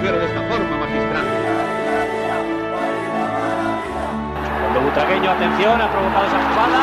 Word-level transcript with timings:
condujeron 0.00 0.20
de 0.20 0.26
esta 0.26 0.48
forma 0.48 0.76
magistral. 0.78 1.26
Cuando 4.60 4.80
Butragueño, 4.80 5.30
atención, 5.30 5.80
ha 5.80 5.90
provocado 5.92 6.26
esa 6.26 6.38
jugada. 6.48 6.80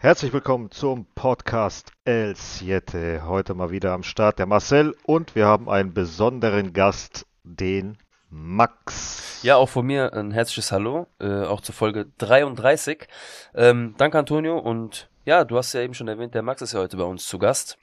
Herzlich 0.00 0.32
willkommen 0.32 0.70
zum 0.70 1.06
Podcast 1.16 1.90
El 2.04 2.36
Siete. 2.36 3.22
Heute 3.26 3.54
mal 3.54 3.70
wieder 3.70 3.92
am 3.92 4.04
Start 4.04 4.38
der 4.38 4.46
Marcel 4.46 4.94
und 5.04 5.34
wir 5.34 5.46
haben 5.46 5.68
einen 5.68 5.94
besonderen 5.94 6.72
Gast, 6.72 7.26
den 7.42 7.98
Max. 8.30 9.40
Ja, 9.42 9.56
auch 9.56 9.68
von 9.68 9.86
mir 9.86 10.12
ein 10.12 10.30
herzliches 10.30 10.72
Hallo, 10.72 11.06
äh, 11.20 11.44
auch 11.44 11.60
zur 11.60 11.74
Folge 11.74 12.06
33. 12.18 13.06
Ähm, 13.54 13.94
danke 13.98 14.18
Antonio 14.18 14.58
und 14.58 15.08
ja, 15.24 15.44
du 15.44 15.56
hast 15.56 15.72
ja 15.72 15.80
eben 15.80 15.94
schon 15.94 16.08
erwähnt, 16.08 16.34
der 16.34 16.42
Max 16.42 16.62
ist 16.62 16.72
ja 16.72 16.80
heute 16.80 16.96
bei 16.96 17.04
uns 17.04 17.26
zu 17.26 17.38
Gast. 17.38 17.78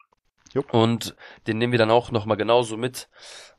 Jupp. 0.53 0.71
Und 0.73 1.15
den 1.47 1.57
nehmen 1.57 1.71
wir 1.71 1.79
dann 1.79 1.89
auch 1.89 2.11
nochmal 2.11 2.37
genauso 2.37 2.77
mit 2.77 3.09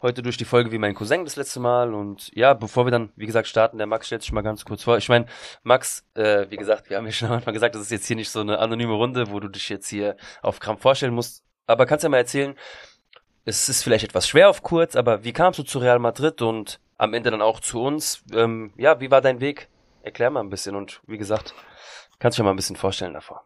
heute 0.01 0.23
durch 0.23 0.37
die 0.37 0.45
Folge 0.45 0.71
wie 0.71 0.79
mein 0.79 0.95
Cousin 0.95 1.25
das 1.25 1.35
letzte 1.35 1.59
Mal. 1.59 1.93
Und 1.93 2.31
ja, 2.35 2.55
bevor 2.55 2.87
wir 2.87 2.93
dann, 2.93 3.11
wie 3.17 3.27
gesagt, 3.27 3.49
starten, 3.49 3.79
der 3.79 3.87
Max 3.87 4.07
stellt 4.07 4.23
sich 4.23 4.33
mal 4.33 4.43
ganz 4.43 4.65
kurz 4.65 4.85
vor. 4.85 4.97
Ich 4.97 5.09
meine, 5.09 5.27
Max, 5.65 6.05
äh, 6.15 6.47
wie 6.51 6.57
gesagt, 6.57 6.91
wir 6.91 6.97
haben 6.97 7.07
ja 7.07 7.13
schon 7.13 7.31
Anfang 7.31 7.53
gesagt, 7.53 7.75
das 7.75 7.83
ist 7.83 7.91
jetzt 7.91 8.07
hier 8.07 8.17
nicht 8.17 8.31
so 8.31 8.41
eine 8.41 8.59
anonyme 8.59 8.93
Runde, 8.93 9.31
wo 9.31 9.41
du 9.41 9.49
dich 9.49 9.69
jetzt 9.69 9.89
hier 9.89 10.17
auf 10.41 10.61
Krampf 10.61 10.83
vorstellen 10.83 11.15
musst. 11.15 11.43
Aber 11.67 11.87
kannst 11.87 12.05
ja 12.05 12.09
mal 12.09 12.19
erzählen, 12.19 12.55
es 13.45 13.69
ist 13.69 13.83
vielleicht 13.83 14.05
etwas 14.05 14.27
schwer 14.27 14.49
auf 14.49 14.63
kurz, 14.63 14.97
aber 14.97 15.25
wie 15.25 15.33
kamst 15.33 15.59
du 15.59 15.63
zu 15.63 15.79
Real 15.79 15.99
Madrid 15.99 16.41
und 16.43 16.81
am 16.97 17.13
Ende 17.15 17.31
dann 17.31 17.43
auch 17.43 17.61
zu 17.61 17.83
uns? 17.83 18.23
Ähm, 18.33 18.73
ja, 18.77 19.01
wie 19.01 19.11
war 19.11 19.21
dein 19.21 19.41
Weg? 19.41 19.69
Erklär 20.03 20.31
mal 20.31 20.41
ein 20.41 20.51
bisschen 20.51 20.75
und 20.75 21.01
wie 21.07 21.19
gesagt, 21.19 21.55
kannst 22.19 22.39
du 22.39 22.43
dir 22.43 22.45
mal 22.45 22.53
ein 22.53 22.57
bisschen 22.57 22.77
vorstellen 22.77 23.15
davor. 23.15 23.45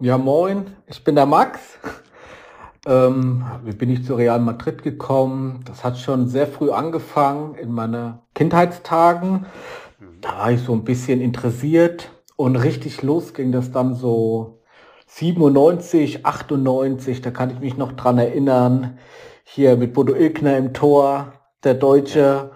Ja, 0.00 0.18
moin, 0.18 0.76
ich 0.86 1.02
bin 1.04 1.14
der 1.14 1.26
Max. 1.26 1.78
Ähm, 2.86 3.44
wie 3.62 3.72
bin 3.72 3.90
ich 3.90 4.04
zu 4.04 4.16
Real 4.16 4.40
Madrid 4.40 4.82
gekommen? 4.82 5.60
Das 5.66 5.84
hat 5.84 5.98
schon 5.98 6.26
sehr 6.26 6.48
früh 6.48 6.70
angefangen 6.70 7.54
in 7.54 7.70
meinen 7.70 8.18
Kindheitstagen. 8.34 9.46
Da 10.20 10.38
war 10.38 10.50
ich 10.50 10.62
so 10.62 10.72
ein 10.72 10.82
bisschen 10.82 11.20
interessiert 11.20 12.10
und 12.36 12.56
richtig 12.56 13.02
los 13.02 13.34
ging 13.34 13.52
das 13.52 13.70
dann 13.70 13.94
so 13.94 14.61
97, 15.14 16.24
98, 16.24 17.20
da 17.20 17.30
kann 17.30 17.50
ich 17.50 17.60
mich 17.60 17.76
noch 17.76 17.92
dran 17.92 18.16
erinnern. 18.18 18.98
Hier 19.44 19.76
mit 19.76 19.92
Bodo 19.92 20.14
Ilkner 20.14 20.56
im 20.56 20.72
Tor, 20.72 21.34
der 21.64 21.74
Deutsche 21.74 22.52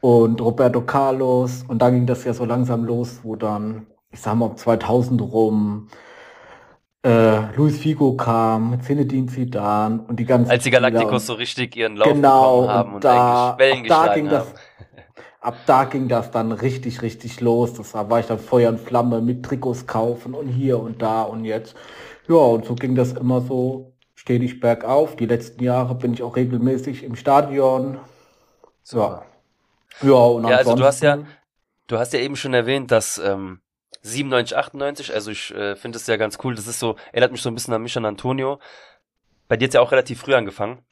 und 0.00 0.40
Roberto 0.40 0.80
Carlos. 0.80 1.64
Und 1.68 1.80
da 1.80 1.90
ging 1.90 2.06
das 2.06 2.24
ja 2.24 2.34
so 2.34 2.44
langsam 2.44 2.84
los, 2.84 3.20
wo 3.22 3.36
dann, 3.36 3.86
ich 4.10 4.20
sag 4.20 4.34
mal, 4.34 4.56
2000 4.56 5.22
rum, 5.22 5.86
äh, 7.04 7.54
Luis 7.56 7.78
Figo 7.78 8.16
kam, 8.16 8.80
Zinedine 8.82 9.28
Zidane 9.28 10.04
und 10.08 10.18
die 10.18 10.24
ganzen 10.24 10.50
Als 10.50 10.64
die 10.64 10.70
Galacticos 10.70 11.26
so 11.26 11.34
richtig 11.34 11.76
ihren 11.76 11.96
Lauf 11.96 12.12
genau, 12.12 12.62
bekommen 12.62 12.74
haben 12.74 12.88
und 12.88 12.94
und, 12.96 13.04
da, 13.04 13.50
eigentlich 13.52 13.58
Wellen 13.58 13.88
da 13.88 14.14
ging 14.14 14.30
haben. 14.30 14.30
das, 14.30 14.54
ab 15.40 15.56
da 15.66 15.84
ging 15.84 16.08
das 16.08 16.30
dann 16.30 16.52
richtig, 16.52 17.02
richtig 17.02 17.40
los. 17.40 17.74
Das 17.74 17.94
war, 17.94 18.20
ich 18.20 18.26
dann 18.26 18.38
Feuer 18.38 18.70
und 18.70 18.80
Flamme 18.80 19.20
mit 19.20 19.44
Trikots 19.44 19.86
kaufen 19.86 20.34
und 20.34 20.48
hier 20.48 20.78
und 20.78 21.02
da 21.02 21.22
und 21.22 21.44
jetzt. 21.44 21.74
Ja, 22.28 22.36
und 22.36 22.64
so 22.64 22.74
ging 22.74 22.94
das 22.94 23.12
immer 23.12 23.40
so 23.40 23.92
stetig 24.14 24.60
bergauf. 24.60 25.16
Die 25.16 25.26
letzten 25.26 25.64
Jahre 25.64 25.94
bin 25.94 26.12
ich 26.12 26.22
auch 26.22 26.36
regelmäßig 26.36 27.02
im 27.02 27.16
Stadion. 27.16 27.98
Super. 28.82 29.24
Ja, 30.02 30.14
und 30.14 30.46
Ja, 30.46 30.56
also 30.56 30.74
du 30.74 30.84
hast 30.84 31.02
ja, 31.02 31.18
du 31.86 31.98
hast 31.98 32.12
ja 32.12 32.20
eben 32.20 32.36
schon 32.36 32.54
erwähnt, 32.54 32.90
dass 32.90 33.18
ähm, 33.18 33.60
97, 34.02 34.56
98, 34.56 35.14
also 35.14 35.30
ich 35.30 35.54
äh, 35.54 35.76
finde 35.76 35.98
es 35.98 36.06
ja 36.06 36.16
ganz 36.16 36.38
cool, 36.44 36.54
das 36.54 36.66
ist 36.66 36.78
so, 36.78 36.96
erinnert 37.12 37.32
mich 37.32 37.42
so 37.42 37.50
ein 37.50 37.54
bisschen 37.54 37.74
an 37.74 37.82
mich 37.82 37.96
an 37.96 38.04
Antonio. 38.04 38.60
Bei 39.48 39.56
dir 39.56 39.66
hat's 39.66 39.74
ja 39.74 39.80
auch 39.80 39.92
relativ 39.92 40.20
früh 40.20 40.34
angefangen. 40.34 40.84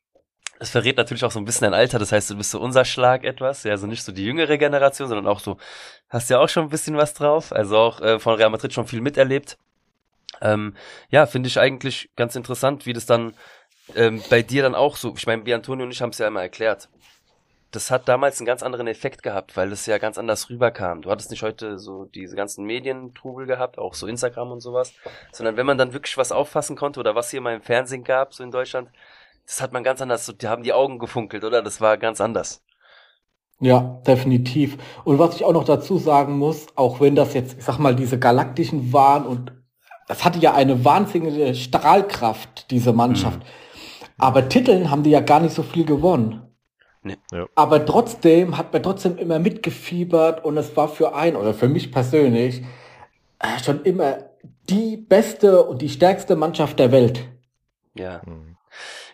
Das 0.58 0.70
verrät 0.70 0.96
natürlich 0.96 1.24
auch 1.24 1.30
so 1.30 1.38
ein 1.38 1.44
bisschen 1.44 1.66
dein 1.66 1.74
Alter, 1.74 2.00
das 2.00 2.10
heißt, 2.10 2.30
du 2.30 2.36
bist 2.36 2.50
so 2.50 2.60
unser 2.60 2.84
Schlag 2.84 3.22
etwas, 3.22 3.62
ja, 3.62 3.70
also 3.70 3.86
nicht 3.86 4.02
so 4.02 4.10
die 4.10 4.24
jüngere 4.24 4.58
Generation, 4.58 5.08
sondern 5.08 5.28
auch 5.28 5.38
so, 5.38 5.56
hast 6.08 6.30
ja 6.30 6.40
auch 6.40 6.48
schon 6.48 6.64
ein 6.64 6.68
bisschen 6.68 6.96
was 6.96 7.14
drauf, 7.14 7.52
also 7.52 7.76
auch 7.76 8.00
äh, 8.00 8.18
von 8.18 8.34
Real 8.34 8.50
Madrid 8.50 8.72
schon 8.72 8.86
viel 8.86 9.00
miterlebt. 9.00 9.56
Ähm, 10.40 10.74
ja, 11.10 11.26
finde 11.26 11.48
ich 11.48 11.60
eigentlich 11.60 12.10
ganz 12.16 12.34
interessant, 12.34 12.86
wie 12.86 12.92
das 12.92 13.06
dann 13.06 13.34
ähm, 13.94 14.22
bei 14.30 14.42
dir 14.42 14.62
dann 14.62 14.74
auch 14.74 14.96
so, 14.96 15.14
ich 15.16 15.26
meine, 15.26 15.46
wie 15.46 15.54
Antonio 15.54 15.84
und 15.84 15.92
ich 15.92 16.02
haben 16.02 16.10
es 16.10 16.18
ja 16.18 16.26
immer 16.26 16.42
erklärt. 16.42 16.88
Das 17.70 17.90
hat 17.90 18.08
damals 18.08 18.40
einen 18.40 18.46
ganz 18.46 18.62
anderen 18.62 18.86
Effekt 18.86 19.22
gehabt, 19.22 19.56
weil 19.56 19.70
das 19.70 19.84
ja 19.86 19.98
ganz 19.98 20.16
anders 20.16 20.48
rüberkam. 20.48 21.02
Du 21.02 21.10
hattest 21.10 21.30
nicht 21.30 21.42
heute 21.42 21.78
so 21.78 22.06
diese 22.06 22.34
ganzen 22.34 22.64
Medientrubel 22.64 23.46
gehabt, 23.46 23.78
auch 23.78 23.92
so 23.92 24.06
Instagram 24.06 24.52
und 24.52 24.60
sowas, 24.60 24.94
sondern 25.32 25.56
wenn 25.56 25.66
man 25.66 25.76
dann 25.76 25.92
wirklich 25.92 26.16
was 26.16 26.32
auffassen 26.32 26.76
konnte 26.76 26.98
oder 26.98 27.14
was 27.14 27.30
hier 27.30 27.42
mal 27.42 27.54
im 27.54 27.62
Fernsehen 27.62 28.04
gab, 28.04 28.32
so 28.32 28.42
in 28.42 28.50
Deutschland, 28.50 28.88
das 29.48 29.62
hat 29.62 29.72
man 29.72 29.82
ganz 29.82 30.02
anders, 30.02 30.26
so, 30.26 30.32
die 30.32 30.46
haben 30.46 30.62
die 30.62 30.74
Augen 30.74 30.98
gefunkelt, 30.98 31.42
oder? 31.42 31.62
Das 31.62 31.80
war 31.80 31.96
ganz 31.96 32.20
anders. 32.20 32.62
Ja, 33.60 34.00
definitiv. 34.06 34.76
Und 35.04 35.18
was 35.18 35.34
ich 35.34 35.44
auch 35.44 35.54
noch 35.54 35.64
dazu 35.64 35.98
sagen 35.98 36.38
muss, 36.38 36.66
auch 36.76 37.00
wenn 37.00 37.16
das 37.16 37.32
jetzt, 37.32 37.58
ich 37.58 37.64
sag 37.64 37.78
mal, 37.78 37.96
diese 37.96 38.18
galaktischen 38.18 38.92
waren 38.92 39.26
und 39.26 39.52
das 40.06 40.24
hatte 40.24 40.38
ja 40.38 40.54
eine 40.54 40.84
wahnsinnige 40.84 41.54
Strahlkraft, 41.54 42.70
diese 42.70 42.92
Mannschaft. 42.92 43.40
Aber 44.18 44.48
Titeln 44.48 44.90
haben 44.90 45.02
die 45.02 45.10
ja 45.10 45.20
gar 45.20 45.40
nicht 45.40 45.54
so 45.54 45.62
viel 45.62 45.84
gewonnen. 45.84 46.42
Nee. 47.02 47.16
Ja. 47.32 47.46
Aber 47.54 47.84
trotzdem 47.84 48.58
hat 48.58 48.72
man 48.72 48.82
trotzdem 48.82 49.16
immer 49.16 49.38
mitgefiebert 49.38 50.44
und 50.44 50.56
es 50.56 50.76
war 50.76 50.88
für 50.88 51.14
ein 51.14 51.36
oder 51.36 51.54
für 51.54 51.68
mich 51.68 51.90
persönlich 51.90 52.62
äh, 53.38 53.62
schon 53.62 53.82
immer 53.82 54.18
die 54.68 54.96
beste 54.96 55.64
und 55.64 55.80
die 55.80 55.88
stärkste 55.88 56.36
Mannschaft 56.36 56.78
der 56.78 56.92
Welt. 56.92 57.28
Ja. 57.94 58.20
Mhm. 58.26 58.57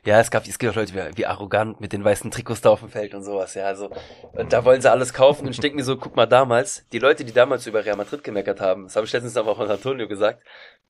Ja, 0.04 0.20
es 0.20 0.30
gab, 0.30 0.46
es 0.46 0.58
gibt 0.58 0.72
auch 0.72 0.76
Leute, 0.76 0.94
wie, 0.94 1.16
wie 1.18 1.26
arrogant 1.26 1.80
mit 1.80 1.92
den 1.94 2.04
weißen 2.04 2.30
Trikots 2.30 2.60
da 2.60 2.70
auf 2.70 2.80
dem 2.80 2.90
Feld 2.90 3.14
und 3.14 3.22
sowas, 3.22 3.54
ja, 3.54 3.64
also, 3.64 3.90
und 4.32 4.52
da 4.52 4.64
wollen 4.64 4.82
sie 4.82 4.90
alles 4.90 5.14
kaufen 5.14 5.46
und 5.46 5.52
ich 5.52 5.60
denke 5.60 5.76
mir 5.76 5.84
so, 5.84 5.96
guck 5.96 6.14
mal 6.14 6.26
damals, 6.26 6.86
die 6.92 6.98
Leute, 6.98 7.24
die 7.24 7.32
damals 7.32 7.66
über 7.66 7.84
Real 7.84 7.96
Madrid 7.96 8.22
gemeckert 8.22 8.60
haben, 8.60 8.84
das 8.84 8.96
habe 8.96 9.06
ich 9.06 9.12
letztens 9.12 9.36
aber 9.38 9.52
auch 9.52 9.56
von 9.56 9.70
Antonio 9.70 10.06
gesagt, 10.06 10.42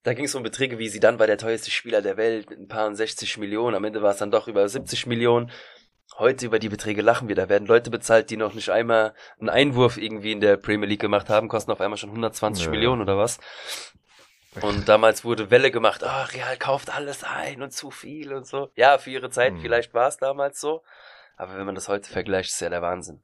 da 0.02 0.14
ging 0.14 0.24
es 0.24 0.34
um 0.34 0.42
Beträge 0.42 0.78
wie, 0.78 0.88
sie 0.88 1.00
dann 1.00 1.18
war 1.20 1.28
der 1.28 1.38
teuerste 1.38 1.70
Spieler 1.70 2.02
der 2.02 2.16
Welt 2.16 2.50
mit 2.50 2.58
ein 2.58 2.66
paar 2.66 2.88
und 2.88 2.96
60 2.96 3.38
Millionen, 3.38 3.76
am 3.76 3.84
Ende 3.84 4.02
war 4.02 4.10
es 4.10 4.18
dann 4.18 4.32
doch 4.32 4.48
über 4.48 4.68
70 4.68 5.06
Millionen. 5.06 5.50
Heute 6.18 6.46
über 6.46 6.58
die 6.58 6.68
Beträge 6.68 7.00
lachen 7.02 7.28
wir, 7.28 7.34
da 7.34 7.48
werden 7.48 7.66
Leute 7.66 7.90
bezahlt, 7.90 8.30
die 8.30 8.36
noch 8.36 8.54
nicht 8.54 8.68
einmal 8.70 9.14
einen 9.40 9.48
Einwurf 9.48 9.96
irgendwie 9.96 10.32
in 10.32 10.40
der 10.40 10.56
Premier 10.56 10.88
League 10.88 11.00
gemacht 11.00 11.28
haben, 11.28 11.48
kosten 11.48 11.72
auf 11.72 11.80
einmal 11.80 11.96
schon 11.96 12.10
120 12.10 12.66
Ja. 12.66 12.70
Millionen 12.70 13.00
oder 13.00 13.16
was. 13.16 13.38
Und 14.62 14.88
damals 14.88 15.24
wurde 15.24 15.50
Welle 15.50 15.70
gemacht, 15.70 16.04
ah, 16.04 16.24
Real 16.24 16.56
kauft 16.56 16.94
alles 16.94 17.24
ein 17.24 17.62
und 17.62 17.72
zu 17.72 17.90
viel 17.90 18.32
und 18.32 18.46
so. 18.46 18.70
Ja, 18.76 18.98
für 18.98 19.10
ihre 19.10 19.30
Zeit, 19.30 19.54
Mhm. 19.54 19.60
vielleicht 19.60 19.94
war 19.94 20.08
es 20.08 20.16
damals 20.18 20.60
so. 20.60 20.82
Aber 21.36 21.56
wenn 21.56 21.66
man 21.66 21.74
das 21.74 21.88
heute 21.88 22.08
vergleicht, 22.08 22.50
ist 22.50 22.60
ja 22.60 22.68
der 22.70 22.82
Wahnsinn. 22.82 23.20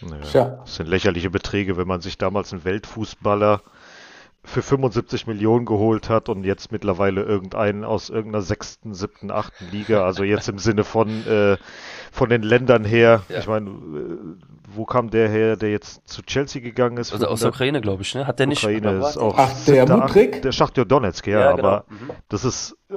Naja. 0.00 0.56
Das 0.62 0.76
sind 0.76 0.86
lächerliche 0.88 1.28
Beträge, 1.30 1.76
wenn 1.76 1.86
man 1.86 2.00
sich 2.00 2.16
damals 2.16 2.52
einen 2.52 2.64
Weltfußballer 2.64 3.62
für 4.46 4.60
75 4.62 5.26
Millionen 5.26 5.64
geholt 5.64 6.10
hat 6.10 6.28
und 6.28 6.44
jetzt 6.44 6.70
mittlerweile 6.70 7.22
irgendeinen 7.22 7.82
aus 7.82 8.10
irgendeiner 8.10 8.42
sechsten, 8.42 8.92
siebten, 8.92 9.30
achten 9.30 9.70
Liga, 9.72 10.04
also 10.04 10.22
jetzt 10.22 10.48
im 10.48 10.58
Sinne 10.58 10.84
von, 10.84 11.08
äh, 11.26 11.56
von 12.12 12.28
den 12.28 12.42
Ländern 12.42 12.84
her. 12.84 13.22
Ja. 13.30 13.38
Ich 13.38 13.46
meine, 13.46 13.70
äh, 13.70 14.18
wo 14.68 14.84
kam 14.84 15.08
der 15.10 15.28
her, 15.30 15.56
der 15.56 15.70
jetzt 15.70 16.06
zu 16.06 16.22
Chelsea 16.22 16.60
gegangen 16.60 16.98
ist? 16.98 17.12
Also 17.12 17.26
aus 17.26 17.40
der 17.40 17.46
100 17.48 17.54
Ukraine, 17.54 17.80
glaube 17.80 18.02
ich, 18.02 18.14
ne? 18.14 18.26
Hat 18.26 18.38
der 18.38 18.46
nicht. 18.46 18.62
Ukraine 18.62 18.98
ist 18.98 19.16
auch 19.16 19.34
Ach, 19.38 19.50
der 19.66 19.90
acht- 19.90 20.44
Der 20.44 20.52
Schachtjo 20.52 20.84
Donetsk, 20.84 21.26
ja, 21.26 21.40
Ja, 21.40 21.50
aber 21.52 21.84
genau. 21.88 22.02
Mhm. 22.04 22.10
das 22.28 22.44
ist 22.44 22.76
äh, 22.90 22.96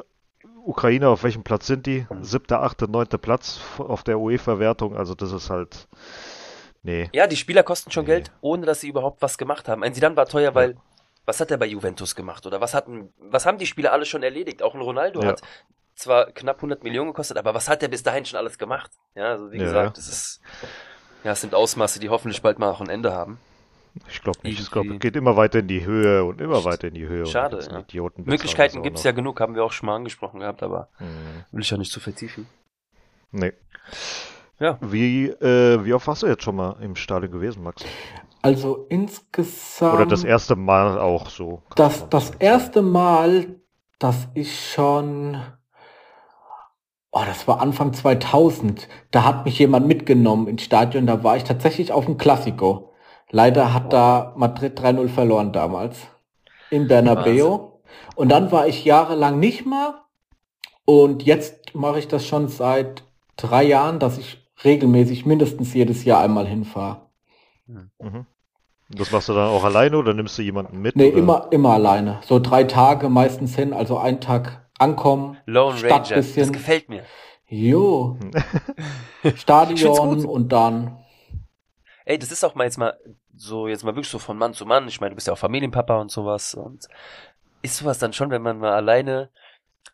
Ukraine, 0.65 1.07
auf 1.07 1.23
welchem 1.23 1.43
Platz 1.43 1.65
sind 1.67 1.85
die? 1.85 2.05
Siebter, 2.21 2.61
achte, 2.61 2.91
neunte 2.91 3.17
Platz 3.17 3.61
auf 3.77 4.03
der 4.03 4.19
UEFA-Wertung, 4.19 4.97
also 4.97 5.15
das 5.15 5.31
ist 5.31 5.49
halt, 5.49 5.87
nee. 6.83 7.09
Ja, 7.13 7.25
die 7.25 7.37
Spieler 7.37 7.63
kosten 7.63 7.89
schon 7.91 8.03
Nee. 8.03 8.11
Geld, 8.11 8.31
ohne 8.41 8.65
dass 8.65 8.81
sie 8.81 8.89
überhaupt 8.89 9.21
was 9.21 9.37
gemacht 9.37 9.69
haben. 9.69 9.81
Ein 9.81 9.93
Zidane 9.93 10.17
war 10.17 10.25
teuer, 10.25 10.53
weil 10.55 10.75
was 11.27 11.39
hat 11.39 11.51
er 11.51 11.57
bei 11.57 11.67
Juventus 11.67 12.15
gemacht 12.15 12.45
oder 12.47 12.59
was 12.61 12.73
hatten, 12.73 13.13
was 13.19 13.45
haben 13.45 13.59
die 13.59 13.67
Spieler 13.67 13.91
alle 13.93 14.05
schon 14.05 14.23
erledigt? 14.23 14.63
Auch 14.63 14.73
ein 14.73 14.81
Ronaldo 14.81 15.21
Ja. 15.21 15.27
hat 15.27 15.41
zwar 15.95 16.31
knapp 16.31 16.57
100 16.57 16.83
Millionen 16.83 17.09
gekostet, 17.11 17.37
aber 17.37 17.53
was 17.53 17.69
hat 17.69 17.83
er 17.83 17.89
bis 17.89 18.01
dahin 18.01 18.25
schon 18.25 18.37
alles 18.39 18.57
gemacht? 18.57 18.91
Ja, 19.13 19.25
also 19.31 19.51
wie 19.51 19.57
Ja. 19.57 19.63
gesagt, 19.65 19.97
das 19.97 20.07
ist 20.07 20.41
ja, 21.23 21.31
es 21.33 21.41
sind 21.41 21.53
Ausmaße, 21.53 21.99
die 21.99 22.09
hoffentlich 22.09 22.41
bald 22.41 22.57
mal 22.59 22.69
auch 22.71 22.81
ein 22.81 22.89
Ende 22.89 23.11
haben. 23.13 23.39
Ich 24.07 24.21
glaube 24.21 24.39
nicht. 24.43 24.59
Ich 24.59 24.69
glaube, 24.71 24.93
es 24.93 24.99
geht 24.99 25.15
immer 25.15 25.35
weiter 25.35 25.59
in 25.59 25.67
die 25.67 25.83
Höhe 25.83 26.23
und 26.23 26.39
immer 26.39 26.63
weiter 26.63 26.87
in 26.87 26.93
die 26.93 27.07
Höhe. 27.07 27.25
Schade, 27.25 27.59
ja. 27.69 27.79
Idioten 27.79 28.23
Möglichkeiten 28.25 28.83
gibt's 28.83 29.01
noch. 29.01 29.05
ja 29.05 29.11
genug, 29.11 29.39
haben 29.41 29.55
wir 29.55 29.63
auch 29.65 29.71
schon 29.71 29.87
mal 29.87 29.95
angesprochen 29.95 30.39
gehabt, 30.39 30.61
aber 30.63 30.89
Mhm. 30.99 31.43
will 31.51 31.61
ich 31.61 31.69
ja 31.71 31.77
nicht 31.77 31.91
zu 31.91 31.99
vertiefen. 31.99 32.47
Nee. 33.31 33.53
Ja. 34.59 34.77
Wie, 34.81 35.27
äh, 35.29 35.83
wie 35.83 35.93
oft 35.93 36.07
warst 36.07 36.21
du 36.23 36.27
jetzt 36.27 36.43
schon 36.43 36.55
mal 36.55 36.77
im 36.81 36.95
Stadion 36.95 37.31
gewesen, 37.31 37.63
Max? 37.63 37.83
Also 38.47 38.85
insgesamt. 38.87 39.95
Oder 39.95 40.05
das 40.05 40.23
erste 40.23 40.55
Mal 40.55 40.97
auch 40.97 41.29
so? 41.29 41.63
Das, 41.75 42.07
das 42.07 42.29
erste 42.39 42.81
Mal, 42.81 43.57
dass 43.99 44.29
ich 44.35 44.71
schon, 44.71 45.37
oh, 47.11 47.23
das 47.25 47.45
war 47.45 47.59
Anfang 47.59 47.91
2000, 47.91 48.87
da 49.11 49.25
hat 49.25 49.43
mich 49.43 49.59
jemand 49.59 49.85
mitgenommen 49.85 50.47
ins 50.47 50.61
Stadion, 50.61 51.07
da 51.07 51.25
war 51.25 51.35
ich 51.35 51.43
tatsächlich 51.43 51.91
auf 51.91 52.05
dem 52.05 52.17
Klassiko. 52.17 52.93
Leider 53.31 53.73
hat 53.73 53.91
da 53.91 54.33
Madrid 54.37 54.79
3-0 54.79 55.09
verloren 55.09 55.51
damals. 55.51 56.07
Im 56.69 56.87
Bernabeu. 56.87 57.71
Und 58.15 58.29
dann 58.29 58.49
war 58.53 58.65
ich 58.65 58.85
jahrelang 58.85 59.41
nicht 59.41 59.65
mehr. 59.65 60.05
Und 60.85 61.23
jetzt 61.23 61.75
mache 61.75 61.99
ich 61.99 62.07
das 62.07 62.25
schon 62.25 62.47
seit 62.47 63.03
drei 63.35 63.63
Jahren, 63.63 63.99
dass 63.99 64.17
ich 64.17 64.49
regelmäßig 64.63 65.25
mindestens 65.25 65.73
jedes 65.73 66.05
Jahr 66.05 66.21
einmal 66.21 66.47
hinfahre. 66.47 67.07
Mhm. 67.67 68.25
Das 68.89 69.11
machst 69.11 69.27
du 69.27 69.33
dann 69.33 69.49
auch 69.49 69.63
alleine 69.63 69.97
oder 69.97 70.13
nimmst 70.13 70.37
du 70.37 70.41
jemanden 70.41 70.79
mit? 70.81 70.95
Nee, 70.95 71.09
oder? 71.09 71.17
immer, 71.17 71.47
immer 71.51 71.73
alleine. 71.73 72.21
So 72.23 72.39
drei 72.39 72.63
Tage 72.63 73.09
meistens 73.09 73.55
hin, 73.55 73.73
also 73.73 73.97
einen 73.97 74.21
Tag 74.21 74.69
ankommen. 74.79 75.37
Lone 75.45 75.77
Stadt 75.77 76.09
Ranger, 76.11 76.15
bisschen. 76.15 76.43
das 76.43 76.51
gefällt 76.53 76.89
mir. 76.89 77.03
Jo. 77.47 78.17
Stadion 79.35 80.25
und 80.25 80.51
dann. 80.51 80.97
Ey, 82.05 82.17
das 82.17 82.31
ist 82.31 82.43
auch 82.45 82.55
mal 82.55 82.63
jetzt 82.63 82.77
mal 82.77 82.97
so, 83.35 83.67
jetzt 83.67 83.83
mal 83.83 83.95
wirklich 83.95 84.09
so 84.09 84.19
von 84.19 84.37
Mann 84.37 84.53
zu 84.53 84.65
Mann. 84.65 84.87
Ich 84.87 85.01
meine, 85.01 85.11
du 85.11 85.15
bist 85.15 85.27
ja 85.27 85.33
auch 85.33 85.37
Familienpapa 85.37 85.99
und 85.99 86.09
sowas. 86.09 86.53
Und 86.53 86.87
ist 87.61 87.77
sowas 87.77 87.99
dann 87.99 88.13
schon, 88.13 88.31
wenn 88.31 88.41
man 88.41 88.59
mal 88.59 88.73
alleine 88.73 89.29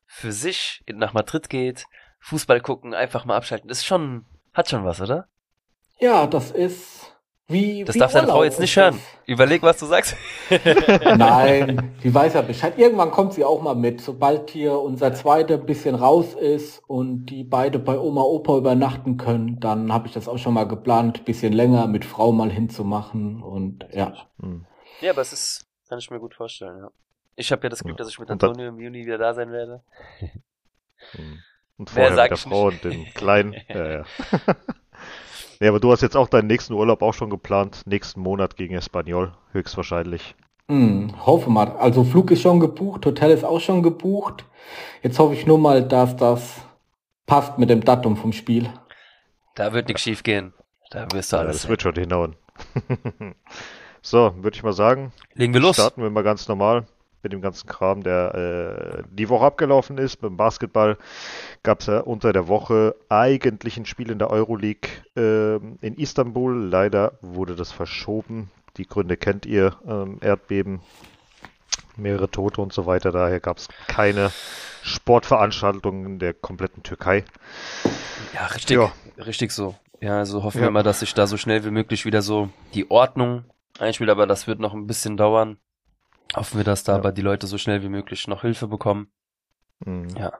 für 0.05 0.31
sich 0.31 0.83
nach 0.91 1.13
Madrid 1.13 1.49
geht, 1.49 1.85
Fußball 2.19 2.61
gucken, 2.61 2.93
einfach 2.93 3.25
mal 3.25 3.35
abschalten. 3.35 3.67
Das 3.67 3.79
ist 3.79 3.85
schon, 3.85 4.25
hat 4.53 4.69
schon 4.69 4.85
was, 4.85 5.01
oder? 5.01 5.27
Ja, 5.99 6.27
das 6.27 6.51
ist 6.51 7.12
wie. 7.47 7.83
Das 7.83 7.95
wie 7.95 7.99
darf 7.99 8.13
deine 8.13 8.27
Frau 8.27 8.43
jetzt 8.43 8.59
nicht 8.59 8.75
hören. 8.75 8.99
Überleg, 9.25 9.61
was 9.61 9.77
du 9.77 9.85
sagst. 9.85 10.15
Nein, 11.17 11.93
die 12.03 12.13
weiß 12.13 12.33
ja 12.33 12.41
Bescheid. 12.41 12.77
Irgendwann 12.77 13.11
kommt 13.11 13.33
sie 13.33 13.43
auch 13.45 13.61
mal 13.61 13.75
mit, 13.75 14.01
sobald 14.01 14.49
hier 14.49 14.79
unser 14.79 15.13
zweiter 15.13 15.55
ein 15.55 15.65
bisschen 15.65 15.95
raus 15.95 16.33
ist 16.33 16.81
und 16.87 17.25
die 17.27 17.43
beide 17.43 17.79
bei 17.79 17.97
Oma 17.97 18.21
Opa 18.21 18.57
übernachten 18.57 19.17
können, 19.17 19.59
dann 19.59 19.91
habe 19.93 20.07
ich 20.07 20.13
das 20.13 20.27
auch 20.27 20.37
schon 20.37 20.53
mal 20.53 20.67
geplant, 20.67 21.25
bisschen 21.25 21.53
länger 21.53 21.87
mit 21.87 22.05
Frau 22.05 22.31
mal 22.31 22.51
hinzumachen 22.51 23.41
und 23.41 23.85
ja. 23.91 24.13
Hm. 24.41 24.65
Ja, 25.01 25.11
aber 25.11 25.21
es 25.21 25.33
ist, 25.33 25.65
kann 25.89 25.99
ich 25.99 26.09
mir 26.11 26.19
gut 26.19 26.35
vorstellen, 26.35 26.77
ja. 26.79 26.91
Ich 27.35 27.51
habe 27.51 27.63
ja 27.63 27.69
das 27.69 27.79
Glück, 27.83 27.97
Ja. 27.97 28.03
dass 28.03 28.09
ich 28.09 28.19
mit 28.19 28.29
Antonio 28.29 28.67
im 28.67 28.79
Juni 28.79 29.05
wieder 29.05 29.17
da 29.17 29.33
sein 29.33 29.51
werde. 29.51 29.83
Hm. 31.11 31.39
Und 31.77 31.89
vorher 31.89 32.13
sag 32.15 32.31
mit 32.31 32.39
der 32.39 32.49
Frau 32.49 32.69
nicht. 32.69 32.85
und 32.85 32.93
dem 32.93 33.05
Kleinen. 33.13 33.53
ja, 33.67 33.91
ja. 33.91 34.05
Nee, 35.63 35.69
aber 35.69 35.79
du 35.79 35.91
hast 35.91 36.01
jetzt 36.01 36.17
auch 36.17 36.27
deinen 36.27 36.47
nächsten 36.47 36.73
Urlaub 36.73 37.01
auch 37.01 37.13
schon 37.13 37.29
geplant. 37.29 37.81
Nächsten 37.85 38.19
Monat 38.21 38.55
gegen 38.57 38.75
Espanyol, 38.75 39.31
höchstwahrscheinlich. 39.53 40.35
Hm, 40.67 41.13
hoffe 41.25 41.49
mal. 41.49 41.71
Also 41.77 42.03
Flug 42.03 42.31
ist 42.31 42.41
schon 42.41 42.59
gebucht, 42.59 43.05
Hotel 43.05 43.31
ist 43.31 43.43
auch 43.45 43.59
schon 43.59 43.81
gebucht. 43.81 44.45
Jetzt 45.01 45.19
hoffe 45.19 45.33
ich 45.33 45.45
nur 45.45 45.57
mal, 45.57 45.87
dass 45.87 46.15
das 46.17 46.55
passt 47.25 47.57
mit 47.57 47.69
dem 47.69 47.83
Datum 47.83 48.17
vom 48.17 48.33
Spiel. 48.33 48.69
Da 49.55 49.71
wird 49.73 49.87
nichts 49.87 50.01
schief 50.03 50.23
gehen. 50.23 50.53
Da 50.91 51.07
wirst 51.13 51.31
du 51.31 51.37
Ja, 51.37 51.43
alles. 51.43 51.61
das 51.61 51.69
wird 51.69 51.81
schon 51.81 51.95
hinhauen. 51.95 52.35
so, 54.01 54.33
würde 54.37 54.55
ich 54.55 54.63
mal 54.63 54.73
sagen, 54.73 55.11
Legen 55.33 55.53
wir 55.53 55.61
los. 55.61 55.75
starten 55.77 56.01
wir 56.01 56.09
mal 56.09 56.23
ganz 56.23 56.47
normal 56.47 56.85
mit 57.23 57.33
dem 57.33 57.41
ganzen 57.41 57.67
Kram, 57.67 58.03
der 58.03 58.35
äh, 58.99 59.03
die 59.09 59.29
Woche 59.29 59.45
abgelaufen 59.45 59.97
ist. 59.97 60.17
Beim 60.17 60.37
Basketball 60.37 60.97
gab 61.63 61.79
es 61.79 61.87
ja 61.87 61.99
unter 61.99 62.33
der 62.33 62.47
Woche 62.47 62.95
eigentlich 63.09 63.77
ein 63.77 63.85
Spiel 63.85 64.11
in 64.11 64.19
der 64.19 64.29
Euroleague 64.29 64.89
ähm, 65.15 65.77
in 65.81 65.95
Istanbul. 65.95 66.53
Leider 66.65 67.13
wurde 67.21 67.55
das 67.55 67.71
verschoben. 67.71 68.51
Die 68.77 68.85
Gründe 68.87 69.17
kennt 69.17 69.45
ihr. 69.45 69.75
Ähm, 69.87 70.17
Erdbeben, 70.21 70.81
mehrere 71.95 72.29
Tote 72.29 72.61
und 72.61 72.73
so 72.73 72.85
weiter. 72.85 73.11
Daher 73.11 73.39
gab 73.39 73.57
es 73.57 73.67
keine 73.87 74.31
Sportveranstaltungen 74.81 76.05
in 76.05 76.19
der 76.19 76.33
kompletten 76.33 76.83
Türkei. 76.83 77.23
Ja, 78.33 78.47
richtig, 78.47 78.77
Ja. 78.77 78.91
richtig 79.23 79.51
so. 79.51 79.75
Ja, 80.01 80.17
also 80.17 80.43
hoffen 80.43 80.57
Ja. 80.59 80.63
wir 80.67 80.71
mal, 80.71 80.83
dass 80.83 80.99
sich 80.99 81.13
da 81.13 81.27
so 81.27 81.37
schnell 81.37 81.63
wie 81.63 81.71
möglich 81.71 82.05
wieder 82.05 82.21
so 82.21 82.49
die 82.73 82.89
Ordnung 82.91 83.45
einspielt, 83.79 84.09
aber 84.09 84.27
das 84.27 84.47
wird 84.47 84.59
noch 84.59 84.73
ein 84.73 84.87
bisschen 84.87 85.17
dauern. 85.17 85.57
Hoffen 86.35 86.57
wir, 86.57 86.63
dass 86.63 86.83
da 86.83 86.93
Ja. 86.93 86.97
aber 86.99 87.11
die 87.11 87.21
Leute 87.21 87.47
so 87.47 87.57
schnell 87.57 87.83
wie 87.83 87.89
möglich 87.89 88.27
noch 88.27 88.41
Hilfe 88.41 88.67
bekommen. 88.67 89.11
Mhm. 89.85 90.09
Ja. 90.17 90.33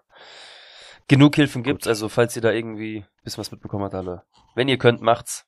Genug 1.08 1.36
Hilfen 1.36 1.64
gibt's, 1.64 1.88
also 1.88 2.08
falls 2.10 2.36
ihr 2.36 2.42
da 2.42 2.52
irgendwie 2.52 3.06
bisschen 3.24 3.40
was 3.42 3.52
mitbekommen 3.52 3.84
habt, 3.84 3.96
alle. 3.96 4.24
Wenn 4.56 4.68
ihr 4.70 4.78
könnt, 4.78 5.02
macht's. 5.02 5.46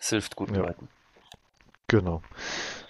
Es 0.00 0.10
hilft 0.10 0.36
guten 0.36 0.54
Ja. 0.54 0.62
Leuten. 0.62 0.88
Genau. 1.86 2.22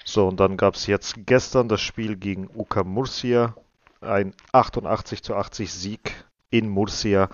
So, 0.05 0.27
und 0.29 0.41
dann 0.41 0.57
gab 0.57 0.75
es 0.75 0.87
jetzt 0.87 1.27
gestern 1.27 1.69
das 1.69 1.81
Spiel 1.81 2.17
gegen 2.17 2.49
UK 2.55 2.85
Murcia. 2.85 3.55
Ein 4.01 4.35
88 4.53 5.23
zu 5.23 5.35
80 5.35 5.73
Sieg 5.73 6.15
in 6.51 6.69
Murcia. 6.69 7.29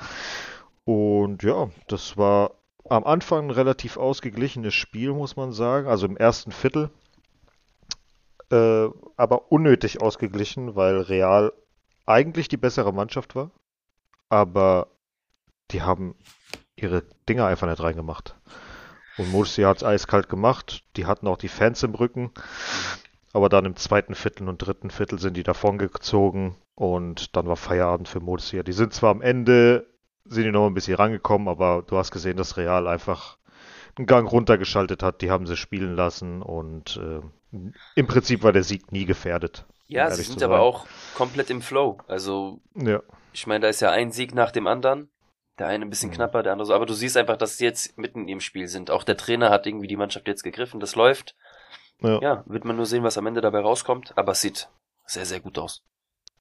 Und 0.84 1.42
ja, 1.42 1.70
das 1.88 2.16
war 2.16 2.52
am 2.88 3.04
Anfang 3.04 3.46
ein 3.46 3.50
relativ 3.50 3.96
ausgeglichenes 3.96 4.74
Spiel, 4.74 5.12
muss 5.12 5.36
man 5.36 5.52
sagen. 5.52 5.86
Also 5.88 6.06
im 6.06 6.16
ersten 6.16 6.52
Viertel. 6.52 6.90
Äh, 8.50 8.88
aber 9.16 9.52
unnötig 9.52 10.02
ausgeglichen, 10.02 10.76
weil 10.76 10.98
Real 11.00 11.52
eigentlich 12.06 12.48
die 12.48 12.56
bessere 12.56 12.92
Mannschaft 12.92 13.34
war. 13.34 13.50
Aber 14.28 14.88
die 15.70 15.82
haben 15.82 16.14
ihre 16.76 17.02
Dinger 17.28 17.46
einfach 17.46 17.68
nicht 17.68 17.82
reingemacht. 17.82 18.36
Und 19.16 19.30
Murcia 19.30 19.68
hat 19.68 19.78
es 19.78 19.84
eiskalt 19.84 20.28
gemacht. 20.28 20.84
Die 20.96 21.06
hatten 21.06 21.26
auch 21.28 21.38
die 21.38 21.48
Fans 21.48 21.82
im 21.82 21.94
Rücken. 21.94 22.32
Aber 23.32 23.48
dann 23.48 23.64
im 23.64 23.76
zweiten 23.76 24.14
Viertel 24.14 24.48
und 24.48 24.58
dritten 24.58 24.90
Viertel 24.90 25.18
sind 25.18 25.36
die 25.36 25.42
davongezogen 25.42 26.54
und 26.76 27.34
dann 27.36 27.46
war 27.46 27.56
Feierabend 27.56 28.08
für 28.08 28.20
Murcia. 28.20 28.62
Die 28.62 28.72
sind 28.72 28.92
zwar 28.94 29.10
am 29.10 29.22
Ende, 29.22 29.86
sind 30.24 30.44
die 30.44 30.52
noch 30.52 30.66
ein 30.66 30.74
bisschen 30.74 30.94
rangekommen, 30.94 31.48
aber 31.48 31.82
du 31.84 31.96
hast 31.96 32.12
gesehen, 32.12 32.36
dass 32.36 32.56
Real 32.56 32.86
einfach 32.86 33.38
einen 33.96 34.06
Gang 34.06 34.30
runtergeschaltet 34.30 35.02
hat. 35.02 35.20
Die 35.20 35.30
haben 35.30 35.46
sie 35.46 35.56
spielen 35.56 35.96
lassen 35.96 36.42
und 36.42 36.96
äh, 36.96 37.20
im 37.94 38.06
Prinzip 38.06 38.42
war 38.42 38.52
der 38.52 38.62
Sieg 38.64 38.90
nie 38.92 39.04
gefährdet. 39.04 39.64
Ja, 39.86 40.10
sie 40.10 40.22
sind 40.22 40.42
aber 40.42 40.60
auch 40.60 40.86
komplett 41.14 41.50
im 41.50 41.60
Flow. 41.62 41.98
Also, 42.08 42.60
Ja, 42.74 43.00
ich 43.32 43.46
meine, 43.46 43.60
da 43.60 43.68
ist 43.68 43.80
ja 43.80 43.90
ein 43.90 44.12
Sieg 44.12 44.34
nach 44.34 44.50
dem 44.50 44.66
anderen. 44.66 45.10
Der 45.58 45.68
eine 45.68 45.84
ein 45.84 45.90
bisschen 45.90 46.10
Mhm. 46.10 46.14
knapper, 46.14 46.42
der 46.42 46.52
andere 46.52 46.66
so. 46.66 46.74
Aber 46.74 46.86
du 46.86 46.94
siehst 46.94 47.16
einfach, 47.16 47.36
dass 47.36 47.58
sie 47.58 47.64
jetzt 47.64 47.96
mitten 47.96 48.26
im 48.26 48.40
Spiel 48.40 48.66
sind. 48.66 48.90
Auch 48.90 49.04
der 49.04 49.16
Trainer 49.16 49.50
hat 49.50 49.66
irgendwie 49.66 49.86
die 49.86 49.96
Mannschaft 49.96 50.26
jetzt 50.26 50.42
gegriffen. 50.42 50.80
Das 50.80 50.96
läuft. 50.96 51.36
ja, 52.00 52.20
Ja, 52.20 52.44
wird 52.46 52.64
man 52.64 52.74
nur 52.76 52.86
sehen, 52.86 53.04
was 53.04 53.18
am 53.18 53.26
Ende 53.26 53.40
dabei 53.40 53.60
rauskommt. 53.60 54.16
Aber 54.18 54.32
es 54.32 54.40
sieht 54.40 54.68
sehr, 55.06 55.26
sehr 55.26 55.38
gut 55.40 55.58
aus. 55.58 55.82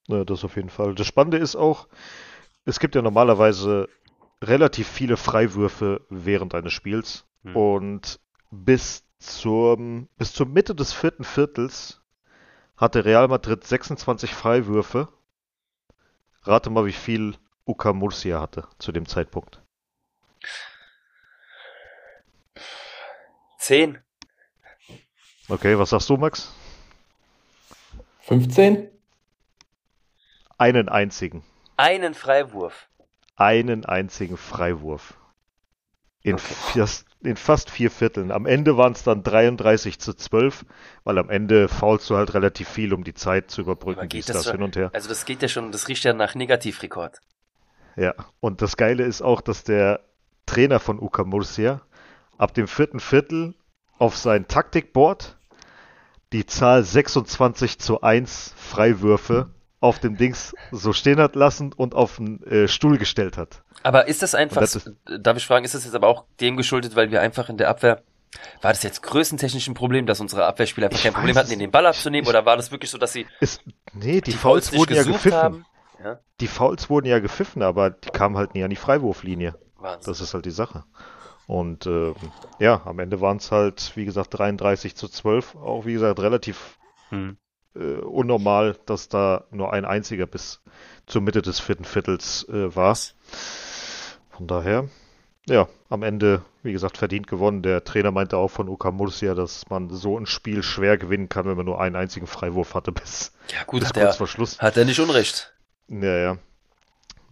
ja, 0.07 0.23
das 0.25 0.43
auf 0.43 0.55
jeden 0.55 0.69
Fall. 0.71 0.95
Das 0.95 1.05
Spannende 1.05 1.37
ist 1.37 1.55
auch, 1.55 1.87
es 2.65 2.79
gibt 2.79 2.95
ja 2.95 3.01
normalerweise 3.03 3.87
relativ 4.41 4.87
viele 4.87 5.15
Freiwürfe 5.15 6.01
während 6.09 6.55
eines 6.55 6.73
Spiels. 6.73 7.25
Hm. 7.43 7.55
Und 7.55 8.19
bis 8.49 9.03
zum, 9.25 10.07
bis 10.17 10.33
zur 10.33 10.45
Mitte 10.45 10.75
des 10.75 10.93
vierten 10.93 11.23
Viertels 11.23 12.01
hatte 12.77 13.05
Real 13.05 13.27
Madrid 13.27 13.65
26 13.65 14.33
Freiwürfe. 14.33 15.07
Rate 16.43 16.69
mal, 16.69 16.85
wie 16.85 16.91
viel 16.91 17.37
UK 17.65 17.93
Murcia 17.93 18.41
hatte 18.41 18.67
zu 18.79 18.91
dem 18.91 19.07
Zeitpunkt. 19.07 19.61
Zehn. 23.57 23.99
Okay, 25.47 25.77
was 25.77 25.91
sagst 25.91 26.09
du, 26.09 26.17
Max? 26.17 26.53
15? 28.21 28.89
Einen 30.57 30.89
einzigen. 30.89 31.43
Einen 31.77 32.13
Freiwurf. 32.13 32.89
Einen 33.35 33.85
einzigen 33.85 34.37
Freiwurf. 34.37 35.15
In, 36.21 36.35
Okay. 36.35 36.53
fast, 36.53 37.05
in 37.25 37.35
fast 37.35 37.69
vier 37.69 37.91
Vierteln. 37.91 38.31
Am 38.31 38.45
Ende 38.45 38.77
waren 38.77 38.93
es 38.93 39.03
dann 39.03 39.23
33 39.23 39.99
zu 39.99 40.13
12, 40.13 40.65
weil 41.03 41.17
am 41.17 41.29
Ende 41.29 41.67
faulst 41.67 42.09
du 42.09 42.15
halt 42.15 42.33
relativ 42.33 42.69
viel, 42.69 42.93
um 42.93 43.03
die 43.03 43.13
Zeit 43.13 43.51
zu 43.51 43.61
überbrücken, 43.61 44.01
geht 44.01 44.13
dies, 44.13 44.25
das 44.25 44.43
das 44.43 44.51
hin 44.51 44.61
und 44.61 44.75
her. 44.75 44.89
Also 44.93 45.09
das 45.09 45.25
geht 45.25 45.41
ja 45.41 45.47
schon, 45.47 45.71
das 45.71 45.87
riecht 45.87 46.03
ja 46.03 46.13
nach 46.13 46.35
Negativrekord. 46.35 47.19
Ja, 47.95 48.13
und 48.39 48.61
das 48.61 48.77
Geile 48.77 49.03
ist 49.03 49.21
auch, 49.21 49.41
dass 49.41 49.63
der 49.63 50.01
Trainer 50.45 50.79
von 50.79 50.99
UK 50.99 51.25
Murcia 51.25 51.81
ab 52.37 52.53
dem 52.53 52.67
vierten 52.67 52.99
Viertel 52.99 53.53
auf 53.99 54.17
sein 54.17 54.47
Taktikboard 54.47 55.37
die 56.33 56.45
Zahl 56.45 56.83
26 56.83 57.79
zu 57.79 58.01
1 58.01 58.53
Freiwürfe 58.57 59.51
auf 59.83 59.99
dem 59.99 60.15
Dings 60.17 60.55
so 60.71 60.93
stehen 60.93 61.19
hat 61.19 61.35
lassen 61.35 61.73
und 61.73 61.93
auf 61.93 62.15
den 62.15 62.41
äh, 62.43 62.67
Stuhl 62.67 62.97
gestellt 62.97 63.37
hat. 63.37 63.63
Aber 63.83 64.07
ist 64.07 64.21
das 64.21 64.33
einfach, 64.33 64.61
das 64.61 64.89
darf 65.19 65.35
ich 65.37 65.45
fragen, 65.45 65.65
ist 65.65 65.75
das 65.75 65.83
jetzt 65.83 65.93
aber 65.93 66.07
auch 66.07 66.23
dem 66.39 66.55
geschuldet, 66.55 66.95
weil 66.95 67.11
wir 67.11 67.19
einfach 67.21 67.49
in 67.49 67.57
der 67.57 67.69
Abwehr, 67.69 68.01
war 68.61 68.71
das 68.71 68.81
jetzt 68.83 69.03
größentechnisch 69.03 69.67
ein 69.67 69.73
Problem, 69.73 70.05
dass 70.05 70.21
unsere 70.21 70.45
Abwehrspieler 70.45 70.87
einfach 70.87 71.03
kein 71.03 71.13
Problem 71.13 71.35
hatten, 71.35 71.51
in 71.51 71.59
den 71.59 71.69
Ball 71.71 71.85
abzunehmen, 71.85 72.23
Ich- 72.23 72.29
oder 72.29 72.45
war 72.45 72.55
das 72.55 72.71
wirklich 72.71 72.89
so, 72.89 72.97
dass 72.97 73.11
sie 73.11 73.25
Ist, 73.41 73.61
nee, 73.93 74.21
die, 74.21 74.31
die 74.31 74.37
Fouls, 74.37 74.71
nicht 74.71 74.79
wurden 74.79 74.95
ja 74.95 75.03
gepfiffen. 75.03 75.33
haben? 75.33 75.65
Ja, 76.01 76.19
Die 76.39 76.47
Fouls 76.47 76.89
wurden 76.89 77.07
ja 77.07 77.19
gepfiffen, 77.19 77.61
aber 77.61 77.89
die 77.91 78.09
kamen 78.09 78.37
halt 78.37 78.53
nie 78.55 78.63
an 78.63 78.69
die 78.69 78.75
Freiwurflinie. 78.77 79.55
Wahnsinn. 79.77 80.11
Das 80.11 80.21
ist 80.21 80.33
halt 80.33 80.45
die 80.45 80.51
Sache. 80.51 80.85
Und 81.45 81.85
ähm, 81.87 82.15
ja, 82.59 82.81
am 82.85 82.99
Ende 82.99 83.19
waren 83.19 83.37
es 83.37 83.51
halt, 83.51 83.91
wie 83.95 84.05
gesagt, 84.05 84.37
33 84.37 84.95
zu 84.95 85.09
12. 85.09 85.55
Auch 85.55 85.85
wie 85.85 85.93
gesagt, 85.93 86.19
relativ 86.21 86.77
Hm. 87.09 87.37
Äh, 87.75 87.95
unnormal, 88.01 88.77
dass 88.85 89.09
da 89.09 89.45
nur 89.51 89.73
ein 89.73 89.85
einziger 89.85 90.25
bis 90.25 90.61
zur 91.05 91.21
Mitte 91.21 91.41
des 91.41 91.59
vierten 91.59 91.85
Viertels 91.85 92.47
äh, 92.49 92.75
war. 92.75 92.95
Von 94.29 94.47
daher, 94.47 94.89
ja, 95.47 95.67
am 95.89 96.03
Ende, 96.03 96.43
wie 96.63 96.71
gesagt, 96.71 96.97
verdient 96.97 97.27
gewonnen. 97.27 97.61
Der 97.61 97.83
Trainer 97.83 98.11
meinte 98.11 98.37
auch 98.37 98.49
von 98.49 98.69
Uka 98.69 98.91
Murcia, 98.91 99.35
dass 99.35 99.69
man 99.69 99.89
so 99.89 100.17
ein 100.17 100.25
Spiel 100.25 100.63
schwer 100.63 100.97
gewinnen 100.97 101.29
kann, 101.29 101.45
wenn 101.45 101.57
man 101.57 101.65
nur 101.65 101.81
einen 101.81 101.95
einzigen 101.95 102.27
Freiwurf 102.27 102.73
hatte 102.75 102.91
bis, 102.91 103.33
Ja, 103.51 103.63
gut, 103.65 103.81
bis 103.81 103.89
hat 103.89 103.95
kurz 103.95 104.05
er, 104.05 104.13
vor 104.13 104.27
Schluss. 104.27 104.59
hat 104.59 104.77
er 104.77 104.85
nicht 104.85 104.99
Unrecht. 104.99 105.53
Ja, 105.87 106.17
ja. 106.17 106.37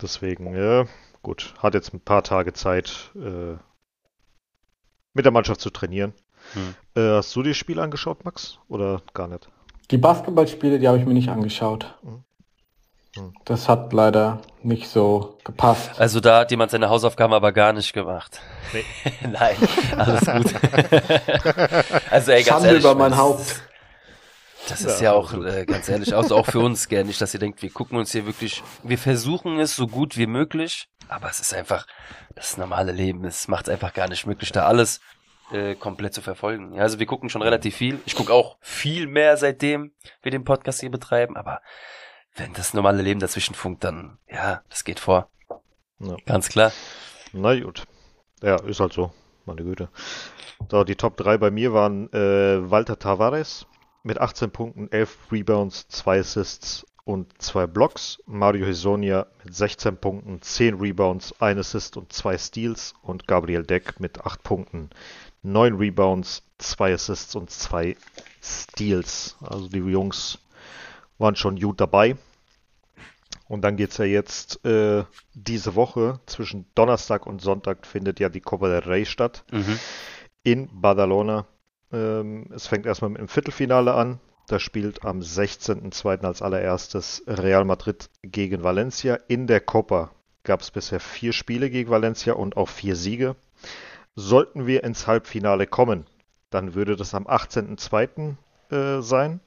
Deswegen, 0.02 0.56
ja, 0.56 0.86
gut. 1.22 1.54
Hat 1.60 1.74
jetzt 1.74 1.94
ein 1.94 2.02
paar 2.02 2.24
Tage 2.24 2.54
Zeit, 2.54 3.12
äh, 3.16 3.58
mit 5.14 5.26
der 5.26 5.32
Mannschaft 5.32 5.62
zu 5.62 5.70
trainieren. 5.70 6.14
Hm. 6.54 6.76
Äh, 6.96 7.16
hast 7.18 7.36
du 7.36 7.44
dir 7.44 7.50
das 7.50 7.58
Spiel 7.58 7.80
angeschaut, 7.80 8.26
Max? 8.26 8.60
Oder 8.68 9.02
gar 9.14 9.28
nicht? 9.28 9.50
Die 9.92 9.98
Basketballspiele, 9.98 10.80
die 10.80 10.88
habe 10.88 10.98
ich 10.98 11.06
mir 11.06 11.14
nicht 11.14 11.30
angeschaut. 11.30 11.94
Mhm. 12.02 12.24
Mhm. 13.18 13.34
Das 13.44 13.68
hat 13.68 13.92
leider 13.92 14.40
nicht 14.64 14.88
so 14.88 15.38
gepasst. 15.44 16.00
Also 16.00 16.20
da 16.22 16.40
hat 16.40 16.52
jemand 16.52 16.72
seine 16.72 16.90
Hausaufgaben 16.90 17.34
aber 17.34 17.52
gar 17.52 17.74
nicht 17.74 17.92
gemacht. 17.94 18.40
Nee. 18.72 18.86
Nein, 19.30 19.56
alles 19.98 20.22
gut. 20.22 20.54
also 22.10 22.32
ey, 22.32 22.38
ganz 22.44 22.48
Schande 22.48 22.68
ehrlich, 22.70 22.84
über 22.84 22.96
mein 22.96 23.12
das- 23.12 23.20
Haupt. 23.20 23.62
Das 24.70 24.82
ist 24.82 25.02
Ja, 25.02 25.06
ja 25.06 25.14
auch, 25.14 25.34
äh, 25.34 25.66
ganz 25.66 25.90
ehrlich, 25.90 26.16
also 26.16 26.38
auch 26.38 26.46
für 26.46 26.60
uns, 26.60 26.88
gell, 26.88 27.04
nicht, 27.04 27.20
dass 27.20 27.34
ihr 27.34 27.40
denkt, 27.40 27.64
wir 27.64 27.72
gucken 27.72 27.98
uns 27.98 28.12
hier 28.12 28.28
wirklich, 28.28 28.62
wir 28.84 29.00
versuchen 29.00 29.60
es 29.60 29.76
so 29.76 29.88
gut 29.88 30.18
wie 30.18 30.28
möglich, 30.28 30.88
aber 31.10 31.30
es 31.32 31.40
ist 31.40 31.52
einfach, 31.54 31.88
das 32.36 32.58
normale 32.58 32.92
Leben, 32.92 33.26
es 33.26 33.48
macht 33.48 33.68
es 33.68 33.74
einfach 33.74 33.92
gar 33.92 34.08
nicht 34.08 34.28
möglich, 34.28 34.52
da 34.52 34.68
alles 34.68 35.02
äh, 35.52 35.76
komplett 35.76 36.14
zu 36.14 36.22
verfolgen. 36.22 36.74
Ja, 36.74 36.84
also 36.84 37.00
wir 37.00 37.06
gucken 37.06 37.30
schon 37.30 37.42
relativ 37.42 37.76
viel. 37.76 38.00
Ich 38.06 38.16
gucke 38.16 38.34
auch 38.34 38.58
viel 38.62 39.08
mehr, 39.08 39.38
seitdem 39.38 39.92
wir 40.22 40.32
den 40.32 40.44
Podcast 40.44 40.82
hier 40.82 40.92
betreiben, 40.92 41.38
aber 41.38 41.62
wenn 42.36 42.54
das 42.54 42.74
normale 42.74 43.02
Leben 43.02 43.20
dazwischen 43.20 43.56
funkt, 43.56 43.84
dann, 43.84 44.18
ja, 44.30 44.62
das 44.70 44.84
geht 44.84 45.00
vor. 45.00 45.30
Ja. 46.00 46.16
Ganz 46.26 46.50
klar. 46.50 46.72
Na 47.34 47.60
gut. 47.60 47.84
Ja, 48.42 48.56
ist 48.64 48.80
halt 48.80 48.94
so. 48.94 49.12
Meine 49.46 49.64
Güte. 49.64 49.90
So, 50.70 50.84
die 50.84 50.96
Top 50.96 51.18
3 51.18 51.38
bei 51.38 51.52
mir 51.52 51.74
waren 51.74 52.12
äh, 52.14 52.70
Walter 52.70 52.98
Tavares 52.98 53.66
mit 54.04 54.20
18 54.20 54.52
Punkten, 54.52 54.92
11 54.92 55.18
Rebounds, 55.32 55.88
2 55.90 56.20
Assists 56.20 56.86
und 57.04 57.42
2 57.42 57.68
Blocks. 57.68 58.20
Mario 58.26 58.66
Hesonia 58.66 59.28
mit 59.44 59.54
16 59.54 59.98
Punkten, 59.98 60.42
10 60.42 60.76
Rebounds, 60.76 61.40
1 61.42 61.60
Assist 61.60 61.98
und 61.98 62.14
2 62.14 62.38
Steals. 62.38 62.94
Und 63.02 63.28
Gabriel 63.28 63.64
Deck 63.64 64.00
mit 64.00 64.22
8 64.22 64.44
Punkten, 64.44 64.90
9 65.44 65.76
Rebounds, 65.76 66.44
2 66.60 66.94
Assists 66.94 67.36
und 67.36 67.50
2 67.50 67.96
Steals. 68.42 69.36
Also 69.42 69.68
die 69.68 69.80
Jungs 69.80 70.40
waren 71.18 71.36
schon 71.36 71.60
gut 71.60 71.80
dabei. 71.82 72.16
Und 73.48 73.62
dann 73.64 73.76
geht's 73.76 73.98
ja 73.98 74.06
jetzt 74.06 74.64
äh, 74.66 75.04
diese 75.34 75.76
Woche 75.76 76.20
zwischen 76.26 76.66
Donnerstag 76.74 77.26
und 77.28 77.42
Sonntag 77.42 77.86
findet 77.86 78.20
ja 78.20 78.30
die 78.30 78.40
Copa 78.40 78.68
del 78.70 78.80
Rey 78.80 79.06
statt 79.06 79.44
Mhm. 79.52 79.80
in 80.44 80.70
Badalona. 80.72 81.46
Ähm, 81.92 82.46
es 82.54 82.68
fängt 82.68 82.86
erstmal 82.86 83.10
mit 83.10 83.20
dem 83.20 83.28
Viertelfinale 83.28 83.94
an. 83.94 84.20
Da 84.48 84.60
spielt 84.60 85.04
am 85.06 85.20
16.02. 85.20 86.24
als 86.26 86.42
allererstes 86.42 87.24
Real 87.28 87.66
Madrid 87.66 88.10
gegen 88.22 88.64
Valencia. 88.64 89.20
In 89.28 89.48
der 89.48 89.60
Copa 89.60 90.12
gab 90.44 90.62
es 90.62 90.72
bisher 90.72 91.00
vier 91.02 91.34
Spiele 91.34 91.70
gegen 91.70 91.90
Valencia 91.90 92.34
und 92.34 92.56
auch 92.58 92.70
vier 92.70 92.96
Siege. 92.96 93.36
Sollten 94.16 94.68
wir 94.68 94.84
ins 94.84 95.08
Halbfinale 95.08 95.68
kommen, 95.68 96.06
dann 96.50 96.74
würde 96.74 96.96
das 96.96 97.14
am 97.14 97.28
18.02. 97.28 98.36
Äh, 98.72 99.02
sein. 99.02 99.42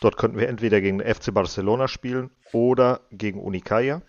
Dort 0.00 0.16
könnten 0.16 0.38
wir 0.38 0.48
entweder 0.48 0.80
gegen 0.80 1.00
FC 1.00 1.32
Barcelona 1.32 1.86
spielen 1.86 2.30
oder 2.52 3.00
gegen 3.12 3.40
Unicaja. 3.40 4.02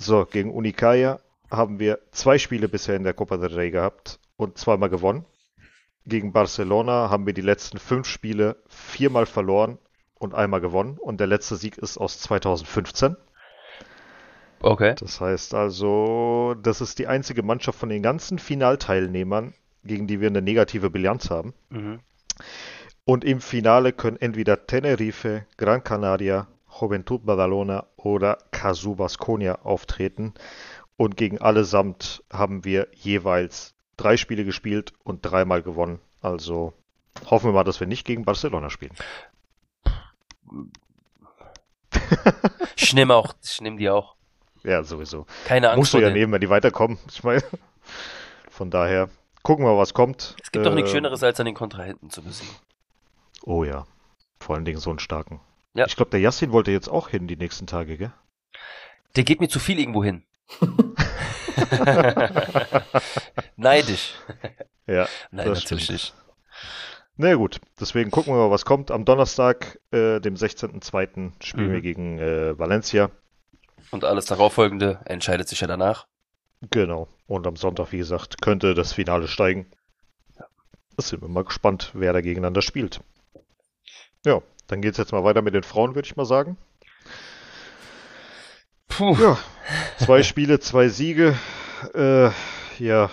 So, 0.00 0.26
gegen 0.26 0.52
Unicaja 0.52 1.18
haben 1.50 1.80
wir 1.80 1.98
zwei 2.12 2.38
Spiele 2.38 2.68
bisher 2.68 2.96
in 2.96 3.04
der 3.04 3.14
Copa 3.14 3.36
del 3.36 3.54
Rey 3.54 3.70
gehabt 3.70 4.20
und 4.36 4.58
zweimal 4.58 4.90
gewonnen. 4.90 5.24
Gegen 6.06 6.32
Barcelona 6.32 7.10
haben 7.10 7.26
wir 7.26 7.34
die 7.34 7.42
letzten 7.42 7.78
fünf 7.78 8.06
Spiele 8.06 8.62
viermal 8.68 9.26
verloren 9.26 9.78
und 10.18 10.34
einmal 10.34 10.60
gewonnen. 10.60 10.98
Und 10.98 11.18
der 11.18 11.26
letzte 11.26 11.56
Sieg 11.56 11.78
ist 11.78 11.98
aus 11.98 12.20
2015. 12.20 13.16
Okay. 14.62 14.94
Das 14.98 15.20
heißt 15.20 15.54
also, 15.54 16.54
das 16.62 16.80
ist 16.80 16.98
die 16.98 17.08
einzige 17.08 17.42
Mannschaft 17.42 17.78
von 17.78 17.88
den 17.88 18.02
ganzen 18.02 18.38
Finalteilnehmern, 18.38 19.54
gegen 19.84 20.06
die 20.06 20.20
wir 20.20 20.28
eine 20.28 20.42
negative 20.42 20.88
Bilanz 20.88 21.30
haben. 21.30 21.52
Mhm. 21.70 22.00
Und 23.04 23.24
im 23.24 23.40
Finale 23.40 23.92
können 23.92 24.16
entweder 24.18 24.66
Tenerife, 24.66 25.46
Gran 25.56 25.82
Canaria, 25.82 26.46
Juventud 26.80 27.26
Badalona 27.26 27.86
oder 27.96 28.38
Casu 28.52 28.94
Basconia 28.94 29.56
auftreten. 29.62 30.34
Und 30.96 31.16
gegen 31.16 31.38
allesamt 31.38 32.22
haben 32.32 32.64
wir 32.64 32.86
jeweils 32.92 33.74
drei 33.96 34.16
Spiele 34.16 34.44
gespielt 34.44 34.92
und 35.02 35.22
dreimal 35.22 35.62
gewonnen. 35.62 35.98
Also 36.20 36.72
hoffen 37.26 37.48
wir 37.48 37.54
mal, 37.54 37.64
dass 37.64 37.80
wir 37.80 37.88
nicht 37.88 38.06
gegen 38.06 38.24
Barcelona 38.24 38.70
spielen. 38.70 38.94
Ich 42.76 42.94
nehme 42.94 43.14
auch, 43.14 43.34
ich 43.42 43.60
nehme 43.60 43.78
die 43.78 43.90
auch. 43.90 44.14
Ja, 44.64 44.82
sowieso. 44.84 45.26
Keine 45.44 45.68
Angst 45.70 45.78
Musst 45.78 45.94
du 45.94 45.98
ja 45.98 46.10
nehmen, 46.10 46.32
wenn 46.32 46.40
die 46.40 46.48
weiterkommen. 46.50 46.98
Ich 47.10 47.24
meine, 47.24 47.42
von 48.50 48.70
daher 48.70 49.08
gucken 49.42 49.64
wir, 49.64 49.76
was 49.76 49.92
kommt. 49.94 50.36
Es 50.42 50.52
gibt 50.52 50.64
doch 50.66 50.74
nichts 50.74 50.90
Äh, 50.90 50.94
Schöneres, 50.94 51.22
als 51.22 51.40
an 51.40 51.46
den 51.46 51.54
Kontrahenten 51.54 52.10
zu 52.10 52.22
besiegen. 52.22 52.54
Oh 53.44 53.64
ja, 53.64 53.86
vor 54.40 54.54
allen 54.56 54.64
Dingen 54.64 54.78
so 54.78 54.90
einen 54.90 54.98
starken. 55.00 55.40
Ja. 55.74 55.86
Ich 55.86 55.96
glaube, 55.96 56.10
der 56.10 56.20
Yassin 56.20 56.52
wollte 56.52 56.70
jetzt 56.70 56.88
auch 56.88 57.08
hin 57.08 57.26
die 57.26 57.36
nächsten 57.36 57.66
Tage, 57.66 57.96
gell? 57.96 58.12
Der 59.16 59.24
geht 59.24 59.40
mir 59.40 59.48
zu 59.48 59.58
viel 59.58 59.78
irgendwo 59.80 60.04
hin. 60.04 60.22
Neidisch. 63.56 64.14
Ja. 64.86 65.06
Nein, 65.30 65.46
Das 65.48 65.60
natürlich 65.62 65.84
stimmt. 65.84 65.90
nicht. 66.00 66.14
Na 67.16 67.34
gut, 67.34 67.60
deswegen 67.80 68.10
gucken 68.10 68.32
wir 68.34 68.38
mal, 68.38 68.50
was 68.50 68.64
kommt. 68.64 68.90
Am 68.90 69.04
Donnerstag, 69.04 69.78
äh, 69.92 70.18
dem 70.20 70.34
16.02. 70.34 71.32
spielen 71.44 71.68
Mhm. 71.68 71.72
wir 71.72 71.80
gegen 71.80 72.18
äh, 72.18 72.58
Valencia. 72.58 73.10
Und 73.92 74.04
alles 74.04 74.24
darauffolgende 74.24 75.00
entscheidet 75.04 75.48
sich 75.48 75.60
ja 75.60 75.66
danach. 75.66 76.06
Genau. 76.70 77.08
Und 77.26 77.46
am 77.46 77.56
Sonntag, 77.56 77.92
wie 77.92 77.98
gesagt, 77.98 78.40
könnte 78.40 78.74
das 78.74 78.94
Finale 78.94 79.28
steigen. 79.28 79.70
Da 80.36 80.46
sind 81.02 81.20
wir 81.22 81.28
mal 81.28 81.44
gespannt, 81.44 81.90
wer 81.92 82.12
da 82.12 82.20
gegeneinander 82.20 82.62
spielt. 82.62 83.00
Ja, 84.24 84.40
dann 84.66 84.80
geht's 84.80 84.98
jetzt 84.98 85.12
mal 85.12 85.24
weiter 85.24 85.42
mit 85.42 85.54
den 85.54 85.62
Frauen, 85.62 85.94
würde 85.94 86.06
ich 86.06 86.16
mal 86.16 86.24
sagen. 86.24 86.56
Puh. 88.88 89.14
Ja, 89.20 89.38
zwei 89.98 90.22
Spiele, 90.22 90.58
zwei 90.58 90.88
Siege. 90.88 91.38
Äh, 91.94 92.30
ja, 92.78 93.10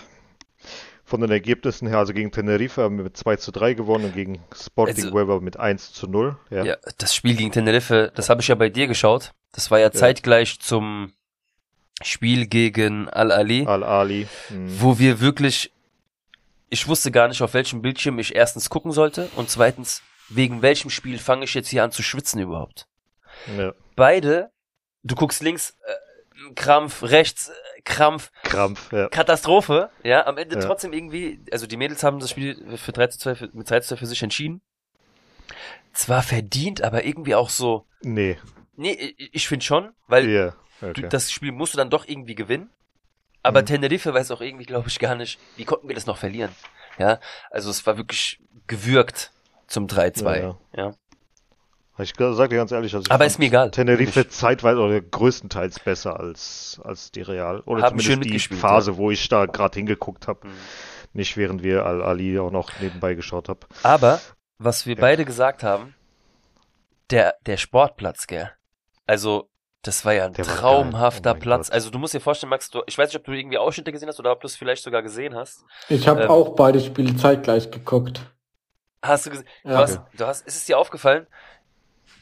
von 1.10 1.22
den 1.22 1.32
Ergebnissen 1.32 1.88
her, 1.88 1.98
also 1.98 2.13
gegen 2.13 2.32
Tenerife 2.32 2.84
haben 2.84 2.98
wir 2.98 3.04
mit 3.04 3.18
2 3.18 3.36
zu 3.38 3.51
3 3.51 3.74
gewonnen 3.74 4.06
und 4.06 4.13
gegen 4.13 4.39
Sporting 4.56 5.06
Also- 5.06 5.12
Huelva 5.16 5.39
mit 5.39 5.58
1 5.58 5.92
zu 5.94 6.08
0. 6.08 6.38
Ja, 6.51 6.63
Ja, 6.63 6.78
das 7.00 7.13
Spiel 7.16 7.36
gegen 7.36 7.51
Tenerife, 7.51 8.12
das 8.16 8.30
habe 8.30 8.42
ich 8.42 8.48
ja 8.48 8.56
bei 8.56 8.70
dir 8.70 8.88
geschaut. 8.88 9.34
Das 9.51 9.72
war 9.72 9.80
ja 9.80 9.92
zeitgleich 9.92 10.60
zum 10.60 11.13
Spiel 12.01 12.46
gegen 12.48 13.10
Al-Ali, 13.10 13.66
Al-Ali. 13.66 14.28
hm, 14.48 14.82
wo 14.82 15.00
wir 15.00 15.20
wirklich, 15.20 15.72
ich 16.70 16.88
wusste 16.88 17.12
gar 17.12 17.28
nicht, 17.28 17.42
auf 17.42 17.54
welchem 17.54 17.82
Bildschirm 17.82 18.20
ich 18.20 18.36
erstens 18.36 18.70
gucken 18.70 18.92
sollte 18.92 19.30
und 19.36 19.50
zweitens, 19.50 20.01
wegen 20.30 20.62
welchem 20.62 20.89
Spiel 20.92 21.18
fange 21.18 21.44
ich 21.46 21.54
jetzt 21.56 21.70
hier 21.70 21.84
an 21.84 21.92
zu 21.92 22.04
schwitzen 22.04 22.39
überhaupt. 22.39 22.86
ja, 23.58 23.74
Beide, 23.96 24.51
du 25.04 25.16
guckst 25.16 25.42
links, 25.42 25.72
äh, 25.86 25.92
Krampf, 26.55 27.03
rechts, 27.03 27.50
äh, 27.50 27.81
Krampf, 27.84 28.31
Krampf, 28.43 28.91
ja. 28.91 29.10
Katastrophe, 29.10 29.89
ja, 30.03 30.25
am 30.27 30.38
Ende 30.38 30.55
Ja. 30.55 30.62
trotzdem 30.65 30.93
irgendwie, 30.93 31.39
also 31.51 31.67
die 31.67 31.77
Mädels 31.77 32.03
haben 32.03 32.19
das 32.19 32.29
Spiel 32.31 32.77
für 32.77 32.91
3 32.91 33.08
zu 33.08 33.19
2 33.19 33.36
für, 33.36 33.50
mit 33.53 33.69
3 33.69 33.79
zu 33.81 33.89
2 33.89 33.98
für 33.98 34.05
sich 34.08 34.22
entschieden. 34.24 34.62
Zwar 35.93 36.24
verdient, 36.24 36.81
aber 36.84 37.03
irgendwie 37.05 37.36
auch 37.36 37.50
so, 37.50 37.86
Nee, 38.01 38.38
nee, 38.75 39.15
ich, 39.17 39.48
finde 39.48 39.65
schon, 39.65 39.91
weil 40.08 40.29
ja, 40.29 40.55
du, 40.81 40.88
okay. 40.89 41.10
das 41.10 41.31
Spiel 41.31 41.51
musst 41.51 41.74
du 41.74 41.77
dann 41.77 41.89
doch 41.89 42.08
irgendwie 42.08 42.36
gewinnen. 42.36 42.69
Aber 43.41 43.62
Mhm. 43.62 43.65
Tenerife 43.67 44.13
weiß 44.13 44.31
auch 44.31 44.41
irgendwie, 44.41 44.65
glaube 44.65 44.88
ich, 44.89 45.00
gar 45.00 45.15
nicht, 45.15 45.39
wie 45.55 45.65
konnten 45.65 45.88
wir 45.88 45.96
das 45.96 46.05
noch 46.05 46.17
verlieren? 46.17 46.51
Ja, 46.98 47.19
also 47.51 47.69
es 47.69 47.86
war 47.86 47.98
wirklich 47.98 48.39
gewürgt 48.67 49.31
zum 49.67 49.88
3-2. 49.88 50.39
Ja, 50.39 50.58
Ja, 50.75 50.93
Ich 52.01 52.13
sage 52.18 52.50
dir 52.50 52.58
ganz 52.58 52.72
ehrlich, 52.72 52.94
also 52.96 53.06
ich 53.06 53.12
Aber 53.12 53.25
ist 53.25 53.39
mir 53.39 53.46
egal. 53.46 53.72
Tenerife 53.72 54.27
zeitweise 54.29 54.79
oder 54.79 55.01
größtenteils 55.01 55.79
besser 55.79 56.20
als, 56.20 56.79
als 56.84 57.12
die 57.12 57.22
Real. 57.22 57.60
Oder 57.62 57.84
Haben 57.84 58.00
schön 58.00 58.22
zumindest 58.22 58.51
die 58.51 58.56
Phase, 58.56 58.98
wo 58.98 59.12
ich 59.12 59.27
da 59.27 59.46
gerade 59.46 59.75
hingeguckt 59.75 60.27
habe. 60.27 60.48
Mhm. 60.48 60.53
Nicht 61.13 61.36
während 61.38 61.63
wir 61.63 61.86
Al-Ali 61.86 62.39
auch 62.39 62.51
noch 62.51 62.70
nebenbei 62.79 63.15
geschaut 63.15 63.50
haben. 63.50 63.60
Aber, 63.84 64.22
was 64.60 64.86
wir 64.86 64.96
Ja. 64.96 65.01
beide 65.01 65.25
gesagt 65.25 65.63
haben, 65.63 65.96
der, 67.10 67.36
der 67.46 67.58
Sportplatz, 67.58 68.27
gell? 68.27 68.51
Also, 69.08 69.50
das 69.82 70.06
war 70.06 70.13
ja 70.13 70.25
ein 70.25 70.34
Der 70.34 70.46
traumhafter 70.46 71.34
Oh 71.36 71.39
Platz. 71.39 71.68
Gott. 71.68 71.74
Also, 71.74 71.89
du 71.89 71.98
musst 72.00 72.13
dir 72.13 72.20
vorstellen, 72.22 72.51
Max, 72.51 72.70
du, 72.70 72.84
ich 72.86 72.98
weiß 72.98 73.10
nicht, 73.10 73.18
ob 73.18 73.24
du 73.25 73.32
irgendwie 73.32 73.58
Ausschnitte 73.58 73.91
gesehen 73.91 74.08
hast 74.08 74.20
oder 74.20 74.32
ob 74.32 74.41
du 74.41 74.48
es 74.48 74.56
vielleicht 74.56 74.84
sogar 74.84 75.01
gesehen 75.01 75.36
hast. 75.36 75.65
Ich 75.89 76.08
habe 76.08 76.24
Ähm. 76.24 76.29
auch 76.29 76.56
beide 76.56 76.79
Spiele 76.79 77.15
zeitgleich 77.15 77.72
geguckt. 77.72 78.22
Hast 79.01 79.25
du 79.25 79.29
gesehen? 79.32 79.48
Du 79.63 79.72
Ja. 79.72 79.77
hast, 79.77 80.01
du 80.13 80.25
hast, 80.25 80.46
ist 80.46 80.58
es 80.58 80.65
dir 80.65 80.77
aufgefallen? 80.77 81.25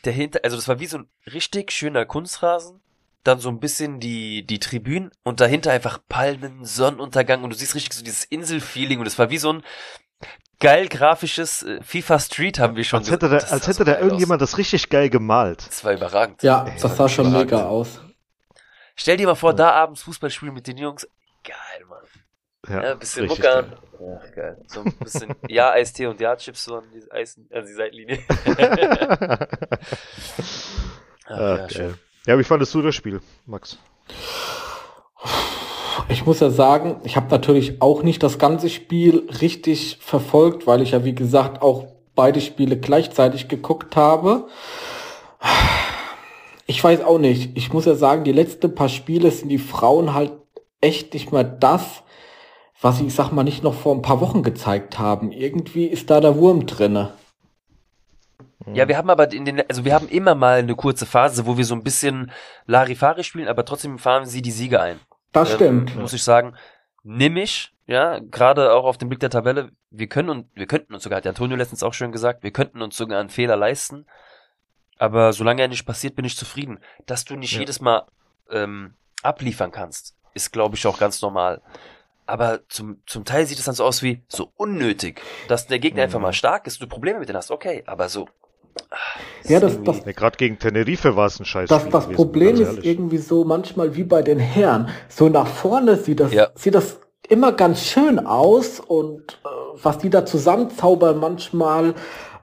Der 0.07 0.13
hinter, 0.13 0.39
also 0.43 0.55
das 0.55 0.67
war 0.69 0.79
wie 0.79 0.87
so 0.87 0.99
ein 0.99 1.09
richtig 1.33 1.71
schöner 1.71 2.05
Kunstrasen 2.05 2.79
dann 3.23 3.39
so 3.39 3.49
ein 3.49 3.59
bisschen 3.59 3.99
die, 3.99 4.45
die 4.47 4.57
Tribünen 4.59 5.11
und 5.23 5.41
dahinter 5.41 5.71
einfach 5.73 5.99
Palmen, 6.07 6.63
Sonnenuntergang 6.63 7.43
und 7.43 7.49
du 7.49 7.57
siehst 7.57 7.75
richtig 7.75 7.93
so 7.93 8.01
dieses 8.05 8.23
Inselfeeling 8.23 8.99
und 9.01 9.05
es 9.05 9.19
war 9.19 9.29
wie 9.29 9.37
so 9.37 9.51
ein 9.51 9.63
geil 10.61 10.87
grafisches 10.87 11.63
äh, 11.63 11.81
FIFA 11.83 12.19
Street 12.19 12.57
haben 12.59 12.77
wir 12.77 12.85
schon 12.85 12.99
Als 12.99 13.11
hätte 13.11 13.27
da, 13.27 13.35
das 13.35 13.51
als 13.51 13.67
hätte 13.67 13.79
so 13.79 13.83
da 13.83 13.99
irgendjemand 13.99 14.41
das 14.41 14.57
richtig 14.57 14.87
geil 14.87 15.09
gemalt. 15.09 15.59
aus. 15.59 15.67
Das 15.67 15.83
war 15.83 15.91
überragend. 15.93 16.41
Ja, 16.41 16.65
Ey, 16.67 16.79
das 16.81 16.95
sah 16.95 17.09
schon 17.09 17.27
überragend. 17.27 17.51
mega 17.51 17.65
aus. 17.65 17.99
Stell 18.95 19.17
dir 19.17 19.27
mal 19.27 19.35
vor, 19.35 19.53
da 19.53 19.71
abends 19.71 20.03
Fußball 20.03 20.29
spielen 20.31 20.53
mit 20.53 20.65
den 20.65 20.77
Jungs. 20.77 21.05
Ja, 22.69 22.83
Ja, 22.83 22.91
ein 22.91 23.00
bisschen 23.00 23.27
Muckern. 23.27 23.74
Ja, 24.00 24.21
geil. 24.36 24.57
So 24.67 24.81
ein 24.81 24.93
bisschen 25.00 25.33
Ja, 25.47 25.71
Eistee 25.71 26.05
und 26.07 26.19
Ja-Chips 26.19 26.65
so 26.65 26.75
an 26.75 26.83
die, 26.93 27.12
Eis, 27.12 27.39
an 27.51 27.65
die 27.65 27.74
Seitenlinie. 27.74 28.19
Ah, 31.25 31.57
ja, 31.57 31.69
schön. 31.69 31.95
Ja, 32.25 32.38
wie 32.38 32.43
fandest 32.43 32.74
du 32.74 32.81
das 32.81 32.93
Spiel, 32.95 33.21
Max? 33.45 33.77
Ich 36.09 36.25
muss 36.25 36.39
ja 36.39 36.50
sagen, 36.50 37.01
ich 37.03 37.15
habe 37.15 37.27
natürlich 37.29 37.81
auch 37.81 38.03
nicht 38.03 38.21
das 38.24 38.38
ganze 38.38 38.69
Spiel 38.69 39.27
richtig 39.41 39.97
verfolgt, 40.00 40.67
weil 40.67 40.81
ich 40.81 40.91
ja 40.91 41.03
wie 41.03 41.15
gesagt 41.15 41.62
auch 41.62 41.88
beide 42.15 42.39
Spiele 42.41 42.77
gleichzeitig 42.77 43.47
geguckt 43.47 43.95
habe. 43.95 44.47
Ich 46.65 46.83
weiß 46.83 47.01
auch 47.01 47.19
nicht. 47.19 47.57
Ich 47.57 47.74
muss 47.74 47.86
ja 47.86 47.95
sagen, 47.95 48.24
die 48.24 48.31
letzten 48.31 48.74
paar 48.75 48.89
Spiele 48.89 49.31
sind 49.31 49.50
die 49.50 49.57
Frauen 49.57 50.13
halt 50.13 50.33
echt 50.81 51.13
nicht 51.13 51.31
mehr 51.31 51.43
das, 51.43 52.03
was 52.81 52.98
sie, 52.98 53.07
ich 53.07 53.15
sag 53.15 53.31
mal, 53.31 53.43
nicht 53.43 53.63
noch 53.63 53.74
vor 53.74 53.96
ein 53.96 54.01
paar 54.01 54.22
Wochen 54.22 54.43
gezeigt 54.43 55.00
haben. 55.00 55.31
Irgendwie 55.31 55.86
ist 55.86 56.10
da 56.10 56.19
der 56.22 56.36
Wurm 56.38 56.65
drinne. 56.65 57.13
Ja, 58.74 58.88
wir 58.88 58.98
haben 58.98 59.10
aber 59.10 59.31
in 59.31 59.46
den, 59.46 59.62
also 59.69 59.86
wir 59.86 59.93
haben 59.93 60.10
immer 60.10 60.36
mal 60.36 60.60
eine 60.60 60.75
kurze 60.75 61.05
Phase, 61.05 61.46
wo 61.46 61.57
wir 61.57 61.63
so 61.65 61.74
ein 61.74 61.84
bisschen 61.84 62.31
Larifari 62.65 63.24
spielen, 63.24 63.48
aber 63.48 63.63
trotzdem 63.63 63.98
fahren 63.98 64.25
sie 64.25 64.41
die 64.41 64.51
Siege 64.51 64.81
ein. 64.81 65.00
Das 65.31 65.53
stimmt. 65.53 65.91
Ähm, 65.96 66.01
muss 66.01 66.13
ich 66.13 66.24
sagen, 66.24 66.55
nimm 67.03 67.38
ich, 67.38 67.74
ja, 67.86 68.19
gerade 68.19 68.74
auch 68.74 68.84
auf 68.84 68.98
den 68.98 69.07
Blick 69.07 69.22
der 69.22 69.29
Tabelle, 69.29 69.72
wir 69.89 70.07
können 70.07 70.29
und 70.29 70.48
wir 70.53 70.67
könnten 70.67 70.93
uns 70.93 71.03
sogar, 71.03 71.17
hat 71.17 71.25
der 71.25 71.31
Antonio 71.31 71.55
letztens 71.55 71.81
auch 71.84 71.93
schön 71.93 72.12
gesagt, 72.12 72.43
wir 72.43 72.51
könnten 72.51 72.81
uns 72.81 72.98
sogar 72.98 73.19
einen 73.22 73.29
Fehler 73.29 73.55
leisten. 73.55 74.05
Aber 75.00 75.31
solange 75.31 75.62
er 75.62 75.67
nicht 75.67 75.86
passiert, 75.86 76.15
bin 76.15 76.25
ich 76.25 76.36
zufrieden. 76.36 76.79
Dass 77.05 77.24
du 77.24 77.36
nicht 77.36 77.53
Ja. 77.53 77.60
jedes 77.60 77.79
Mal 77.79 78.05
ähm, 78.50 78.96
abliefern 79.22 79.72
kannst, 79.72 80.15
ist, 80.34 80.51
glaube 80.51 80.75
ich, 80.75 80.86
auch 80.88 81.00
ganz 81.00 81.22
normal. 81.22 81.62
Aber 82.27 82.60
zum, 82.69 83.01
zum 83.07 83.25
Teil 83.25 83.46
sieht 83.46 83.57
es 83.57 83.65
dann 83.65 83.75
so 83.75 83.84
aus 83.86 84.03
wie 84.03 84.22
so 84.27 84.51
unnötig, 84.55 85.22
dass 85.48 85.67
der 85.67 85.79
Gegner 85.79 86.01
Mhm. 86.01 86.03
einfach 86.03 86.19
mal 86.19 86.34
stark 86.34 86.67
ist, 86.67 86.81
du 86.81 86.88
Probleme 86.88 87.19
mit 87.19 87.29
denen 87.29 87.38
hast, 87.38 87.51
okay, 87.51 87.84
aber 87.88 88.10
so. 88.10 88.27
ah, 88.91 88.96
Ja, 89.46 89.60
das- 89.60 89.81
das- 89.84 90.05
Ja, 90.05 90.12
Gerade 90.12 90.38
gegen 90.38 90.60
Tenerife 90.60 91.15
war 91.15 91.27
es 91.27 91.39
ein 91.39 91.46
Scheiß. 91.46 91.69
Das, 91.69 91.89
das 91.89 92.07
Problem 92.10 92.60
ist 92.62 92.84
irgendwie 92.84 93.17
so 93.17 93.43
manchmal 93.46 93.96
wie 93.96 94.03
bei 94.03 94.22
den 94.22 94.39
Herren. 94.39 94.89
So 95.10 95.29
nach 95.29 95.48
vorne 95.48 95.96
sieht 95.98 96.19
das, 96.19 96.34
Ja. 96.34 96.50
sieht 96.55 96.75
das 96.75 97.00
immer 97.29 97.51
ganz 97.53 97.86
schön 97.86 98.19
aus 98.19 98.79
und 98.79 99.39
äh, 99.43 99.48
was 99.81 99.98
die 100.00 100.10
da 100.10 100.25
zusammenzaubern 100.25 101.17
manchmal, 101.19 101.89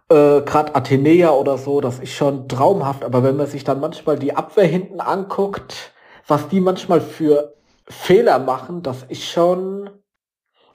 äh, 0.09 0.41
gerade 0.43 0.75
Athenea 0.75 1.31
oder 1.31 1.57
so, 1.59 1.81
das 1.81 1.99
ist 1.99 2.13
schon 2.13 2.49
traumhaft. 2.49 3.05
Aber 3.05 3.23
wenn 3.23 3.37
man 3.37 3.47
sich 3.47 3.65
dann 3.65 3.81
manchmal 3.81 4.19
die 4.19 4.35
Abwehr 4.37 4.67
hinten 4.67 5.01
anguckt, 5.01 5.93
was 6.27 6.49
die 6.49 6.61
manchmal 6.61 7.01
für 7.01 7.55
Fehler 7.87 8.39
machen, 8.39 8.83
das 8.83 9.03
ist 9.05 9.25
schon, 9.25 9.91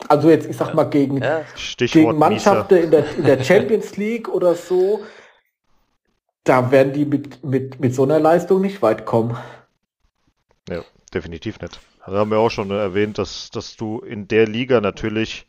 also 0.08 0.30
jetzt, 0.30 0.48
ich 0.48 0.58
sag 0.58 0.74
mal, 0.74 0.86
gegen, 0.86 1.18
ja, 1.22 1.44
Stichwort 1.56 2.04
gegen 2.04 2.20
Mannschaften 2.20 2.78
in 2.78 2.92
der, 2.92 3.16
in 3.16 3.24
der 3.24 3.44
Champions 3.44 3.98
League 3.98 4.30
oder 4.30 4.56
so, 4.56 5.04
da 6.44 6.72
werden 6.72 6.94
die 6.94 7.06
mit, 7.06 7.44
mit, 7.44 7.80
mit 7.80 7.94
so 7.94 8.04
einer 8.04 8.20
Leistung 8.20 8.62
nicht 8.62 8.82
weit 8.82 9.06
kommen. 9.06 9.38
Ja, 10.70 10.84
definitiv 11.14 11.60
nicht. 11.60 11.80
Also 12.02 12.18
haben 12.18 12.32
wir 12.32 12.40
auch 12.40 12.50
schon 12.50 12.72
erwähnt, 12.72 13.18
dass, 13.18 13.50
dass 13.50 13.76
du 13.76 14.00
in 14.00 14.28
der 14.28 14.48
Liga 14.48 14.82
natürlich 14.82 15.48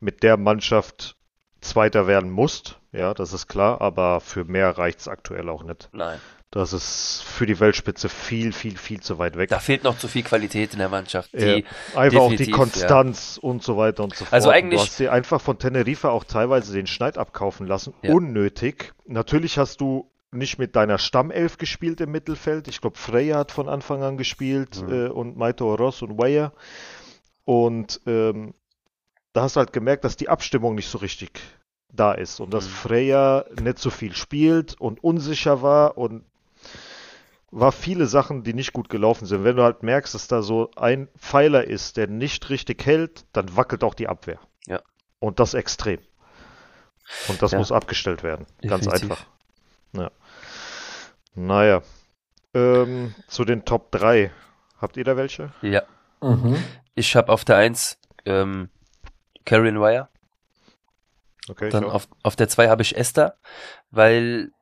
mit 0.00 0.22
der 0.22 0.36
Mannschaft 0.36 1.16
Zweiter 1.60 2.06
werden 2.06 2.30
musst. 2.30 2.80
Ja, 2.90 3.14
das 3.14 3.32
ist 3.32 3.46
klar, 3.46 3.80
aber 3.80 4.20
für 4.20 4.44
mehr 4.44 4.76
reicht's 4.76 5.08
aktuell 5.08 5.48
auch 5.48 5.62
nicht. 5.62 5.88
nein. 5.92 6.18
Das 6.52 6.74
ist 6.74 7.22
für 7.26 7.46
die 7.46 7.58
Weltspitze 7.60 8.10
viel, 8.10 8.52
viel, 8.52 8.76
viel 8.76 9.00
zu 9.00 9.16
weit 9.18 9.36
weg. 9.38 9.48
Da 9.48 9.58
fehlt 9.58 9.84
noch 9.84 9.96
zu 9.98 10.06
viel 10.06 10.22
Qualität 10.22 10.74
in 10.74 10.80
der 10.80 10.90
Mannschaft. 10.90 11.32
Ja, 11.32 11.56
Die, 11.56 11.64
einfach 11.94 12.20
auch 12.20 12.32
die 12.34 12.50
Konstanz 12.50 13.38
und 13.40 13.62
so 13.62 13.78
weiter 13.78 14.04
und 14.04 14.14
so 14.14 14.26
fort. 14.26 14.34
Also 14.34 14.50
eigentlich- 14.50 14.78
Du 14.80 14.86
hast 14.86 14.98
dir 15.00 15.12
einfach 15.12 15.40
von 15.40 15.58
Teneriffa 15.58 16.10
auch 16.10 16.24
teilweise 16.24 16.74
den 16.74 16.86
Schneid 16.86 17.16
abkaufen 17.16 17.66
lassen. 17.66 17.94
Ja. 18.02 18.12
Unnötig. 18.12 18.92
Natürlich 19.06 19.56
hast 19.56 19.80
du 19.80 20.10
nicht 20.30 20.58
mit 20.58 20.76
deiner 20.76 20.98
Stammelf 20.98 21.56
gespielt 21.56 22.02
im 22.02 22.10
Mittelfeld. 22.10 22.68
Ich 22.68 22.82
glaube, 22.82 22.98
Freya 22.98 23.38
hat 23.38 23.50
von 23.50 23.68
Anfang 23.70 24.02
an 24.02 24.18
gespielt 24.18 24.82
Mhm. 24.86 24.92
äh, 24.92 25.08
und 25.08 25.38
Maito 25.38 25.74
Ross 25.74 26.02
und 26.02 26.18
Weyer. 26.18 26.52
Und 27.46 28.00
ähm, 28.06 28.52
da 29.32 29.42
hast 29.42 29.56
du 29.56 29.60
halt 29.60 29.72
gemerkt, 29.72 30.04
dass 30.04 30.16
die 30.18 30.28
Abstimmung 30.28 30.74
nicht 30.74 30.88
so 30.90 30.98
richtig 30.98 31.40
da 31.94 32.12
ist 32.12 32.40
und 32.40 32.52
dass 32.52 32.66
Mhm. 32.66 32.70
Freya 32.72 33.44
nicht 33.62 33.78
so 33.78 33.88
viel 33.88 34.14
spielt 34.14 34.78
und 34.80 35.02
unsicher 35.02 35.62
war 35.62 35.96
und 35.96 36.24
war 37.52 37.70
viele 37.70 38.06
Sachen, 38.06 38.42
die 38.42 38.54
nicht 38.54 38.72
gut 38.72 38.88
gelaufen 38.88 39.26
sind. 39.26 39.44
Wenn 39.44 39.56
du 39.56 39.62
halt 39.62 39.82
merkst, 39.82 40.14
dass 40.14 40.26
da 40.26 40.42
so 40.42 40.70
ein 40.74 41.08
Pfeiler 41.18 41.64
ist, 41.64 41.96
der 41.98 42.06
nicht 42.08 42.48
richtig 42.50 42.84
hält, 42.86 43.26
dann 43.32 43.54
wackelt 43.56 43.84
auch 43.84 43.94
die 43.94 44.08
Abwehr. 44.08 44.40
Ja. 44.66 44.80
Und 45.20 45.38
das 45.38 45.54
extrem. 45.54 46.00
Und 47.28 47.42
das 47.42 47.52
Ja. 47.52 47.58
muss 47.58 47.70
abgestellt 47.70 48.22
werden. 48.22 48.46
Ganz 48.62 48.84
Definitiv. 48.86 49.10
einfach. 49.10 49.26
Ja. 49.92 50.10
Naja. 51.34 51.82
Ähm, 52.54 53.14
zu 53.28 53.44
den 53.44 53.64
Top 53.64 53.92
3. 53.92 54.30
Habt 54.78 54.96
ihr 54.96 55.04
da 55.04 55.16
welche? 55.16 55.52
ja. 55.62 55.82
Mhm. 56.20 56.62
Ich 56.94 57.16
habe 57.16 57.32
auf 57.32 57.44
der 57.44 57.56
1 57.56 57.98
ähm, 58.26 58.68
Karen 59.44 59.80
Wire. 59.80 60.08
Okay, 61.48 61.70
Dann 61.70 61.84
auf, 61.84 62.06
auf 62.22 62.36
der 62.36 62.48
2 62.48 62.68
habe 62.68 62.82
ich 62.82 62.96
Esther, 62.96 63.36
weil 63.90 64.52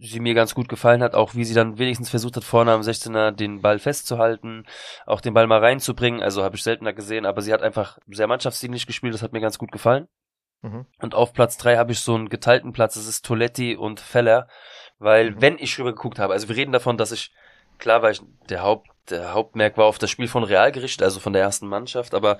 sie 0.00 0.20
mir 0.20 0.34
ganz 0.34 0.54
gut 0.54 0.68
gefallen 0.68 1.02
hat, 1.02 1.14
auch 1.14 1.34
wie 1.34 1.44
sie 1.44 1.54
dann 1.54 1.78
wenigstens 1.78 2.08
versucht 2.10 2.36
hat, 2.36 2.44
vorne 2.44 2.72
am 2.72 2.82
16er 2.82 3.32
den 3.32 3.62
Ball 3.62 3.78
festzuhalten, 3.78 4.64
auch 5.06 5.20
den 5.20 5.34
Ball 5.34 5.46
mal 5.46 5.58
reinzubringen. 5.58 6.22
Also 6.22 6.44
habe 6.44 6.56
ich 6.56 6.62
seltener 6.62 6.92
gesehen, 6.92 7.26
aber 7.26 7.42
sie 7.42 7.52
hat 7.52 7.62
einfach 7.62 7.98
sehr 8.06 8.28
mannschaftsdienlich 8.28 8.86
gespielt, 8.86 9.14
das 9.14 9.22
hat 9.22 9.32
mir 9.32 9.40
ganz 9.40 9.58
gut 9.58 9.72
gefallen. 9.72 10.08
Mhm. 10.62 10.86
Und 11.00 11.14
auf 11.14 11.32
Platz 11.32 11.56
3 11.58 11.76
habe 11.76 11.92
ich 11.92 12.00
so 12.00 12.14
einen 12.14 12.28
geteilten 12.28 12.72
Platz, 12.72 12.94
das 12.94 13.06
ist 13.06 13.24
Toletti 13.24 13.76
und 13.76 14.00
Feller, 14.00 14.48
weil 14.98 15.32
Mhm. 15.32 15.40
wenn 15.40 15.58
ich 15.58 15.78
rüber 15.78 15.92
geguckt 15.92 16.18
habe, 16.18 16.32
also 16.32 16.48
wir 16.48 16.56
reden 16.56 16.72
davon, 16.72 16.96
dass 16.96 17.12
ich, 17.12 17.32
klar 17.78 18.02
war 18.02 18.10
ich, 18.10 18.20
der 18.48 18.62
Haupt, 18.62 18.88
der 19.10 19.32
Hauptmerk 19.34 19.78
war 19.78 19.86
auf 19.86 19.98
das 19.98 20.10
Spiel 20.10 20.28
von 20.28 20.44
Real 20.44 20.70
gerichtet, 20.72 21.02
also 21.02 21.18
von 21.20 21.32
der 21.32 21.42
ersten 21.42 21.66
Mannschaft, 21.66 22.14
aber 22.14 22.38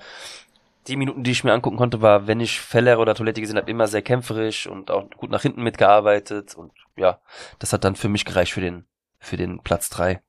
die 0.87 0.95
Minuten, 0.95 1.23
die 1.23 1.31
ich 1.31 1.43
mir 1.43 1.53
angucken 1.53 1.77
konnte, 1.77 2.01
war, 2.01 2.27
wenn 2.27 2.39
ich 2.39 2.59
Feller 2.61 2.99
oder 2.99 3.15
Toletti 3.15 3.41
gesehen 3.41 3.57
habe, 3.57 3.69
immer 3.69 3.87
sehr 3.87 4.01
kämpferisch 4.01 4.65
und 4.67 4.91
auch 4.91 5.09
gut 5.11 5.29
nach 5.29 5.41
hinten 5.41 5.61
mitgearbeitet 5.61 6.55
und 6.55 6.71
ja, 6.99 7.19
das 7.59 7.73
hat 7.73 7.83
dann 7.83 7.95
für 7.95 8.09
mich 8.09 8.25
gereicht 8.25 8.53
für 8.53 8.61
den, 8.61 8.85
für 9.19 9.37
den 9.37 9.59
Platz 9.63 9.89
3. 9.89 10.21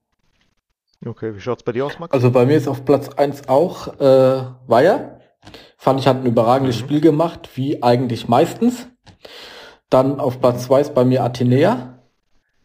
Okay, 1.05 1.35
wie 1.35 1.41
schaut's 1.41 1.63
bei 1.63 1.73
dir 1.73 1.87
aus, 1.87 1.99
Max? 1.99 2.13
Also 2.13 2.31
bei 2.31 2.45
mir 2.47 2.57
ist 2.57 2.69
auf 2.69 2.85
Platz 2.85 3.09
1 3.09 3.49
auch 3.49 3.99
äh, 4.01 4.45
Weiher. 4.67 5.21
Fand 5.79 5.99
ich, 6.01 6.07
hat 6.07 6.19
ein 6.19 6.27
überragendes 6.27 6.77
Mhm. 6.77 6.81
Spiel 6.85 7.01
gemacht, 7.01 7.49
wie 7.55 7.83
eigentlich 7.83 8.29
meistens. 8.29 8.87
Dann 9.89 10.21
auf 10.21 10.41
Platz 10.41 10.65
2 10.67 10.81
ist 10.83 10.95
bei 10.95 11.05
mir 11.05 11.25
Athenea. 11.25 11.99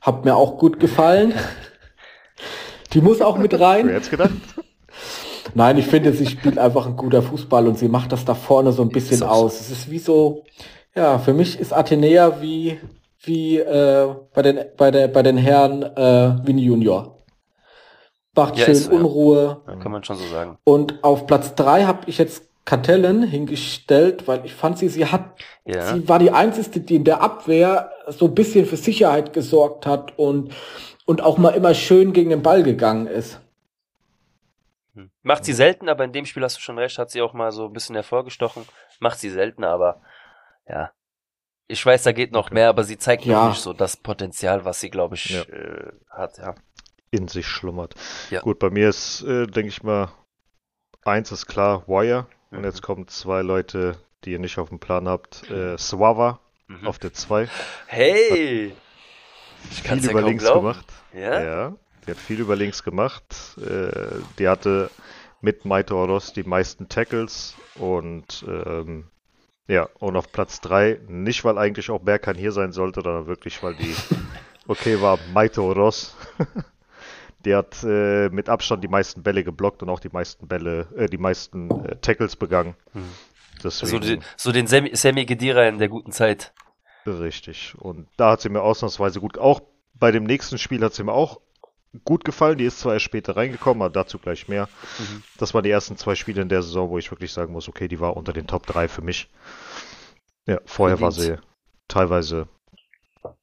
Hat 0.01 0.25
mir 0.25 0.35
auch 0.35 0.57
gut 0.57 0.79
gefallen. 0.79 1.33
Die 2.93 3.01
muss 3.01 3.21
auch 3.21 3.37
mit 3.37 3.57
rein. 3.59 3.87
jetzt 3.89 4.11
gedacht? 4.11 4.31
Nein, 5.53 5.77
ich 5.77 5.87
finde, 5.87 6.11
sie 6.11 6.25
spielt 6.27 6.57
einfach 6.57 6.85
ein 6.85 6.97
guter 6.97 7.21
Fußball 7.21 7.67
und 7.67 7.79
sie 7.79 7.87
macht 7.87 8.11
das 8.11 8.25
da 8.25 8.35
vorne 8.35 8.73
so 8.73 8.81
ein 8.81 8.89
bisschen 8.89 9.23
aus. 9.23 9.59
Es 9.61 9.69
ist 9.71 9.89
wie 9.89 9.99
so, 9.99 10.43
ja, 10.93 11.17
für 11.19 11.33
mich 11.33 11.57
ist 11.59 11.71
Athenea 11.71 12.41
wie, 12.41 12.79
wie 13.25 13.57
äh, 13.57 14.15
bei, 14.33 14.41
den, 14.41 14.65
bei, 14.77 14.91
der, 14.91 15.07
bei 15.07 15.23
den 15.23 15.37
Herren 15.37 15.83
äh, 15.83 16.49
ein 16.49 16.57
Junior. 16.57 17.23
Macht 18.35 18.57
Ja, 18.57 18.65
schön 18.65 18.73
ist. 18.73 18.91
Unruhe. 18.91 19.61
Ja, 19.67 19.75
kann 19.77 19.91
man 19.91 20.03
schon 20.03 20.17
so 20.17 20.25
sagen. 20.27 20.57
Und 20.63 21.03
auf 21.03 21.25
Platz 21.25 21.55
drei 21.55 21.83
habe 21.85 22.01
ich 22.09 22.17
jetzt 22.17 22.43
Kartellen 22.65 23.23
hingestellt, 23.23 24.27
weil 24.27 24.43
ich 24.45 24.53
fand 24.53 24.77
sie, 24.79 24.89
sie 24.89 25.05
hat, 25.05 25.39
Ja. 25.65 25.93
sie 25.93 26.09
war 26.09 26.19
die 26.19 26.31
einzige, 26.31 26.79
die 26.79 26.95
in 26.95 27.03
der 27.03 27.21
Abwehr 27.21 27.91
so 28.07 28.25
ein 28.25 28.35
bisschen 28.35 28.65
für 28.65 28.77
Sicherheit 28.77 29.33
gesorgt 29.33 29.85
hat 29.85 30.17
und, 30.17 30.51
und 31.05 31.21
auch 31.21 31.37
mal 31.37 31.51
immer 31.51 31.73
schön 31.75 32.11
gegen 32.11 32.31
den 32.31 32.41
Ball 32.41 32.63
gegangen 32.63 33.05
ist. 33.07 33.39
Hm. 34.95 35.11
Macht 35.21 35.45
sie 35.45 35.53
selten, 35.53 35.89
aber 35.89 36.03
in 36.03 36.11
dem 36.11 36.25
Spiel 36.25 36.43
hast 36.43 36.57
du 36.57 36.61
schon 36.61 36.79
recht, 36.79 36.97
hat 36.97 37.11
sie 37.11 37.21
auch 37.21 37.33
mal 37.33 37.51
so 37.51 37.65
ein 37.65 37.73
bisschen 37.73 37.95
hervorgestochen. 37.95 38.65
Macht 38.99 39.19
sie 39.19 39.29
selten, 39.29 39.63
aber 39.63 40.01
ja. 40.67 40.91
Ich 41.67 41.83
weiß, 41.85 42.03
da 42.03 42.11
geht 42.11 42.31
noch 42.31 42.51
mehr, 42.51 42.69
aber 42.69 42.83
sie 42.83 42.97
zeigt 42.97 43.25
Ja. 43.25 43.49
nicht 43.49 43.59
so 43.59 43.73
das 43.73 43.97
Potenzial, 43.97 44.65
was 44.65 44.79
sie, 44.79 44.89
glaube 44.89 45.15
ich, 45.15 45.29
Ja. 45.31 45.41
äh, 45.43 45.91
hat, 46.09 46.37
ja. 46.37 46.55
in 47.11 47.27
sich 47.27 47.47
schlummert. 47.47 47.95
Ja. 48.29 48.41
Gut, 48.41 48.59
bei 48.59 48.69
mir 48.69 48.89
ist, 48.89 49.21
äh, 49.23 49.47
denke 49.47 49.69
ich 49.69 49.81
mal, 49.83 50.09
eins 51.05 51.31
ist 51.31 51.47
klar, 51.47 51.87
Wire. 51.87 52.27
Und 52.51 52.59
Mhm. 52.59 52.65
jetzt 52.65 52.81
kommen 52.81 53.07
zwei 53.07 53.41
Leute, 53.41 53.97
die 54.23 54.31
ihr 54.31 54.39
nicht 54.39 54.57
auf 54.59 54.69
dem 54.69 54.79
Plan 54.79 55.07
habt. 55.07 55.49
Äh, 55.49 55.77
Swava 55.77 56.39
Mhm. 56.67 56.87
auf 56.87 56.99
der 56.99 57.13
2. 57.13 57.47
Hey! 57.87 58.73
Ich 59.71 59.81
Viel 59.81 59.89
kann's 59.89 60.05
ja 60.05 60.11
über 60.11 60.21
kaum 60.21 60.29
links 60.29 60.43
glauben. 60.43 60.61
gemacht. 60.61 60.85
Ja? 61.13 61.41
Ja. 61.43 61.75
Die 62.05 62.11
hat 62.11 62.17
viel 62.17 62.39
über 62.41 62.55
links 62.55 62.83
gemacht. 62.83 63.23
Äh, 63.57 64.19
die 64.37 64.47
hatte 64.47 64.91
mit 65.41 65.63
Maito 65.65 65.99
Oroz 65.99 66.33
die 66.33 66.43
meisten 66.43 66.89
Tackles 66.89 67.55
und 67.75 68.43
ähm, 68.47 69.07
ja, 69.67 69.89
und 69.99 70.15
auf 70.15 70.31
Platz 70.31 70.61
3, 70.61 70.99
nicht 71.07 71.43
weil 71.43 71.57
eigentlich 71.57 71.89
auch 71.89 72.01
Bergheim 72.01 72.37
hier 72.37 72.51
sein 72.51 72.71
sollte, 72.71 73.01
sondern 73.01 73.27
wirklich, 73.27 73.61
weil 73.63 73.75
die 73.75 73.95
okay 74.67 75.01
war, 75.01 75.17
Maito 75.33 75.67
Oroz. 75.67 76.15
die 77.45 77.55
hat 77.55 77.83
äh, 77.83 78.29
mit 78.29 78.49
Abstand 78.49 78.83
die 78.83 78.87
meisten 78.87 79.23
Bälle 79.23 79.43
geblockt 79.43 79.81
und 79.83 79.89
auch 79.89 79.99
die 79.99 80.09
meisten 80.09 80.47
Bälle, 80.47 80.87
äh, 80.95 81.07
die 81.07 81.17
meisten 81.17 81.69
äh, 81.85 81.95
Tackles 81.97 82.35
begangen. 82.35 82.75
Hm. 82.93 83.09
Deswegen, 83.63 83.91
so, 83.91 83.99
die, 83.99 84.19
so 84.37 84.51
den 84.51 84.67
Sammy, 84.67 84.95
Sammy 84.95 85.25
Gedira 85.25 85.67
in 85.67 85.79
der 85.79 85.89
guten 85.89 86.11
Zeit. 86.11 86.53
Richtig. 87.05 87.73
Und 87.77 88.07
da 88.17 88.31
hat 88.31 88.41
sie 88.41 88.49
mir 88.49 88.61
ausnahmsweise 88.61 89.19
gut, 89.19 89.37
auch 89.37 89.61
bei 89.93 90.11
dem 90.11 90.23
nächsten 90.23 90.57
Spiel 90.57 90.83
hat 90.83 90.93
sie 90.93 91.03
mir 91.03 91.13
auch 91.13 91.39
gut 92.03 92.25
gefallen. 92.25 92.57
Die 92.57 92.65
ist 92.65 92.79
zwar 92.79 92.93
erst 92.93 93.05
später 93.05 93.35
reingekommen, 93.35 93.81
aber 93.81 93.93
dazu 93.93 94.19
gleich 94.19 94.47
mehr. 94.47 94.67
Mhm. 94.99 95.23
Das 95.37 95.53
waren 95.53 95.63
die 95.63 95.69
ersten 95.69 95.97
zwei 95.97 96.15
Spiele 96.15 96.41
in 96.41 96.49
der 96.49 96.61
Saison, 96.61 96.89
wo 96.89 96.97
ich 96.97 97.11
wirklich 97.11 97.31
sagen 97.31 97.53
muss, 97.53 97.69
okay, 97.69 97.87
die 97.87 97.99
war 97.99 98.17
unter 98.17 98.33
den 98.33 98.47
Top 98.47 98.65
3 98.67 98.87
für 98.87 99.01
mich. 99.01 99.29
Ja, 100.47 100.59
vorher 100.65 100.99
war 101.01 101.11
sie 101.11 101.37
teilweise 101.87 102.47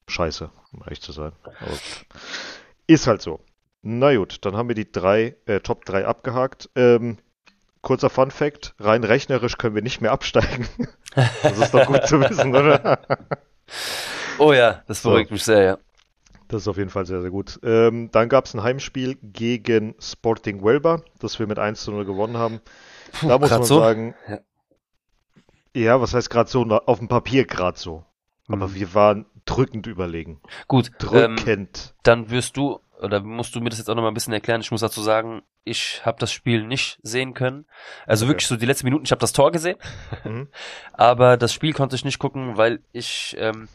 scheiße, 0.08 0.50
um 0.72 0.82
ehrlich 0.82 1.00
zu 1.00 1.12
sein. 1.12 1.32
Aber 1.44 1.76
ist 2.86 3.06
halt 3.06 3.22
so. 3.22 3.40
Na 3.82 4.14
gut, 4.14 4.44
dann 4.44 4.56
haben 4.56 4.68
wir 4.68 4.76
die 4.76 4.90
drei, 4.90 5.34
äh, 5.46 5.60
Top 5.60 5.84
3 5.84 6.06
abgehakt. 6.06 6.70
Ähm, 6.76 7.18
kurzer 7.80 8.10
Fun 8.10 8.30
Fact, 8.30 8.74
rein 8.78 9.02
rechnerisch 9.02 9.58
können 9.58 9.74
wir 9.74 9.82
nicht 9.82 10.00
mehr 10.00 10.12
absteigen. 10.12 10.68
das 11.42 11.58
ist 11.58 11.74
doch 11.74 11.86
gut 11.86 12.06
zu 12.06 12.20
wissen, 12.20 12.54
oder? 12.54 13.00
oh 14.38 14.52
ja, 14.52 14.82
das 14.86 15.02
beruhigt 15.02 15.28
so. 15.28 15.34
mich 15.34 15.44
sehr, 15.44 15.62
ja. 15.62 15.78
Das 16.52 16.62
ist 16.62 16.68
auf 16.68 16.76
jeden 16.76 16.90
Fall 16.90 17.06
sehr, 17.06 17.22
sehr 17.22 17.30
gut. 17.30 17.58
Ähm, 17.62 18.10
dann 18.12 18.28
gab 18.28 18.44
es 18.44 18.52
ein 18.52 18.62
Heimspiel 18.62 19.16
gegen 19.22 19.94
Sporting 19.98 20.60
Huelva, 20.60 21.02
das 21.18 21.38
wir 21.38 21.46
mit 21.46 21.58
1 21.58 21.82
zu 21.82 21.92
0 21.92 22.04
gewonnen 22.04 22.36
haben. 22.36 22.60
Puh, 23.12 23.28
da 23.28 23.38
muss 23.38 23.50
man 23.50 23.64
so? 23.64 23.80
sagen, 23.80 24.14
ja. 24.28 24.38
ja, 25.72 26.00
was 26.02 26.12
heißt 26.12 26.28
gerade 26.28 26.50
so, 26.50 26.62
auf 26.62 26.98
dem 26.98 27.08
Papier 27.08 27.46
gerade 27.46 27.78
so. 27.78 28.04
Aber 28.48 28.68
mhm. 28.68 28.74
wir 28.74 28.94
waren 28.94 29.26
drückend 29.46 29.86
überlegen. 29.86 30.42
Gut, 30.68 30.90
drückend. 30.98 31.46
Ähm, 31.46 31.98
dann 32.02 32.30
wirst 32.30 32.58
du, 32.58 32.80
oder 33.00 33.20
musst 33.20 33.54
du 33.54 33.60
mir 33.60 33.70
das 33.70 33.78
jetzt 33.78 33.88
auch 33.88 33.94
noch 33.94 34.02
mal 34.02 34.08
ein 34.08 34.14
bisschen 34.14 34.34
erklären. 34.34 34.60
Ich 34.60 34.70
muss 34.70 34.82
dazu 34.82 35.00
sagen, 35.00 35.40
ich 35.64 36.04
habe 36.04 36.18
das 36.20 36.32
Spiel 36.32 36.66
nicht 36.66 36.98
sehen 37.02 37.32
können. 37.32 37.64
Also 38.06 38.26
okay. 38.26 38.32
wirklich 38.32 38.46
so 38.46 38.56
die 38.56 38.66
letzten 38.66 38.84
Minuten, 38.84 39.04
ich 39.06 39.10
habe 39.10 39.20
das 39.20 39.32
Tor 39.32 39.52
gesehen, 39.52 39.78
mhm. 40.24 40.48
aber 40.92 41.38
das 41.38 41.54
Spiel 41.54 41.72
konnte 41.72 41.96
ich 41.96 42.04
nicht 42.04 42.18
gucken, 42.18 42.58
weil 42.58 42.82
ich 42.92 43.36
ähm, 43.38 43.68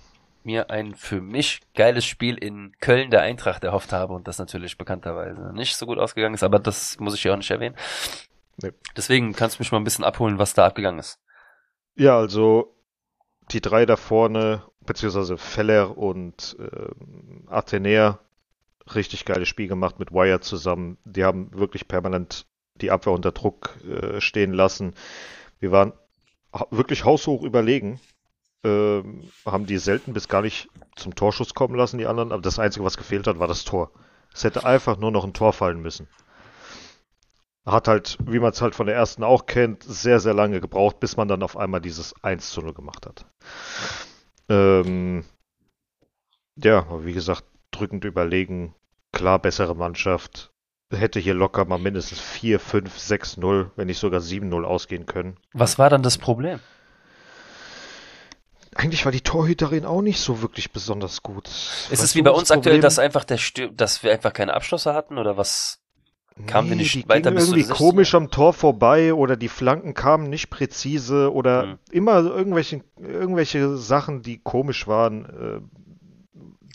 mir 0.48 0.72
ein 0.72 0.96
für 0.96 1.22
mich 1.22 1.60
geiles 1.76 2.06
Spiel 2.06 2.36
in 2.38 2.72
Köln 2.80 3.12
der 3.12 3.22
Eintracht 3.22 3.64
erhofft 3.64 3.92
habe 3.92 4.14
und 4.14 4.28
das 4.28 4.40
natürlich 4.40 4.78
bekannterweise 4.78 5.54
nicht 5.54 5.76
so 5.76 5.86
gut 5.86 6.00
ausgegangen 6.00 6.34
ist, 6.34 6.44
aber 6.44 6.58
das 6.58 7.00
muss 7.00 7.14
ich 7.14 7.24
ja 7.24 7.34
auch 7.34 7.38
nicht 7.38 7.52
erwähnen. 7.52 7.76
Nee. 8.56 8.72
Deswegen 8.96 9.34
kannst 9.34 9.58
du 9.58 9.62
mich 9.62 9.72
mal 9.72 9.78
ein 9.78 9.84
bisschen 9.84 10.06
abholen, 10.06 10.40
was 10.40 10.54
da 10.54 10.66
abgegangen 10.66 11.00
ist. 11.00 11.20
Ja, 11.96 12.18
also 12.18 12.76
die 13.52 13.62
drei 13.62 13.86
da 13.86 13.98
vorne, 13.98 14.64
beziehungsweise 14.86 15.38
Feller 15.38 15.98
und 15.98 16.56
äh, 16.60 17.52
Athenäer, 17.52 18.20
richtig 18.96 19.26
geiles 19.26 19.50
Spiel 19.50 19.68
gemacht 19.68 20.00
mit 20.00 20.12
Wire 20.12 20.40
zusammen. 20.40 20.98
Die 21.04 21.26
haben 21.26 21.52
wirklich 21.54 21.90
permanent 21.90 22.48
die 22.76 22.90
Abwehr 22.90 23.14
unter 23.14 23.34
Druck 23.34 23.78
äh, 23.84 24.22
stehen 24.22 24.54
lassen. 24.54 24.94
Wir 25.60 25.72
waren 25.72 25.92
wirklich 26.72 27.04
haushoch 27.04 27.44
überlegen 27.44 28.00
äh, 28.64 29.04
haben 29.46 29.66
die 29.66 29.78
selten 29.78 30.14
bis 30.14 30.28
gar 30.28 30.42
nicht 30.42 30.70
zum 30.96 31.16
Torschuss 31.16 31.54
kommen 31.54 31.76
lassen, 31.76 31.98
die 31.98 32.08
anderen. 32.08 32.32
Aber 32.32 32.42
das 32.42 32.60
Einzige, 32.60 32.86
was 32.86 32.98
gefehlt 32.98 33.28
hat, 33.28 33.40
war 33.40 33.48
das 33.48 33.64
Tor. 33.64 33.92
Es 34.34 34.44
hätte 34.44 34.66
einfach 34.66 34.98
nur 34.98 35.12
noch 35.12 35.24
ein 35.24 35.34
Tor 35.34 35.54
fallen 35.54 35.82
müssen. 35.82 36.08
Hat 37.66 37.88
halt, 37.88 38.18
wie 38.26 38.40
man 38.40 38.52
es 38.52 38.62
halt 38.62 38.76
von 38.76 38.86
der 38.86 38.96
ersten 38.96 39.24
auch 39.24 39.46
kennt, 39.46 39.84
sehr, 39.84 40.20
sehr 40.20 40.34
lange 40.34 40.62
gebraucht, 40.62 41.00
bis 41.00 41.18
man 41.18 41.28
dann 41.28 41.44
auf 41.44 41.58
einmal 41.58 41.82
dieses 41.82 42.14
1 42.24 42.52
zu 42.52 42.62
0 42.62 42.74
gemacht 42.74 43.06
hat. 43.06 43.26
Ähm, 44.48 45.26
ja, 46.56 46.86
wie 47.04 47.14
gesagt, 47.14 47.44
drückend 47.72 48.06
überlegen, 48.06 48.74
klar 49.12 49.40
bessere 49.40 49.76
Mannschaft. 49.76 50.52
Hätte 50.90 51.20
hier 51.20 51.34
locker 51.34 51.66
mal 51.66 51.80
mindestens 51.80 52.20
4, 52.20 52.62
5, 52.62 52.98
6, 52.98 53.38
0, 53.38 53.72
wenn 53.76 53.88
nicht 53.88 54.00
sogar 54.00 54.22
7, 54.22 54.48
0 54.48 54.64
ausgehen 54.64 55.06
können. 55.06 55.38
Was 55.52 55.78
war 55.78 55.90
dann 55.90 56.04
das 56.04 56.18
Problem? 56.18 56.62
Eigentlich 58.78 59.06
war 59.06 59.12
die 59.12 59.22
Torhüterin 59.22 59.86
auch 59.86 60.02
nicht 60.02 60.20
so 60.20 60.42
wirklich 60.42 60.72
besonders 60.72 61.24
gut. 61.24 61.48
Ist 61.48 61.92
weißt 61.92 62.04
es 62.04 62.16
wie 62.16 62.22
bei 62.22 62.32
uns 62.32 62.52
aktuell, 62.52 62.80
dass 62.80 63.00
einfach 63.00 63.24
der 63.24 63.38
Stür 63.38 63.70
dass 63.70 64.04
wir 64.04 64.12
einfach 64.12 64.34
keine 64.34 64.54
Abschlüsse 64.54 64.94
hatten 64.94 65.18
oder 65.18 65.38
was? 65.38 65.80
Kamen 66.46 66.70
nee, 66.70 66.76
wir 66.76 66.84
nicht 66.84 67.10
weiter 67.10 67.32
bis 67.32 67.50
irgendwie 67.50 67.68
komisch 67.68 68.14
am 68.14 68.30
Tor 68.30 68.54
vorbei 68.54 69.16
oder 69.16 69.36
die 69.36 69.48
Flanken 69.48 69.96
kamen 69.96 70.30
nicht 70.30 70.52
präzise 70.52 71.34
oder 71.34 71.64
hm. 71.64 71.80
immer 71.90 72.18
irgendwelche 72.20 72.84
irgendwelche 73.00 73.76
Sachen, 73.78 74.22
die 74.22 74.38
komisch 74.38 74.88
waren. 74.88 75.26
Äh, 75.26 75.62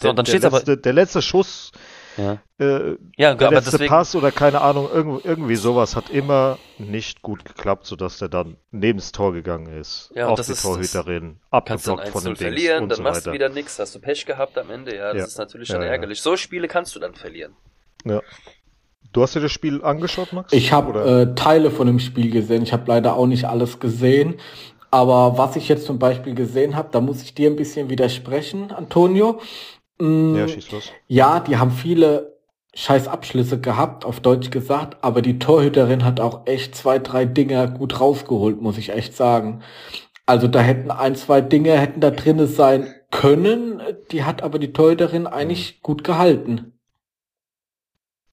der, 0.02 0.10
so, 0.10 0.12
dann 0.14 0.24
der, 0.24 0.34
letzte, 0.34 0.46
aber, 0.48 0.76
der 0.76 0.92
letzte 0.92 1.22
Schuss 1.22 1.70
ja, 2.16 2.38
äh, 2.58 2.96
ja 3.16 3.34
der 3.34 3.50
letzte 3.50 3.72
deswegen... 3.72 3.88
Pass 3.88 4.14
oder 4.14 4.30
keine 4.30 4.60
Ahnung, 4.60 4.88
irgendwie, 4.92 5.26
irgendwie 5.26 5.56
sowas 5.56 5.96
hat 5.96 6.10
immer 6.10 6.58
nicht 6.78 7.22
gut 7.22 7.44
geklappt, 7.44 7.86
sodass 7.86 8.18
der 8.18 8.28
dann 8.28 8.56
neben 8.70 8.98
das 8.98 9.12
Tor 9.12 9.32
gegangen 9.32 9.66
ist. 9.78 10.12
Ja, 10.14 10.28
auf 10.28 10.36
das 10.36 10.46
die 10.46 10.52
ist, 10.52 10.62
Torhüterin, 10.62 11.40
abgeblockt 11.50 12.08
von 12.08 12.24
dem 12.24 12.36
verlieren, 12.36 12.88
dann 12.88 12.96
so 12.96 13.02
machst 13.02 13.26
du 13.26 13.32
wieder 13.32 13.48
nichts, 13.48 13.78
hast 13.78 13.94
du 13.94 14.00
Pech 14.00 14.26
gehabt 14.26 14.58
am 14.58 14.70
Ende, 14.70 14.96
ja, 14.96 15.12
das 15.12 15.18
ja. 15.18 15.24
ist 15.24 15.38
natürlich 15.38 15.68
dann 15.68 15.82
ja, 15.82 15.88
ärgerlich. 15.88 16.20
So 16.20 16.36
Spiele 16.36 16.68
kannst 16.68 16.94
du 16.94 17.00
dann 17.00 17.14
verlieren. 17.14 17.54
Ja. 18.04 18.20
Du 19.12 19.22
hast 19.22 19.34
dir 19.34 19.40
das 19.40 19.52
Spiel 19.52 19.84
angeschaut, 19.84 20.32
Max? 20.32 20.52
Ich 20.52 20.72
habe 20.72 21.28
äh, 21.30 21.34
Teile 21.34 21.70
von 21.70 21.86
dem 21.86 21.98
Spiel 21.98 22.30
gesehen. 22.30 22.62
Ich 22.62 22.72
habe 22.72 22.84
leider 22.86 23.14
auch 23.14 23.26
nicht 23.26 23.44
alles 23.44 23.78
gesehen. 23.78 24.36
Aber 24.90 25.38
was 25.38 25.56
ich 25.56 25.68
jetzt 25.68 25.86
zum 25.86 25.98
Beispiel 25.98 26.34
gesehen 26.34 26.76
habe, 26.76 26.88
da 26.92 27.00
muss 27.00 27.22
ich 27.22 27.34
dir 27.34 27.50
ein 27.50 27.56
bisschen 27.56 27.90
widersprechen, 27.90 28.72
Antonio. 28.72 29.40
Mm, 30.02 30.34
ja, 30.34 30.48
schieß 30.48 30.72
los. 30.72 30.92
Ja, 31.06 31.38
die 31.38 31.58
haben 31.58 31.70
viele 31.70 32.36
scheiß 32.74 33.06
Abschlüsse 33.06 33.60
gehabt, 33.60 34.04
auf 34.04 34.18
Deutsch 34.18 34.50
gesagt, 34.50 34.96
aber 35.04 35.22
die 35.22 35.38
Torhüterin 35.38 36.04
hat 36.04 36.18
auch 36.18 36.46
echt 36.46 36.74
zwei, 36.74 36.98
drei 36.98 37.24
Dinger 37.24 37.68
gut 37.68 38.00
rausgeholt, 38.00 38.60
muss 38.60 38.78
ich 38.78 38.90
echt 38.90 39.14
sagen. 39.14 39.62
Also 40.26 40.48
da 40.48 40.60
hätten 40.60 40.90
ein, 40.90 41.14
zwei 41.14 41.40
Dinge 41.40 41.78
hätten 41.78 42.00
da 42.00 42.10
drinnen 42.10 42.48
sein 42.48 42.92
können, 43.10 43.80
die 44.10 44.24
hat 44.24 44.42
aber 44.42 44.58
die 44.58 44.72
Torhüterin 44.72 45.26
eigentlich 45.26 45.76
mhm. 45.76 45.82
gut 45.82 46.04
gehalten. 46.04 46.72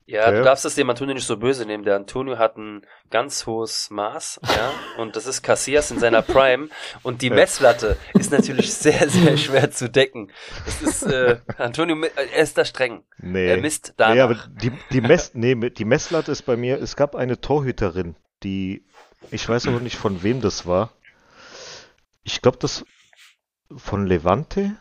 Ja, 0.09 0.23
okay. 0.23 0.37
du 0.37 0.43
darfst 0.43 0.65
es 0.65 0.73
dem 0.73 0.89
Antonio 0.89 1.13
nicht 1.13 1.27
so 1.27 1.37
böse 1.37 1.67
nehmen. 1.67 1.83
Der 1.83 1.95
Antonio 1.95 2.39
hat 2.39 2.57
ein 2.57 2.81
ganz 3.11 3.45
hohes 3.45 3.91
Maß, 3.91 4.39
ja, 4.43 4.73
und 4.97 5.15
das 5.15 5.27
ist 5.27 5.43
Cassias 5.43 5.91
in 5.91 5.99
seiner 5.99 6.23
Prime. 6.23 6.69
Und 7.03 7.21
die 7.21 7.29
Messlatte 7.29 7.95
ist 8.15 8.31
natürlich 8.31 8.73
sehr, 8.73 9.07
sehr 9.07 9.37
schwer 9.37 9.69
zu 9.69 9.87
decken. 9.87 10.31
Das 10.65 10.81
ist, 10.81 11.03
äh, 11.03 11.37
Antonio, 11.59 11.95
er 12.15 12.41
ist 12.41 12.57
da 12.57 12.65
streng. 12.65 13.03
Nee. 13.19 13.49
Er 13.49 13.57
misst 13.57 13.93
da. 13.97 14.15
Nee, 14.15 14.21
aber 14.21 14.35
die, 14.49 14.71
die, 14.89 15.01
Mess, 15.01 15.35
nee, 15.35 15.53
die 15.53 15.85
Messlatte 15.85 16.31
ist 16.31 16.41
bei 16.41 16.57
mir, 16.57 16.81
es 16.81 16.95
gab 16.95 17.15
eine 17.15 17.39
Torhüterin, 17.39 18.15
die, 18.41 18.87
ich 19.29 19.47
weiß 19.47 19.67
aber 19.67 19.79
nicht 19.79 19.97
von 19.97 20.23
wem 20.23 20.41
das 20.41 20.65
war. 20.65 20.91
Ich 22.23 22.41
glaube, 22.41 22.57
das 22.57 22.83
von 23.77 24.07
Levante 24.07 24.75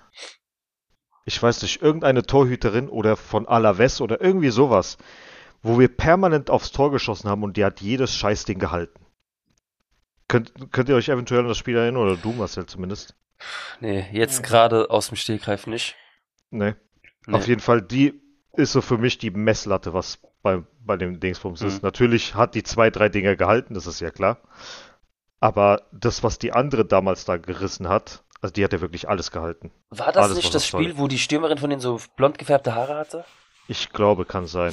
ich 1.29 1.43
weiß 1.43 1.61
nicht, 1.61 1.83
irgendeine 1.83 2.23
Torhüterin 2.23 2.88
oder 2.88 3.14
von 3.14 3.47
Alaves 3.47 4.01
oder 4.01 4.19
irgendwie 4.19 4.49
sowas, 4.49 4.97
wo 5.62 5.79
wir 5.79 5.95
permanent 5.95 6.49
aufs 6.49 6.73
Tor 6.73 6.91
geschossen 6.91 7.29
haben 7.29 7.43
und 7.43 7.59
die 7.59 7.67
hat 7.67 7.83
jedes 7.83 8.14
Scheißding 8.17 8.59
gehalten. 8.59 8.99
Könnt, 10.27 10.73
könnt 10.73 10.88
ihr 10.88 10.97
euch 10.97 11.11
eventuell 11.11 11.43
an 11.43 11.49
das 11.49 11.59
Spiel 11.59 11.77
erinnern 11.77 12.03
oder 12.03 12.17
du, 12.17 12.33
Marcel, 12.33 12.64
zumindest? 12.64 13.14
Nee, 13.81 14.07
jetzt 14.11 14.43
gerade 14.43 14.88
aus 14.88 15.09
dem 15.09 15.17
Stegreif 15.17 15.67
nicht. 15.67 15.97
Nee. 16.51 16.75
nee. 17.27 17.35
Auf 17.35 17.47
jeden 17.47 17.61
Fall, 17.61 17.83
die 17.83 18.23
ist 18.55 18.73
so 18.73 18.81
für 18.81 18.97
mich 18.97 19.19
die 19.19 19.31
Messlatte, 19.31 19.93
was 19.93 20.21
bei, 20.41 20.62
bei 20.81 20.97
dem 20.97 21.21
Dingsbums 21.21 21.61
mhm. 21.61 21.69
ist. 21.69 21.83
Natürlich 21.83 22.37
hat 22.37 22.55
die 22.55 22.62
zwei, 22.62 22.88
drei 22.88 23.11
Dinger 23.11 23.37
gehalten, 23.37 23.75
das 23.75 23.87
ist 23.87 24.01
ja 24.01 24.11
klar. 24.11 24.41
Aber 25.41 25.83
das, 25.93 26.23
was 26.23 26.38
die 26.38 26.53
andere 26.53 26.87
damals 26.87 27.27
da 27.27 27.37
gerissen 27.37 27.87
hat, 27.88 28.25
also 28.40 28.53
die 28.53 28.64
hat 28.64 28.72
ja 28.72 28.81
wirklich 28.81 29.09
alles 29.09 29.31
gehalten. 29.31 29.70
War 29.90 30.12
das 30.12 30.24
alles, 30.24 30.37
nicht 30.37 30.55
das 30.55 30.66
Spiel, 30.66 30.98
wo 30.98 31.09
die 31.09 31.18
Stürmerin 31.18 31.59
von 31.59 31.70
den 31.70 31.81
so 31.81 32.01
blond 32.16 32.38
gefärbte 32.38 32.74
Haare 32.74 32.96
hatte? 32.96 33.24
Ich 33.66 33.90
glaube, 33.90 34.24
kann 34.24 34.46
sein. 34.46 34.72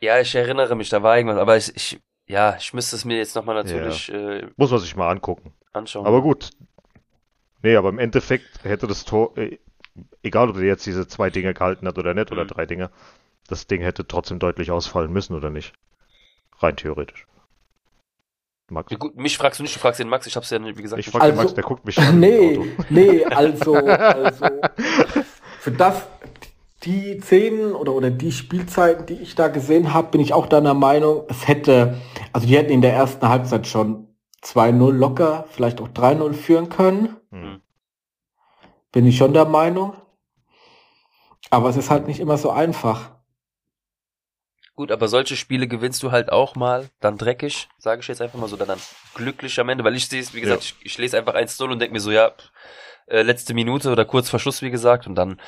Ja, 0.00 0.20
ich 0.20 0.34
erinnere 0.34 0.74
mich, 0.74 0.88
da 0.88 1.02
war 1.02 1.16
irgendwas, 1.16 1.38
aber 1.38 1.56
ich, 1.56 1.74
ich 1.74 2.00
ja, 2.28 2.56
ich 2.56 2.74
müsste 2.74 2.94
es 2.94 3.04
mir 3.04 3.16
jetzt 3.16 3.34
nochmal 3.34 3.54
natürlich. 3.54 4.08
Ja. 4.08 4.14
Äh, 4.14 4.50
Muss 4.56 4.70
man 4.70 4.80
sich 4.80 4.94
mal 4.94 5.10
angucken. 5.10 5.54
Anschauen. 5.72 6.06
Aber 6.06 6.20
gut. 6.20 6.50
Nee, 7.62 7.74
aber 7.74 7.88
im 7.88 7.98
Endeffekt 7.98 8.64
hätte 8.64 8.86
das 8.86 9.04
Tor, 9.04 9.36
äh, 9.36 9.58
egal 10.22 10.50
ob 10.50 10.56
der 10.56 10.64
jetzt 10.64 10.86
diese 10.86 11.08
zwei 11.08 11.30
Dinge 11.30 11.54
gehalten 11.54 11.88
hat 11.88 11.98
oder 11.98 12.14
nicht, 12.14 12.30
mhm. 12.30 12.36
oder 12.36 12.46
drei 12.46 12.66
Dinge, 12.66 12.90
das 13.48 13.66
Ding 13.66 13.80
hätte 13.80 14.06
trotzdem 14.06 14.38
deutlich 14.38 14.70
ausfallen 14.70 15.10
müssen 15.10 15.34
oder 15.34 15.50
nicht. 15.50 15.72
Rein 16.58 16.76
theoretisch. 16.76 17.26
Max. 18.70 18.94
Gut, 18.98 19.16
mich 19.16 19.36
fragst 19.38 19.58
du 19.58 19.62
nicht, 19.62 19.74
du 19.74 19.80
fragst 19.80 20.00
den 20.00 20.08
Max, 20.08 20.26
ich 20.26 20.36
hab's 20.36 20.50
ja, 20.50 20.62
wie 20.62 20.72
gesagt, 20.74 21.00
ich 21.00 21.08
frag 21.08 21.22
also, 21.22 21.32
den 21.32 21.42
Max, 21.42 21.54
der 21.54 21.64
guckt 21.64 21.84
mich 21.84 21.98
an. 21.98 22.20
Nee, 22.20 22.60
nee, 22.90 23.24
also, 23.24 23.74
also, 23.74 24.46
für 25.60 25.70
das, 25.70 26.06
die 26.84 27.20
Szenen 27.20 27.72
oder, 27.72 27.92
oder 27.92 28.10
die 28.10 28.32
Spielzeiten, 28.32 29.06
die 29.06 29.14
ich 29.14 29.34
da 29.34 29.48
gesehen 29.48 29.94
habe, 29.94 30.10
bin 30.10 30.20
ich 30.20 30.32
auch 30.32 30.46
deiner 30.46 30.74
Meinung, 30.74 31.24
es 31.28 31.48
hätte, 31.48 31.96
also 32.32 32.46
die 32.46 32.56
hätten 32.56 32.70
in 32.70 32.82
der 32.82 32.92
ersten 32.92 33.28
Halbzeit 33.28 33.66
schon 33.66 34.08
2-0 34.44 34.92
locker, 34.92 35.44
vielleicht 35.50 35.80
auch 35.80 35.88
3-0 35.88 36.32
führen 36.34 36.68
können. 36.68 37.16
Mhm. 37.30 37.60
Bin 38.92 39.06
ich 39.06 39.16
schon 39.16 39.32
der 39.32 39.44
Meinung. 39.44 39.94
Aber 41.50 41.68
es 41.68 41.76
ist 41.76 41.90
halt 41.90 42.06
nicht 42.06 42.20
immer 42.20 42.36
so 42.36 42.50
einfach. 42.50 43.17
Gut, 44.78 44.92
aber 44.92 45.08
solche 45.08 45.34
Spiele 45.34 45.66
gewinnst 45.66 46.04
du 46.04 46.12
halt 46.12 46.30
auch 46.30 46.54
mal, 46.54 46.88
dann 47.00 47.18
dreckig, 47.18 47.68
sage 47.78 48.00
ich 48.00 48.06
jetzt 48.06 48.22
einfach 48.22 48.38
mal 48.38 48.46
so, 48.46 48.56
dann, 48.56 48.68
dann 48.68 48.78
glücklich 49.12 49.58
am 49.58 49.68
Ende, 49.70 49.82
weil 49.82 49.96
ich 49.96 50.06
sehe 50.06 50.20
es, 50.20 50.34
wie 50.34 50.40
gesagt, 50.40 50.62
ja. 50.62 50.76
ich, 50.78 50.86
ich, 50.86 50.98
lese 50.98 51.18
einfach 51.18 51.34
1-0 51.34 51.64
und 51.64 51.80
denke 51.80 51.94
mir 51.94 51.98
so, 51.98 52.12
ja, 52.12 52.30
äh, 53.08 53.22
letzte 53.22 53.54
Minute 53.54 53.90
oder 53.90 54.04
kurz 54.04 54.30
vor 54.30 54.38
Schluss, 54.38 54.62
wie 54.62 54.70
gesagt, 54.70 55.08
und 55.08 55.16
dann, 55.16 55.40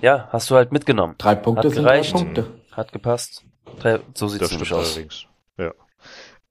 ja, 0.00 0.28
hast 0.30 0.48
du 0.48 0.54
halt 0.54 0.70
mitgenommen. 0.70 1.16
Drei 1.18 1.34
Punkte 1.34 1.66
Hat 1.66 1.74
sind 1.74 1.82
gereicht, 1.82 2.14
drei 2.14 2.18
Punkte. 2.18 2.60
Hat 2.70 2.92
gepasst. 2.92 3.44
Drei, 3.80 3.98
so 4.14 4.28
sieht 4.28 4.42
es 4.42 4.52
nämlich 4.52 4.72
aus. 4.72 4.94
Allerdings. 4.94 5.26
Ja. 5.56 5.72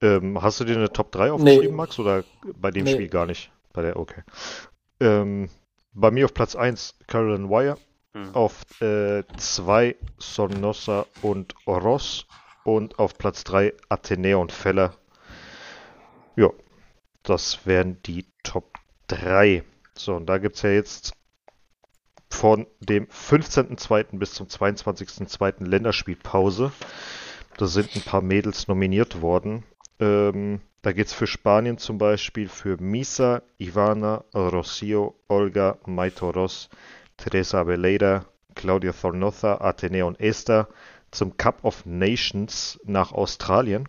Ähm, 0.02 0.42
hast 0.42 0.60
du 0.60 0.66
dir 0.66 0.76
eine 0.76 0.92
Top 0.92 1.13
3 1.13 1.32
aufgeschrieben, 1.32 1.68
nee. 1.68 1.72
Max, 1.72 1.98
oder 1.98 2.26
bei 2.58 2.72
dem 2.72 2.84
nee. 2.84 2.92
Spiel 2.92 3.08
gar 3.08 3.26
nicht? 3.26 3.54
Bei 3.72 3.84
der, 3.84 3.96
okay. 3.96 4.24
Ähm, 5.00 5.50
bei 5.94 6.12
mir 6.12 6.26
auf 6.26 6.34
Platz 6.34 6.58
1 6.58 6.96
Carolyn 7.08 7.50
Wire, 7.50 7.78
hm. 8.17 8.36
Auf 8.36 8.65
2 8.67 9.88
äh, 9.88 9.95
Sornosa 10.17 11.06
und 11.21 11.53
Oros 11.65 12.25
und 12.63 12.97
auf 12.97 13.17
Platz 13.17 13.43
3 13.43 13.73
Athenä 13.89 14.36
und 14.36 14.51
Feller. 14.51 14.95
Ja, 16.36 16.49
das 17.23 17.65
wären 17.65 18.01
die 18.03 18.25
Top 18.43 18.73
3. 19.08 19.63
So, 19.95 20.15
und 20.15 20.25
da 20.27 20.39
gibt 20.39 20.56
es 20.56 20.63
ja 20.63 20.71
jetzt 20.71 21.13
von 22.30 22.65
dem 22.80 23.06
15.02. 23.08 24.17
bis 24.17 24.34
zum 24.34 24.47
22.02. 24.47 25.63
Länderspielpause. 25.63 26.71
Da 27.58 27.67
sind 27.67 27.95
ein 27.95 28.01
paar 28.01 28.21
Mädels 28.21 28.67
nominiert 28.67 29.21
worden. 29.21 29.63
Ähm, 29.99 30.62
da 30.82 30.91
geht 30.91 31.08
es 31.08 31.13
für 31.13 31.27
Spanien 31.27 31.77
zum 31.77 31.97
Beispiel 31.97 32.49
für 32.49 32.77
Misa, 32.82 33.41
Ivana, 33.60 34.23
Rocio, 34.34 35.15
Olga, 35.27 35.77
Maitoros, 35.86 36.69
Teresa 37.17 37.62
Abeleida, 37.62 38.25
Claudia 38.56 38.93
Thornotha, 38.93 39.58
Atenea 39.62 40.06
und 40.06 40.19
Esther 40.19 40.67
zum 41.12 41.38
Cup 41.38 41.63
of 41.63 41.86
Nations 41.86 42.80
nach 42.84 43.12
Australien. 43.12 43.88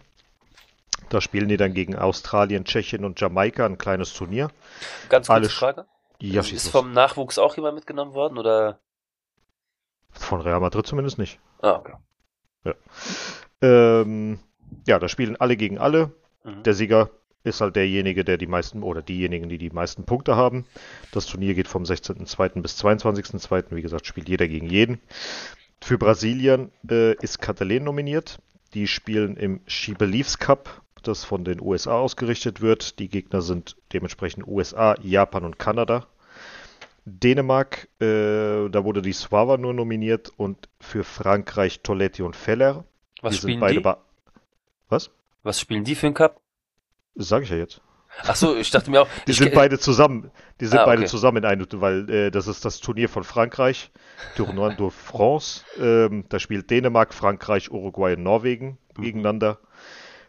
Da 1.09 1.21
spielen 1.21 1.49
die 1.49 1.57
dann 1.57 1.73
gegen 1.73 1.97
Australien, 1.97 2.65
Tschechien 2.65 3.05
und 3.05 3.21
Jamaika 3.21 3.65
ein 3.65 3.79
kleines 3.79 4.13
Turnier. 4.13 4.51
Ganz 5.09 5.27
kurze 5.27 5.41
Alle 5.41 5.49
Frage. 5.49 5.87
Ja, 6.21 6.41
ist, 6.41 6.53
ist 6.53 6.69
vom 6.69 6.93
Nachwuchs 6.93 7.39
auch 7.39 7.57
jemand 7.57 7.77
mitgenommen 7.77 8.13
worden 8.13 8.39
oder? 8.39 8.81
Von 10.11 10.41
Real 10.41 10.61
Madrid 10.61 10.87
zumindest 10.87 11.19
nicht. 11.19 11.39
Ah, 11.63 11.73
okay. 11.73 11.95
Ja, 12.65 12.75
ähm, 13.63 14.41
ja 14.87 14.99
da 14.99 15.09
spielen 15.09 15.37
alle 15.37 15.57
gegen 15.57 15.79
alle. 15.79 16.13
Mhm. 16.45 16.63
Der 16.65 16.75
Sieger 16.75 17.11
ist 17.49 17.61
halt 17.61 17.77
derjenige, 17.77 18.25
der 18.25 18.39
die 18.39 18.47
meisten 18.47 18.83
oder 18.83 19.03
diejenigen, 19.03 19.49
die 19.49 19.59
die 19.59 19.71
meisten 19.71 20.05
Punkte 20.05 20.37
haben. 20.37 20.65
Das 21.13 21.27
Turnier 21.27 21.55
geht 21.55 21.69
vom 21.69 21.83
16.02. 21.83 22.63
bis 22.63 22.83
22.02. 22.83 23.77
Wie 23.77 23.83
gesagt, 23.83 24.07
spielt 24.07 24.29
jeder 24.29 24.49
gegen 24.49 24.69
jeden. 24.69 25.01
Für 25.81 25.99
Brasilien 25.99 26.71
äh, 26.91 27.15
ist 27.15 27.41
Catalan 27.41 27.85
nominiert. 27.85 28.39
Die 28.75 28.87
spielen 28.87 29.37
im 29.37 29.61
She 29.67 29.95
Believes 29.95 30.39
Cup, 30.39 30.83
das 31.03 31.25
von 31.25 31.45
den 31.45 31.61
USA 31.61 31.99
ausgerichtet 31.99 32.61
wird. 32.61 32.99
Die 32.99 33.09
Gegner 33.09 33.41
sind 33.41 33.77
dementsprechend 33.93 34.47
USA, 34.47 34.97
Japan 35.01 35.45
und 35.45 35.59
Kanada. 35.59 36.07
Dänemark, 37.05 37.89
äh, 38.01 38.69
da 38.69 38.85
wurde 38.85 39.01
die 39.01 39.13
Swava 39.13 39.57
nur 39.57 39.73
nominiert 39.73 40.31
und 40.37 40.69
für 40.81 41.05
Frankreich 41.05 41.81
Toletti 41.81 42.23
und 42.23 42.37
Feller. 42.37 42.85
Was 43.23 43.35
die 43.35 43.41
spielen 43.41 43.67
die? 43.69 43.85
Was? 44.89 45.11
Was 45.43 45.61
spielen 45.61 45.85
die 45.85 45.95
für 45.95 46.07
einen 46.07 46.15
Cup? 46.15 46.41
Das 47.19 47.29
sage 47.29 47.45
ich 47.45 47.51
ja 47.51 47.57
jetzt. 47.57 47.81
Ach 48.23 48.37
so, 48.37 48.57
ich 48.57 48.71
dachte 48.71 48.91
mir 48.93 49.03
auch. 49.03 49.09
Die 49.27 49.33
sind 49.33 49.53
beide 49.53 49.79
zusammen. 49.79 50.31
Die 50.61 50.67
sind 50.67 50.79
ah, 50.79 50.83
okay. 50.83 50.97
beide 50.97 51.07
zusammen 51.07 51.39
in 51.39 51.45
einem, 51.45 51.67
weil 51.73 52.09
äh, 52.09 52.31
das 52.31 52.47
ist 52.47 52.65
das 52.65 52.79
Turnier 52.79 53.09
von 53.09 53.25
Frankreich, 53.25 53.91
Tournoi 54.37 54.75
de 54.77 54.91
France. 54.91 55.65
Ähm, 55.81 56.25
da 56.29 56.39
spielt 56.39 56.71
Dänemark, 56.71 57.13
Frankreich, 57.13 57.71
Uruguay 57.73 58.15
und 58.15 58.23
Norwegen 58.23 58.79
mhm. 58.97 59.03
gegeneinander. 59.03 59.59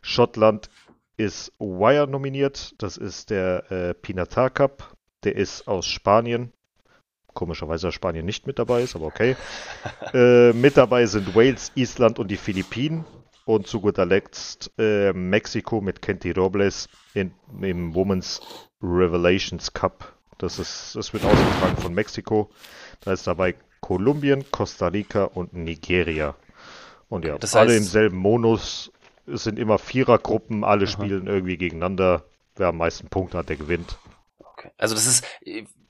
Schottland 0.02 0.70
ist 1.16 1.54
Wire 1.60 2.08
nominiert. 2.08 2.74
Das 2.82 2.98
ist 2.98 3.30
der 3.30 3.72
äh, 3.72 3.94
Pinatar 3.94 4.50
Cup. 4.50 4.96
Der 5.24 5.36
ist 5.36 5.68
aus 5.68 5.86
Spanien. 5.86 6.52
Komischerweise 7.36 7.92
Spanien 7.92 8.26
nicht 8.26 8.48
mit 8.48 8.58
dabei 8.58 8.82
ist, 8.82 8.96
aber 8.96 9.06
okay. 9.06 9.36
äh, 10.14 10.54
mit 10.54 10.76
dabei 10.76 11.06
sind 11.06 11.36
Wales, 11.36 11.72
Island 11.76 12.18
und 12.18 12.30
die 12.30 12.38
Philippinen. 12.38 13.06
Und 13.50 13.66
zu 13.66 13.82
guter 13.82 14.06
Letzt 14.06 14.72
äh, 14.78 15.12
Mexiko 15.12 15.82
mit 15.82 16.04
Kenty 16.04 16.30
Robles 16.30 16.88
in, 17.16 17.32
im 17.62 17.96
Women's 17.96 18.42
Revelations 18.80 19.74
Cup. 19.74 20.14
Das, 20.38 20.60
ist, 20.60 20.96
das 20.96 21.14
wird 21.14 21.26
ausgetragen 21.26 21.78
von 21.78 21.96
Mexiko. 21.96 22.52
Da 23.02 23.12
ist 23.12 23.26
dabei 23.26 23.56
Kolumbien, 23.82 24.46
Costa 24.52 24.90
Rica 24.90 25.24
und 25.24 25.54
Nigeria. 25.54 26.36
Und 27.10 27.26
ja, 27.26 27.40
das 27.40 27.56
heißt, 27.56 27.70
alle 27.70 27.76
im 27.76 27.86
selben 27.86 28.18
Monus. 28.18 28.92
Es 29.26 29.46
sind 29.46 29.58
immer 29.58 29.80
Vierergruppen, 29.80 30.64
alle 30.64 30.84
aha. 30.84 30.92
spielen 30.92 31.26
irgendwie 31.26 31.58
gegeneinander. 31.58 32.26
Wer 32.56 32.68
am 32.68 32.78
meisten 32.78 33.10
Punkte 33.10 33.40
hat, 33.40 33.50
der 33.50 33.56
gewinnt. 33.56 33.98
Okay. 34.38 34.70
Also 34.78 34.94
das 34.94 35.08
ist, 35.08 35.26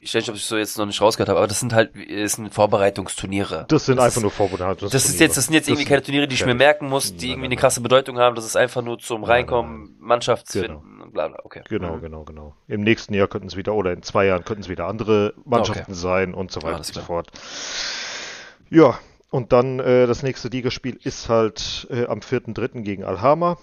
ich 0.01 0.15
weiß 0.15 0.23
nicht, 0.23 0.29
ob 0.29 0.35
ich 0.35 0.45
so 0.45 0.57
jetzt 0.57 0.77
noch 0.77 0.85
nicht 0.85 1.01
rausgehört 1.01 1.27
habe, 1.27 1.39
aber 1.39 1.47
das 1.47 1.59
sind 1.59 1.73
halt 1.73 1.91
das 1.93 2.33
sind 2.33 2.53
Vorbereitungsturniere. 2.53 3.65
Das 3.67 3.85
sind 3.85 3.97
das 3.97 4.05
einfach 4.05 4.17
ist, 4.17 4.21
nur 4.21 4.31
Vorbereitungsturniere. 4.31 4.93
Das 4.93 5.09
ist 5.09 5.19
jetzt, 5.19 5.35
das 5.35 5.45
sind 5.45 5.53
jetzt 5.53 5.67
irgendwie 5.67 5.85
keine 5.85 6.01
Turniere, 6.01 6.27
die 6.27 6.35
ich 6.35 6.45
mir 6.45 6.55
merken 6.55 6.88
muss, 6.88 7.15
die 7.15 7.31
irgendwie 7.31 7.47
eine 7.47 7.57
krasse 7.57 7.81
Bedeutung 7.81 8.17
haben. 8.17 8.35
Das 8.35 8.45
ist 8.45 8.55
einfach 8.55 8.81
nur 8.81 8.99
zum 8.99 9.25
Reinkommen, 9.25 9.97
Mannschaftsfinden, 9.99 10.81
genau. 10.81 11.12
bla 11.12 11.27
bla. 11.27 11.39
Okay. 11.43 11.63
Genau, 11.67 11.97
mhm. 11.97 12.01
genau, 12.01 12.23
genau. 12.23 12.55
Im 12.67 12.81
nächsten 12.81 13.13
Jahr 13.13 13.27
könnten 13.27 13.47
es 13.47 13.57
wieder 13.57 13.73
oder 13.73 13.91
in 13.91 14.01
zwei 14.01 14.25
Jahren 14.25 14.45
könnten 14.45 14.63
es 14.63 14.69
wieder 14.69 14.88
andere 14.88 15.33
Mannschaften 15.43 15.91
okay. 15.91 15.99
sein 15.99 16.33
und 16.33 16.51
so 16.51 16.62
weiter 16.62 16.77
und 16.77 16.85
so 16.85 17.01
fort. 17.01 17.31
Ja, 18.69 18.97
und 19.31 19.51
dann 19.51 19.79
äh, 19.79 20.07
das 20.07 20.23
nächste 20.23 20.47
Ligaspiel 20.47 20.97
ist 21.03 21.27
halt 21.27 21.88
äh, 21.89 22.05
am 22.05 22.19
4.3. 22.19 22.81
gegen 22.83 23.03
Alhama. 23.03 23.57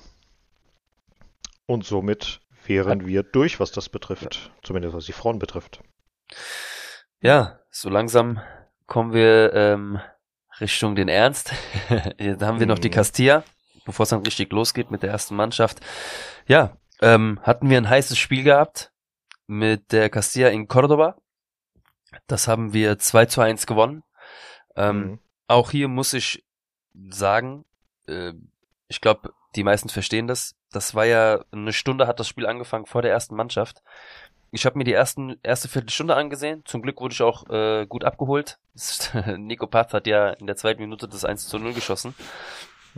Und 1.65 1.85
somit 1.85 2.41
wären 2.67 3.07
wir 3.07 3.23
durch, 3.23 3.59
was 3.59 3.73
das 3.73 3.89
betrifft. 3.89 4.35
Ja. 4.35 4.51
Zumindest 4.63 4.95
was 4.95 5.07
die 5.07 5.13
Frauen 5.13 5.39
betrifft. 5.39 5.81
Ja, 7.21 7.61
so 7.71 7.89
langsam 7.89 8.41
kommen 8.87 9.13
wir 9.13 9.53
ähm, 9.55 10.01
Richtung 10.61 10.97
den 10.97 11.09
Ernst. 11.09 11.53
da 12.19 12.47
haben 12.47 12.61
wir 12.61 12.67
noch 12.67 12.79
die 12.79 12.89
mhm. 12.89 12.95
Castilla, 12.95 13.45
bevor 13.85 14.05
es 14.05 14.11
dann 14.11 14.23
richtig 14.23 14.53
losgeht 14.53 14.91
mit 14.91 15.03
der 15.03 15.11
ersten 15.11 15.37
Mannschaft. 15.37 15.81
Ja, 16.47 16.77
ähm, 17.01 17.41
hatten 17.43 17.69
wir 17.69 17.79
ein 17.79 17.89
heißes 17.89 18.19
Spiel 18.19 18.45
gehabt 18.45 18.93
mit 19.47 19.93
der 19.93 20.11
Castilla 20.11 20.49
in 20.49 20.69
Cordoba. 20.69 21.17
Das 22.27 22.49
haben 22.49 22.73
wir 22.73 22.99
2 22.99 23.27
zu 23.27 23.41
1 23.41 23.67
gewonnen. 23.67 24.03
Ähm, 24.75 24.99
mhm. 24.99 25.19
Auch 25.49 25.71
hier 25.71 25.89
muss 25.89 26.13
ich 26.13 26.45
sagen, 27.11 27.65
äh, 28.07 28.33
ich 28.89 29.01
glaube, 29.01 29.33
die 29.55 29.65
meisten 29.65 29.89
verstehen 29.89 30.27
das. 30.27 30.55
Das 30.71 30.95
war 30.95 31.07
ja 31.07 31.45
eine 31.53 31.73
Stunde 31.73 32.07
hat 32.07 32.21
das 32.21 32.29
Spiel 32.29 32.47
angefangen 32.47 32.87
vor 32.87 33.03
der 33.03 33.13
ersten 33.13 33.37
Mannschaft. 33.37 33.83
Ich 34.57 34.65
habe 34.65 34.79
mir 34.79 34.85
die 34.85 34.95
ersten 34.95 35.37
erste 35.43 35.69
Viertelstunde 35.69 36.17
angesehen. 36.17 36.63
Zum 36.65 36.81
Glück 36.81 36.99
wurde 36.99 37.13
ich 37.13 37.21
auch 37.21 37.47
äh, 37.51 37.85
gut 37.87 38.05
abgeholt. 38.05 38.59
Nico 39.37 39.67
Path 39.67 39.93
hat 39.93 40.07
ja 40.07 40.31
in 40.31 40.47
der 40.47 40.57
zweiten 40.57 40.81
Minute 40.81 41.07
das 41.07 41.27
1 41.27 41.47
zu 41.47 41.59
0 41.59 41.75
geschossen. 41.75 42.15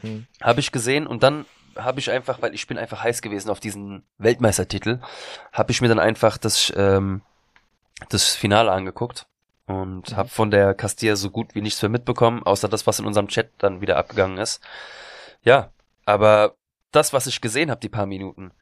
Mhm. 0.00 0.28
Habe 0.40 0.60
ich 0.60 0.70
gesehen 0.70 1.08
und 1.08 1.24
dann 1.24 1.46
habe 1.74 1.98
ich 1.98 2.12
einfach, 2.12 2.40
weil 2.42 2.54
ich 2.54 2.68
bin 2.68 2.78
einfach 2.78 3.02
heiß 3.02 3.22
gewesen 3.22 3.50
auf 3.50 3.58
diesen 3.58 4.04
Weltmeistertitel, 4.18 5.00
habe 5.52 5.72
ich 5.72 5.80
mir 5.80 5.88
dann 5.88 5.98
einfach 5.98 6.38
das 6.38 6.72
ähm, 6.76 7.22
das 8.08 8.36
Finale 8.36 8.70
angeguckt 8.70 9.26
und 9.66 10.12
mhm. 10.12 10.16
habe 10.16 10.28
von 10.28 10.52
der 10.52 10.74
Castilla 10.74 11.16
so 11.16 11.28
gut 11.28 11.56
wie 11.56 11.60
nichts 11.60 11.82
mehr 11.82 11.88
mitbekommen, 11.88 12.44
außer 12.44 12.68
das, 12.68 12.86
was 12.86 13.00
in 13.00 13.06
unserem 13.06 13.26
Chat 13.26 13.50
dann 13.58 13.80
wieder 13.80 13.96
abgegangen 13.96 14.38
ist. 14.38 14.60
Ja, 15.42 15.72
aber 16.04 16.54
das, 16.92 17.12
was 17.12 17.26
ich 17.26 17.40
gesehen 17.40 17.68
habe, 17.68 17.80
die 17.80 17.88
paar 17.88 18.06
Minuten, 18.06 18.52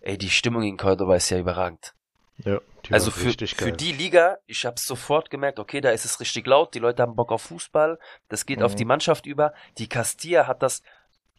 ey, 0.00 0.18
die 0.18 0.28
Stimmung 0.28 0.64
in 0.64 0.76
Cordoba 0.76 1.16
ist 1.16 1.30
ja 1.30 1.38
überragend. 1.38 1.95
Ja, 2.44 2.60
also 2.90 3.10
für, 3.10 3.32
für 3.46 3.72
die 3.72 3.92
Liga, 3.92 4.38
ich 4.46 4.66
habe 4.66 4.78
sofort 4.78 5.30
gemerkt, 5.30 5.58
okay, 5.58 5.80
da 5.80 5.90
ist 5.90 6.04
es 6.04 6.20
richtig 6.20 6.46
laut, 6.46 6.74
die 6.74 6.78
Leute 6.78 7.02
haben 7.02 7.16
Bock 7.16 7.32
auf 7.32 7.42
Fußball, 7.42 7.98
das 8.28 8.46
geht 8.46 8.58
mhm. 8.58 8.64
auf 8.66 8.74
die 8.74 8.84
Mannschaft 8.84 9.26
über. 9.26 9.54
Die 9.78 9.88
Castilla 9.88 10.46
hat 10.46 10.62
das 10.62 10.82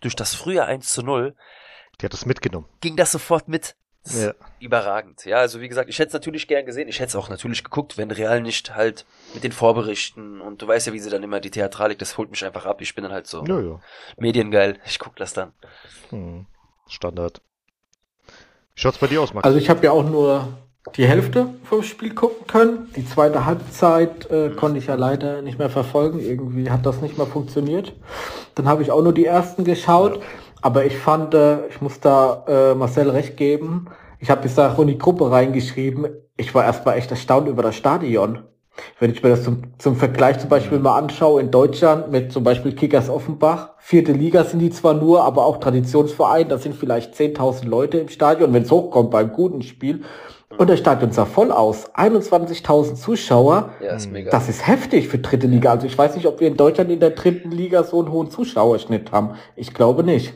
durch 0.01 0.15
das 0.15 0.33
frühe 0.33 0.65
1 0.65 0.91
zu 0.91 1.03
0. 1.03 1.35
Die 2.01 2.05
hat 2.05 2.13
das 2.13 2.25
mitgenommen. 2.25 2.67
Ging 2.81 2.95
das 2.95 3.11
sofort 3.11 3.47
mit. 3.47 3.75
Das 4.03 4.23
ja. 4.23 4.33
Überragend. 4.59 5.25
Ja, 5.25 5.37
also 5.37 5.59
wie 5.59 5.67
gesagt, 5.67 5.89
ich 5.89 5.99
hätte 5.99 6.07
es 6.07 6.13
natürlich 6.13 6.47
gern 6.47 6.65
gesehen. 6.65 6.87
Ich 6.87 6.99
hätte 6.99 7.09
es 7.09 7.15
auch 7.15 7.29
natürlich 7.29 7.63
geguckt, 7.63 7.97
wenn 7.97 8.09
Real 8.09 8.41
nicht 8.41 8.73
halt 8.73 9.05
mit 9.33 9.43
den 9.43 9.51
Vorberichten 9.51 10.39
und 10.39 10.61
du 10.61 10.67
weißt 10.67 10.87
ja, 10.87 10.93
wie 10.93 10.99
sie 10.99 11.09
dann 11.09 11.23
immer 11.23 11.39
die 11.39 11.51
Theatralik, 11.51 11.99
das 11.99 12.17
holt 12.17 12.31
mich 12.31 12.45
einfach 12.45 12.65
ab. 12.65 12.81
Ich 12.81 12.95
bin 12.95 13.03
dann 13.03 13.11
halt 13.11 13.27
so 13.27 13.43
ja, 13.45 13.59
ja. 13.59 13.79
mediengeil. 14.17 14.79
Ich 14.85 14.99
guck 14.99 15.15
das 15.17 15.33
dann. 15.33 15.53
Hm. 16.09 16.45
Standard. 16.87 17.41
Wie 18.75 18.81
schaut's 18.81 18.97
bei 18.97 19.07
dir 19.07 19.21
aus, 19.21 19.33
Max? 19.33 19.45
Also 19.45 19.57
ich 19.57 19.69
habe 19.69 19.83
ja 19.83 19.91
auch 19.91 20.03
nur 20.03 20.57
die 20.95 21.05
Hälfte 21.05 21.47
vom 21.63 21.83
Spiel 21.83 22.13
gucken 22.13 22.47
können. 22.47 22.89
Die 22.95 23.05
zweite 23.05 23.45
Halbzeit 23.45 24.29
äh, 24.31 24.49
konnte 24.49 24.79
ich 24.79 24.87
ja 24.87 24.95
leider 24.95 25.41
nicht 25.41 25.59
mehr 25.59 25.69
verfolgen. 25.69 26.19
Irgendwie 26.19 26.69
hat 26.69 26.85
das 26.85 27.01
nicht 27.01 27.17
mehr 27.17 27.27
funktioniert. 27.27 27.93
Dann 28.55 28.67
habe 28.67 28.83
ich 28.83 28.91
auch 28.91 29.01
nur 29.01 29.13
die 29.13 29.25
ersten 29.25 29.63
geschaut. 29.63 30.19
Aber 30.61 30.85
ich 30.85 30.97
fand, 30.97 31.33
äh, 31.33 31.67
ich 31.67 31.81
muss 31.81 31.99
da 31.99 32.45
äh, 32.47 32.75
Marcel 32.75 33.09
recht 33.09 33.37
geben. 33.37 33.87
Ich 34.19 34.29
habe 34.29 34.41
bis 34.41 34.57
auch 34.57 34.79
in 34.79 34.87
die 34.87 34.97
Gruppe 34.97 35.29
reingeschrieben. 35.29 36.07
Ich 36.35 36.55
war 36.55 36.63
erstmal 36.63 36.97
echt 36.97 37.11
erstaunt 37.11 37.47
über 37.47 37.61
das 37.61 37.75
Stadion. 37.75 38.43
Wenn 38.99 39.11
ich 39.11 39.23
mir 39.23 39.29
das 39.29 39.43
zum, 39.43 39.63
zum 39.77 39.95
Vergleich 39.95 40.39
zum 40.39 40.49
Beispiel 40.49 40.79
mal 40.79 40.97
anschaue 40.97 41.41
in 41.41 41.51
Deutschland 41.51 42.11
mit 42.11 42.31
zum 42.31 42.43
Beispiel 42.43 42.73
Kickers 42.73 43.09
Offenbach, 43.09 43.71
vierte 43.79 44.11
Liga 44.11 44.43
sind 44.43 44.59
die 44.59 44.69
zwar 44.69 44.93
nur, 44.93 45.23
aber 45.23 45.45
auch 45.45 45.57
Traditionsverein, 45.57 46.49
da 46.49 46.57
sind 46.57 46.75
vielleicht 46.75 47.15
10.000 47.15 47.67
Leute 47.67 47.97
im 47.97 48.09
Stadion, 48.09 48.53
wenn 48.53 48.63
es 48.63 48.71
hochkommt 48.71 49.11
beim 49.11 49.31
guten 49.31 49.61
Spiel. 49.61 50.03
Und 50.49 50.69
das 50.69 50.79
Stadion 50.79 51.11
sah 51.11 51.25
voll 51.25 51.51
aus. 51.51 51.93
21.000 51.93 52.95
Zuschauer. 52.95 53.73
Ja, 53.81 53.95
ist 53.95 54.09
mega. 54.09 54.31
Das 54.31 54.47
ist 54.47 54.65
heftig 54.65 55.09
für 55.09 55.19
dritte 55.19 55.45
Liga. 55.45 55.71
Also 55.71 55.87
ich 55.87 55.97
weiß 55.97 56.15
nicht, 56.15 56.25
ob 56.25 56.39
wir 56.39 56.47
in 56.47 56.55
Deutschland 56.55 56.89
in 56.89 56.99
der 56.99 57.11
dritten 57.11 57.51
Liga 57.51 57.83
so 57.83 57.99
einen 57.99 58.11
hohen 58.11 58.31
Zuschauerschnitt 58.31 59.11
haben. 59.11 59.35
Ich 59.55 59.73
glaube 59.73 60.03
nicht. 60.03 60.33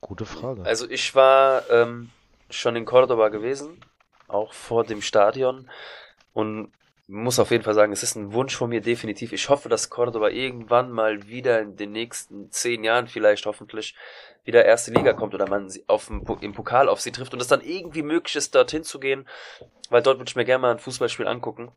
Gute 0.00 0.24
Frage. 0.24 0.64
Also 0.64 0.88
ich 0.88 1.14
war 1.14 1.62
ähm, 1.70 2.10
schon 2.50 2.76
in 2.76 2.84
Cordoba 2.84 3.28
gewesen, 3.28 3.80
auch 4.28 4.52
vor 4.52 4.84
dem 4.84 5.02
Stadion 5.02 5.68
und 6.32 6.70
muss 7.12 7.38
auf 7.38 7.50
jeden 7.50 7.62
Fall 7.62 7.74
sagen, 7.74 7.92
es 7.92 8.02
ist 8.02 8.16
ein 8.16 8.32
Wunsch 8.32 8.56
von 8.56 8.70
mir 8.70 8.80
definitiv. 8.80 9.34
Ich 9.34 9.50
hoffe, 9.50 9.68
dass 9.68 9.90
Cordoba 9.90 10.30
irgendwann 10.30 10.90
mal 10.90 11.28
wieder 11.28 11.60
in 11.60 11.76
den 11.76 11.92
nächsten 11.92 12.50
zehn 12.50 12.82
Jahren 12.84 13.06
vielleicht 13.06 13.44
hoffentlich 13.44 13.94
wieder 14.44 14.64
erste 14.64 14.92
Liga 14.92 15.12
kommt 15.12 15.34
oder 15.34 15.46
man 15.46 15.68
sie 15.68 15.84
auf 15.88 16.06
dem, 16.06 16.24
im 16.40 16.54
Pokal 16.54 16.88
auf 16.88 17.02
sie 17.02 17.12
trifft 17.12 17.34
und 17.34 17.42
es 17.42 17.48
dann 17.48 17.60
irgendwie 17.60 18.02
möglich 18.02 18.34
ist, 18.34 18.54
dorthin 18.54 18.82
zu 18.82 18.98
gehen, 18.98 19.28
weil 19.90 20.02
dort 20.02 20.18
würde 20.18 20.30
ich 20.30 20.36
mir 20.36 20.46
gerne 20.46 20.62
mal 20.62 20.70
ein 20.70 20.78
Fußballspiel 20.78 21.28
angucken. 21.28 21.70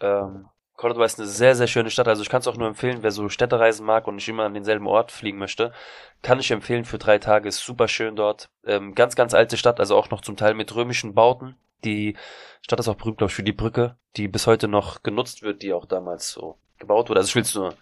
Ähm, 0.00 0.46
Cordoba 0.76 1.06
ist 1.06 1.18
eine 1.18 1.28
sehr, 1.28 1.54
sehr 1.54 1.68
schöne 1.68 1.90
Stadt. 1.90 2.08
Also 2.08 2.22
ich 2.22 2.28
kann 2.28 2.40
es 2.40 2.46
auch 2.46 2.56
nur 2.58 2.68
empfehlen, 2.68 3.02
wer 3.02 3.12
so 3.12 3.30
Städtereisen 3.30 3.86
mag 3.86 4.06
und 4.06 4.16
nicht 4.16 4.28
immer 4.28 4.44
an 4.44 4.52
denselben 4.54 4.86
Ort 4.86 5.10
fliegen 5.10 5.38
möchte, 5.38 5.72
kann 6.20 6.38
ich 6.38 6.50
empfehlen 6.50 6.84
für 6.84 6.98
drei 6.98 7.18
Tage. 7.18 7.48
Ist 7.48 7.64
super 7.64 7.88
schön 7.88 8.14
dort. 8.14 8.50
Ähm, 8.66 8.94
ganz, 8.94 9.16
ganz 9.16 9.32
alte 9.32 9.56
Stadt, 9.56 9.80
also 9.80 9.96
auch 9.96 10.10
noch 10.10 10.20
zum 10.20 10.36
Teil 10.36 10.52
mit 10.52 10.74
römischen 10.74 11.14
Bauten. 11.14 11.56
Die 11.84 12.16
Stadt 12.62 12.80
ist 12.80 12.88
auch 12.88 12.96
berühmt, 12.96 13.18
glaube 13.18 13.30
ich, 13.30 13.34
für 13.34 13.42
die 13.42 13.52
Brücke, 13.52 13.96
die 14.16 14.28
bis 14.28 14.46
heute 14.46 14.68
noch 14.68 15.02
genutzt 15.02 15.42
wird, 15.42 15.62
die 15.62 15.72
auch 15.72 15.86
damals 15.86 16.30
so 16.30 16.58
gebaut 16.78 17.08
wurde. 17.08 17.20
Also 17.20 17.28
ich 17.28 17.34
will 17.34 17.42
es 17.42 17.54
nur 17.54 17.70
ein 17.70 17.76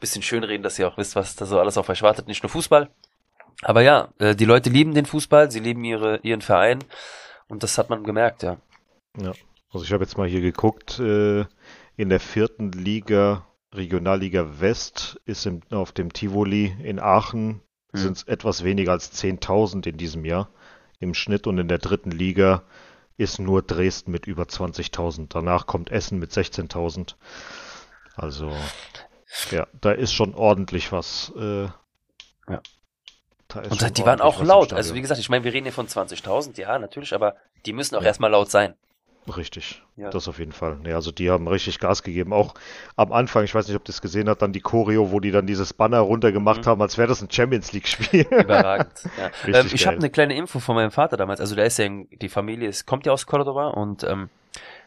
bisschen 0.00 0.22
schön 0.22 0.44
reden, 0.44 0.62
dass 0.62 0.78
ihr 0.78 0.88
auch 0.88 0.98
wisst, 0.98 1.16
was 1.16 1.36
da 1.36 1.46
so 1.46 1.58
alles 1.58 1.78
auf 1.78 1.88
euch 1.88 2.02
wartet. 2.02 2.28
Nicht 2.28 2.42
nur 2.42 2.50
Fußball. 2.50 2.90
Aber 3.62 3.82
ja, 3.82 4.08
äh, 4.18 4.34
die 4.34 4.44
Leute 4.44 4.70
lieben 4.70 4.94
den 4.94 5.06
Fußball, 5.06 5.50
sie 5.50 5.60
lieben 5.60 5.84
ihre, 5.84 6.18
ihren 6.18 6.40
Verein. 6.40 6.80
Und 7.48 7.62
das 7.62 7.78
hat 7.78 7.90
man 7.90 8.04
gemerkt, 8.04 8.42
ja. 8.42 8.56
Ja. 9.18 9.32
Also 9.72 9.84
ich 9.84 9.92
habe 9.92 10.04
jetzt 10.04 10.18
mal 10.18 10.28
hier 10.28 10.40
geguckt, 10.40 10.98
äh, 10.98 11.44
in 11.96 12.08
der 12.08 12.20
vierten 12.20 12.72
Liga, 12.72 13.46
Regionalliga 13.72 14.60
West, 14.60 15.20
ist 15.24 15.46
im, 15.46 15.60
auf 15.70 15.92
dem 15.92 16.12
Tivoli 16.12 16.76
in 16.82 16.98
Aachen 16.98 17.62
Hm. 17.92 18.00
sind 18.00 18.16
es 18.16 18.22
etwas 18.24 18.64
weniger 18.64 18.92
als 18.92 19.12
10.000 19.12 19.86
in 19.86 19.96
diesem 19.96 20.24
Jahr 20.24 20.48
im 20.98 21.14
Schnitt 21.14 21.46
und 21.46 21.58
in 21.58 21.68
der 21.68 21.78
dritten 21.78 22.10
Liga 22.10 22.62
ist 23.22 23.38
nur 23.38 23.62
Dresden 23.62 24.10
mit 24.10 24.26
über 24.26 24.44
20.000. 24.44 25.26
Danach 25.30 25.66
kommt 25.66 25.90
Essen 25.90 26.18
mit 26.18 26.32
16.000. 26.32 27.14
Also 28.16 28.52
ja, 29.50 29.66
da 29.80 29.92
ist 29.92 30.12
schon 30.12 30.34
ordentlich 30.34 30.92
was. 30.92 31.32
Äh, 31.36 31.68
Ja. 32.48 32.60
Und 33.54 33.98
die 33.98 34.04
waren 34.06 34.22
auch 34.22 34.42
laut. 34.42 34.72
Also 34.72 34.94
wie 34.94 35.02
gesagt, 35.02 35.20
ich 35.20 35.28
meine, 35.28 35.44
wir 35.44 35.52
reden 35.52 35.64
hier 35.66 35.74
von 35.74 35.86
20.000, 35.86 36.58
ja, 36.58 36.78
natürlich, 36.78 37.14
aber 37.14 37.36
die 37.66 37.74
müssen 37.74 37.96
auch 37.96 38.00
Ja. 38.00 38.06
erstmal 38.08 38.30
laut 38.30 38.50
sein. 38.50 38.74
Richtig, 39.36 39.82
Ja. 39.96 40.10
das 40.10 40.26
auf 40.26 40.38
jeden 40.40 40.52
Fall. 40.52 40.78
Ja, 40.84 40.96
also 40.96 41.12
die 41.12 41.30
haben 41.30 41.46
richtig 41.46 41.78
Gas 41.78 42.02
gegeben. 42.02 42.32
Auch 42.32 42.54
am 42.96 43.12
Anfang, 43.12 43.44
ich 43.44 43.54
weiß 43.54 43.68
nicht, 43.68 43.76
ob 43.76 43.84
du 43.84 43.92
es 43.92 44.00
gesehen 44.02 44.28
hast, 44.28 44.42
dann 44.42 44.52
die 44.52 44.60
Choreo, 44.60 45.12
wo 45.12 45.20
die 45.20 45.30
dann 45.30 45.46
dieses 45.46 45.72
Banner 45.72 46.00
runtergemacht 46.00 46.62
Mhm. 46.64 46.70
haben, 46.70 46.82
als 46.82 46.98
wäre 46.98 47.06
das 47.08 47.22
ein 47.22 47.30
Champions 47.30 47.72
League-Spiel. 47.72 48.22
Überragend. 48.30 48.92
Ja. 49.46 49.60
Ähm, 49.60 49.66
ich 49.72 49.86
habe 49.86 49.96
eine 49.98 50.10
kleine 50.10 50.34
Info 50.34 50.58
von 50.58 50.74
meinem 50.74 50.90
Vater 50.90 51.16
damals. 51.16 51.40
Also 51.40 51.54
der 51.54 51.66
ist 51.66 51.78
ja, 51.78 51.84
in, 51.84 52.08
die 52.10 52.28
Familie 52.28 52.68
ist, 52.68 52.86
kommt 52.86 53.06
ja 53.06 53.12
aus 53.12 53.26
Cordoba 53.26 53.68
und 53.68 54.02
ähm, 54.04 54.28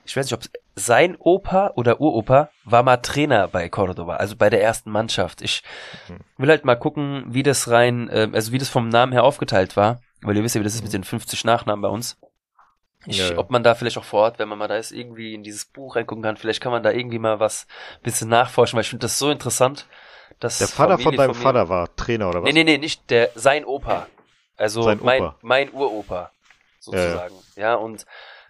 ich 0.04 0.16
weiß 0.16 0.26
nicht, 0.26 0.34
ob 0.34 0.42
sein 0.76 1.16
Opa 1.18 1.72
oder 1.76 2.02
Uropa 2.02 2.50
war 2.66 2.84
mal 2.84 2.98
Trainer 2.98 3.48
bei 3.48 3.70
Cordoba, 3.70 4.18
also 4.18 4.36
bei 4.36 4.50
der 4.50 4.62
ersten 4.62 4.92
Mannschaft. 4.92 5.42
Ich 5.42 5.64
Mhm. 6.10 6.18
will 6.38 6.50
halt 6.50 6.66
mal 6.66 6.76
gucken, 6.76 7.24
wie 7.30 7.42
das 7.44 7.70
rein, 7.72 8.10
äh, 8.10 8.28
also 8.34 8.52
wie 8.52 8.58
das 8.58 8.68
vom 8.70 8.90
Namen 8.90 9.14
her 9.14 9.24
aufgeteilt 9.24 9.78
war, 9.78 10.02
weil 10.22 10.36
ihr 10.36 10.44
wisst 10.44 10.56
ja, 10.56 10.60
wie 10.62 10.66
das 10.66 10.76
ist 10.76 10.84
mit 10.84 10.92
den 10.94 11.04
50 11.06 11.46
Nachnamen 11.46 11.82
bei 11.82 11.88
uns. 11.90 12.18
Ich, 13.08 13.18
Ja, 13.20 13.32
ja. 13.32 13.38
Ob 13.38 13.52
man 13.52 13.64
da 13.64 13.76
vielleicht 13.76 13.98
auch 13.98 14.04
vor 14.04 14.22
Ort, 14.22 14.40
wenn 14.40 14.48
man 14.50 14.58
mal 14.58 14.68
da 14.68 14.78
ist, 14.78 14.92
irgendwie 14.92 15.34
in 15.34 15.44
dieses 15.44 15.66
Buch 15.66 15.96
reingucken 15.96 16.24
kann, 16.24 16.38
vielleicht 16.38 16.62
kann 16.62 16.72
man 16.72 16.84
da 16.84 16.92
irgendwie 16.92 17.20
mal 17.20 17.40
was 17.40 17.68
bisschen 18.04 18.30
nachforschen, 18.30 18.78
weil 18.78 18.82
ich 18.82 18.90
finde 18.90 19.04
das 19.06 19.20
so 19.20 19.30
interessant. 19.32 19.86
Dass 20.40 20.58
Der 20.60 20.68
Vater 20.68 20.98
von 20.98 21.04
Familie 21.04 21.18
deinem 21.18 21.36
mir- 21.36 21.44
Vater 21.44 21.70
war 21.70 21.96
Trainer 21.96 22.30
oder 22.30 22.44
was? 22.44 22.54
Nee, 22.54 22.64
nee, 22.64 22.72
nee, 22.72 22.78
nicht 22.78 23.10
der, 23.10 23.32
sein 23.36 23.64
Opa. 23.66 24.08
Also 24.58 24.84
Sein 24.84 25.00
mein, 25.02 25.22
Opa. 25.22 25.36
mein 25.42 25.72
Uropa, 25.74 26.32
sozusagen. 26.80 27.36
Ja, 27.56 27.76
und 27.76 28.06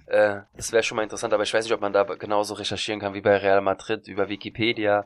äh, 0.08 0.41
das 0.56 0.72
wäre 0.72 0.84
schon 0.84 0.96
mal 0.98 1.04
interessant, 1.04 1.34
aber 1.34 1.44
ich 1.44 1.54
weiß 1.54 1.65
nicht, 1.65 1.74
ob 1.74 1.82
man 1.82 1.94
da 1.94 2.04
genauso 2.04 2.54
recherchieren 2.56 3.00
kann 3.00 3.13
wie 3.13 3.22
bei 3.22 3.38
Real 3.38 3.62
Madrid 3.62 4.08
über 4.08 4.30
Wikipedia. 4.30 5.06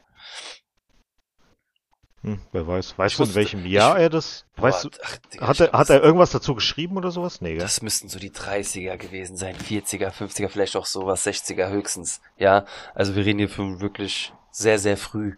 Hm, 2.24 2.40
wer 2.52 2.68
weiß. 2.68 2.98
Weißt 2.98 3.14
Ich 3.14 3.18
du, 3.18 3.24
in 3.24 3.36
welchem 3.36 3.66
Jahr 3.66 3.96
ich- 3.96 4.04
er 4.04 4.10
das? 4.10 4.46
Weißt 4.58 4.84
Boah, 4.84 4.90
du, 4.90 4.98
ach, 5.04 5.18
Digga, 5.34 5.48
hat 5.48 5.60
er, 5.62 5.72
hat 5.72 5.90
er 5.90 6.04
irgendwas 6.04 6.32
dazu 6.32 6.54
geschrieben 6.54 6.98
oder 6.98 7.12
sowas? 7.12 7.40
Nee, 7.40 7.52
gell? 7.52 7.60
Das 7.60 7.82
müssten 7.82 8.10
so 8.10 8.20
die 8.20 8.32
30er 8.32 8.98
gewesen 8.98 9.38
sein, 9.38 9.56
40er, 9.56 10.12
50er, 10.12 10.50
vielleicht 10.50 10.76
auch 10.76 10.86
sowas, 10.86 11.26
60er 11.26 11.70
höchstens. 11.70 12.20
Ja, 12.38 12.66
also 12.94 13.16
wir 13.16 13.26
reden 13.26 13.40
hier 13.40 13.50
von 13.50 13.80
wirklich 13.80 14.34
sehr, 14.52 14.80
sehr 14.80 14.98
früh. 14.98 15.38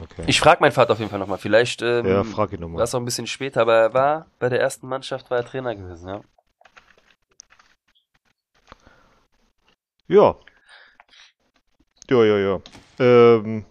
Okay. 0.00 0.24
Ich 0.26 0.40
frage 0.40 0.62
meinen 0.62 0.72
Vater 0.72 0.94
auf 0.94 0.98
jeden 0.98 1.10
Fall 1.10 1.18
nochmal, 1.18 1.36
vielleicht 1.36 1.82
ähm, 1.82 2.06
ja, 2.06 2.24
frag 2.24 2.52
ihn 2.52 2.60
nochmal. 2.60 2.78
war 2.78 2.84
es 2.84 2.94
auch 2.94 2.98
ein 3.00 3.04
bisschen 3.04 3.26
später, 3.26 3.60
aber 3.60 3.74
er 3.74 3.92
war 3.94 4.26
bei 4.38 4.48
der 4.48 4.60
ersten 4.60 4.88
Mannschaft, 4.88 5.30
war 5.30 5.38
er 5.38 5.44
Trainer 5.44 5.74
gewesen, 5.76 6.08
ja. 6.08 6.20
Ja. 10.08 10.36
Ja, 12.10 12.24
ja, 12.24 12.38
ja. 12.38 12.60
Ähm, 12.98 13.64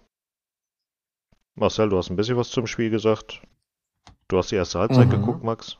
Marcel, 1.54 1.88
du 1.88 1.96
hast 1.96 2.10
ein 2.10 2.16
bisschen 2.16 2.36
was 2.36 2.50
zum 2.50 2.66
Spiel 2.66 2.90
gesagt. 2.90 3.40
Du 4.28 4.38
hast 4.38 4.50
die 4.50 4.56
erste 4.56 4.78
Halbzeit 4.80 5.08
Mhm. 5.08 5.10
geguckt, 5.10 5.42
Max. 5.44 5.78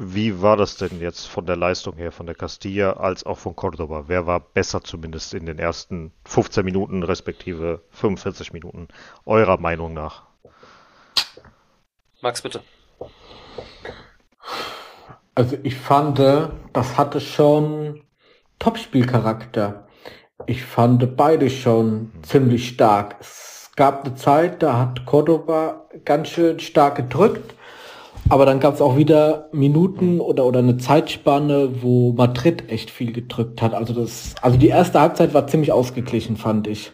Wie 0.00 0.42
war 0.42 0.56
das 0.56 0.76
denn 0.76 1.00
jetzt 1.00 1.26
von 1.26 1.46
der 1.46 1.54
Leistung 1.54 1.94
her, 1.96 2.10
von 2.10 2.26
der 2.26 2.34
Castilla 2.34 2.94
als 2.94 3.24
auch 3.24 3.38
von 3.38 3.54
Cordoba? 3.54 4.08
Wer 4.08 4.26
war 4.26 4.40
besser 4.40 4.82
zumindest 4.82 5.34
in 5.34 5.46
den 5.46 5.60
ersten 5.60 6.12
15 6.24 6.64
Minuten 6.64 7.04
respektive 7.04 7.84
45 7.90 8.52
Minuten, 8.52 8.88
eurer 9.24 9.58
Meinung 9.58 9.92
nach? 9.94 10.26
Max, 12.22 12.42
bitte. 12.42 12.62
Also 15.34 15.56
ich 15.62 15.76
fand, 15.76 16.18
äh, 16.18 16.48
das 16.72 16.96
hatte 16.98 17.20
schon 17.20 18.02
Topspielcharakter. 18.58 19.86
Ich 20.46 20.64
fand 20.64 21.16
beide 21.16 21.50
schon 21.50 22.12
ziemlich 22.22 22.68
stark. 22.70 23.16
Es 23.20 23.57
gab 23.78 24.04
eine 24.04 24.16
Zeit, 24.16 24.62
da 24.62 24.76
hat 24.76 25.06
Cordoba 25.06 25.88
ganz 26.04 26.28
schön 26.28 26.58
stark 26.58 26.96
gedrückt, 26.96 27.54
aber 28.28 28.44
dann 28.44 28.58
gab 28.58 28.74
es 28.74 28.80
auch 28.80 28.96
wieder 28.96 29.48
Minuten 29.52 30.20
oder, 30.20 30.44
oder 30.46 30.58
eine 30.58 30.78
Zeitspanne, 30.78 31.80
wo 31.80 32.12
Madrid 32.12 32.68
echt 32.70 32.90
viel 32.90 33.12
gedrückt 33.12 33.62
hat. 33.62 33.74
Also 33.74 33.94
das, 33.94 34.34
also 34.42 34.58
die 34.58 34.66
erste 34.66 35.00
Halbzeit 35.00 35.32
war 35.32 35.46
ziemlich 35.46 35.70
ausgeglichen, 35.70 36.36
fand 36.36 36.66
ich. 36.66 36.90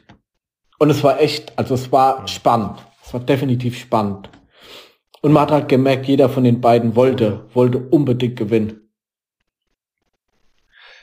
Und 0.79 0.91
es 0.91 1.03
war 1.03 1.21
echt, 1.21 1.59
also 1.59 1.75
es 1.75 1.91
war 1.91 2.29
spannend. 2.29 2.85
Es 3.03 3.15
war 3.15 3.21
definitiv 3.21 3.79
spannend. 3.79 4.29
Und 5.23 5.33
man 5.33 5.45
hat 5.45 5.53
halt 5.53 5.69
gemerkt, 5.71 6.05
jeder 6.05 6.29
von 6.29 6.45
den 6.45 6.61
beiden 6.61 6.95
wollte, 6.97 7.47
wollte 7.55 7.79
unbedingt 7.79 8.37
gewinnen. 8.37 8.91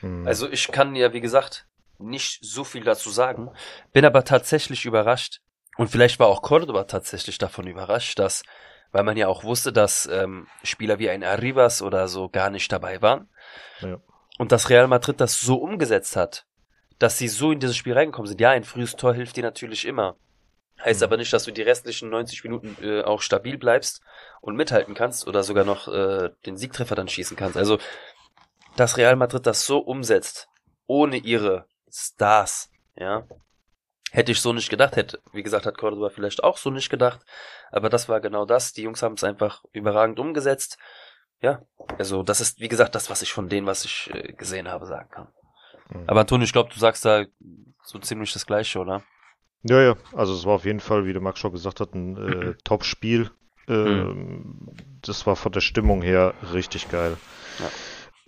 Hm. 0.02 0.28
Also 0.28 0.48
ich 0.48 0.68
kann 0.68 0.96
ja, 0.96 1.12
wie 1.12 1.22
gesagt, 1.22 1.66
nicht 1.98 2.38
so 2.44 2.64
viel 2.64 2.84
dazu 2.84 3.10
sagen, 3.10 3.50
bin 3.94 4.06
aber 4.06 4.24
tatsächlich 4.24 4.86
überrascht. 4.86 5.42
Und 5.82 5.88
vielleicht 5.88 6.20
war 6.20 6.28
auch 6.28 6.44
Cordoba 6.44 6.84
tatsächlich 6.84 7.40
davon 7.40 7.66
überrascht, 7.66 8.20
dass, 8.20 8.44
weil 8.92 9.02
man 9.02 9.18
ja 9.18 9.28
auch 9.28 9.44
wusste, 9.44 9.74
dass 9.74 10.06
ähm, 10.06 10.46
Spieler 10.62 11.00
wie 11.00 11.10
ein 11.10 11.24
Arribas 11.24 11.82
oder 11.82 12.08
so 12.08 12.30
gar 12.30 12.52
nicht 12.52 12.72
dabei 12.72 13.02
waren. 13.02 13.30
Ja. 13.80 14.00
Und 14.38 14.52
dass 14.52 14.70
Real 14.70 14.88
Madrid 14.88 15.20
das 15.20 15.42
so 15.42 15.56
umgesetzt 15.56 16.16
hat, 16.16 16.46
dass 17.00 17.18
sie 17.18 17.28
so 17.28 17.52
in 17.52 17.60
dieses 17.60 17.76
Spiel 17.76 17.94
reingekommen 17.94 18.28
sind. 18.28 18.40
Ja, 18.40 18.52
ein 18.52 18.64
frühes 18.64 18.96
Tor 18.96 19.16
hilft 19.16 19.38
dir 19.38 19.42
natürlich 19.42 19.86
immer. 19.86 20.18
Heißt 20.86 21.00
Mhm. 21.02 21.06
aber 21.06 21.18
nicht, 21.18 21.34
dass 21.34 21.46
du 21.46 21.52
die 21.52 21.64
restlichen 21.64 22.12
90 22.12 22.44
Minuten 22.44 22.78
äh, 22.84 23.02
auch 23.02 23.24
stabil 23.24 23.58
bleibst 23.58 24.04
und 24.40 24.56
mithalten 24.56 24.94
kannst 24.94 25.28
oder 25.28 25.42
sogar 25.42 25.66
noch 25.66 25.88
äh, 25.88 26.30
den 26.46 26.58
Siegtreffer 26.58 26.94
dann 26.94 27.08
schießen 27.08 27.36
kannst. 27.36 27.58
Also, 27.58 27.80
dass 28.76 28.98
Real 28.98 29.16
Madrid 29.16 29.48
das 29.48 29.66
so 29.66 29.80
umsetzt, 29.80 30.48
ohne 30.86 31.18
ihre 31.18 31.66
Stars, 31.90 32.70
ja, 32.96 33.24
hätte 34.12 34.32
ich 34.32 34.42
so 34.42 34.54
nicht 34.54 34.70
gedacht. 34.70 34.96
Hätte, 34.96 35.20
wie 35.34 35.44
gesagt, 35.44 35.66
hat 35.66 35.78
Cordoba 35.78 36.10
vielleicht 36.10 36.44
auch 36.44 36.58
so 36.58 36.70
nicht 36.70 36.90
gedacht. 36.90 37.22
Aber 37.72 37.90
das 37.90 38.08
war 38.10 38.22
genau 38.22 38.46
das. 38.46 38.74
Die 38.74 38.84
Jungs 38.84 39.02
haben 39.02 39.16
es 39.16 39.24
einfach 39.24 39.64
überragend 39.74 40.20
umgesetzt. 40.20 40.78
ja, 41.42 41.62
also 41.98 42.22
das 42.24 42.40
ist, 42.42 42.60
wie 42.60 42.68
gesagt, 42.68 42.94
das, 42.96 43.10
was 43.10 43.22
ich 43.24 43.34
von 43.34 43.50
denen, 43.50 43.66
was 43.68 43.84
ich 43.86 44.12
äh, 44.14 44.34
gesehen 44.34 44.68
habe, 44.70 44.86
sagen 44.86 45.10
kann. 45.10 45.28
Mhm. 45.90 46.04
Aber 46.08 46.20
Antonio, 46.22 46.46
ich 46.46 46.54
glaube, 46.54 46.70
du 46.72 46.80
sagst 46.80 47.04
da 47.06 47.26
so 47.84 47.98
ziemlich 48.00 48.32
das 48.34 48.46
Gleiche, 48.46 48.80
oder? 48.80 49.04
Ja, 49.64 49.82
ja, 49.82 49.96
also 50.14 50.34
es 50.34 50.46
war 50.46 50.54
auf 50.56 50.66
jeden 50.66 50.80
Fall, 50.80 51.06
wie 51.06 51.14
der 51.14 51.22
Max 51.22 51.40
schon 51.40 51.52
gesagt 51.52 51.80
hat, 51.80 51.94
ein 51.94 52.18
äh, 52.18 52.54
Top-Spiel. 52.64 53.30
Ähm, 53.68 54.68
Das 55.02 55.26
war 55.28 55.36
von 55.36 55.52
der 55.52 55.62
Stimmung 55.62 56.02
her 56.02 56.34
richtig 56.54 56.90
geil. 56.90 57.18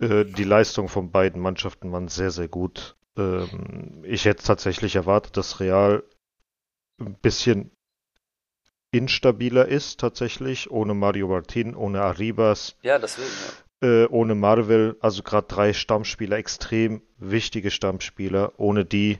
Äh, 0.00 0.24
die 0.24 0.44
Leistung 0.44 0.88
von 0.88 1.10
beiden 1.10 1.40
Mannschaften 1.40 1.92
waren 1.92 2.08
sehr, 2.08 2.30
sehr 2.30 2.48
gut. 2.48 2.96
Ähm, 3.16 4.02
ich 4.04 4.24
hätte 4.24 4.44
tatsächlich 4.44 4.96
erwartet, 4.96 5.36
dass 5.36 5.60
Real 5.60 6.04
ein 7.00 7.14
bisschen 7.14 7.70
instabiler 8.90 9.66
ist, 9.66 10.00
tatsächlich, 10.00 10.70
ohne 10.70 10.94
Mario 10.94 11.28
Martin, 11.28 11.74
ohne 11.74 12.02
Arribas. 12.02 12.76
Ja, 12.82 12.98
deswegen, 12.98 13.28
ja. 13.82 14.04
äh, 14.04 14.06
ohne 14.08 14.34
Marvel, 14.34 14.96
also 15.00 15.22
gerade 15.22 15.48
drei 15.48 15.72
Stammspieler, 15.72 16.36
extrem 16.36 17.02
wichtige 17.18 17.70
Stammspieler. 17.70 18.52
Ohne 18.56 18.84
die 18.84 19.18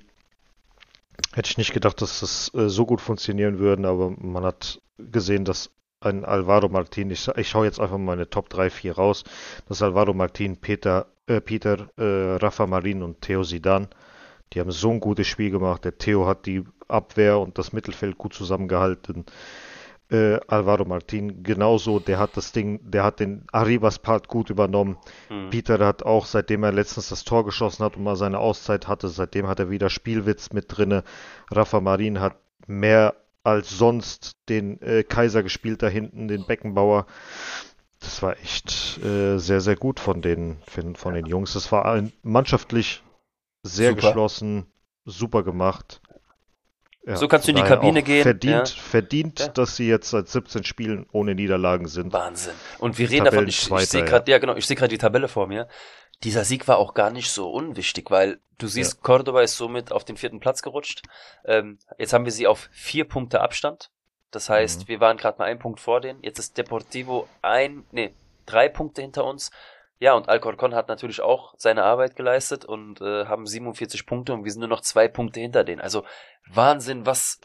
hätte 1.32 1.50
ich 1.50 1.58
nicht 1.58 1.72
gedacht, 1.72 2.00
dass 2.00 2.20
das 2.20 2.52
äh, 2.54 2.68
so 2.68 2.86
gut 2.86 3.00
funktionieren 3.00 3.58
würden, 3.58 3.84
aber 3.84 4.10
man 4.10 4.44
hat 4.44 4.80
gesehen, 4.98 5.44
dass 5.44 5.70
ein 6.00 6.24
Alvaro 6.24 6.68
Martin, 6.68 7.10
ich, 7.10 7.26
ich 7.28 7.48
schaue 7.48 7.66
jetzt 7.66 7.80
einfach 7.80 7.98
meine 7.98 8.28
Top 8.28 8.48
3, 8.50 8.70
4 8.70 8.94
raus, 8.94 9.24
dass 9.66 9.82
Alvaro 9.82 10.14
Martin, 10.14 10.56
Peter, 10.56 11.06
äh, 11.26 11.40
Peter 11.40 11.88
äh, 11.96 12.36
Rafa 12.36 12.66
Marin 12.66 13.02
und 13.02 13.20
Theo 13.20 13.42
Sidan, 13.42 13.88
die 14.52 14.60
haben 14.60 14.70
so 14.70 14.90
ein 14.90 15.00
gutes 15.00 15.26
Spiel 15.26 15.50
gemacht. 15.50 15.84
Der 15.84 15.98
Theo 15.98 16.26
hat 16.26 16.46
die 16.46 16.64
Abwehr 16.88 17.38
und 17.38 17.58
das 17.58 17.72
Mittelfeld 17.72 18.18
gut 18.18 18.34
zusammengehalten 18.34 19.24
äh, 20.10 20.38
Alvaro 20.46 20.84
Martin 20.84 21.42
genauso, 21.42 21.98
der 21.98 22.18
hat 22.18 22.36
das 22.36 22.52
Ding, 22.52 22.80
der 22.82 23.04
hat 23.04 23.20
den 23.20 23.44
Arribas-Part 23.52 24.28
gut 24.28 24.50
übernommen. 24.50 24.98
Hm. 25.28 25.50
Peter 25.50 25.78
hat 25.84 26.02
auch, 26.02 26.26
seitdem 26.26 26.62
er 26.62 26.72
letztens 26.72 27.08
das 27.08 27.24
Tor 27.24 27.44
geschossen 27.44 27.84
hat 27.84 27.96
und 27.96 28.04
mal 28.04 28.16
seine 28.16 28.38
Auszeit 28.38 28.86
hatte, 28.86 29.08
seitdem 29.08 29.46
hat 29.46 29.60
er 29.60 29.70
wieder 29.70 29.90
Spielwitz 29.90 30.52
mit 30.52 30.66
drinne. 30.68 31.04
Rafa 31.50 31.80
Marin 31.80 32.20
hat 32.20 32.36
mehr 32.66 33.14
als 33.42 33.70
sonst 33.70 34.36
den 34.48 34.80
äh, 34.82 35.02
Kaiser 35.04 35.42
gespielt 35.42 35.82
da 35.82 35.88
hinten, 35.88 36.28
den 36.28 36.46
Beckenbauer. 36.46 37.06
Das 38.04 38.22
war 38.22 38.38
echt 38.38 38.98
äh, 39.02 39.38
sehr, 39.38 39.60
sehr 39.60 39.76
gut 39.76 39.98
von 40.00 40.22
den, 40.22 40.58
von, 40.66 40.94
von 40.96 41.14
den 41.14 41.26
Jungs. 41.26 41.54
Das 41.54 41.72
war 41.72 41.86
ein, 41.86 42.12
mannschaftlich 42.22 43.02
sehr 43.62 43.90
Super. 43.90 44.02
geschlossen, 44.08 44.66
super 45.04 45.42
gemacht. 45.42 46.00
Ja, 47.06 47.16
So 47.16 47.28
kannst 47.28 47.46
du 47.46 47.52
in 47.52 47.56
die 47.56 47.62
Kabine 47.62 48.02
gehen, 48.02 48.22
Verdient, 48.22 48.76
ja. 48.76 48.82
verdient, 48.82 49.40
Ja. 49.40 49.48
dass 49.48 49.76
sie 49.76 49.88
jetzt 49.88 50.10
seit 50.10 50.28
17 50.28 50.64
Spielen 50.64 51.06
ohne 51.12 51.34
Niederlagen 51.34 51.86
sind. 51.86 52.12
Wahnsinn. 52.12 52.54
Und 52.78 52.98
wir 52.98 53.10
reden 53.10 53.26
davon, 53.26 53.46
ich, 53.46 53.70
ich 53.70 53.88
sehe 53.88 54.04
gerade, 54.04 54.30
ja. 54.30 54.38
genau, 54.38 54.54
ich 54.54 54.66
sehe 54.66 54.76
gerade 54.76 54.88
die 54.88 54.98
Tabelle 54.98 55.28
vor 55.28 55.46
mir. 55.46 55.68
Dieser 56.22 56.44
Sieg 56.44 56.66
war 56.68 56.78
auch 56.78 56.94
gar 56.94 57.10
nicht 57.10 57.30
so 57.30 57.50
unwichtig, 57.50 58.10
weil 58.10 58.40
du 58.56 58.66
siehst, 58.66 59.02
Cordoba 59.02 59.42
ist 59.42 59.56
somit 59.56 59.92
auf 59.92 60.04
den 60.04 60.16
vierten 60.16 60.40
Platz 60.40 60.62
gerutscht. 60.62 61.02
Ähm, 61.44 61.78
jetzt 61.98 62.12
haben 62.12 62.24
wir 62.24 62.32
sie 62.32 62.46
auf 62.46 62.68
vier 62.72 63.04
Punkte 63.04 63.40
Abstand. 63.40 63.90
Das 64.34 64.48
heißt, 64.48 64.80
Mhm. 64.80 64.88
wir 64.88 65.00
waren 65.00 65.16
gerade 65.16 65.38
mal 65.38 65.44
einen 65.46 65.58
Punkt 65.58 65.80
vor 65.80 66.00
denen. 66.00 66.22
Jetzt 66.22 66.38
ist 66.38 66.58
Deportivo 66.58 67.28
ein, 67.42 67.84
nee, 67.92 68.14
drei 68.46 68.68
Punkte 68.68 69.02
hinter 69.02 69.24
uns. 69.24 69.50
Ja, 70.00 70.14
und 70.14 70.28
Alcorcon 70.28 70.74
hat 70.74 70.88
natürlich 70.88 71.20
auch 71.22 71.54
seine 71.56 71.84
Arbeit 71.84 72.16
geleistet 72.16 72.64
und 72.64 73.00
äh, 73.00 73.26
haben 73.26 73.46
47 73.46 74.06
Punkte 74.06 74.32
und 74.34 74.44
wir 74.44 74.50
sind 74.52 74.60
nur 74.60 74.68
noch 74.68 74.80
zwei 74.80 75.08
Punkte 75.08 75.40
hinter 75.40 75.64
denen. 75.64 75.80
Also 75.80 76.04
Wahnsinn, 76.52 77.06
was 77.06 77.40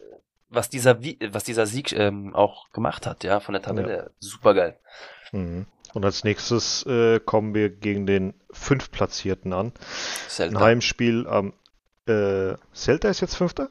was 0.49 0.67
dieser 0.69 0.99
was 0.99 1.43
dieser 1.43 1.67
Sieg 1.67 1.93
ähm, 1.93 2.35
auch 2.35 2.69
gemacht 2.71 3.05
hat, 3.05 3.23
ja, 3.23 3.39
von 3.39 3.53
der 3.53 3.61
Tabelle. 3.61 4.11
Supergeil. 4.19 4.79
Mhm. 5.31 5.67
Und 5.93 6.05
als 6.05 6.23
nächstes 6.23 6.85
äh, 6.87 7.19
kommen 7.19 7.53
wir 7.53 7.69
gegen 7.69 8.05
den 8.07 8.33
Fünftplatzierten 8.51 9.53
an. 9.53 9.67
Ein 9.67 9.73
Celta. 10.27 10.59
Heimspiel 10.59 11.27
am 11.27 11.53
äh, 12.07 12.55
Celta 12.73 13.09
ist 13.09 13.21
jetzt 13.21 13.35
Fünfter? 13.35 13.69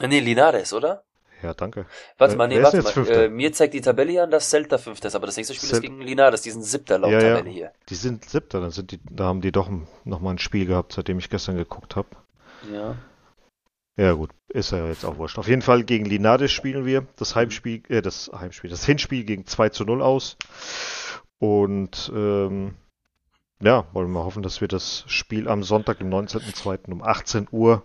Nee, 0.00 0.20
Linares, 0.20 0.72
oder? 0.72 1.04
Ja, 1.44 1.52
danke. 1.54 1.84
Warte 2.18 2.34
Äh, 2.34 2.36
mal, 2.38 2.48
nee, 2.48 2.56
wer 2.56 2.64
warte 2.64 3.00
mal. 3.00 3.06
Äh, 3.08 3.28
mir 3.28 3.52
zeigt 3.52 3.74
die 3.74 3.80
Tabelle 3.82 4.10
hier 4.10 4.22
an, 4.24 4.30
dass 4.30 4.48
Celta 4.50 4.78
Fünfter 4.78 5.08
ist, 5.08 5.14
aber 5.14 5.26
das 5.26 5.36
nächste 5.36 5.54
Spiel 5.54 5.68
Cel- 5.68 5.74
ist 5.76 5.82
gegen 5.82 6.00
Linares, 6.00 6.40
die 6.42 6.50
sind 6.50 6.62
Siebter 6.62 6.98
laut 6.98 7.12
Ja, 7.12 7.20
ja. 7.20 7.34
Tabelle 7.36 7.50
hier. 7.50 7.72
Die 7.90 7.94
sind 7.94 8.24
Siebter, 8.28 8.60
dann 8.62 8.70
sind 8.70 8.90
die, 8.92 9.00
da 9.10 9.24
haben 9.24 9.42
die 9.42 9.52
doch 9.52 9.68
noch 10.04 10.20
mal 10.20 10.30
ein 10.30 10.38
Spiel 10.38 10.64
gehabt, 10.66 10.92
seitdem 10.94 11.18
ich 11.18 11.28
gestern 11.28 11.56
geguckt 11.56 11.96
habe. 11.96 12.08
Ja. 12.72 12.96
Ja 13.96 14.12
gut, 14.14 14.30
ist 14.48 14.72
ja 14.72 14.88
jetzt 14.88 15.04
auch 15.04 15.18
wurscht. 15.18 15.38
Auf 15.38 15.46
jeden 15.46 15.62
Fall 15.62 15.84
gegen 15.84 16.04
Linares 16.06 16.50
spielen 16.50 16.84
wir 16.86 17.06
das 17.16 17.36
Heimspiel, 17.36 17.82
äh, 17.88 18.00
das 18.02 18.30
Heimspiel, 18.34 18.70
das 18.70 18.84
Hinspiel 18.86 19.24
gegen 19.24 19.46
2 19.46 19.68
zu 19.68 19.84
0 19.84 20.02
aus. 20.02 20.36
Und 21.38 22.10
ähm, 22.14 22.74
ja, 23.60 23.86
wollen 23.92 24.10
wir 24.10 24.24
hoffen, 24.24 24.42
dass 24.42 24.60
wir 24.60 24.68
das 24.68 25.04
Spiel 25.06 25.48
am 25.48 25.62
Sonntag, 25.62 25.98
dem 25.98 26.08
19.02. 26.10 26.90
um 26.90 27.02
18 27.02 27.48
Uhr 27.52 27.82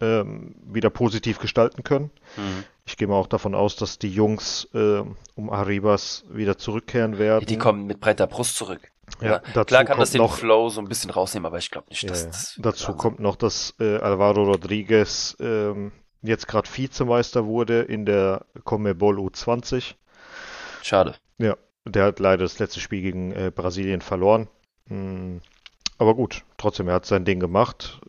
ähm, 0.00 0.54
wieder 0.66 0.90
positiv 0.90 1.38
gestalten 1.38 1.82
können. 1.82 2.10
Mhm. 2.36 2.64
Ich 2.84 2.96
gehe 2.96 3.08
mal 3.08 3.16
auch 3.16 3.26
davon 3.26 3.54
aus, 3.54 3.76
dass 3.76 3.98
die 3.98 4.10
Jungs 4.10 4.68
ähm, 4.74 5.16
um 5.34 5.50
Arribas 5.50 6.24
wieder 6.30 6.58
zurückkehren 6.58 7.18
werden. 7.18 7.46
Die 7.46 7.58
kommen 7.58 7.86
mit 7.86 8.00
breiter 8.00 8.26
Brust 8.26 8.56
zurück. 8.56 8.92
ja, 9.20 9.40
dazu 9.54 9.66
Klar 9.66 9.84
kann 9.84 9.98
das 9.98 10.10
den 10.10 10.20
noch, 10.20 10.34
Flow 10.34 10.68
so 10.68 10.80
ein 10.80 10.88
bisschen 10.88 11.10
rausnehmen, 11.10 11.46
aber 11.46 11.58
ich 11.58 11.70
glaube 11.70 11.88
nicht, 11.90 12.02
ja, 12.02 12.08
dass 12.08 12.22
ja. 12.22 12.28
das 12.28 12.58
dazu 12.58 12.92
kommt 12.94 13.20
noch, 13.20 13.36
dass 13.36 13.74
äh, 13.80 13.98
Alvaro 13.98 14.44
Rodriguez 14.44 15.36
ähm, 15.40 15.92
jetzt 16.22 16.48
gerade 16.48 16.68
Vizemeister 16.72 17.46
wurde 17.46 17.82
in 17.82 18.04
der 18.04 18.46
Comebol 18.64 19.18
U20. 19.18 19.94
Schade. 20.82 21.14
Der 21.86 22.04
hat 22.04 22.18
leider 22.18 22.42
das 22.42 22.58
letzte 22.58 22.80
Spiel 22.80 23.00
gegen 23.00 23.32
äh, 23.32 23.52
Brasilien 23.54 24.00
verloren. 24.00 24.48
Mm, 24.86 25.38
Aber 25.98 26.14
gut, 26.14 26.44
trotzdem, 26.58 26.88
er 26.88 26.94
hat 26.94 27.06
sein 27.06 27.24
Ding 27.24 27.40
gemacht. 27.40 28.00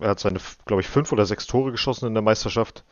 Er 0.00 0.10
hat 0.10 0.20
seine, 0.20 0.40
glaube 0.66 0.82
ich, 0.82 0.88
fünf 0.88 1.10
oder 1.12 1.24
sechs 1.26 1.46
Tore 1.46 1.70
geschossen 1.70 2.06
in 2.06 2.14
der 2.14 2.22
Meisterschaft. 2.22 2.84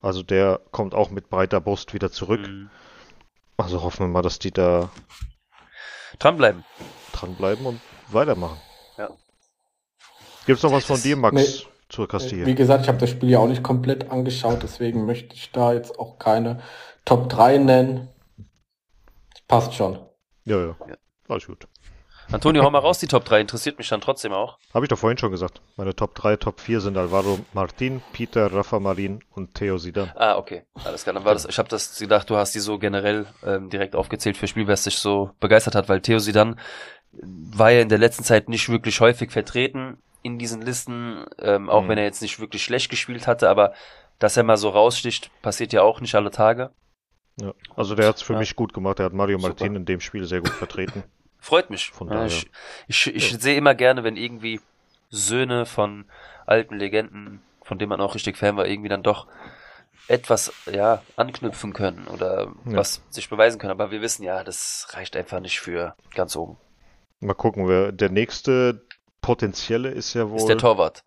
Also 0.00 0.22
der 0.22 0.60
kommt 0.72 0.94
auch 0.94 1.10
mit 1.10 1.30
breiter 1.30 1.60
Brust 1.60 1.94
wieder 1.94 2.10
zurück. 2.10 2.40
Mhm. 2.46 2.70
Also 3.56 3.82
hoffen 3.82 4.00
wir 4.00 4.08
mal, 4.08 4.22
dass 4.22 4.38
die 4.38 4.50
da 4.50 4.90
Dranbleiben. 6.18 6.64
dranbleiben 7.12 7.64
und 7.66 7.80
weitermachen. 8.08 8.58
Ja. 8.98 9.10
Gibt's 10.46 10.62
noch 10.62 10.72
was 10.72 10.84
von 10.84 11.00
dir, 11.00 11.16
Max, 11.16 11.34
Nee. 11.34 11.66
zur 11.88 12.04
Wie 12.04 12.08
Castille? 12.08 12.54
gesagt, 12.54 12.82
ich 12.82 12.88
habe 12.88 12.98
das 12.98 13.10
Spiel 13.10 13.30
ja 13.30 13.38
auch 13.38 13.48
nicht 13.48 13.62
komplett 13.62 14.10
angeschaut, 14.10 14.62
deswegen 14.62 15.06
möchte 15.06 15.34
ich 15.34 15.52
da 15.52 15.72
jetzt 15.72 15.98
auch 15.98 16.18
keine 16.18 16.60
Top 17.04 17.28
3 17.28 17.58
nennen. 17.58 18.08
Passt 19.48 19.74
schon. 19.74 19.98
Ja, 20.44 20.58
ja. 20.58 20.76
Ja. 20.86 20.96
Alles 21.28 21.46
gut. 21.46 21.66
Antonio, 22.32 22.64
hau 22.64 22.70
mal 22.70 22.80
raus, 22.80 22.98
die 22.98 23.06
Top 23.06 23.24
3 23.24 23.40
interessiert 23.40 23.78
mich 23.78 23.88
dann 23.88 24.00
trotzdem 24.00 24.32
auch. 24.32 24.58
Habe 24.74 24.84
ich 24.84 24.88
doch 24.88 24.98
vorhin 24.98 25.16
schon 25.16 25.30
gesagt. 25.30 25.60
Meine 25.76 25.94
Top 25.94 26.14
3, 26.16 26.36
Top 26.36 26.60
4 26.60 26.80
sind 26.80 26.96
Alvaro 26.96 27.38
Martin, 27.52 28.02
Peter, 28.12 28.52
Rafa 28.52 28.80
Marin 28.80 29.20
und 29.34 29.54
Theo 29.54 29.78
Sidan. 29.78 30.10
Ah, 30.16 30.36
okay. 30.36 30.64
Alles 30.84 31.04
klar. 31.04 31.14
Dann 31.14 31.24
war 31.24 31.34
das, 31.34 31.44
ich 31.44 31.58
habe 31.58 31.68
das 31.68 31.98
gedacht, 31.98 32.28
du 32.28 32.36
hast 32.36 32.54
die 32.54 32.60
so 32.60 32.78
generell 32.78 33.26
ähm, 33.44 33.70
direkt 33.70 33.94
aufgezählt 33.94 34.36
für 34.36 34.48
Spiel, 34.48 34.66
was 34.66 34.84
dich 34.84 34.98
so 34.98 35.30
begeistert 35.40 35.74
hat, 35.76 35.88
weil 35.88 36.00
Theo 36.00 36.18
Sidan 36.18 36.58
war 37.12 37.70
ja 37.70 37.80
in 37.80 37.88
der 37.88 37.98
letzten 37.98 38.24
Zeit 38.24 38.48
nicht 38.48 38.68
wirklich 38.68 39.00
häufig 39.00 39.30
vertreten 39.30 39.98
in 40.22 40.38
diesen 40.38 40.60
Listen, 40.62 41.24
ähm, 41.38 41.70
auch 41.70 41.82
Mhm. 41.84 41.88
wenn 41.88 41.98
er 41.98 42.04
jetzt 42.04 42.22
nicht 42.22 42.40
wirklich 42.40 42.64
schlecht 42.64 42.90
gespielt 42.90 43.26
hatte, 43.28 43.48
aber 43.48 43.72
dass 44.18 44.36
er 44.36 44.42
mal 44.42 44.56
so 44.56 44.68
raussticht, 44.70 45.30
passiert 45.42 45.72
ja 45.72 45.82
auch 45.82 46.00
nicht 46.00 46.14
alle 46.16 46.30
Tage. 46.32 46.70
Ja. 47.40 47.52
Also 47.76 47.94
der 47.94 48.08
hat 48.08 48.16
es 48.16 48.22
für 48.22 48.32
Ja. 48.32 48.38
mich 48.40 48.56
gut 48.56 48.72
gemacht. 48.72 48.98
Er 48.98 49.06
hat 49.06 49.12
Mario 49.12 49.38
Super. 49.38 49.50
Martin 49.50 49.76
in 49.76 49.84
dem 49.84 50.00
Spiel 50.00 50.24
sehr 50.24 50.40
gut 50.40 50.50
vertreten. 50.50 51.04
Freut 51.38 51.70
mich. 51.70 51.90
Von 51.90 52.08
Ja, 52.08 52.14
daher. 52.14 52.26
ich 52.26 52.48
ich, 52.88 53.14
ich 53.14 53.30
sehe 53.40 53.56
immer 53.56 53.74
gerne, 53.74 54.04
wenn 54.04 54.16
irgendwie 54.16 54.60
Söhne 55.10 55.66
von 55.66 56.06
alten 56.46 56.76
Legenden, 56.76 57.42
von 57.62 57.78
denen 57.78 57.90
man 57.90 58.00
auch 58.00 58.14
richtig 58.14 58.36
Fan 58.36 58.56
war, 58.56 58.66
irgendwie 58.66 58.88
dann 58.88 59.02
doch 59.02 59.26
etwas 60.08 60.52
ja 60.70 61.02
anknüpfen 61.16 61.72
können 61.72 62.06
oder 62.08 62.52
Ja. 62.64 62.76
was 62.78 63.02
sich 63.10 63.28
beweisen 63.28 63.58
können. 63.58 63.72
Aber 63.72 63.90
wir 63.90 64.00
wissen 64.00 64.22
ja, 64.22 64.44
das 64.44 64.88
reicht 64.90 65.16
einfach 65.16 65.40
nicht 65.40 65.60
für 65.60 65.94
ganz 66.14 66.36
oben. 66.36 66.56
Mal 67.20 67.34
gucken, 67.34 67.66
wer 67.68 67.92
der 67.92 68.10
nächste 68.10 68.86
potenzielle 69.20 69.90
ist 69.90 70.14
ja 70.14 70.28
wohl. 70.30 70.36
Ist 70.38 70.48
der 70.48 70.58
Torwart. 70.58 71.02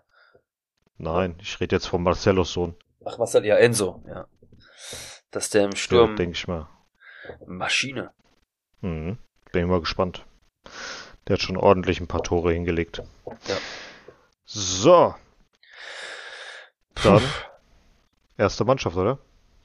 Nein, 0.97 1.37
ich 1.41 1.59
rede 1.61 1.75
jetzt 1.77 1.85
von 1.87 2.03
Marcelos 2.03 2.51
Sohn. 2.51 2.75
Ach, 3.05 3.17
was 3.19 3.33
hat 3.33 3.45
ja 3.45 3.55
Enzo, 3.55 4.03
ja. 4.07 4.27
Dass 5.31 5.49
der 5.49 5.65
im 5.65 5.75
Sturm 5.75 6.15
denke 6.15 6.33
ich 6.35 6.47
mal. 6.47 6.67
Maschine. 7.45 8.11
Mhm. 8.81 9.17
Bin 9.51 9.63
ich 9.63 9.69
mal 9.69 9.79
gespannt. 9.79 10.25
Der 11.27 11.35
hat 11.35 11.41
schon 11.41 11.57
ordentlich 11.57 11.99
ein 11.99 12.07
paar 12.07 12.23
Tore 12.23 12.53
hingelegt. 12.53 13.01
Ja. 13.47 13.57
So. 14.45 15.15
Dann 17.03 17.21
erste 18.37 18.65
Mannschaft, 18.65 18.97
oder? 18.97 19.19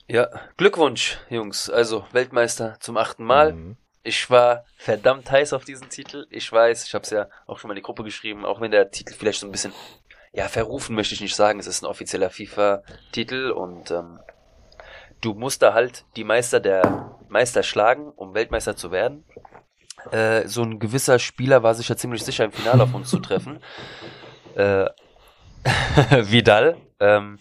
Ja, 0.06 0.28
Glückwunsch, 0.56 1.18
Jungs. 1.30 1.70
Also 1.70 2.04
Weltmeister 2.12 2.76
zum 2.80 2.96
achten 2.96 3.24
Mal. 3.24 3.54
Mhm. 3.54 3.76
Ich 4.02 4.28
war 4.28 4.66
verdammt 4.76 5.30
heiß 5.30 5.54
auf 5.54 5.64
diesen 5.64 5.88
Titel. 5.88 6.26
Ich 6.28 6.52
weiß, 6.52 6.86
ich 6.86 6.92
habe 6.92 7.04
es 7.04 7.10
ja 7.10 7.28
auch 7.46 7.58
schon 7.58 7.68
mal 7.68 7.72
in 7.72 7.76
die 7.76 7.82
Gruppe 7.82 8.04
geschrieben, 8.04 8.44
auch 8.44 8.60
wenn 8.60 8.70
der 8.70 8.90
Titel 8.90 9.14
vielleicht 9.14 9.40
so 9.40 9.46
ein 9.46 9.52
bisschen, 9.52 9.72
ja, 10.32 10.48
verrufen 10.48 10.94
möchte 10.94 11.14
ich 11.14 11.22
nicht 11.22 11.34
sagen. 11.34 11.58
Es 11.58 11.66
ist 11.66 11.82
ein 11.82 11.86
offizieller 11.86 12.28
FIFA-Titel 12.28 13.50
und 13.50 13.90
ähm, 13.90 14.20
du 15.22 15.32
musst 15.32 15.62
da 15.62 15.72
halt 15.72 16.04
die 16.16 16.24
Meister 16.24 16.60
der 16.60 17.16
Meister 17.28 17.62
schlagen, 17.62 18.10
um 18.10 18.34
Weltmeister 18.34 18.76
zu 18.76 18.90
werden. 18.92 19.24
Äh, 20.12 20.46
so 20.46 20.62
ein 20.62 20.78
gewisser 20.78 21.18
Spieler 21.18 21.62
war 21.62 21.74
sich 21.74 21.88
ja 21.88 21.96
ziemlich 21.96 22.22
sicher 22.22 22.44
im 22.44 22.52
Finale 22.52 22.82
auf 22.82 22.94
uns 22.94 23.10
zu 23.10 23.18
treffen. 23.18 23.60
Äh, 24.56 24.86
Vidal. 26.10 26.76
Ähm, 27.00 27.40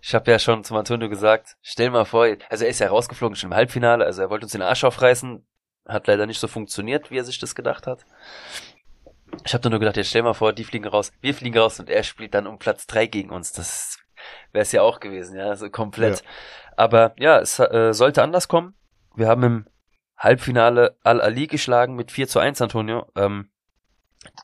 ich 0.00 0.14
habe 0.14 0.30
ja 0.30 0.38
schon 0.38 0.64
zum 0.64 0.76
Antonio 0.76 1.08
gesagt, 1.08 1.56
stell 1.62 1.90
mal 1.90 2.04
vor, 2.04 2.26
also 2.48 2.64
er 2.64 2.70
ist 2.70 2.78
ja 2.78 2.88
rausgeflogen 2.88 3.36
schon 3.36 3.50
im 3.50 3.56
Halbfinale, 3.56 4.04
also 4.04 4.22
er 4.22 4.30
wollte 4.30 4.46
uns 4.46 4.52
den 4.52 4.62
Arsch 4.62 4.84
aufreißen, 4.84 5.46
hat 5.86 6.06
leider 6.06 6.26
nicht 6.26 6.40
so 6.40 6.48
funktioniert, 6.48 7.10
wie 7.10 7.18
er 7.18 7.24
sich 7.24 7.38
das 7.38 7.54
gedacht 7.54 7.86
hat. 7.86 8.06
Ich 9.44 9.54
habe 9.54 9.68
nur 9.68 9.78
gedacht, 9.78 9.96
jetzt 9.96 10.08
stell 10.08 10.22
mal 10.22 10.34
vor, 10.34 10.52
die 10.52 10.64
fliegen 10.64 10.88
raus, 10.88 11.12
wir 11.20 11.34
fliegen 11.34 11.58
raus 11.58 11.78
und 11.78 11.90
er 11.90 12.02
spielt 12.02 12.34
dann 12.34 12.46
um 12.46 12.58
Platz 12.58 12.86
drei 12.86 13.06
gegen 13.06 13.30
uns. 13.30 13.52
Das 13.52 13.98
wäre 14.52 14.62
es 14.62 14.72
ja 14.72 14.82
auch 14.82 15.00
gewesen, 15.00 15.36
ja, 15.36 15.54
so 15.56 15.68
komplett. 15.70 16.20
Ja. 16.20 16.26
Aber 16.76 17.12
ja, 17.18 17.38
es 17.38 17.58
äh, 17.58 17.92
sollte 17.92 18.22
anders 18.22 18.48
kommen. 18.48 18.74
Wir 19.14 19.28
haben 19.28 19.42
im 19.42 19.66
Halbfinale 20.20 20.98
Al-Ali 21.02 21.46
geschlagen 21.46 21.96
mit 21.96 22.12
4 22.12 22.28
zu 22.28 22.38
1, 22.38 22.60
Antonio. 22.60 23.10
Ähm, 23.16 23.50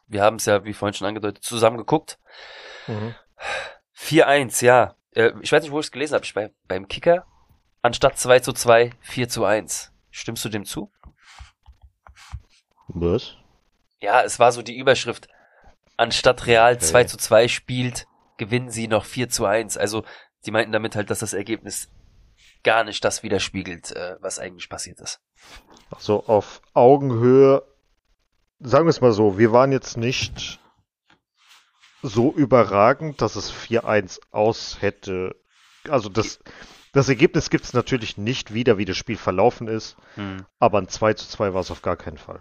wir 0.07 0.23
haben 0.23 0.37
es 0.37 0.47
ja, 0.47 0.65
wie 0.65 0.73
vorhin 0.73 0.95
schon 0.95 1.07
angedeutet, 1.07 1.45
zusammen 1.45 1.77
geguckt. 1.77 2.19
Mhm. 2.87 3.15
4-1, 3.95 4.65
ja. 4.65 4.97
Äh, 5.13 5.33
ich 5.43 5.53
weiß 5.53 5.63
nicht, 5.63 5.73
wo 5.73 5.79
ich 5.79 5.87
es 5.87 5.93
gelesen 5.93 6.15
habe. 6.15 6.25
Ich 6.25 6.33
bei, 6.33 6.51
beim 6.67 6.89
Kicker 6.89 7.27
anstatt 7.83 8.19
2 8.19 8.41
zu 8.41 8.53
2, 8.55 8.91
4 9.01 9.29
zu 9.29 9.45
1. 9.45 9.93
Stimmst 10.11 10.45
du 10.45 10.49
dem 10.49 10.65
zu? 10.65 10.91
Was? 12.89 13.35
Ja, 14.01 14.23
es 14.23 14.39
war 14.39 14.53
so 14.53 14.63
die 14.63 14.77
Überschrift. 14.77 15.29
Anstatt 15.99 16.47
Real 16.47 16.75
okay. 16.75 16.85
2 16.85 17.05
zu 17.05 17.17
2 17.19 17.49
spielt, 17.49 18.07
gewinnen 18.39 18.71
sie 18.71 18.89
noch 18.89 19.05
4 19.05 19.29
zu 19.29 19.45
1. 19.45 19.77
Also, 19.77 20.05
die 20.47 20.51
meinten 20.51 20.73
damit 20.73 20.97
halt, 20.97 21.11
dass 21.11 21.19
das 21.19 21.35
Ergebnis 21.35 21.91
gar 22.67 22.85
nicht 22.85 23.03
das 23.05 23.23
widerspiegelt, 23.23 23.93
äh, 23.93 24.17
was 24.21 24.39
eigentlich 24.39 24.69
passiert 24.69 25.01
ist. 25.01 25.21
Also 25.91 26.27
auf 26.27 26.61
Augenhöhe, 26.75 27.63
sagen 28.59 28.87
wir 28.87 28.91
es 28.91 29.01
mal 29.01 29.13
so, 29.13 29.39
wir 29.39 29.53
waren 29.53 29.71
jetzt 29.71 29.97
nicht 29.97 30.59
so 32.03 32.33
überragend, 32.33 33.23
dass 33.23 33.37
es 33.37 33.53
4-1 33.53 34.19
aus 34.33 34.79
hätte. 34.81 35.37
Also 35.89 36.09
das, 36.09 36.41
das 36.93 37.09
Ergebnis 37.09 37.51
gibt 37.51 37.65
es 37.65 37.73
natürlich 37.73 38.19
nicht 38.19 38.53
wieder, 38.53 38.79
wie 38.79 38.85
das 38.85 38.97
Spiel 38.97 39.17
verlaufen 39.17 39.69
ist, 39.69 39.97
hm. 40.17 40.45
aber 40.59 40.79
ein 40.79 40.89
2 40.89 41.15
zu 41.15 41.29
2 41.29 41.55
war 41.55 41.61
es 41.61 41.71
auf 41.71 41.83
gar 41.83 41.97
keinen 41.97 42.19
Fall. 42.19 42.41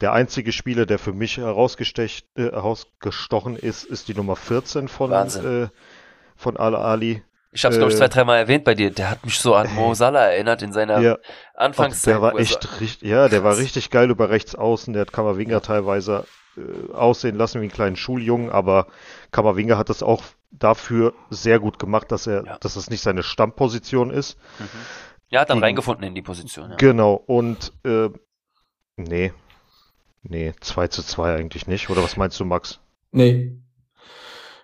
Der 0.00 0.12
einzige 0.12 0.50
Spieler, 0.50 0.84
der 0.84 0.98
für 0.98 1.12
mich 1.12 1.38
äh, 1.38 1.42
herausgestochen 1.42 3.56
ist, 3.56 3.84
ist 3.84 4.08
die 4.08 4.14
Nummer 4.14 4.34
14 4.34 4.88
von, 4.88 5.12
äh, 5.12 5.68
von 6.34 6.56
Al-Ali. 6.56 7.22
Ich 7.52 7.64
habe 7.64 7.72
es, 7.72 7.76
äh, 7.76 7.80
glaube 7.80 7.92
ich, 7.92 7.98
zwei, 7.98 8.08
dreimal 8.08 8.38
erwähnt 8.38 8.64
bei 8.64 8.74
dir. 8.74 8.90
Der 8.90 9.10
hat 9.10 9.24
mich 9.24 9.38
so 9.38 9.54
an 9.54 9.72
Mo 9.74 9.94
Salah 9.94 10.26
erinnert 10.26 10.62
in 10.62 10.72
seiner 10.72 11.00
ja, 11.00 11.18
Anfangszeit. 11.54 12.14
Der 12.14 12.22
war 12.22 12.38
echt 12.38 12.80
richtig, 12.80 13.08
ja, 13.08 13.28
der 13.28 13.44
war 13.44 13.56
richtig 13.58 13.90
geil 13.90 14.10
über 14.10 14.30
rechts 14.30 14.54
außen. 14.54 14.92
Der 14.92 15.02
hat 15.02 15.12
Kammerwinger 15.12 15.60
teilweise 15.60 16.24
äh, 16.56 16.92
aussehen 16.92 17.36
lassen 17.36 17.60
wie 17.60 17.64
einen 17.64 17.72
kleinen 17.72 17.96
Schuljungen, 17.96 18.50
aber 18.50 18.86
Kammerwinger 19.30 19.78
hat 19.78 19.90
das 19.90 20.02
auch 20.02 20.22
dafür 20.50 21.14
sehr 21.30 21.60
gut 21.60 21.78
gemacht, 21.78 22.10
dass 22.10 22.26
er, 22.26 22.44
ja. 22.44 22.58
dass 22.58 22.76
es 22.76 22.90
nicht 22.90 23.02
seine 23.02 23.22
Stammposition 23.22 24.10
ist. 24.10 24.38
Mhm. 24.58 24.68
Ja, 25.28 25.40
hat 25.40 25.50
dann 25.50 25.58
Gegen, 25.58 25.64
reingefunden 25.64 26.04
in 26.04 26.14
die 26.14 26.22
Position. 26.22 26.70
Ja. 26.70 26.76
Genau, 26.76 27.14
und 27.14 27.72
äh, 27.84 28.10
nee, 28.96 29.32
Nee, 30.22 30.52
2 30.60 30.88
zu 30.88 31.02
2 31.02 31.34
eigentlich 31.34 31.66
nicht. 31.66 31.90
Oder 31.90 32.02
was 32.02 32.16
meinst 32.16 32.38
du, 32.38 32.44
Max? 32.44 32.80
Nee. 33.10 33.58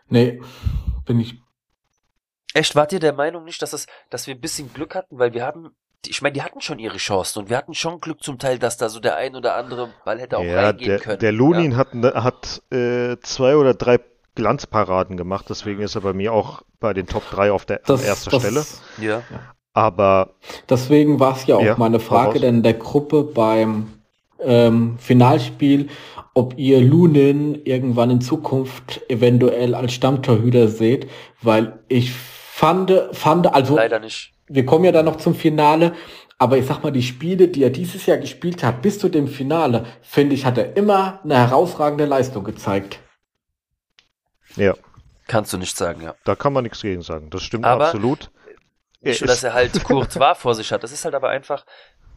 Nee, 0.08 0.40
bin 1.04 1.20
ich. 1.20 1.42
Echt, 2.58 2.74
wart 2.74 2.92
ihr 2.92 2.98
der 2.98 3.12
Meinung 3.12 3.44
nicht, 3.44 3.62
dass, 3.62 3.72
es, 3.72 3.86
dass 4.10 4.26
wir 4.26 4.34
ein 4.34 4.40
bisschen 4.40 4.72
Glück 4.72 4.96
hatten? 4.96 5.16
Weil 5.16 5.32
wir 5.32 5.44
haben, 5.44 5.70
ich 6.04 6.22
meine, 6.22 6.32
die 6.32 6.42
hatten 6.42 6.60
schon 6.60 6.80
ihre 6.80 6.96
Chancen 6.96 7.38
und 7.38 7.50
wir 7.50 7.56
hatten 7.56 7.72
schon 7.72 8.00
Glück 8.00 8.20
zum 8.20 8.40
Teil, 8.40 8.58
dass 8.58 8.76
da 8.76 8.88
so 8.88 8.98
der 8.98 9.16
ein 9.16 9.36
oder 9.36 9.54
andere 9.54 9.90
Ball 10.04 10.18
hätte 10.18 10.38
auch 10.38 10.42
ja, 10.42 10.62
reingehen 10.62 10.88
der, 10.88 10.98
können. 10.98 11.18
Der 11.20 11.30
Lunin 11.30 11.72
ja. 11.72 11.76
hat, 11.78 11.94
hat 11.94 12.62
äh, 12.72 13.16
zwei 13.20 13.56
oder 13.56 13.74
drei 13.74 14.00
Glanzparaden 14.34 15.16
gemacht, 15.16 15.46
deswegen 15.48 15.82
ist 15.82 15.94
er 15.94 16.00
bei 16.00 16.12
mir 16.12 16.32
auch 16.32 16.62
bei 16.80 16.94
den 16.94 17.06
Top 17.06 17.28
3 17.30 17.52
auf 17.52 17.64
der 17.64 17.80
das, 17.86 18.04
ersten 18.04 18.30
das, 18.30 18.42
Stelle. 18.42 18.64
Ja. 19.00 19.22
Aber. 19.72 20.34
Deswegen 20.68 21.20
war 21.20 21.36
es 21.36 21.46
ja 21.46 21.56
auch 21.56 21.62
ja, 21.62 21.76
meine 21.76 22.00
Frage, 22.00 22.40
denn 22.40 22.64
der 22.64 22.74
Gruppe 22.74 23.22
beim 23.22 23.88
ähm, 24.40 24.96
Finalspiel, 24.98 25.88
ob 26.34 26.56
ihr 26.56 26.80
Lunin 26.80 27.60
irgendwann 27.64 28.10
in 28.10 28.20
Zukunft 28.20 29.00
eventuell 29.08 29.74
als 29.74 29.92
Stammtorhüter 29.92 30.68
seht, 30.68 31.08
weil 31.42 31.80
ich 31.88 32.12
fand, 32.58 32.92
fand, 33.12 33.54
also 33.54 33.76
leider 33.76 34.00
nicht. 34.00 34.32
Wir 34.48 34.66
kommen 34.66 34.84
ja 34.84 34.90
dann 34.90 35.04
noch 35.04 35.16
zum 35.16 35.36
Finale, 35.36 35.94
aber 36.38 36.58
ich 36.58 36.66
sag 36.66 36.82
mal, 36.82 36.90
die 36.90 37.04
Spiele, 37.04 37.46
die 37.46 37.62
er 37.62 37.70
dieses 37.70 38.04
Jahr 38.06 38.18
gespielt 38.18 38.64
hat, 38.64 38.82
bis 38.82 38.98
zu 38.98 39.08
dem 39.08 39.28
Finale, 39.28 39.86
finde 40.02 40.34
ich, 40.34 40.44
hat 40.44 40.58
er 40.58 40.76
immer 40.76 41.20
eine 41.22 41.36
herausragende 41.36 42.04
Leistung 42.04 42.42
gezeigt. 42.42 42.98
Ja. 44.56 44.74
Kannst 45.28 45.52
du 45.52 45.58
nicht 45.58 45.76
sagen, 45.76 46.02
ja. 46.02 46.16
Da 46.24 46.34
kann 46.34 46.52
man 46.52 46.64
nichts 46.64 46.80
gegen 46.80 47.02
sagen. 47.02 47.30
Das 47.30 47.42
stimmt 47.42 47.64
aber 47.64 47.86
absolut. 47.86 48.32
Nicht 49.02 49.20
nur, 49.20 49.28
dass 49.28 49.44
er 49.44 49.52
halt 49.52 49.84
Courtois 49.84 50.34
vor 50.34 50.56
sich 50.56 50.72
hat. 50.72 50.82
Das 50.82 50.90
ist 50.90 51.04
halt 51.04 51.14
aber 51.14 51.28
einfach, 51.28 51.64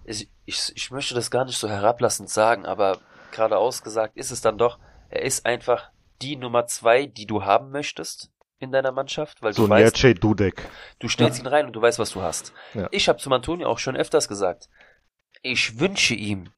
ich, 0.05 0.27
ich, 0.45 0.71
ich 0.73 0.89
möchte 0.89 1.13
das 1.13 1.29
gar 1.29 1.45
nicht 1.45 1.59
so 1.59 1.69
herablassend 1.69 2.31
sagen, 2.31 2.65
aber 2.65 2.97
gerade 3.31 3.57
ausgesagt 3.57 4.17
ist 4.17 4.31
es 4.31 4.41
dann 4.41 4.57
doch, 4.57 4.79
er 5.09 5.21
ist 5.21 5.45
einfach 5.45 5.91
die 6.23 6.35
Nummer 6.35 6.65
zwei, 6.65 7.05
die 7.05 7.27
du 7.27 7.45
haben 7.45 7.69
möchtest 7.69 8.31
in 8.61 8.71
deiner 8.71 8.91
Mannschaft, 8.91 9.41
weil 9.41 9.53
so 9.53 9.63
du 9.63 9.69
weißt, 9.69 10.23
Dudek. 10.23 10.61
du 10.99 11.07
stellst 11.07 11.39
ja. 11.39 11.45
ihn 11.45 11.47
rein 11.47 11.65
und 11.65 11.73
du 11.73 11.81
weißt, 11.81 11.99
was 11.99 12.11
du 12.11 12.21
hast. 12.21 12.53
Ja. 12.73 12.87
Ich 12.91 13.09
habe 13.09 13.19
zum 13.19 13.33
Antonio 13.33 13.67
auch 13.67 13.79
schon 13.79 13.95
öfters 13.95 14.27
gesagt, 14.27 14.69
ich 15.41 15.79
wünsche 15.79 16.13
ihm, 16.13 16.49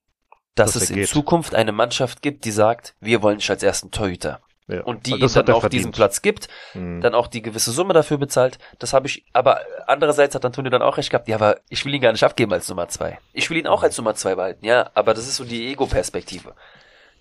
dass, 0.56 0.74
dass 0.74 0.84
es 0.84 0.90
in 0.90 0.98
geht. 0.98 1.10
Zukunft 1.10 1.56
eine 1.56 1.72
Mannschaft 1.72 2.22
gibt, 2.22 2.46
die 2.46 2.52
sagt, 2.52 2.96
wir 3.00 3.22
wollen 3.22 3.38
dich 3.38 3.50
als 3.50 3.64
ersten 3.64 3.92
Torhüter. 3.92 4.42
Ja, 4.68 4.82
und 4.84 5.08
die 5.08 5.12
ihm 5.12 5.20
dann 5.20 5.50
auch 5.50 5.60
verdient. 5.60 5.74
diesen 5.74 5.92
Platz 5.92 6.22
gibt, 6.22 6.48
mhm. 6.74 7.02
dann 7.02 7.14
auch 7.14 7.28
die 7.28 7.42
gewisse 7.42 7.72
Summe 7.72 7.94
dafür 7.94 8.18
bezahlt. 8.18 8.60
Das 8.80 8.94
habe 8.94 9.08
ich, 9.08 9.26
aber 9.34 9.60
andererseits 9.88 10.36
hat 10.36 10.46
Antonio 10.46 10.72
dann 10.72 10.82
auch 10.82 10.98
recht 10.98 11.10
gehabt, 11.10 11.28
ja, 11.28 11.36
aber 11.36 11.60
ich 11.68 11.84
will 11.84 11.94
ihn 11.94 12.02
gar 12.02 12.14
nicht 12.14 12.24
abgeben 12.24 12.54
als 12.54 12.70
Nummer 12.70 12.88
zwei. 12.88 13.20
Ich 13.34 13.50
will 13.50 13.58
ihn 13.58 13.68
auch 13.68 13.84
als 13.84 13.98
Nummer 13.98 14.16
zwei 14.16 14.36
behalten, 14.36 14.66
ja, 14.66 14.90
aber 14.94 15.14
das 15.14 15.28
ist 15.28 15.36
so 15.36 15.44
die 15.44 15.68
Ego-Perspektive. 15.68 16.56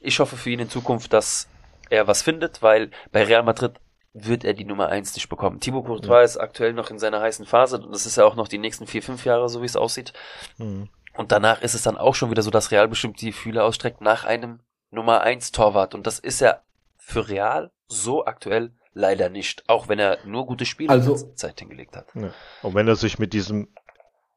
Ich 0.01 0.21
hoffe 0.21 0.37
für 0.37 0.51
ihn 0.51 0.61
in 0.61 0.71
Zukunft, 0.71 1.13
dass 1.13 1.49
er 1.91 2.07
was 2.07 2.23
findet, 2.23 2.63
weil 2.63 2.91
bei 3.11 3.25
Real 3.25 3.43
Madrid 3.43 3.73
wird 4.15 4.45
er 4.45 4.53
die 4.53 4.65
Nummer 4.65 4.89
eins 4.89 5.15
nicht 5.15 5.29
bekommen. 5.29 5.61
Thibaut 5.61 5.87
Courtois 5.87 6.19
ja. 6.19 6.23
ist 6.23 6.37
aktuell 6.37 6.73
noch 6.75 6.91
in 6.91 6.99
seiner 6.99 7.21
heißen 7.21 7.47
Phase 7.47 7.79
und 7.79 7.93
das 7.93 8.07
ist 8.07 8.17
ja 8.17 8.25
auch 8.25 8.35
noch 8.35 8.49
die 8.49 8.59
nächsten 8.59 8.87
vier, 8.87 9.03
fünf 9.03 9.25
Jahre, 9.25 9.49
so 9.49 9.63
wie 9.63 9.67
es 9.67 9.77
aussieht. 9.77 10.13
Mhm. 10.59 10.89
Und 11.15 11.33
danach 11.33 11.63
ist 11.63 11.75
es 11.75 11.83
dann 11.83 11.97
auch 11.97 12.15
schon 12.15 12.31
wieder 12.31 12.43
so, 12.43 12.51
dass 12.51 12.71
Real 12.71 12.89
bestimmt 12.89 13.21
die 13.21 13.33
Fühler 13.33 13.65
ausstreckt 13.65 14.01
nach 14.01 14.25
einem 14.25 14.61
Nummer 14.91 15.23
eins 15.23 15.53
Torwart 15.53 15.95
und 15.95 16.07
das 16.07 16.19
ist 16.19 16.41
ja 16.41 16.61
für 16.99 17.29
Real 17.29 17.71
so 17.89 18.27
aktuell 18.27 18.73
leider 18.95 19.31
nicht, 19.31 19.69
auch 19.69 19.89
wenn 19.89 19.99
er 19.99 20.19
nur 20.27 20.47
gute 20.47 20.67
Spiele 20.67 20.91
also, 20.91 21.17
Zeit 21.35 21.61
hingelegt 21.61 21.97
hat. 21.97 22.07
Ja. 22.15 22.31
Und 22.63 22.75
wenn 22.75 22.89
er 22.89 22.97
sich 22.97 23.19
mit 23.19 23.33
diesem 23.33 23.69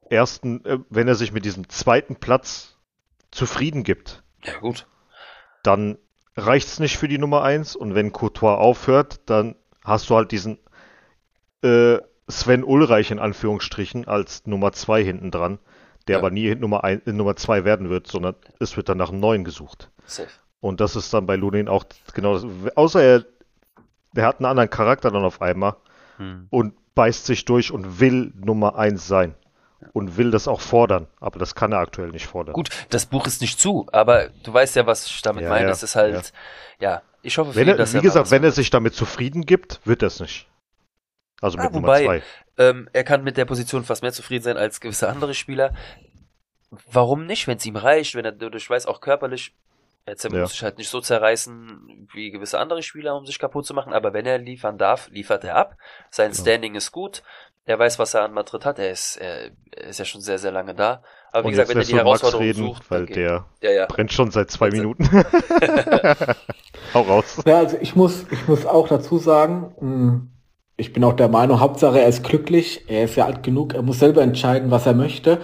ersten, 0.10 0.64
äh, 0.66 0.80
wenn 0.90 1.08
er 1.08 1.16
sich 1.16 1.32
mit 1.32 1.46
diesem 1.46 1.68
zweiten 1.70 2.16
Platz 2.16 2.78
zufrieden 3.32 3.84
gibt, 3.84 4.24
ja 4.44 4.58
gut, 4.60 4.88
dann 5.64 5.98
reicht's 6.38 6.80
nicht 6.80 6.98
für 6.98 7.08
die 7.08 7.18
Nummer 7.18 7.44
eins 7.44 7.76
und 7.76 7.96
wenn 7.96 8.12
Courtois 8.12 8.56
aufhört, 8.56 9.22
dann 9.26 9.56
hast 9.86 10.10
du 10.10 10.16
halt 10.16 10.32
diesen 10.32 10.60
äh, 11.64 12.00
Sven 12.28 12.64
Ulreich 12.64 13.12
in 13.12 13.20
Anführungsstrichen 13.20 14.08
als 14.08 14.46
Nummer 14.46 14.72
zwei 14.72 15.04
hinten 15.04 15.32
dran, 15.32 15.60
der 16.08 16.14
ja. 16.14 16.20
aber 16.20 16.32
nie 16.32 16.54
Nummer, 16.56 16.84
ein, 16.84 17.02
Nummer 17.06 17.36
zwei 17.36 17.64
werden 17.64 17.90
wird, 17.90 18.08
sondern 18.08 18.36
es 18.60 18.76
wird 18.78 18.90
dann 18.90 18.98
nach 18.98 19.10
einem 19.10 19.20
neuen 19.20 19.44
gesucht. 19.44 19.92
Safe. 20.06 20.30
Und 20.60 20.82
das 20.82 20.96
ist 20.96 21.14
dann 21.14 21.28
bei 21.28 21.36
Lunin 21.36 21.68
auch 21.68 21.86
genau 22.14 22.34
das. 22.34 22.46
Außer 22.76 23.04
er, 23.04 23.26
der 24.14 24.26
hat 24.26 24.40
einen 24.40 24.48
anderen 24.48 24.70
Charakter 24.70 25.12
dann 25.12 25.24
auf 25.24 25.42
einmal 25.42 25.76
hm. 26.18 26.48
und 26.50 26.74
beißt 26.96 27.26
sich 27.26 27.46
durch 27.46 27.72
und 27.72 28.00
will 28.00 28.34
Nummer 28.36 28.76
eins 28.76 29.08
sein. 29.08 29.36
Und 29.94 30.18
will 30.18 30.32
das 30.32 30.48
auch 30.48 30.62
fordern, 30.62 31.06
aber 31.20 31.38
das 31.38 31.54
kann 31.54 31.72
er 31.72 31.78
aktuell 31.78 32.10
nicht 32.10 32.26
fordern. 32.26 32.54
Gut, 32.54 32.70
das 32.90 33.06
Buch 33.06 33.28
ist 33.28 33.42
nicht 33.42 33.60
zu, 33.60 33.86
aber 33.92 34.30
du 34.42 34.52
weißt 34.52 34.78
ja, 34.78 34.88
was 34.88 35.06
ich 35.06 35.22
damit 35.22 35.44
ja, 35.44 35.50
meine. 35.50 35.68
Ja, 35.68 35.72
es 35.72 35.84
ist 35.84 35.96
halt, 35.96 36.34
ja. 36.80 36.90
ja, 36.90 37.02
ich 37.26 37.38
hoffe 37.38 37.56
wenn 37.56 37.68
ihn, 37.68 37.78
dass 37.78 37.94
Wie 37.94 37.98
er 37.98 38.02
gesagt, 38.02 38.32
wenn 38.32 38.44
er 38.44 38.52
sich 38.52 38.70
damit 38.70 38.94
zufrieden 38.94 39.46
gibt, 39.46 39.80
wird 39.86 40.02
er 40.04 40.08
es 40.08 40.20
nicht. 40.20 40.48
Also 41.42 41.58
mit 41.58 41.68
ah, 41.68 41.74
wobei, 41.74 42.02
Nummer 42.04 42.20
zwei. 42.20 42.24
Ähm, 42.58 42.90
er 42.94 43.04
kann 43.04 43.24
mit 43.24 43.38
der 43.38 43.46
Position 43.46 43.84
fast 43.84 44.02
mehr 44.02 44.14
zufrieden 44.14 44.44
sein 44.44 44.58
als 44.58 44.80
gewisse 44.80 45.10
andere 45.10 45.34
Spieler. 45.34 45.74
Warum 46.92 47.26
nicht, 47.26 47.48
wenn 47.48 47.58
es 47.58 47.66
ihm 47.66 47.76
reicht, 47.76 48.16
wenn 48.16 48.26
er 48.26 48.32
durch 48.32 48.70
weiß, 48.70 48.86
auch 48.86 49.02
körperlich 49.02 49.54
Jetzt 50.08 50.24
ja. 50.24 50.30
muss 50.30 50.52
sich 50.52 50.62
halt 50.62 50.78
nicht 50.78 50.90
so 50.90 51.02
zerreißen 51.02 52.08
wie 52.14 52.30
gewisse 52.30 52.60
andere 52.60 52.84
Spieler, 52.84 53.16
um 53.16 53.26
sich 53.26 53.40
kaputt 53.40 53.66
zu 53.66 53.74
machen, 53.74 53.92
aber 53.92 54.14
wenn 54.14 54.28
er 54.28 54.38
liefern 54.38 54.78
darf, 54.78 55.10
liefert 55.10 55.44
er 55.44 55.56
ab. 55.56 55.78
Sein 56.12 56.34
Standing 56.34 56.74
ja. 56.74 56.78
ist 56.78 56.92
gut. 56.92 57.24
Er 57.68 57.80
weiß, 57.80 57.98
was 57.98 58.14
er 58.14 58.24
an 58.24 58.34
Madrid 58.34 58.64
hat. 58.64 58.78
Er 58.78 58.92
ist, 58.92 59.18
er 59.18 59.50
ist 59.88 59.98
ja 59.98 60.06
schon 60.06 60.22
sehr, 60.22 60.38
sehr 60.38 60.52
lange 60.52 60.76
da. 60.76 61.02
Aber 61.32 61.48
wie 61.48 61.52
gesagt, 61.52 61.70
wenn 61.70 61.78
er 61.78 61.84
die 61.84 61.92
so 61.92 61.98
Herausforderung 61.98 62.46
reden, 62.46 62.66
sucht, 62.68 62.92
weil 62.92 63.08
der 63.08 63.46
ja, 63.62 63.72
ja. 63.72 63.86
brennt 63.88 64.14
schon 64.14 64.30
seit 64.30 64.52
zwei 64.52 64.68
also. 64.68 64.78
Minuten. 64.78 65.10
Hau 66.94 67.02
raus. 67.02 67.42
Ja, 67.46 67.58
also 67.58 67.78
ich 67.82 67.96
muss, 67.96 68.26
ich 68.32 68.48
muss 68.48 68.66
auch 68.66 68.88
dazu 68.88 69.18
sagen, 69.18 69.74
hm, 69.80 70.30
ich 70.78 70.94
bin 70.94 71.04
auch 71.04 71.14
der 71.14 71.28
Meinung, 71.28 71.60
Hauptsache 71.60 72.00
er 72.00 72.08
ist 72.08 72.24
glücklich, 72.24 72.86
er 72.88 73.06
ist 73.06 73.16
ja 73.16 73.26
alt 73.26 73.42
genug, 73.44 73.74
er 73.74 73.82
muss 73.82 74.00
selber 74.00 74.22
entscheiden, 74.22 74.72
was 74.72 74.86
er 74.86 74.94
möchte. 74.94 75.42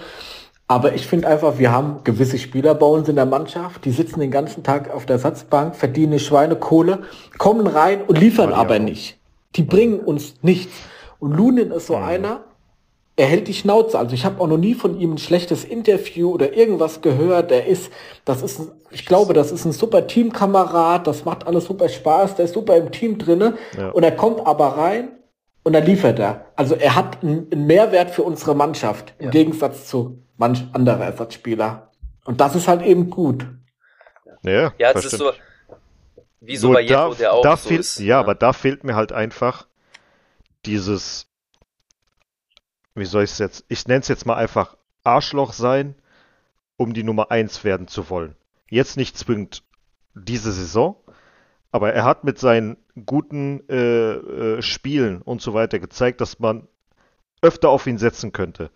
Aber 0.68 0.94
ich 0.94 1.06
finde 1.06 1.28
einfach, 1.28 1.58
wir 1.58 1.72
haben 1.72 2.04
gewisse 2.04 2.38
Spieler 2.38 2.74
bei 2.74 2.86
uns 2.86 3.08
in 3.08 3.16
der 3.16 3.26
Mannschaft, 3.26 3.84
die 3.84 3.90
sitzen 3.90 4.20
den 4.20 4.30
ganzen 4.30 4.62
Tag 4.62 4.90
auf 4.90 5.04
der 5.06 5.18
Satzbank, 5.18 5.76
verdienen 5.76 6.18
Schweinekohle, 6.18 7.00
kommen 7.36 7.66
rein 7.66 8.02
und 8.02 8.16
liefern 8.16 8.52
aber 8.52 8.78
nicht. 8.78 9.18
Die 9.56 9.62
bringen 9.64 10.00
uns 10.00 10.36
nichts. 10.40 10.72
Und 11.22 11.36
Lunin 11.36 11.70
ist 11.70 11.86
so 11.86 11.94
einer, 11.94 12.42
er 13.14 13.26
hält 13.26 13.46
die 13.46 13.54
Schnauze. 13.54 13.96
Also 13.96 14.12
ich 14.12 14.24
habe 14.24 14.40
auch 14.40 14.48
noch 14.48 14.58
nie 14.58 14.74
von 14.74 14.98
ihm 14.98 15.12
ein 15.12 15.18
schlechtes 15.18 15.62
Interview 15.62 16.32
oder 16.32 16.54
irgendwas 16.54 17.00
gehört. 17.00 17.52
Er 17.52 17.64
ist, 17.64 17.92
das 18.24 18.42
ist, 18.42 18.72
ich 18.90 19.06
glaube, 19.06 19.32
das 19.32 19.52
ist 19.52 19.64
ein 19.64 19.70
super 19.70 20.08
Teamkamerad. 20.08 21.06
Das 21.06 21.24
macht 21.24 21.46
alles 21.46 21.66
super 21.66 21.88
Spaß. 21.88 22.34
Der 22.34 22.46
ist 22.46 22.54
super 22.54 22.76
im 22.76 22.90
Team 22.90 23.18
drinne. 23.18 23.54
Ja. 23.78 23.90
Und 23.90 24.02
er 24.02 24.10
kommt 24.10 24.44
aber 24.44 24.76
rein 24.76 25.12
und 25.62 25.74
dann 25.74 25.86
liefert 25.86 26.18
er. 26.18 26.46
Also 26.56 26.74
er 26.74 26.96
hat 26.96 27.22
einen, 27.22 27.46
Mehrwert 27.68 28.10
für 28.10 28.24
unsere 28.24 28.56
Mannschaft 28.56 29.14
im 29.20 29.26
Ja. 29.26 29.30
Gegensatz 29.30 29.86
zu 29.86 30.24
manch 30.38 30.64
anderer 30.72 31.04
Ersatzspieler. 31.04 31.92
Und 32.24 32.40
das 32.40 32.56
ist 32.56 32.66
halt 32.66 32.82
eben 32.82 33.10
gut. 33.10 33.46
Ja, 34.42 34.72
Ja, 34.76 34.90
es 34.92 35.04
ist 35.04 35.18
so, 35.18 35.30
wie 36.40 36.56
so 36.56 36.66
Nur 36.66 36.78
bei 36.78 36.82
Jeto, 36.82 37.14
der 37.14 37.32
auch 37.32 37.42
da 37.42 37.56
so 37.56 37.68
fehlt, 37.68 37.80
ist. 37.80 38.00
Ja, 38.00 38.18
aber 38.18 38.34
da 38.34 38.52
fehlt 38.52 38.82
mir 38.82 38.96
halt 38.96 39.12
einfach 39.12 39.68
dieses, 40.66 41.26
wie 42.94 43.04
soll 43.04 43.24
ich 43.24 43.32
es 43.32 43.38
jetzt, 43.38 43.64
ich 43.68 43.86
nenne 43.86 44.00
es 44.00 44.08
jetzt 44.08 44.26
mal 44.26 44.36
einfach 44.36 44.76
Arschloch 45.04 45.52
sein, 45.52 45.94
um 46.76 46.94
die 46.94 47.02
Nummer 47.02 47.30
eins 47.30 47.64
werden 47.64 47.88
zu 47.88 48.10
wollen. 48.10 48.36
Jetzt 48.68 48.96
nicht 48.96 49.16
zwingend 49.16 49.62
diese 50.14 50.52
Saison, 50.52 50.96
aber 51.70 51.92
er 51.92 52.04
hat 52.04 52.24
mit 52.24 52.38
seinen 52.38 52.76
guten 53.06 53.66
äh, 53.68 54.12
äh, 54.12 54.62
Spielen 54.62 55.22
und 55.22 55.40
so 55.40 55.54
weiter 55.54 55.78
gezeigt, 55.78 56.20
dass 56.20 56.38
man 56.38 56.68
öfter 57.40 57.70
auf 57.70 57.86
ihn 57.86 57.98
setzen 57.98 58.32
könnte. 58.32 58.70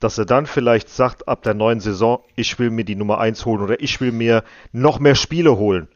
Dass 0.00 0.18
er 0.18 0.24
dann 0.24 0.46
vielleicht 0.46 0.88
sagt, 0.88 1.28
ab 1.28 1.42
der 1.42 1.54
neuen 1.54 1.80
Saison, 1.80 2.22
ich 2.34 2.58
will 2.58 2.70
mir 2.70 2.84
die 2.84 2.96
Nummer 2.96 3.18
eins 3.18 3.44
holen 3.46 3.62
oder 3.62 3.80
ich 3.80 4.00
will 4.00 4.12
mir 4.12 4.42
noch 4.72 4.98
mehr 4.98 5.14
Spiele 5.14 5.56
holen. 5.56 5.88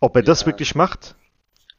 Ob 0.00 0.16
er 0.16 0.22
das 0.22 0.42
Ja. 0.42 0.46
wirklich 0.48 0.74
macht, 0.74 1.16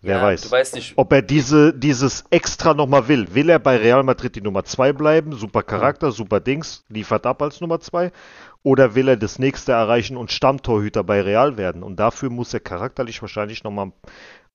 wer 0.05 0.17
ja, 0.17 0.23
weiß. 0.23 0.41
Du 0.41 0.51
weißt 0.51 0.75
nicht, 0.75 0.93
Ob 0.97 1.11
er 1.11 1.21
diese, 1.21 1.73
dieses 1.73 2.25
extra 2.29 2.73
nochmal 2.73 3.07
will. 3.07 3.33
Will 3.33 3.49
er 3.49 3.59
bei 3.59 3.77
Real 3.77 4.03
Madrid 4.03 4.35
die 4.35 4.41
Nummer 4.41 4.63
2 4.63 4.93
bleiben? 4.93 5.33
Super 5.33 5.63
Charakter, 5.63 6.11
super 6.11 6.39
Dings, 6.39 6.83
liefert 6.89 7.25
ab 7.25 7.41
als 7.41 7.61
Nummer 7.61 7.79
2. 7.79 8.11
Oder 8.63 8.95
will 8.95 9.07
er 9.07 9.17
das 9.17 9.37
nächste 9.37 9.73
erreichen 9.73 10.17
und 10.17 10.31
Stammtorhüter 10.31 11.03
bei 11.03 11.21
Real 11.21 11.57
werden? 11.57 11.83
Und 11.83 11.99
dafür 11.99 12.29
muss 12.29 12.53
er 12.53 12.59
charakterlich 12.61 13.21
wahrscheinlich 13.21 13.63
nochmal 13.63 13.91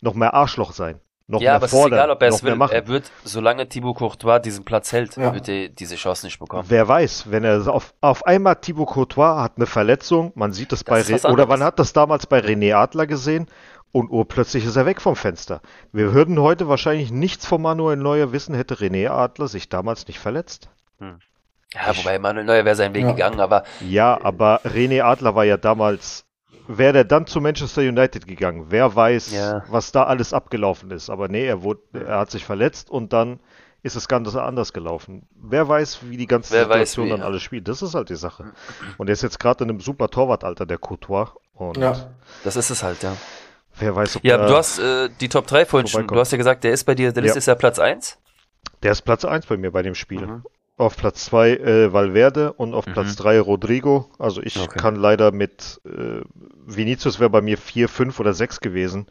noch 0.01 0.15
mehr 0.15 0.35
Arschloch 0.35 0.73
sein. 0.73 1.01
Noch 1.29 1.41
ja, 1.41 1.51
mehr 1.51 1.57
aber 1.57 1.67
es 1.67 1.73
ist 1.73 1.79
fordern, 1.79 1.99
egal, 2.01 2.11
ob 2.11 2.23
er 2.23 2.29
es 2.29 2.43
will. 2.43 2.57
machen. 2.57 2.73
Er 2.73 2.89
wird, 2.89 3.05
solange 3.23 3.69
Thibaut 3.69 3.99
Courtois 3.99 4.41
diesen 4.41 4.65
Platz 4.65 4.91
hält, 4.91 5.17
Ja. 5.17 5.33
wird 5.33 5.49
er 5.49 5.69
diese 5.69 5.95
Chance 5.95 6.27
nicht 6.27 6.41
bekommen. 6.41 6.65
Wer 6.69 6.89
weiß, 6.89 7.31
wenn 7.31 7.45
er 7.45 7.69
auf, 7.73 7.95
auf 8.01 8.27
einmal 8.27 8.57
Thibaut 8.57 8.89
Courtois 8.89 9.41
hat 9.41 9.53
eine 9.57 9.67
Verletzung, 9.67 10.33
man 10.35 10.53
sieht 10.53 10.73
das, 10.73 10.81
Das 10.81 10.93
bei 10.93 11.01
ist 11.01 11.13
was 11.13 11.25
Re 11.27 11.33
oder 11.33 11.47
man 11.47 11.63
hat 11.63 11.79
das 11.79 11.93
damals 11.93 12.27
bei 12.27 12.41
René 12.41 12.75
Adler 12.75 13.07
gesehen 13.07 13.47
und 13.93 14.11
urplötzlich 14.11 14.65
ist 14.65 14.77
er 14.77 14.87
weg 14.87 15.01
vom 15.01 15.17
Fenster. 15.17 15.61
Wir 15.93 16.15
würden 16.15 16.39
heute 16.41 16.69
wahrscheinlich 16.69 17.11
nichts 17.11 17.47
von 17.47 17.61
Manuel 17.63 17.97
Neuer 17.97 18.33
wissen, 18.33 18.55
hätte 18.55 18.77
René 18.77 19.09
Adler 19.11 19.49
sich 19.49 19.69
damals 19.69 20.07
nicht 20.07 20.19
verletzt. 20.19 20.69
Ja, 21.01 21.97
wobei 21.97 22.19
Manuel 22.19 22.45
Neuer 22.47 22.65
wäre 22.65 22.77
seinen 22.77 22.95
Weg 22.95 23.05
Ja. 23.05 23.13
gegangen, 23.13 23.41
aber 23.41 23.65
Ja, 23.81 24.19
aber 24.23 24.61
René 24.65 25.03
Adler 25.03 25.35
war 25.35 25.45
ja 25.45 25.57
damals, 25.57 26.25
wäre 26.69 26.93
der 26.93 27.05
dann 27.05 27.27
zu 27.27 27.41
Manchester 27.41 27.83
United 27.83 28.27
gegangen, 28.27 28.67
wer 28.71 28.95
weiß, 28.95 29.33
Ja. 29.33 29.65
was 29.69 29.93
da 29.93 30.05
alles 30.05 30.33
abgelaufen 30.33 30.91
ist. 30.91 31.11
Aber 31.11 31.29
nee, 31.29 31.47
er, 31.47 31.63
wurde, 31.63 31.81
er 31.95 32.19
hat 32.19 32.31
sich 32.31 32.45
verletzt 32.45 32.91
und 32.91 33.13
dann 33.13 33.41
ist 33.83 33.97
das 33.97 34.09
Ganze 34.09 34.43
anders 34.43 34.73
gelaufen. 34.75 35.27
Wer 35.35 35.67
weiß, 35.69 36.01
wie 36.11 36.17
die 36.19 36.27
ganze 36.27 36.53
Wer 36.53 36.69
weiß, 36.69 36.91
Situation 36.91 37.07
wie, 37.07 37.11
dann 37.11 37.21
ja. 37.21 37.27
alles 37.27 37.43
spielt. 37.43 37.67
Das 37.67 37.81
ist 37.83 37.95
halt 37.95 38.11
die 38.11 38.17
Sache. 38.17 38.53
Und 38.99 39.09
er 39.09 39.15
ist 39.15 39.23
jetzt 39.23 39.41
gerade 39.41 39.65
in 39.65 39.71
einem 39.71 39.81
super 39.81 40.09
Torwartalter, 40.09 40.67
der 40.67 40.77
Courtois. 40.79 41.29
Und 41.55 41.79
Ja. 41.79 42.11
das 42.45 42.57
ist 42.57 42.69
es 42.71 42.83
halt, 42.83 43.03
ja. 43.03 43.17
Wer 43.81 43.95
weiß, 43.97 44.17
ob 44.17 44.25
Ja, 44.25 44.37
du 44.47 44.55
hast 44.57 44.79
äh, 44.79 45.09
die 45.21 45.29
Top 45.29 45.47
3 45.47 45.67
vorhin 45.67 45.87
schon, 45.89 46.07
du 46.07 46.17
hast 46.17 46.31
ja 46.33 46.39
gesagt, 46.39 46.65
der 46.65 46.73
ist 46.73 46.85
bei 46.85 46.95
dir, 46.95 47.13
der 47.13 47.25
Ja. 47.25 47.35
ist 47.35 47.47
ja 47.47 47.55
Platz 47.55 47.79
1. 47.79 48.19
der 48.83 48.93
ist 48.93 49.03
Platz 49.03 49.25
1 49.25 49.47
bei 49.47 49.57
mir 49.57 49.71
bei 49.73 49.83
dem 49.83 49.95
Spiel. 49.95 50.27
Mhm. 50.27 50.43
Auf 50.77 50.97
Platz 50.97 51.27
2 51.27 51.51
äh, 51.57 51.93
Valverde 51.93 52.55
und 52.55 52.73
auf 52.73 52.87
Mhm. 52.87 52.93
Platz 52.93 53.15
3 53.17 53.39
Rodrigo. 53.41 54.09
Also 54.19 54.41
ich 54.43 54.59
Okay. 54.59 54.79
kann 54.79 54.97
leider 54.97 55.31
mit 55.33 55.81
äh, 55.85 56.23
Vinicius 56.67 57.21
wäre 57.21 57.29
bei 57.31 57.43
mir 57.43 57.59
4, 57.59 57.89
5 57.89 58.19
oder 58.21 58.33
6 58.33 58.61
gewesen. 58.61 59.07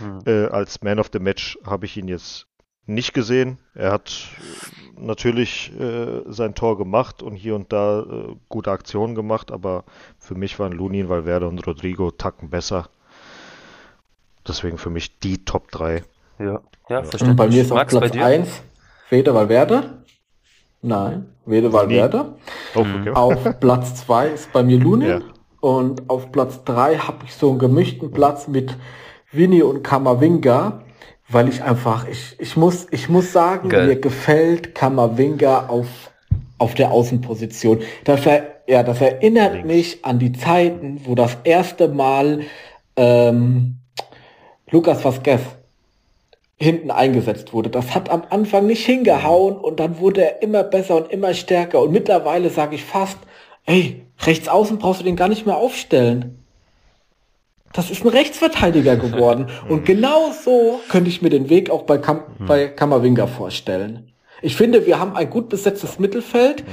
Mhm. 0.00 0.20
Äh, 0.26 0.46
als 0.46 0.80
Man 0.82 0.98
of 0.98 1.10
the 1.12 1.18
Match 1.18 1.58
habe 1.66 1.84
ich 1.84 1.96
ihn 1.98 2.08
jetzt 2.08 2.46
nicht 2.86 3.12
gesehen. 3.12 3.58
Er 3.74 3.92
hat 3.92 4.10
äh, 4.38 5.00
natürlich 5.04 5.70
äh, 5.78 6.22
sein 6.26 6.54
Tor 6.54 6.78
gemacht 6.78 7.22
und 7.22 7.36
hier 7.36 7.54
und 7.54 7.70
da 7.72 8.00
äh, 8.00 8.34
gute 8.48 8.70
Aktionen 8.70 9.14
gemacht, 9.14 9.50
aber 9.52 9.84
für 10.18 10.34
mich 10.34 10.58
waren 10.58 10.72
Lunin, 10.72 11.08
Valverde 11.10 11.46
und 11.48 11.66
Rodrigo 11.66 12.10
Tacken 12.10 12.48
besser. 12.48 12.88
Deswegen 14.50 14.78
für 14.78 14.90
mich 14.90 15.18
die 15.20 15.44
Top 15.44 15.70
3. 15.70 16.02
Ja, 16.40 16.60
ja, 16.88 16.98
Und 16.98 17.06
verständlich. 17.06 17.36
bei 17.36 17.46
mir 17.48 17.62
ist 17.62 17.70
Max, 17.70 17.94
bei 17.94 18.00
Platz 18.00 18.12
dir? 18.12 18.24
1 18.26 18.48
Wede 19.10 19.34
Valverde. 19.34 20.02
Nein, 20.82 21.26
Wede 21.46 21.72
Valverde. 21.72 22.34
Oh, 22.74 22.82
Mhm. 22.84 23.00
okay. 23.02 23.10
Auf 23.10 23.60
Platz 23.60 23.94
2 24.06 24.28
ist 24.28 24.52
bei 24.52 24.62
mir 24.62 24.78
Lunin. 24.78 25.08
Ja. 25.08 25.20
Und 25.60 26.08
auf 26.08 26.32
Platz 26.32 26.64
3 26.64 26.96
habe 26.96 27.18
ich 27.26 27.34
so 27.34 27.50
einen 27.50 27.58
gemischten 27.58 28.10
Platz 28.12 28.48
mit 28.48 28.76
Winnie 29.30 29.62
und 29.62 29.82
Kamavinga, 29.84 30.82
weil 31.28 31.48
ich 31.48 31.62
einfach, 31.62 32.08
ich, 32.08 32.34
ich, 32.40 32.56
muss, 32.56 32.86
ich 32.90 33.08
muss 33.08 33.32
sagen, 33.32 33.68
Geil. 33.68 33.86
mir 33.86 33.96
gefällt 34.00 34.74
Kamavinga 34.74 35.66
auf, 35.68 35.86
auf 36.58 36.74
der 36.74 36.90
Außenposition. 36.90 37.80
Das, 38.04 38.24
er, 38.26 38.62
ja, 38.66 38.82
das 38.82 39.00
erinnert 39.00 39.52
Links. 39.52 39.66
mich 39.68 40.04
an 40.04 40.18
die 40.18 40.32
Zeiten, 40.32 41.02
wo 41.04 41.14
das 41.14 41.36
erste 41.44 41.88
Mal 41.88 42.40
ähm, 42.96 43.76
Lukas 44.70 45.04
Vasquez 45.04 45.40
hinten 46.56 46.90
eingesetzt 46.90 47.52
wurde. 47.52 47.70
Das 47.70 47.94
hat 47.94 48.10
am 48.10 48.22
Anfang 48.28 48.66
nicht 48.66 48.84
hingehauen 48.84 49.56
und 49.56 49.80
dann 49.80 49.98
wurde 49.98 50.22
er 50.22 50.42
immer 50.42 50.62
besser 50.62 50.96
und 50.96 51.10
immer 51.10 51.32
stärker. 51.32 51.80
Und 51.80 51.90
mittlerweile 51.90 52.50
sage 52.50 52.74
ich 52.74 52.84
fast, 52.84 53.16
ey, 53.64 54.02
rechts 54.20 54.48
außen 54.48 54.78
brauchst 54.78 55.00
du 55.00 55.04
den 55.04 55.16
gar 55.16 55.28
nicht 55.28 55.46
mehr 55.46 55.56
aufstellen. 55.56 56.44
Das 57.72 57.90
ist 57.90 58.04
ein 58.04 58.08
Rechtsverteidiger 58.08 58.96
geworden. 58.96 59.46
und 59.68 59.86
genau 59.86 60.32
so 60.32 60.80
könnte 60.90 61.08
ich 61.08 61.22
mir 61.22 61.30
den 61.30 61.48
Weg 61.48 61.70
auch 61.70 61.82
bei, 61.82 61.98
Kam 61.98 62.22
bei 62.40 62.68
Kammerwinger 62.68 63.26
vorstellen. 63.26 64.12
Ich 64.42 64.56
finde, 64.56 64.86
wir 64.86 64.98
haben 64.98 65.16
ein 65.16 65.30
gut 65.30 65.48
besetztes 65.48 65.98
Mittelfeld. 65.98 66.64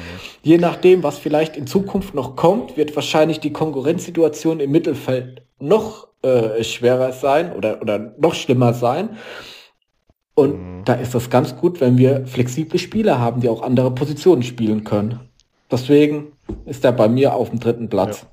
Je 0.41 0.57
nachdem, 0.57 1.03
was 1.03 1.17
vielleicht 1.17 1.57
in 1.57 1.67
Zukunft 1.67 2.13
noch 2.13 2.35
kommt, 2.35 2.77
wird 2.77 2.95
wahrscheinlich 2.95 3.39
die 3.39 3.51
Konkurrenzsituation 3.51 4.59
im 4.59 4.71
Mittelfeld 4.71 5.41
noch 5.59 6.07
äh, 6.21 6.63
schwerer 6.63 7.11
sein 7.13 7.53
oder, 7.53 7.81
oder 7.81 8.13
noch 8.17 8.33
schlimmer 8.33 8.73
sein. 8.73 9.17
Und 10.35 10.83
da 10.85 10.93
ist 10.93 11.15
das 11.15 11.29
ganz 11.29 11.55
gut, 11.55 11.81
wenn 11.81 11.97
wir 11.97 12.27
flexible 12.27 12.77
Spieler 12.77 13.19
haben, 13.19 13.41
die 13.41 13.49
auch 13.49 13.63
andere 13.63 13.89
Positionen 13.91 14.43
spielen 14.43 14.83
können. 14.83 15.19
Deswegen 15.71 16.33
ist 16.65 16.85
er 16.85 16.91
bei 16.91 17.07
mir 17.07 17.33
auf 17.33 17.49
dem 17.49 17.59
dritten 17.59 17.89
Platz. 17.89 18.25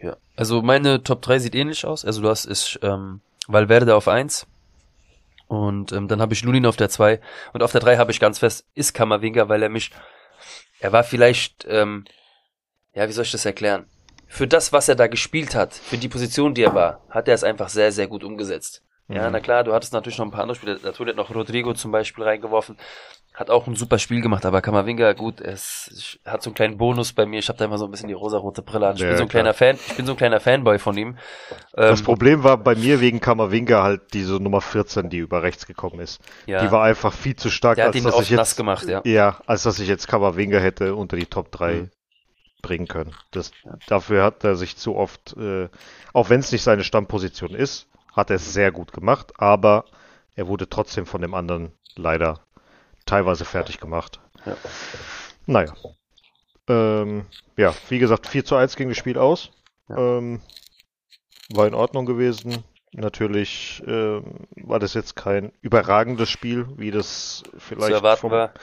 Ja. 0.00 0.16
Also 0.36 0.62
meine 0.62 1.02
Top 1.02 1.22
3 1.22 1.38
sieht 1.38 1.54
ähnlich 1.54 1.84
aus. 1.84 2.04
Also 2.04 2.22
du 2.22 2.28
hast 2.28 2.44
ist 2.44 2.78
ähm, 2.82 3.20
Valverde 3.46 3.94
auf 3.94 4.08
1 4.08 4.46
und 5.48 5.92
ähm, 5.92 6.08
dann 6.08 6.20
habe 6.20 6.34
ich 6.34 6.42
Lunin 6.42 6.66
auf 6.66 6.76
der 6.76 6.88
2 6.88 7.20
und 7.52 7.62
auf 7.62 7.72
der 7.72 7.80
3 7.80 7.96
habe 7.98 8.10
ich 8.10 8.20
ganz 8.20 8.38
fest 8.38 8.66
ist 8.74 8.94
Kammerwinger, 8.94 9.48
weil 9.48 9.62
er 9.62 9.68
mich 9.68 9.90
er 10.80 10.92
war 10.92 11.04
vielleicht 11.04 11.66
ähm, 11.68 12.04
ja, 12.96 13.06
wie 13.08 13.12
soll 13.12 13.24
ich 13.24 13.32
das 13.32 13.44
erklären? 13.44 13.86
Für 14.26 14.48
das, 14.48 14.72
was 14.72 14.88
er 14.88 14.96
da 14.96 15.06
gespielt 15.06 15.54
hat, 15.54 15.72
für 15.74 15.98
die 15.98 16.08
Position, 16.08 16.54
die 16.54 16.62
er 16.64 16.74
war, 16.74 17.00
hat 17.10 17.28
er 17.28 17.34
es 17.34 17.44
einfach 17.44 17.68
sehr, 17.68 17.92
sehr 17.92 18.08
gut 18.08 18.24
umgesetzt. 18.24 18.82
Ja, 19.08 19.30
na 19.30 19.38
klar, 19.38 19.62
du 19.62 19.72
hattest 19.72 19.92
natürlich 19.92 20.18
noch 20.18 20.26
ein 20.26 20.32
paar 20.32 20.42
andere 20.42 20.56
Spiele. 20.56 20.80
Dazu 20.82 21.06
hat 21.06 21.14
noch 21.14 21.32
Rodrigo 21.32 21.74
zum 21.74 21.92
Beispiel 21.92 22.24
reingeworfen. 22.24 22.76
Hat 23.34 23.50
auch 23.50 23.66
ein 23.68 23.76
super 23.76 23.98
Spiel 24.00 24.20
gemacht, 24.22 24.44
aber 24.46 24.62
Kamavinga, 24.62 25.12
gut, 25.12 25.40
es 25.42 26.18
hat 26.24 26.42
so 26.42 26.50
einen 26.50 26.54
kleinen 26.56 26.78
Bonus 26.78 27.12
bei 27.12 27.26
mir. 27.26 27.38
Ich 27.38 27.48
habe 27.48 27.58
da 27.58 27.66
immer 27.66 27.78
so 27.78 27.84
ein 27.84 27.90
bisschen 27.92 28.08
die 28.08 28.14
rosarote 28.14 28.62
Brille 28.62 28.88
an. 28.88 28.96
Ich 28.96 29.02
Ja, 29.02 29.08
bin 29.08 29.16
so 29.18 29.24
ein 29.24 29.28
klar. 29.28 29.42
kleiner 29.42 29.54
Fan, 29.54 29.76
ich 29.86 29.94
bin 29.94 30.06
so 30.06 30.12
ein 30.14 30.16
kleiner 30.18 30.40
Fanboy 30.40 30.78
von 30.80 30.96
ihm. 30.98 31.18
Das 31.74 32.00
Ähm, 32.00 32.04
Problem 32.06 32.42
war 32.44 32.56
bei 32.56 32.74
mir 32.74 33.00
wegen 33.00 33.20
Kammerwinger 33.20 33.82
halt 33.82 34.14
diese 34.14 34.34
Nummer 34.42 34.60
14, 34.62 35.08
die 35.10 35.18
über 35.18 35.42
rechts 35.42 35.66
gekommen 35.66 36.00
ist. 36.00 36.18
ja, 36.46 36.64
Die 36.64 36.72
war 36.72 36.82
einfach 36.82 37.12
viel 37.12 37.36
zu 37.36 37.50
stark, 37.50 37.76
der 37.76 37.84
hat 37.84 37.88
als 37.88 37.96
ihn 37.96 38.04
dass 38.04 38.14
ich 38.20 38.30
jetzt 38.30 38.38
nass 38.38 38.56
gemacht, 38.56 38.88
ja. 38.88 39.02
Ja, 39.04 39.40
als 39.46 39.62
dass 39.64 39.78
ich 39.78 39.86
jetzt 39.88 40.08
Kammerwinger 40.08 40.58
hätte 40.58 40.94
unter 40.96 41.16
die 41.16 41.26
Top 41.26 41.52
3 41.52 41.72
Mhm. 41.74 41.90
Bringen 42.62 42.88
können. 42.88 43.14
Das, 43.30 43.52
Dafür 43.86 44.24
hat 44.24 44.44
er 44.44 44.56
sich 44.56 44.76
zu 44.76 44.96
oft, 44.96 45.36
äh, 45.36 45.68
auch 46.12 46.30
wenn 46.30 46.40
es 46.40 46.52
nicht 46.52 46.62
seine 46.62 46.84
Stammposition 46.84 47.54
ist, 47.54 47.88
hat 48.12 48.30
er 48.30 48.36
es 48.36 48.52
sehr 48.52 48.72
gut 48.72 48.92
gemacht, 48.92 49.32
aber 49.38 49.84
er 50.34 50.48
wurde 50.48 50.68
trotzdem 50.68 51.06
von 51.06 51.20
dem 51.20 51.34
anderen 51.34 51.72
leider 51.94 52.40
teilweise 53.04 53.44
fertig 53.44 53.80
gemacht. 53.80 54.20
Ja. 54.44 54.56
Naja. 55.46 55.72
Ähm, 56.68 57.26
ja, 57.56 57.72
wie 57.88 57.98
gesagt, 57.98 58.26
4 58.26 58.44
zu 58.44 58.56
1 58.56 58.76
ging 58.76 58.88
das 58.88 58.98
Spiel 58.98 59.18
aus. 59.18 59.50
Ja. 59.88 60.18
Ähm, 60.18 60.40
war 61.50 61.66
in 61.66 61.74
Ordnung 61.74 62.06
gewesen. 62.06 62.64
Natürlich 62.92 63.82
ähm, 63.86 64.46
war 64.56 64.78
das 64.78 64.94
jetzt 64.94 65.16
kein 65.16 65.52
überragendes 65.60 66.30
Spiel, 66.30 66.66
wie 66.76 66.90
das 66.90 67.42
Zu 67.44 67.50
vielleicht 67.58 67.92
erwarten 67.92 68.20
vom, 68.22 68.30
war. 68.30 68.54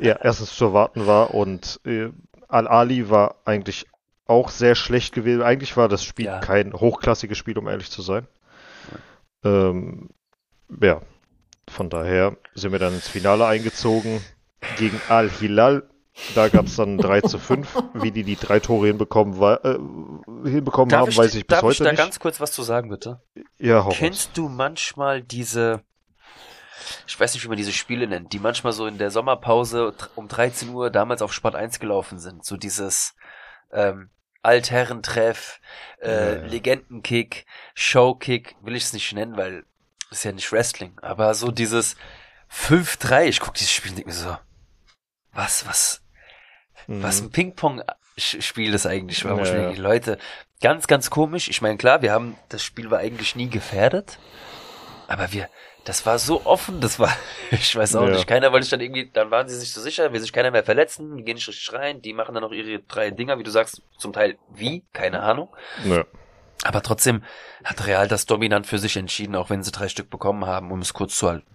ja, 0.00 0.16
erstens 0.20 0.56
zu 0.56 0.66
erwarten 0.66 1.06
war 1.06 1.34
und 1.34 1.80
äh, 1.84 2.08
Al-Ali 2.52 3.10
war 3.10 3.36
eigentlich 3.44 3.86
auch 4.26 4.48
sehr 4.50 4.74
schlecht 4.74 5.14
gewesen. 5.14 5.42
Eigentlich 5.42 5.76
war 5.76 5.88
das 5.88 6.04
Spiel 6.04 6.26
Ja. 6.26 6.38
kein 6.40 6.72
hochklassiges 6.72 7.36
Spiel, 7.36 7.58
um 7.58 7.68
ehrlich 7.68 7.90
zu 7.90 8.02
sein. 8.02 8.26
Ähm, 9.44 10.10
ja, 10.80 11.00
von 11.68 11.90
daher 11.90 12.36
sind 12.54 12.72
wir 12.72 12.78
dann 12.78 12.94
ins 12.94 13.08
Finale 13.08 13.46
eingezogen 13.46 14.20
gegen 14.78 15.00
Al-Hilal. 15.08 15.88
Da 16.34 16.48
gab 16.48 16.66
es 16.66 16.76
dann 16.76 16.98
3 16.98 17.22
zu 17.22 17.38
5. 17.38 17.82
Wie 17.94 18.10
die 18.10 18.24
die 18.24 18.36
drei 18.36 18.60
Tore 18.60 18.88
hinbekommen, 18.88 19.40
äh, 19.40 19.78
hinbekommen 20.48 20.94
haben, 20.94 21.16
weiß 21.16 21.34
ich 21.34 21.46
bis 21.46 21.54
darf 21.56 21.62
heute 21.62 21.72
ich 21.72 21.78
da 21.78 21.90
nicht. 21.92 21.98
ganz 21.98 22.18
kurz 22.20 22.40
was 22.40 22.52
zu 22.52 22.62
sagen, 22.62 22.90
bitte? 22.90 23.22
ja, 23.58 23.84
hau. 23.84 23.90
Kennst 23.90 24.36
du 24.36 24.48
manchmal 24.48 25.22
diese, 25.22 25.82
ich 27.10 27.18
weiß 27.18 27.34
nicht, 27.34 27.42
wie 27.44 27.48
man 27.48 27.56
diese 27.56 27.72
Spiele 27.72 28.06
nennt, 28.06 28.32
die 28.32 28.38
manchmal 28.38 28.72
so 28.72 28.86
in 28.86 28.96
der 28.96 29.10
Sommerpause 29.10 29.92
um 30.14 30.28
13 30.28 30.68
Uhr 30.68 30.90
damals 30.90 31.22
auf 31.22 31.32
Sport 31.32 31.56
1 31.56 31.80
gelaufen 31.80 32.20
sind? 32.20 32.44
So 32.44 32.56
dieses 32.56 33.16
ähm, 33.72 34.10
Altherrentreff, 34.42 35.60
äh, 36.00 36.08
Ja, 36.08 36.32
ja. 36.36 36.46
Legendenkick, 36.46 37.46
Showkick, 37.74 38.54
will 38.62 38.76
ich 38.76 38.84
es 38.84 38.92
nicht 38.92 39.12
nennen, 39.12 39.36
weil 39.36 39.64
ist 40.12 40.24
ja 40.24 40.32
nicht 40.32 40.50
Wrestling, 40.52 40.96
aber 41.02 41.34
so 41.34 41.50
dieses 41.50 41.96
5-3, 42.52 43.24
ich 43.24 43.40
guck 43.40 43.54
dieses 43.54 43.72
Spiel 43.72 43.90
und 43.90 43.96
denk 43.96 44.06
mir 44.06 44.12
so, 44.12 44.36
was, 45.32 45.66
was, 45.66 46.02
Mhm. 46.86 47.02
was 47.02 47.20
ein 47.20 47.30
Ping-Pong-Spiel 47.30 48.72
das 48.72 48.86
eigentlich 48.86 49.24
war. 49.24 49.36
Ja, 49.38 49.44
ja. 49.44 49.66
denke, 49.66 49.80
Leute, 49.80 50.18
ganz, 50.60 50.86
ganz 50.86 51.10
komisch. 51.10 51.48
Ich 51.48 51.62
meine, 51.62 51.76
klar, 51.76 52.02
wir 52.02 52.12
haben, 52.12 52.36
das 52.48 52.64
Spiel 52.64 52.90
war 52.90 52.98
eigentlich 52.98 53.36
nie 53.36 53.48
gefährdet. 53.48 54.18
Aber 55.06 55.32
wir, 55.32 55.48
das 55.84 56.04
war 56.06 56.18
so 56.18 56.44
offen, 56.44 56.80
das 56.80 56.98
war, 56.98 57.10
ich 57.50 57.74
weiß 57.74 57.96
auch 57.96 58.06
Ja. 58.06 58.10
nicht. 58.10 58.26
Keiner 58.26 58.52
wollte 58.52 58.64
sich 58.64 58.70
dann 58.70 58.80
irgendwie, 58.80 59.10
dann 59.12 59.30
waren 59.30 59.48
sie 59.48 59.56
sich 59.58 59.72
so 59.72 59.80
sicher, 59.80 60.12
will 60.12 60.20
sich 60.20 60.32
keiner 60.32 60.50
mehr 60.50 60.64
verletzen, 60.64 61.16
die 61.16 61.24
gehen 61.24 61.34
nicht 61.34 61.48
richtig 61.48 61.72
rein, 61.72 62.02
die 62.02 62.12
machen 62.12 62.34
dann 62.34 62.42
noch 62.42 62.52
ihre 62.52 62.80
drei 62.80 63.10
Dinger, 63.10 63.38
wie 63.38 63.42
du 63.42 63.50
sagst, 63.50 63.82
zum 63.98 64.12
Teil 64.12 64.36
wie, 64.54 64.84
keine 64.92 65.20
Ahnung. 65.20 65.48
Ja. 65.84 66.04
Aber 66.64 66.82
trotzdem 66.82 67.22
hat 67.64 67.86
Real 67.86 68.06
das 68.06 68.26
dominant 68.26 68.66
für 68.66 68.78
sich 68.78 68.96
entschieden, 68.96 69.34
auch 69.34 69.48
wenn 69.48 69.62
sie 69.62 69.72
drei 69.72 69.88
Stück 69.88 70.10
bekommen 70.10 70.44
haben, 70.44 70.70
um 70.70 70.80
es 70.80 70.92
kurz 70.92 71.16
zu 71.16 71.28
halten. 71.28 71.46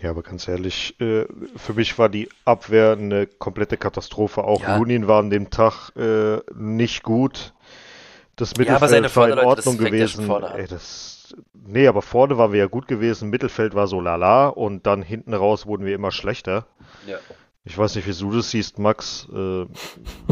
Ja, 0.00 0.10
aber 0.10 0.22
ganz 0.22 0.46
ehrlich, 0.48 0.94
äh, 1.00 1.24
für 1.56 1.72
mich 1.72 1.98
war 1.98 2.08
die 2.08 2.28
Abwehr 2.44 2.92
eine 2.92 3.26
komplette 3.26 3.76
Katastrophe. 3.76 4.44
Auch 4.44 4.60
Ja. 4.62 4.76
Lunin 4.76 5.08
war 5.08 5.20
an 5.20 5.30
dem 5.30 5.50
Tag 5.50 5.90
äh, 5.96 6.38
nicht 6.54 7.02
gut. 7.02 7.52
Das 8.36 8.50
Mittelfeld 8.50 8.76
aber 8.76 8.88
seine 8.88 9.16
war 9.16 9.28
in 9.30 9.38
Ordnung 9.38 9.76
ja 9.78 9.84
gewesen. 9.84 10.28
Ey, 10.30 10.66
das, 10.66 11.13
nee, 11.52 11.86
aber 11.86 12.02
vorne 12.02 12.38
waren 12.38 12.52
wir 12.52 12.60
ja 12.60 12.66
gut 12.66 12.88
gewesen. 12.88 13.30
Mittelfeld 13.30 13.74
war 13.74 13.86
so 13.86 14.00
lala 14.00 14.48
und 14.48 14.86
dann 14.86 15.02
hinten 15.02 15.34
raus 15.34 15.66
wurden 15.66 15.84
wir 15.84 15.94
immer 15.94 16.10
schlechter. 16.10 16.66
Ja. 17.06 17.18
Ich 17.64 17.76
weiß 17.78 17.94
nicht, 17.96 18.06
wie 18.06 18.12
du 18.12 18.36
das 18.36 18.50
siehst, 18.50 18.78
Max. 18.78 19.26
Äh, 19.32 19.66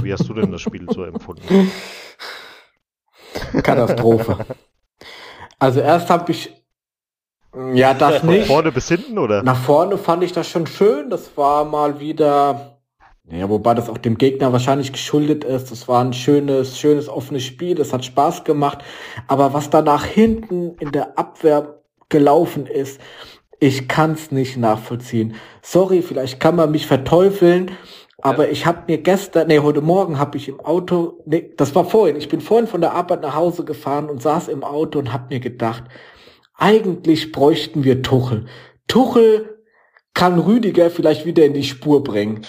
wie 0.03 0.13
hast 0.13 0.29
du 0.29 0.35
denn 0.35 0.53
das 0.53 0.61
Spiel 0.61 0.87
so 0.91 1.05
empfunden? 1.05 1.71
Katastrophe. 3.63 4.45
Also 5.59 5.81
erst 5.81 6.11
habe 6.11 6.31
ich 6.33 6.63
ja 7.75 7.95
das 7.95 8.19
Von 8.19 8.31
nicht. 8.31 8.47
vorne 8.47 8.73
bis 8.73 8.89
hinten, 8.89 9.19
oder? 9.19 9.43
Nach 9.43 9.57
vorne 9.57 9.99
fand 9.99 10.23
ich 10.25 10.33
das 10.33 10.49
schon 10.49 10.67
schön. 10.67 11.11
Das 11.11 11.37
war 11.37 11.65
mal 11.65 12.01
wieder, 12.01 12.72
ja, 13.31 13.49
wobei 13.49 13.75
das 13.75 13.89
auch 13.89 13.99
dem 13.99 14.19
Gegner 14.19 14.53
wahrscheinlich 14.53 14.93
geschuldet 14.93 15.45
ist. 15.45 15.71
Das 15.71 15.87
war 15.89 16.05
ein 16.05 16.13
schönes, 16.13 16.79
schönes 16.79 17.09
offenes 17.09 17.45
Spiel. 17.45 17.75
Das 17.75 17.93
hat 17.93 18.05
Spaß 18.05 18.45
gemacht. 18.45 18.79
Aber 19.29 19.55
was 19.55 19.71
da 19.71 19.81
nach 19.81 20.05
hinten 20.05 20.75
in 20.81 20.91
der 20.91 21.19
Abwehr 21.19 21.81
gelaufen 22.09 22.67
ist, 22.67 23.01
ich 23.61 23.87
kann 23.87 24.13
es 24.13 24.33
nicht 24.33 24.57
nachvollziehen. 24.57 25.37
Sorry, 25.63 26.03
vielleicht 26.03 26.41
kann 26.41 26.57
man 26.57 26.73
mich 26.73 26.87
verteufeln. 26.87 27.71
Aber 28.21 28.51
ich 28.51 28.67
habe 28.67 28.85
mir 28.87 28.99
gestern, 28.99 29.49
nee, 29.49 29.59
heute 29.61 29.81
Morgen 29.81 30.19
habe 30.19 30.37
ich 30.37 30.49
im 30.49 30.61
Auto, 30.61 31.21
nee, 31.25 31.53
das 31.57 31.75
war 31.75 31.85
vorhin, 31.85 32.15
ich 32.15 32.29
bin 32.29 32.41
vorhin 32.41 32.69
von 32.69 32.81
der 32.81 32.93
Arbeit 32.93 33.23
nach 33.23 33.35
Hause 33.35 33.65
gefahren 33.65 34.09
und 34.09 34.23
saß 34.23 34.47
im 34.47 34.63
Auto 34.63 35.01
und 35.01 35.13
habe 35.13 35.35
mir 35.35 35.41
gedacht, 35.41 35.83
eigentlich 36.55 37.33
bräuchten 37.33 37.83
wir 37.83 38.03
Tuchel. 38.03 38.47
Tuchel 38.87 39.62
kann 40.15 40.39
Rüdiger 40.39 40.91
vielleicht 40.91 41.27
wieder 41.27 41.45
in 41.45 41.55
die 41.55 41.65
Spur 41.65 42.05
bringen. 42.05 42.47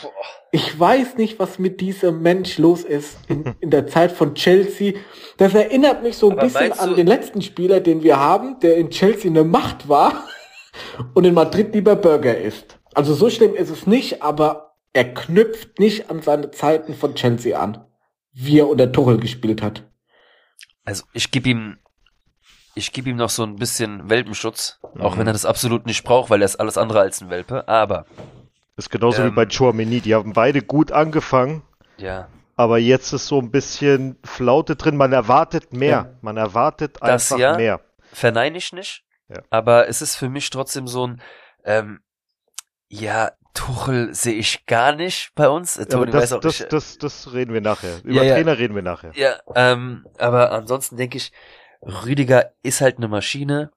Ich 0.52 0.80
weiß 0.80 1.18
nicht, 1.18 1.40
was 1.40 1.58
mit 1.58 1.82
diesem 1.82 2.22
Mensch 2.22 2.58
los 2.58 2.84
ist 2.84 3.18
in, 3.28 3.56
in 3.60 3.70
der 3.70 3.88
Zeit 3.88 4.12
von 4.12 4.36
Chelsea. 4.36 4.94
Das 5.38 5.54
erinnert 5.56 6.04
mich 6.04 6.18
so 6.18 6.30
ein 6.30 6.38
Aber 6.38 6.48
bisschen 6.48 6.74
an 6.74 6.96
den 6.96 7.08
letzten 7.08 7.42
Spieler, 7.42 7.80
den 7.80 8.04
wir 8.04 8.20
haben, 8.20 8.60
der 8.60 8.78
in 8.78 8.90
Chelsea 8.90 9.30
eine 9.30 9.44
Macht 9.44 9.90
war 9.90 10.26
und 11.14 11.26
in 11.26 11.34
Madrid 11.34 11.74
lieber 11.74 11.96
Burger 11.96 12.38
isst. 12.38 12.80
Also 12.94 13.14
so 13.14 13.30
schlimm 13.30 13.56
ist 13.56 13.70
es 13.70 13.88
nicht, 13.88 14.22
aber 14.22 14.76
er 14.94 15.12
knüpft 15.14 15.80
nicht 15.80 16.12
an 16.12 16.22
seine 16.22 16.52
Zeiten 16.52 16.94
von 16.94 17.16
Chelsea 17.16 17.60
an, 17.60 17.86
wie 18.32 18.60
er 18.60 18.70
unter 18.70 18.92
Tuchel 18.92 19.18
gespielt 19.18 19.64
hat. 19.64 19.84
Also 20.86 21.06
ich 21.14 21.32
gebe 21.32 21.50
ihm, 21.50 21.78
ich 22.76 22.92
gebe 22.92 23.10
ihm 23.10 23.18
noch 23.18 23.30
so 23.30 23.44
ein 23.44 23.56
bisschen 23.58 24.10
Welpenschutz, 24.10 24.80
auch 25.00 25.16
Mhm. 25.16 25.20
wenn 25.20 25.28
er 25.28 25.34
das 25.34 25.46
absolut 25.46 25.86
nicht 25.86 26.04
braucht, 26.04 26.30
weil 26.30 26.42
er 26.42 26.46
ist 26.46 26.56
alles 26.60 26.78
andere 26.78 27.00
als 27.02 27.22
ein 27.22 27.30
Welpe. 27.30 27.68
Aber 27.68 28.06
ist 28.76 28.90
genauso 28.90 29.22
Ähm. 29.22 29.32
wie 29.32 29.36
bei 29.36 29.46
Chouameni. 29.46 30.02
Die 30.02 30.16
haben 30.16 30.34
beide 30.34 30.62
gut 30.62 30.92
angefangen. 30.92 31.62
ja, 31.98 32.28
Aber 32.56 32.78
jetzt 32.80 33.12
ist 33.14 33.28
so 33.28 33.40
ein 33.40 33.50
bisschen 33.52 34.18
Flaute 34.24 34.76
drin. 34.76 34.96
Man 34.98 35.12
erwartet 35.14 35.74
mehr. 35.74 35.90
Ja. 35.90 36.10
Man 36.22 36.38
erwartet 36.38 36.98
Das 37.02 37.32
einfach 37.32 37.40
ja. 37.40 37.58
mehr. 37.58 37.80
verneine 38.12 38.58
ich 38.58 38.72
nicht. 38.74 39.04
Ja. 39.30 39.38
Aber 39.50 39.88
es 39.88 40.02
ist 40.02 40.16
für 40.16 40.30
mich 40.30 40.50
trotzdem 40.52 40.88
so 40.88 41.08
ein, 41.08 41.22
ähm, 41.66 42.00
ja, 42.90 43.32
Tuchel 43.56 44.14
sehe 44.16 44.34
ich 44.34 44.66
gar 44.66 44.94
nicht 44.96 45.32
bei 45.36 45.48
uns. 45.50 45.78
Äh, 45.78 45.86
Toni 45.86 46.12
das, 46.12 46.24
weiß 46.24 46.34
auch 46.34 46.40
das, 46.42 46.60
nicht. 46.60 46.74
das, 46.74 46.98
das 46.98 47.34
reden 47.34 47.54
wir 47.54 47.62
nachher. 47.62 48.04
Über 48.04 48.14
Ja, 48.16 48.24
ja. 48.24 48.36
Trainer 48.36 48.58
reden 48.58 48.74
wir 48.76 48.82
nachher. 48.82 49.12
Ja, 49.16 49.36
ähm, 49.56 50.06
aber 50.18 50.52
ansonsten 50.52 50.98
denke 50.98 51.18
ich, 51.18 51.32
Rüdiger 51.86 52.52
ist 52.64 52.82
halt 52.82 52.98
eine 52.98 53.08
Maschine, 53.08 53.72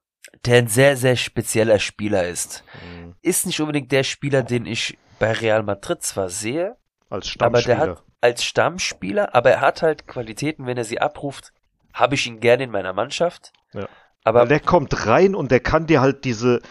der 0.45 0.57
ein 0.57 0.67
sehr, 0.67 0.97
sehr 0.97 1.15
spezieller 1.15 1.79
Spieler 1.79 2.27
ist. 2.27 2.63
Mhm. 2.83 3.15
Ist 3.21 3.45
nicht 3.45 3.59
unbedingt 3.59 3.91
der 3.91 4.03
Spieler, 4.03 4.43
den 4.43 4.65
ich 4.65 4.97
bei 5.19 5.31
Real 5.31 5.63
Madrid 5.63 6.03
zwar 6.03 6.29
sehe, 6.29 6.77
Als 7.09 7.35
aber 7.39 7.59
Stammspieler. 7.59 7.75
der 7.75 7.77
hat 7.77 8.03
als 8.19 8.43
Stammspieler, 8.43 9.35
aber 9.35 9.51
er 9.51 9.61
hat 9.61 9.81
halt 9.81 10.07
Qualitäten, 10.07 10.65
wenn 10.65 10.77
er 10.77 10.83
sie 10.83 10.99
abruft, 10.99 11.53
habe 11.93 12.15
ich 12.15 12.25
ihn 12.27 12.39
gerne 12.39 12.63
in 12.63 12.71
meiner 12.71 12.93
Mannschaft. 12.93 13.53
Ja. 13.73 13.87
Aber 14.23 14.41
Weil 14.41 14.47
der 14.47 14.59
kommt 14.59 15.05
rein 15.05 15.35
und 15.35 15.51
der 15.51 15.59
kann 15.59 15.87
dir 15.87 16.01
halt 16.01 16.25
diese, 16.25 16.61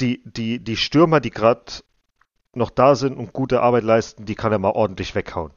die, 0.00 0.22
die, 0.24 0.60
die 0.60 0.76
Stürmer, 0.76 1.20
die 1.20 1.30
gerade 1.30 1.64
noch 2.54 2.70
da 2.70 2.94
sind 2.94 3.16
und 3.18 3.32
gute 3.32 3.60
Arbeit 3.60 3.84
leisten, 3.84 4.24
die 4.26 4.34
kann 4.34 4.52
er 4.52 4.58
mal 4.58 4.70
ordentlich 4.70 5.14
weghauen. 5.14 5.52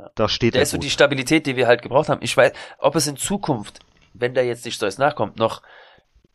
Ja. 0.00 0.10
Da 0.14 0.28
steht 0.28 0.54
der 0.54 0.60
er 0.60 0.62
ist 0.62 0.70
so 0.70 0.78
die 0.78 0.90
Stabilität, 0.90 1.46
die 1.46 1.56
wir 1.56 1.66
halt 1.66 1.82
gebraucht 1.82 2.08
haben. 2.08 2.22
Ich 2.22 2.36
weiß, 2.36 2.52
ob 2.78 2.96
es 2.96 3.06
in 3.06 3.16
Zukunft, 3.16 3.80
wenn 4.14 4.34
der 4.34 4.44
jetzt 4.46 4.64
nicht 4.64 4.78
so 4.80 4.86
jetzt 4.86 4.98
nachkommt, 4.98 5.38
noch 5.38 5.62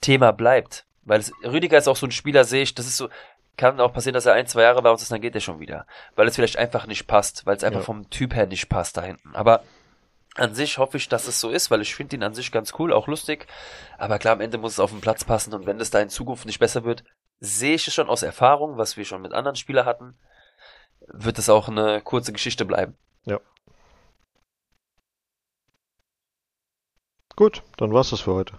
Thema 0.01 0.32
bleibt. 0.32 0.86
Weil 1.03 1.20
es, 1.20 1.32
Rüdiger 1.43 1.78
ist 1.78 1.88
auch 1.88 1.95
so 1.95 2.05
ein 2.05 2.11
Spieler, 2.11 2.43
sehe 2.45 2.63
ich, 2.63 2.76
das 2.76 2.86
ist 2.86 2.97
so, 2.97 3.09
kann 3.57 3.80
auch 3.80 3.93
passieren, 3.93 4.13
dass 4.13 4.26
er 4.26 4.34
ein, 4.34 4.47
zwei 4.47 4.63
Jahre 4.63 4.82
bei 4.82 4.91
uns 4.91 5.01
ist, 5.01 5.11
dann 5.11 5.22
geht 5.22 5.36
er 5.36 5.41
schon 5.41 5.59
wieder. 5.59 5.86
Weil 6.16 6.28
es 6.28 6.36
vielleicht 6.36 6.57
einfach 6.57 6.88
nicht 6.88 7.07
passt, 7.07 7.45
weil 7.45 7.55
es 7.55 7.63
einfach 7.63 7.80
Ja. 7.82 7.86
vom 7.86 8.09
Typ 8.09 8.36
her 8.36 8.45
nicht 8.47 8.70
passt 8.70 8.97
da 8.97 9.01
hinten. 9.01 9.36
Aber 9.36 9.63
an 10.36 10.53
sich 10.53 10.78
hoffe 10.78 10.97
ich, 10.97 11.07
dass 11.09 11.28
es 11.28 11.39
so 11.39 11.49
ist, 11.49 11.72
weil 11.72 11.82
ich 11.82 11.95
finde 11.95 12.18
ihn 12.18 12.24
an 12.24 12.34
sich 12.34 12.51
ganz 12.51 12.74
cool, 12.78 12.91
auch 12.91 13.07
lustig. 13.07 13.47
Aber 13.97 14.20
klar, 14.20 14.34
am 14.34 14.41
Ende 14.41 14.57
muss 14.57 14.74
es 14.74 14.80
auf 14.80 14.91
den 14.91 15.01
Platz 15.01 15.24
passen 15.24 15.53
und 15.53 15.66
wenn 15.66 15.80
das 15.80 15.89
da 15.89 15.99
in 15.99 16.09
Zukunft 16.09 16.45
nicht 16.45 16.59
besser 16.59 16.84
wird, 16.84 17.03
sehe 17.39 17.76
ich 17.76 17.88
es 17.88 17.93
schon 17.93 18.09
aus 18.09 18.24
Erfahrung, 18.24 18.78
was 18.78 18.97
wir 18.97 19.05
schon 19.05 19.22
mit 19.22 19.34
anderen 19.34 19.55
Spielern 19.55 19.86
hatten, 19.86 20.18
wird 21.07 21.39
es 21.39 21.49
auch 21.49 21.68
eine 21.70 22.01
kurze 22.01 22.34
Geschichte 22.34 22.66
bleiben. 22.66 22.95
Gut, 27.36 27.64
dann 27.78 27.92
war's 27.92 28.12
das 28.12 28.22
für 28.22 28.34
heute. 28.34 28.54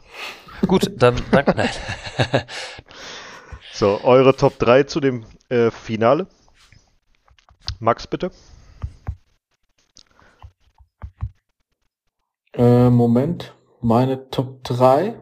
Gut, 0.66 0.90
dann 0.96 1.22
danke. 1.30 1.54
Nein. 1.56 1.70
So, 3.72 4.00
eure 4.04 4.34
Top 4.36 4.58
3 4.58 4.84
zu 4.84 5.00
dem 5.00 5.24
äh, 5.48 5.70
Finale. 5.70 6.26
Max, 7.78 8.06
bitte. 8.06 8.30
Äh, 12.54 12.90
Moment, 12.90 13.54
meine 13.82 14.30
Top 14.30 14.64
3. 14.64 15.14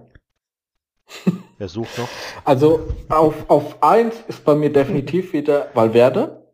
Er 1.58 1.68
sucht 1.68 1.98
noch. 1.98 2.08
Also 2.44 2.88
auf, 3.08 3.48
auf 3.48 3.82
1 3.82 4.14
ist 4.28 4.44
bei 4.44 4.54
mir 4.54 4.72
definitiv 4.72 5.32
wieder 5.32 5.68
Valverde. 5.74 6.44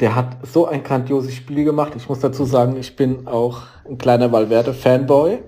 Der 0.00 0.14
hat 0.16 0.46
so 0.46 0.66
ein 0.66 0.82
grandioses 0.82 1.34
Spiel 1.34 1.64
gemacht. 1.64 1.92
Ich 1.96 2.08
muss 2.08 2.20
dazu 2.20 2.44
sagen, 2.44 2.76
ich 2.76 2.96
bin 2.96 3.26
auch 3.26 3.62
ein 3.84 3.98
kleiner 3.98 4.30
Valverde-Fanboy. 4.32 5.42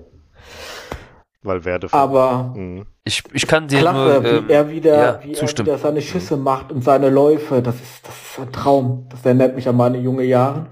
Valverde. 1.45 1.87
Aber 1.91 2.53
Mhm. 2.55 2.85
Ich, 3.07 3.23
ich 3.33 3.45
kann 3.45 3.67
dir 3.67 3.79
klasse, 3.79 4.19
nur 4.21 4.25
ähm, 4.25 4.47
wie 4.47 4.51
er 4.51 4.69
wieder, 4.71 4.97
ja, 4.97 5.19
wie 5.23 5.33
er 5.35 5.47
wieder 5.59 5.77
seine 5.77 6.01
Schüsse 6.01 6.37
macht 6.37 6.71
und 6.71 6.83
seine 6.83 7.09
Läufe. 7.09 7.61
Das 7.61 7.75
ist, 7.75 8.07
das 8.07 8.15
ist 8.15 8.39
ein 8.39 8.51
Traum. 8.51 9.07
Das 9.09 9.23
erinnert 9.25 9.55
mich 9.55 9.67
an 9.67 9.77
meine 9.77 9.99
junge 9.99 10.23
Jahre. 10.23 10.65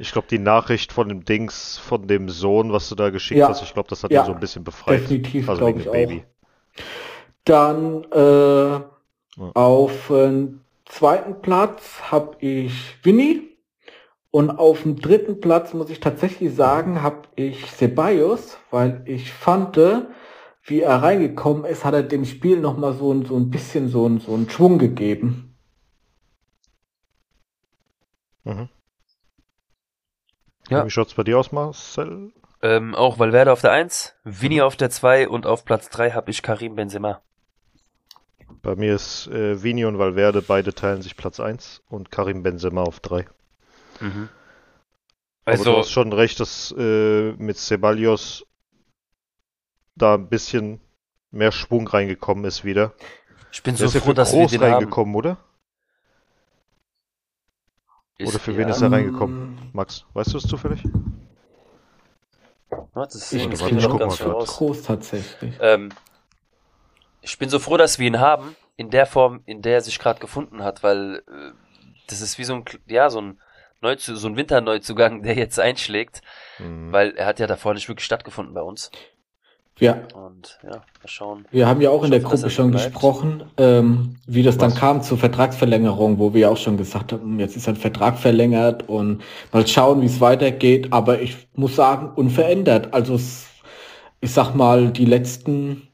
Ich 0.00 0.12
glaube, 0.12 0.26
die 0.30 0.38
Nachricht 0.38 0.92
von 0.92 1.08
dem 1.08 1.24
Dings, 1.24 1.78
von 1.78 2.06
dem 2.06 2.28
Sohn, 2.28 2.72
was 2.72 2.88
du 2.88 2.94
da 2.94 3.10
geschickt 3.10 3.38
Ja. 3.40 3.48
hast, 3.48 3.62
ich 3.62 3.74
glaube, 3.74 3.88
das 3.88 4.02
hat 4.04 4.10
Ja. 4.10 4.22
ihn 4.22 4.26
so 4.26 4.32
ein 4.32 4.40
bisschen 4.40 4.64
befreit. 4.64 5.00
Definitiv, 5.02 5.48
also 5.48 5.66
wegen 5.66 5.78
ich 5.78 5.84
dem 5.84 5.88
auch. 5.90 5.94
Baby. 5.94 6.24
Dann 7.44 8.04
äh, 8.12 8.80
auf 9.54 10.10
äh, 10.10 10.48
zweiten 10.84 11.40
Platz 11.42 12.00
habe 12.10 12.36
ich 12.40 12.72
Winnie. 13.02 13.47
Und 14.30 14.50
auf 14.50 14.82
dem 14.82 14.96
dritten 14.96 15.40
Platz 15.40 15.72
muss 15.72 15.90
ich 15.90 16.00
tatsächlich 16.00 16.54
sagen, 16.54 17.02
habe 17.02 17.22
ich 17.34 17.66
Ceballos, 17.66 18.58
weil 18.70 19.02
ich 19.06 19.32
fand, 19.32 19.78
wie 20.64 20.80
er 20.80 21.02
reingekommen 21.02 21.64
ist, 21.64 21.84
hat 21.84 21.94
er 21.94 22.02
dem 22.02 22.24
Spiel 22.24 22.60
nochmal 22.60 22.92
so, 22.92 23.12
ein, 23.12 23.24
so 23.24 23.36
ein 23.36 23.48
bisschen 23.48 23.88
so, 23.88 24.06
ein, 24.06 24.20
so 24.20 24.34
einen 24.34 24.50
Schwung 24.50 24.78
gegeben. 24.78 25.56
Mhm. 28.44 28.68
Ja. 30.68 30.84
Wie 30.84 30.90
schaut's 30.90 31.14
bei 31.14 31.24
dir 31.24 31.38
aus, 31.38 31.50
Marcel? 31.50 32.32
Ähm, 32.60 32.94
auch 32.94 33.18
Valverde 33.18 33.52
auf 33.52 33.60
der 33.62 33.72
1, 33.72 34.16
Vini 34.24 34.60
auf 34.60 34.76
der 34.76 34.90
2 34.90 35.28
und 35.28 35.46
auf 35.46 35.64
Platz 35.64 35.88
3 35.88 36.10
habe 36.10 36.30
ich 36.30 36.42
Karim 36.42 36.74
Benzema. 36.74 37.22
Bei 38.62 38.74
mir 38.74 38.94
ist 38.94 39.28
äh, 39.28 39.62
Vini 39.62 39.84
und 39.84 39.98
Valverde, 39.98 40.42
beide 40.42 40.74
teilen 40.74 41.00
sich 41.00 41.16
Platz 41.16 41.40
1 41.40 41.82
und 41.88 42.10
Karim 42.10 42.42
Benzema 42.42 42.82
auf 42.82 43.00
3. 43.00 43.26
Mhm. 44.00 44.28
Aber 45.46 45.52
Also, 45.52 45.72
du 45.72 45.78
hast 45.78 45.90
schon 45.90 46.12
recht, 46.12 46.40
dass 46.40 46.72
äh, 46.78 47.32
mit 47.32 47.56
Ceballos 47.58 48.46
da 49.96 50.14
ein 50.14 50.28
bisschen 50.28 50.80
mehr 51.30 51.52
Schwung 51.52 51.86
reingekommen 51.88 52.44
ist 52.46 52.64
wieder. 52.64 52.94
ich 53.52 53.62
bin 53.62 53.76
Der 53.76 53.88
so 53.88 53.98
ja 53.98 54.00
froh, 54.00 54.12
für 54.12 54.14
dass 54.14 54.32
wir 54.32 54.40
groß 54.40 54.52
den 54.52 54.60
haben. 54.62 54.84
reingekommen, 54.84 55.14
oder? 55.14 55.38
Ist- 58.18 58.28
Oder 58.30 58.38
für 58.38 58.56
wen 58.56 58.68
ist 58.68 58.80
er 58.82 58.88
Ähm, 58.88 58.92
reingekommen? 58.92 59.70
Max, 59.72 60.04
weißt 60.14 60.34
du 60.34 60.38
es 60.38 60.44
zufällig? 60.44 60.82
Warte, 62.94 63.18
das 63.18 63.32
Ich 63.32 63.44
ich 63.44 63.50
wir 63.70 63.74
noch 63.76 63.90
guck 63.90 64.00
mal. 64.00 64.44
Groß 64.46 64.82
tatsächlich. 64.82 65.54
Ähm, 65.60 65.90
ich 67.20 67.38
bin 67.38 67.48
so 67.48 67.58
froh, 67.58 67.76
dass 67.76 67.98
wir 67.98 68.06
ihn 68.06 68.20
haben, 68.20 68.56
in 68.76 68.90
der 68.90 69.06
Form, 69.06 69.42
in 69.46 69.62
der 69.62 69.74
er 69.74 69.80
sich 69.80 69.98
gerade 69.98 70.20
gefunden 70.20 70.62
hat, 70.62 70.82
weil 70.82 71.22
äh, 71.28 71.52
das 72.06 72.20
ist 72.20 72.38
wie 72.38 72.44
so 72.44 72.54
ein, 72.54 72.64
ja, 72.86 73.10
so 73.10 73.20
ein 73.20 73.40
Neuzu 73.80 74.16
so 74.16 74.28
ein 74.28 74.36
Winterneuzugang, 74.36 75.22
der 75.22 75.34
jetzt 75.36 75.58
einschlägt, 75.60 76.20
Mhm. 76.58 76.92
weil 76.92 77.10
er 77.16 77.26
hat 77.26 77.38
ja 77.38 77.46
davor 77.46 77.74
nicht 77.74 77.88
wirklich 77.88 78.04
stattgefunden 78.06 78.54
bei 78.54 78.62
uns. 78.62 78.90
Wir, 79.76 80.08
Und 80.14 80.58
ja, 80.64 80.70
mal 80.70 80.82
schauen. 81.04 81.46
wir 81.52 81.68
haben 81.68 81.80
ja 81.80 81.90
auch 81.90 82.02
in 82.02 82.10
der 82.10 82.18
Gruppe 82.18 82.50
schon 82.50 82.72
bleibt. 82.72 82.86
gesprochen, 82.86 83.44
ähm, 83.58 84.16
wie 84.26 84.42
das 84.42 84.58
dann 84.58 84.72
Was? 84.72 84.78
kam 84.80 85.02
zur 85.02 85.18
Vertragsverlängerung, 85.18 86.18
wo 86.18 86.34
wir 86.34 86.40
ja 86.40 86.48
auch 86.48 86.56
schon 86.56 86.76
gesagt 86.76 87.12
haben, 87.12 87.38
jetzt 87.38 87.56
ist 87.56 87.68
ein 87.68 87.76
Vertrag 87.76 88.18
verlängert 88.18 88.88
und 88.88 89.22
mal 89.52 89.64
schauen, 89.68 90.00
wie 90.02 90.06
es 90.06 90.20
weitergeht. 90.20 90.88
Aber 90.92 91.20
ich 91.20 91.46
muss 91.54 91.76
sagen, 91.76 92.10
unverändert. 92.16 92.92
Also 92.92 93.14
ich 94.20 94.32
sag 94.32 94.54
mal, 94.56 94.90
die 94.90 95.04
letzten 95.04 95.86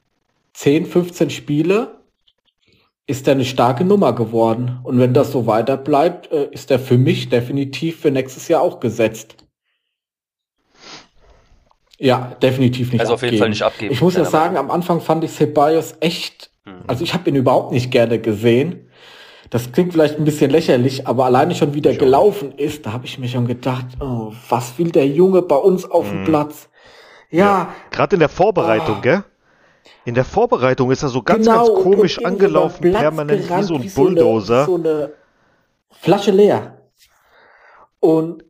10, 0.54 0.86
15 0.86 1.28
Spiele 1.28 1.98
ist 3.06 3.26
er 3.28 3.34
eine 3.34 3.44
starke 3.44 3.84
Nummer 3.84 4.14
geworden. 4.14 4.80
Und 4.82 4.98
wenn 4.98 5.12
das 5.12 5.30
so 5.32 5.46
weiter 5.46 5.76
bleibt, 5.76 6.32
äh, 6.32 6.48
ist 6.50 6.70
er 6.70 6.78
für 6.78 6.96
mich 6.98 7.28
definitiv 7.28 8.00
für 8.00 8.10
nächstes 8.10 8.48
Jahr 8.48 8.62
auch 8.62 8.80
gesetzt. 8.80 9.36
Ja, 11.98 12.32
definitiv 12.42 12.92
nicht 12.92 13.00
Also 13.00 13.14
auf 13.14 13.22
jeden 13.22 13.38
Fall 13.38 13.50
nicht 13.50 13.62
abgeben. 13.62 13.92
Ich 13.92 14.00
muss 14.00 14.16
ja 14.16 14.24
sagen, 14.24 14.56
am 14.56 14.70
Anfang 14.70 15.00
fand 15.00 15.22
ich 15.24 15.30
Ceballos 15.32 15.94
echt, 16.00 16.50
Mhm. 16.64 16.84
also 16.86 17.04
ich 17.04 17.14
habe 17.14 17.28
ihn 17.30 17.36
überhaupt 17.36 17.72
nicht 17.72 17.90
gerne 17.90 18.18
gesehen. 18.18 18.88
Das 19.50 19.70
klingt 19.70 19.92
vielleicht 19.92 20.18
ein 20.18 20.24
bisschen 20.24 20.50
lächerlich, 20.50 21.06
aber 21.06 21.26
alleine 21.26 21.54
schon 21.54 21.74
wie 21.74 21.80
der 21.82 21.92
auch 21.92 21.98
gelaufen 21.98 22.52
ist, 22.56 22.86
da 22.86 22.92
habe 22.92 23.04
ich 23.06 23.18
mir 23.18 23.28
schon 23.28 23.46
gedacht, 23.46 23.84
oh, 24.00 24.32
was 24.48 24.76
will 24.78 24.90
der 24.90 25.06
Junge 25.06 25.42
bei 25.42 25.56
uns 25.56 25.84
auf 25.84 26.08
dem 26.08 26.22
Mhm. 26.22 26.24
Platz? 26.24 26.68
Ja, 27.30 27.72
Gerade 27.90 28.16
in 28.16 28.20
der 28.20 28.28
Vorbereitung, 28.28 28.96
Oh. 28.98 29.02
gell? 29.02 29.24
In 30.04 30.14
der 30.14 30.24
Vorbereitung 30.24 30.90
ist 30.90 31.02
er 31.02 31.08
so 31.08 31.22
ganz, 31.22 31.46
genau. 31.46 31.58
ganz 31.58 31.68
und- 31.70 31.82
komisch 31.82 32.18
und 32.18 32.26
angelaufen, 32.26 32.82
den 32.82 32.90
Platz 32.92 33.02
permanent 33.02 33.42
wie 33.42 33.46
gerannt, 33.46 33.64
so 33.66 33.74
ein 33.74 33.88
so 33.88 34.00
eine- 34.02 34.14
Bulldozer. 34.14 34.64
so 34.66 34.74
eine 34.76 35.12
Flasche 35.90 36.30
leer. 36.30 36.78
Und 38.00 38.44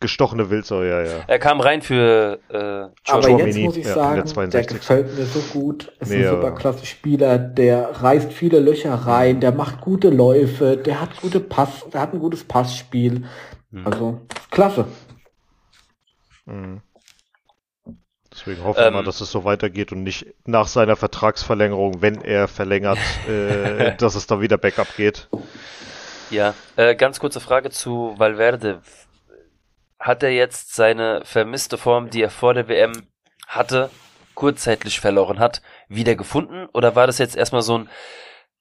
Gestochene 0.00 0.50
Wildsau, 0.50 0.82
ja, 0.82 1.00
ja. 1.02 1.18
Er 1.28 1.38
kam 1.38 1.60
rein 1.60 1.80
für 1.80 2.40
äh, 2.48 3.10
Aber 3.12 3.28
jetzt 3.28 3.54
Mini, 3.54 3.64
muss 3.66 3.76
ich 3.76 3.84
ja, 3.86 3.94
der 3.94 4.02
sagen, 4.02 4.16
der 4.16 4.26
62. 4.26 4.78
gefällt 4.78 5.16
mir 5.16 5.24
so 5.26 5.38
gut. 5.56 5.92
Ist 6.00 6.10
Mega. 6.10 6.30
ein 6.30 6.34
super 6.36 6.50
klasse 6.56 6.86
Spieler, 6.86 7.38
der 7.38 8.02
reißt 8.02 8.32
viele 8.32 8.58
Löcher 8.58 8.94
rein, 8.94 9.38
der 9.38 9.52
macht 9.52 9.80
gute 9.80 10.10
Läufe, 10.10 10.76
der 10.76 11.00
hat 11.00 11.20
gute 11.20 11.38
Pass, 11.38 11.84
der 11.92 12.00
hat 12.00 12.14
ein 12.14 12.18
gutes 12.18 12.42
Passspiel. 12.42 13.26
Mhm. 13.70 13.86
Also 13.86 14.20
klasse. 14.50 14.86
Mhm. 16.46 16.80
Deswegen 18.44 18.64
hoffen 18.64 18.80
wir 18.80 18.86
Ähm. 18.86 18.94
mal, 18.94 19.04
dass 19.04 19.20
es 19.20 19.30
so 19.30 19.44
weitergeht 19.44 19.92
und 19.92 20.02
nicht 20.02 20.26
nach 20.46 20.66
seiner 20.66 20.96
Vertragsverlängerung, 20.96 22.02
wenn 22.02 22.20
er 22.22 22.48
verlängert, 22.48 22.98
äh, 23.28 23.94
dass 23.98 24.16
es 24.16 24.26
dann 24.26 24.40
wieder 24.40 24.58
Backup 24.58 24.96
geht. 24.96 25.28
Ja, 26.30 26.54
äh, 26.76 26.96
ganz 26.96 27.20
kurze 27.20 27.40
Frage 27.40 27.70
zu 27.70 28.14
Valverde. 28.16 28.82
Hat 30.00 30.24
er 30.24 30.30
jetzt 30.30 30.74
seine 30.74 31.22
vermisste 31.24 31.78
Form, 31.78 32.10
die 32.10 32.22
er 32.22 32.30
vor 32.30 32.54
der 32.54 32.66
WM 32.66 33.06
hatte, 33.46 33.90
kurzzeitig 34.34 34.98
verloren 34.98 35.38
hat, 35.38 35.62
wieder 35.88 36.16
gefunden? 36.16 36.66
Oder 36.72 36.96
war 36.96 37.06
das 37.06 37.18
jetzt 37.18 37.36
erstmal 37.36 37.62
so 37.62 37.78
ein, 37.78 37.88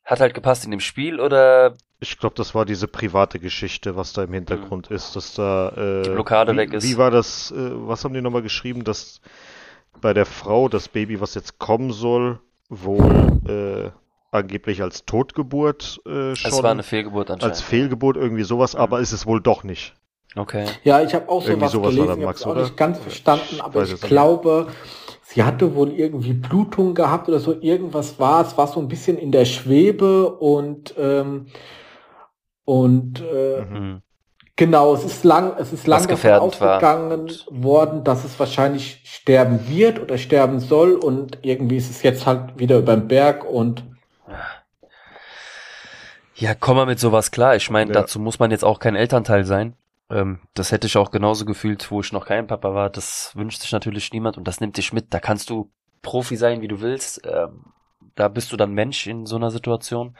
hat 0.05 0.19
halt 0.19 0.35
gepasst 0.35 0.65
in 0.65 0.71
dem 0.71 0.81
Spiel 0.81 1.19
oder 1.19 1.73
Ich 1.99 2.19
glaube, 2.19 2.35
das 2.35 2.53
war 2.53 2.65
diese 2.65 2.87
private 2.87 3.39
Geschichte, 3.39 3.95
was 3.95 4.13
da 4.13 4.23
im 4.25 4.33
Hintergrund 4.33 4.91
ist, 4.91 5.15
dass 5.15 5.33
da 5.33 5.69
äh, 5.69 6.03
Die 6.03 6.09
Blockade 6.09 6.53
wie, 6.53 6.57
weg 6.57 6.73
ist. 6.73 6.83
Wie 6.83 6.97
war 6.97 7.09
das? 7.09 7.49
Äh, 7.51 7.55
was 7.57 8.03
haben 8.03 8.13
die 8.13 8.21
nochmal 8.21 8.43
geschrieben, 8.43 8.83
dass 8.83 9.21
bei 9.99 10.13
der 10.13 10.25
Frau 10.25 10.69
das 10.69 10.87
Baby, 10.87 11.19
was 11.19 11.35
jetzt 11.35 11.59
kommen 11.59 11.91
soll, 11.91 12.39
wohl 12.69 13.31
äh, 13.47 13.91
angeblich 14.31 14.81
als 14.81 15.05
Totgeburt 15.05 15.99
äh, 16.05 16.35
schon 16.35 16.51
es 16.51 16.63
war 16.63 16.71
eine 16.71 16.83
Fehlgeburt 16.83 17.29
anscheinend? 17.29 17.55
als 17.55 17.61
Fehlgeburt 17.61 18.15
irgendwie 18.17 18.43
sowas, 18.43 18.75
aber 18.75 18.99
ist 19.01 19.11
es 19.11 19.25
wohl 19.25 19.41
doch 19.41 19.63
nicht. 19.63 19.93
Okay. 20.35 20.65
Ja, 20.85 21.01
ich 21.01 21.13
habe 21.13 21.27
auch 21.27 21.45
Irgendwie 21.45 21.67
sowas 21.67 21.71
sowas 21.73 21.89
gelesen, 21.95 22.21
ich 22.21 22.27
habe 22.27 22.39
auch 22.45 22.51
oder? 22.51 22.61
nicht 22.61 22.77
ganz 22.77 22.99
verstanden, 22.99 23.45
Ich 23.51 23.61
aber 23.63 23.81
weiß 23.81 23.87
ich 23.89 23.93
nicht. 23.95 24.07
glaube, 24.07 24.67
sie 25.23 25.43
hatte 25.43 25.75
wohl 25.75 25.91
irgendwie 25.91 26.31
Blutung 26.33 26.93
gehabt 26.95 27.27
oder 27.27 27.39
so, 27.39 27.59
irgendwas 27.59 28.17
war, 28.17 28.45
es 28.45 28.57
war 28.57 28.67
so 28.67 28.79
ein 28.79 28.87
bisschen 28.87 29.17
in 29.17 29.33
der 29.33 29.43
Schwebe 29.43 30.31
und 30.37 30.93
ähm, 30.97 31.47
und 32.63 33.19
äh, 33.21 33.61
Mhm. 33.65 34.01
Genau, 34.61 34.93
es 34.93 35.03
ist 35.03 35.23
lang, 35.23 35.55
es 35.57 35.73
ist 35.73 35.87
lang 35.87 36.01
davon 36.01 36.15
gefährdend 36.15 36.61
war. 36.61 36.75
ausgegangen 36.75 37.31
worden, 37.49 38.03
dass 38.03 38.23
es 38.23 38.39
wahrscheinlich 38.39 39.01
sterben 39.05 39.67
wird 39.67 39.99
oder 39.99 40.19
sterben 40.19 40.59
soll 40.59 40.91
und 40.93 41.39
irgendwie 41.41 41.77
ist 41.77 41.89
es 41.89 42.03
jetzt 42.03 42.27
halt 42.27 42.59
wieder 42.59 42.77
über 42.77 42.95
den 42.95 43.07
Berg 43.07 43.43
und 43.43 43.83
Ja, 46.35 46.53
komm 46.53 46.75
mal 46.75 46.85
mit 46.85 46.99
sowas 46.99 47.31
klar. 47.31 47.55
Ich 47.55 47.71
meine, 47.71 47.91
Ja. 47.91 48.01
dazu 48.01 48.19
muss 48.19 48.37
man 48.37 48.51
jetzt 48.51 48.63
auch 48.63 48.77
kein 48.77 48.95
Elternteil 48.95 49.45
sein. 49.45 49.73
Ähm, 50.11 50.41
das 50.53 50.71
hätte 50.71 50.85
ich 50.85 50.95
auch 50.95 51.09
genauso 51.09 51.45
gefühlt, 51.45 51.89
wo 51.89 52.01
ich 52.01 52.13
noch 52.13 52.27
kein 52.27 52.45
Papa 52.45 52.75
war. 52.75 52.91
Das 52.91 53.31
wünscht 53.35 53.61
sich 53.61 53.71
natürlich 53.71 54.13
niemand 54.13 54.37
und 54.37 54.47
das 54.47 54.59
nimmt 54.59 54.77
dich 54.77 54.93
mit. 54.93 55.11
Da 55.11 55.19
kannst 55.19 55.49
du 55.49 55.71
Profi 56.03 56.35
sein, 56.35 56.61
wie 56.61 56.67
du 56.67 56.81
willst. 56.81 57.21
Ähm, 57.25 57.65
da 58.13 58.27
bist 58.27 58.51
du 58.51 58.57
dann 58.57 58.73
Mensch 58.73 59.07
in 59.07 59.25
so 59.25 59.37
einer 59.37 59.49
Situation. 59.49 60.15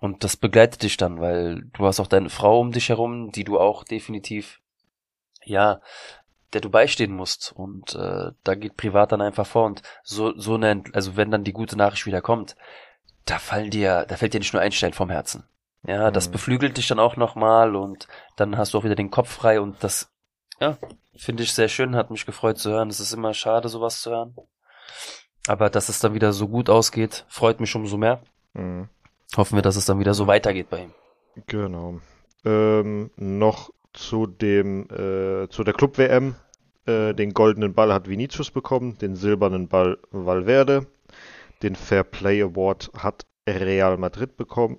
Und 0.00 0.22
das 0.24 0.36
begleitet 0.36 0.82
dich 0.82 0.96
dann, 0.96 1.20
weil 1.20 1.62
du 1.76 1.84
hast 1.86 1.98
auch 2.00 2.06
deine 2.06 2.30
Frau 2.30 2.60
um 2.60 2.70
dich 2.72 2.88
herum, 2.88 3.32
die 3.32 3.44
du 3.44 3.58
auch 3.58 3.82
definitiv, 3.84 4.60
ja, 5.44 5.80
der 6.52 6.60
du 6.60 6.70
beistehen 6.70 7.12
musst. 7.14 7.52
Und 7.56 7.94
äh, 7.94 8.30
da 8.44 8.54
geht 8.54 8.76
privat 8.76 9.10
dann 9.12 9.20
einfach 9.20 9.46
vor. 9.46 9.66
Und 9.66 9.82
so, 10.04 10.38
so 10.38 10.54
eine, 10.54 10.70
Ent- 10.70 10.94
also 10.94 11.16
wenn 11.16 11.30
dann 11.30 11.44
die 11.44 11.52
gute 11.52 11.76
Nachricht 11.76 12.06
wieder 12.06 12.22
kommt, 12.22 12.54
da 13.24 13.38
fallen 13.38 13.70
dir, 13.70 14.06
da 14.08 14.16
fällt 14.16 14.34
dir 14.34 14.38
nicht 14.40 14.52
nur 14.52 14.62
ein 14.62 14.72
Stein 14.72 14.92
vom 14.94 15.10
Herzen. 15.10 15.44
Ja, 15.86 16.10
das 16.10 16.28
Mhm. 16.28 16.32
beflügelt 16.32 16.76
dich 16.76 16.86
dann 16.88 16.98
auch 17.00 17.16
nochmal 17.16 17.74
und 17.76 18.08
dann 18.36 18.56
hast 18.56 18.72
du 18.74 18.78
auch 18.78 18.84
wieder 18.84 18.94
den 18.96 19.10
Kopf 19.10 19.30
frei 19.30 19.60
und 19.60 19.82
das, 19.84 20.10
ja, 20.60 20.76
finde 21.16 21.42
ich 21.42 21.52
sehr 21.52 21.68
schön, 21.68 21.96
hat 21.96 22.10
mich 22.10 22.24
gefreut 22.24 22.58
zu 22.58 22.70
hören. 22.70 22.88
Es 22.88 23.00
ist 23.00 23.12
immer 23.12 23.34
schade, 23.34 23.68
sowas 23.68 24.00
zu 24.00 24.10
hören. 24.10 24.36
Aber 25.46 25.70
dass 25.70 25.88
es 25.88 25.98
dann 25.98 26.14
wieder 26.14 26.32
so 26.32 26.48
gut 26.48 26.70
ausgeht, 26.70 27.24
freut 27.28 27.60
mich 27.60 27.74
umso 27.74 27.96
mehr. 27.96 28.20
Mhm. 28.54 28.88
Hoffen 29.36 29.56
wir, 29.56 29.62
dass 29.62 29.76
es 29.76 29.84
dann 29.84 30.00
wieder 30.00 30.14
so 30.14 30.26
weitergeht 30.26 30.70
bei 30.70 30.84
ihm. 30.84 30.92
Genau. 31.46 32.00
Ähm, 32.44 33.10
noch 33.16 33.70
zu 33.92 34.26
dem, 34.26 34.84
äh, 34.90 35.48
zu 35.48 35.64
der 35.64 35.74
Club-WM. 35.74 36.34
Äh, 36.86 37.14
den 37.14 37.34
goldenen 37.34 37.74
Ball 37.74 37.92
hat 37.92 38.08
Vinicius 38.08 38.50
bekommen, 38.50 38.96
den 38.98 39.16
silbernen 39.16 39.68
Ball 39.68 39.98
Valverde. 40.10 40.86
Den 41.62 41.76
Fair 41.76 42.04
Play 42.04 42.42
Award 42.42 42.90
hat 42.96 43.26
Real 43.46 43.96
Madrid 43.96 44.36
bekommen. 44.36 44.78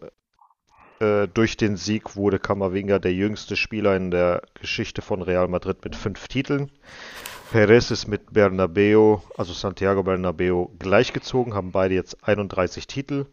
Äh, 0.99 1.27
durch 1.27 1.57
den 1.57 1.77
Sieg 1.77 2.15
wurde 2.15 2.39
Camavinga 2.39 2.99
der 2.99 3.13
jüngste 3.13 3.55
Spieler 3.55 3.95
in 3.95 4.11
der 4.11 4.41
Geschichte 4.53 5.01
von 5.01 5.21
Real 5.21 5.47
Madrid 5.47 5.83
mit 5.83 5.95
fünf 5.95 6.27
Titeln. 6.27 6.71
Perez 7.51 7.89
ist 7.89 8.07
mit 8.07 8.31
Bernabeu, 8.31 9.17
also 9.37 9.53
Santiago 9.53 10.03
Bernabeu, 10.03 10.67
gleichgezogen, 10.77 11.53
haben 11.53 11.71
beide 11.71 11.95
jetzt 11.95 12.23
31 12.27 12.85
Titel. 12.87 13.25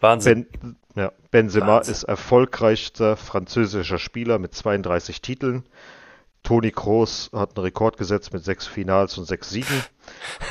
Wahnsinn. 0.00 0.46
Ben, 0.60 0.76
ja, 0.94 1.12
Benzema 1.30 1.76
Wahnsinn. 1.78 1.92
ist 1.92 2.04
erfolgreichster 2.04 3.16
französischer 3.16 3.98
Spieler 3.98 4.38
mit 4.38 4.54
32 4.54 5.20
Titeln. 5.20 5.64
Toni 6.42 6.70
Kroos 6.70 7.30
hat 7.32 7.56
einen 7.56 7.64
Rekord 7.64 7.96
gesetzt 7.96 8.32
mit 8.32 8.44
sechs 8.44 8.68
Finals 8.68 9.18
und 9.18 9.24
sechs 9.24 9.50
Siegen. 9.50 9.82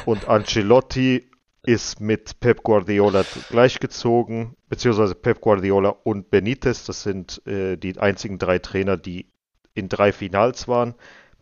Und 0.05 0.28
Ancelotti 0.28 1.26
ist 1.63 2.01
mit 2.01 2.41
Pep 2.41 2.63
Guardiola 2.63 3.24
gleichgezogen, 3.49 4.55
beziehungsweise 4.68 5.16
Pep 5.16 5.39
Guardiola 5.39 5.89
und 6.03 6.30
Benitez. 6.30 6.86
Das 6.86 7.03
sind 7.03 7.41
äh, 7.47 7.78
die 7.78 7.97
einzigen 7.97 8.39
drei 8.39 8.59
Trainer, 8.59 8.97
die 8.97 9.28
in 9.74 9.88
drei 9.88 10.11
Finals 10.11 10.68
waren. 10.68 10.95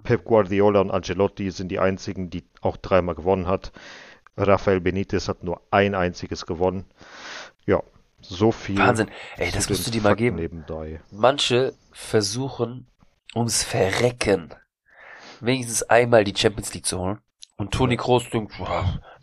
Pep 0.04 0.26
Guardiola 0.26 0.82
und 0.82 0.92
Ancelotti 0.92 1.52
sind 1.52 1.70
die 1.70 1.80
einzigen, 1.80 2.30
die 2.30 2.44
auch 2.62 2.78
dreimal 2.78 3.16
gewonnen 3.16 3.48
hat. 3.48 3.72
Rafael 4.38 4.82
Benitez 4.82 5.28
hat 5.28 5.44
nur 5.44 5.62
ein 5.72 5.96
einziges 5.96 6.46
gewonnen. 6.46 6.86
Ja, 7.66 7.82
so 8.22 8.52
viel. 8.52 8.78
Wahnsinn. 8.78 9.10
Ey, 9.38 9.52
das 9.52 9.70
musst 9.70 9.88
du 9.88 9.92
dir 9.92 10.02
mal 10.02 10.16
geben. 10.16 10.38
Nebenbei. 10.38 11.02
Manche 11.12 11.74
versuchen 11.92 12.88
ums 13.36 13.64
Verrecken 13.64 14.54
wenigstens 15.40 15.84
einmal 15.84 16.24
die 16.24 16.36
Champions 16.36 16.74
League 16.74 16.86
zu 16.86 17.00
holen. 17.00 17.20
Und 17.58 17.72
Toni 17.72 17.98
Kroos 17.98 18.30
denkt, 18.30 18.54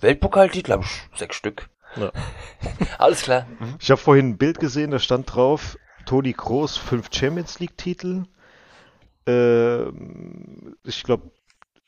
Weltpokaltitel 0.01 0.73
habe 0.73 0.85
ich 0.85 1.19
sechs 1.19 1.37
Stück. 1.37 1.69
Ja. 1.97 2.13
Alles 2.99 3.23
klar. 3.23 3.47
Ich 3.81 3.91
habe 3.91 4.01
vorhin 4.01 4.31
ein 4.31 4.39
Bild 4.39 4.61
gesehen, 4.61 4.93
da 4.93 4.99
stand 4.99 5.35
drauf, 5.35 5.77
Toni 6.07 6.33
Kroos 6.33 6.77
fünf 6.77 7.09
Champions 7.13 7.59
League 7.59 7.77
Titel. 7.77 8.25
Äh, 9.31 9.91
ich 10.85 11.03
glaube 11.05 11.31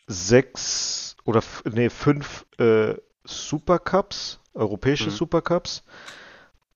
sechs 0.07 1.17
oder 1.25 1.43
nee, 1.73 1.91
fünf 1.91 2.47
äh, 2.59 2.95
Supercups, 3.25 4.41
europäische 4.55 5.07
Mhm. 5.11 5.15
Supercups. 5.15 5.85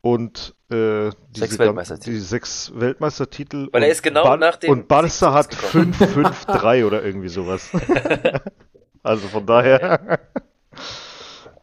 Und 0.00 0.54
äh, 0.70 1.10
Sechs 1.34 1.58
Weltmeistertitel. 1.58 2.10
Die 2.12 2.20
sechs 2.20 2.70
Weltmeistertitel. 2.76 3.68
Weil 3.72 3.82
er 3.82 3.88
und 3.88 3.92
ist 3.92 4.02
genau 4.04 4.22
Bar- 4.22 4.36
nach 4.36 4.56
dem 4.56 4.70
Und 4.70 4.86
Barca 4.88 5.32
hat 5.32 5.52
Sieg 5.52 5.60
gekommen. 5.72 5.92
5-5-3 5.94 6.84
oder 6.86 7.02
irgendwie 7.04 7.28
sowas. 7.28 7.68
also 9.02 9.26
von 9.26 9.44
daher. 9.46 10.20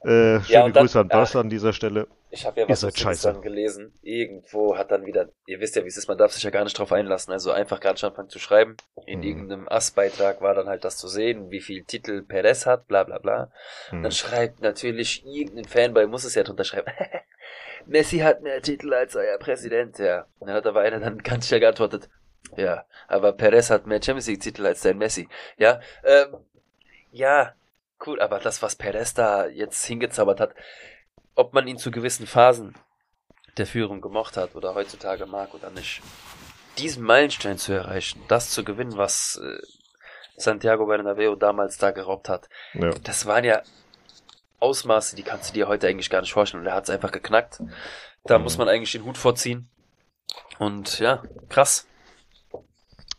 äh, 0.04 0.42
schöne 0.42 0.44
dann- 0.44 0.74
Grüße 0.74 1.00
an 1.00 1.08
ach. 1.10 1.16
Barca 1.16 1.40
an 1.40 1.50
dieser 1.50 1.72
Stelle. 1.72 2.08
Ich 2.34 2.48
habe 2.48 2.62
ja 2.62 2.68
was 2.68 3.22
dann 3.22 3.42
gelesen. 3.44 3.94
Irgendwo 4.02 4.76
hat 4.76 4.90
dann 4.90 5.06
wieder, 5.06 5.30
ihr 5.46 5.60
wisst 5.60 5.76
ja, 5.76 5.84
wie 5.84 5.88
es 5.88 5.98
ist, 5.98 6.08
man 6.08 6.18
darf 6.18 6.32
sich 6.32 6.42
ja 6.42 6.50
gar 6.50 6.64
nicht 6.64 6.76
drauf 6.80 6.92
einlassen. 6.92 7.32
Also 7.32 7.52
einfach 7.52 7.80
gerade 7.80 8.00
schon 8.00 8.10
anfangen 8.10 8.30
zu 8.30 8.40
schreiben. 8.40 8.76
In 9.06 9.20
Mhm. 9.20 9.24
irgendeinem 9.24 9.68
Ass-Beitrag 9.70 10.42
war 10.42 10.56
dann 10.56 10.68
halt 10.68 10.84
das 10.84 10.98
zu 10.98 11.08
sehen, 11.08 11.52
wie 11.52 11.62
viel 11.62 11.84
Titel 11.84 12.24
Perez 12.24 12.66
hat, 12.66 12.88
bla 12.88 13.04
bla 13.04 13.20
bla. 13.20 13.52
Hm. 13.90 14.02
Dann 14.02 14.12
schreibt 14.12 14.62
natürlich 14.62 15.24
irgendein 15.28 15.66
Fanboy, 15.66 16.08
muss 16.08 16.24
es 16.24 16.34
ja 16.34 16.42
drunter 16.42 16.64
schreiben. 16.64 16.92
Messi 17.86 18.18
hat 18.20 18.42
mehr 18.42 18.64
Titel 18.64 18.92
als 18.96 19.16
euer 19.16 19.38
Präsident, 19.38 20.00
ja. 20.00 20.26
Und 20.40 20.48
dann 20.48 20.56
hat 20.56 20.66
aber 20.66 20.82
einer 20.82 21.00
dann 21.00 21.20
ganz 21.20 21.48
schnell 21.48 21.60
geantwortet. 21.60 22.10
Ja, 22.58 22.86
aber 23.08 23.34
Perez 23.34 23.70
hat 23.70 23.86
mehr 23.86 24.02
Champions 24.02 24.26
League 24.28 24.42
Titel 24.42 24.66
als 24.66 24.82
dein 24.82 24.98
Messi. 24.98 25.28
Ja, 25.58 25.82
ähm, 26.04 26.38
ja, 27.12 27.54
cool, 28.08 28.20
aber 28.20 28.40
das, 28.40 28.64
was 28.64 28.76
Perez 28.76 29.14
da 29.14 29.46
jetzt 29.46 29.86
hingezaubert 29.86 30.40
hat, 30.40 30.56
ob 31.36 31.54
man 31.54 31.68
ihn 31.68 31.78
zu 31.78 31.92
gewissen 31.92 32.28
Phasen 32.28 32.76
der 33.58 33.68
Führung 33.68 34.02
gemocht 34.02 34.38
hat 34.38 34.56
oder 34.56 34.74
heutzutage 34.76 35.26
mag 35.26 35.54
oder 35.54 35.70
nicht, 35.70 36.02
diesen 36.78 37.04
Meilenstein 37.04 37.58
zu 37.58 37.72
erreichen, 37.74 38.22
das 38.28 38.50
zu 38.50 38.64
gewinnen, 38.64 38.98
was 38.98 39.40
äh, 39.44 39.58
Santiago 40.38 40.88
Bernabeu 40.88 41.36
damals 41.36 41.78
da 41.78 41.92
geraubt 41.92 42.30
hat, 42.30 42.50
Ja. 42.74 42.90
das 43.04 43.26
waren 43.28 43.44
ja 43.44 43.62
Ausmaße, 44.60 45.16
die 45.16 45.24
kannst 45.24 45.50
du 45.50 45.54
dir 45.54 45.68
heute 45.68 45.88
eigentlich 45.88 46.10
gar 46.10 46.22
nicht 46.22 46.32
vorstellen. 46.34 46.62
Und 46.64 46.68
er 46.70 46.76
hat 46.76 46.86
es 46.86 46.90
einfach 46.90 47.12
geknackt. 47.12 47.62
Da 48.24 48.38
Mhm. 48.38 48.44
muss 48.46 48.58
man 48.58 48.70
eigentlich 48.70 48.94
den 48.94 49.04
Hut 49.04 49.18
vorziehen. 49.18 49.70
Und 50.58 51.00
ja, 51.00 51.22
krass. 51.50 51.86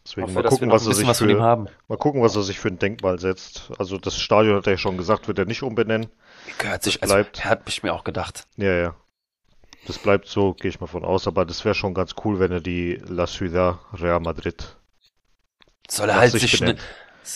Deswegen 0.04 0.26
Hoffe, 0.28 0.42
mal 0.42 0.48
gucken, 0.48 0.70
was 0.70 0.86
er, 0.86 0.94
sich 0.94 1.06
was 1.06 1.18
für, 1.18 1.40
haben. 1.42 1.68
mal 1.88 1.98
gucken, 1.98 2.22
was 2.22 2.34
er 2.36 2.42
sich 2.42 2.58
für 2.58 2.68
ein 2.68 2.78
Denkmal 2.78 3.18
setzt. 3.18 3.70
Also 3.78 3.98
das 3.98 4.18
Stadion 4.18 4.56
hat 4.56 4.66
er 4.66 4.72
ja 4.72 4.78
schon 4.78 4.96
gesagt, 4.96 5.28
wird 5.28 5.38
er 5.38 5.44
nicht 5.44 5.62
umbenennen. 5.62 6.10
Gehört 6.58 6.82
sich, 6.82 6.94
Das 7.00 7.10
also, 7.10 7.14
bleibt. 7.14 7.44
hat 7.44 7.66
mich 7.66 7.82
mir 7.82 7.92
auch 7.94 8.04
gedacht. 8.04 8.46
Ja, 8.56 8.72
ja. 8.72 8.96
Das 9.86 9.98
bleibt 9.98 10.28
so, 10.28 10.54
gehe 10.54 10.68
ich 10.70 10.80
mal 10.80 10.86
von 10.86 11.04
aus. 11.04 11.26
Aber 11.26 11.44
das 11.44 11.64
wäre 11.64 11.74
schon 11.74 11.94
ganz 11.94 12.14
cool, 12.24 12.38
wenn 12.38 12.52
er 12.52 12.60
die 12.60 12.96
La 13.06 13.26
Ciudad 13.26 13.78
Real 13.92 14.20
Madrid 14.20 14.76
Soll 15.88 16.08
er 16.10 16.16
halt 16.16 16.32
sich 16.32 16.60
ne, 16.60 16.76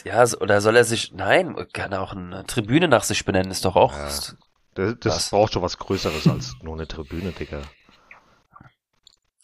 ja, 0.04 0.24
oder 0.40 0.60
soll 0.60 0.76
er 0.76 0.84
sich, 0.84 1.12
nein, 1.12 1.54
kann 1.72 1.92
er 1.92 2.02
auch 2.02 2.12
eine 2.12 2.44
Tribüne 2.46 2.88
nach 2.88 3.04
sich 3.04 3.24
benennen, 3.24 3.50
ist 3.50 3.64
doch 3.64 3.76
auch, 3.76 3.94
Ja. 3.94 4.06
ist, 4.06 4.36
Das, 4.74 4.94
das 5.00 5.14
Was? 5.14 5.30
braucht 5.30 5.52
schon 5.54 5.62
was 5.62 5.78
Größeres 5.78 6.26
als 6.28 6.54
nur 6.62 6.74
eine 6.74 6.86
Tribüne, 6.86 7.32
Digga. 7.32 7.62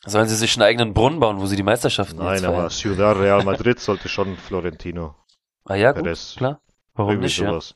sollen 0.07 0.29
sie 0.29 0.37
sich 0.37 0.55
einen 0.57 0.63
eigenen 0.63 0.95
Brunnen 0.95 1.19
bauen, 1.21 1.41
wo 1.41 1.47
sie 1.47 1.57
die 1.57 1.63
Meisterschaften 1.63 2.19
Nein, 2.19 2.35
jetzt 2.37 2.45
aber 2.45 2.57
feiern? 2.57 2.71
Ciudad 2.71 3.17
Real 3.19 3.43
Madrid 3.45 3.81
sollte 3.81 4.09
schon 4.09 4.37
Florentino. 4.37 5.15
Ah 5.65 5.75
ja, 5.77 5.93
gut, 5.93 6.05
klar. 6.37 6.61
Warum 6.95 7.13
Irgendwie 7.13 7.27
nicht, 7.27 7.37
sowas. 7.37 7.75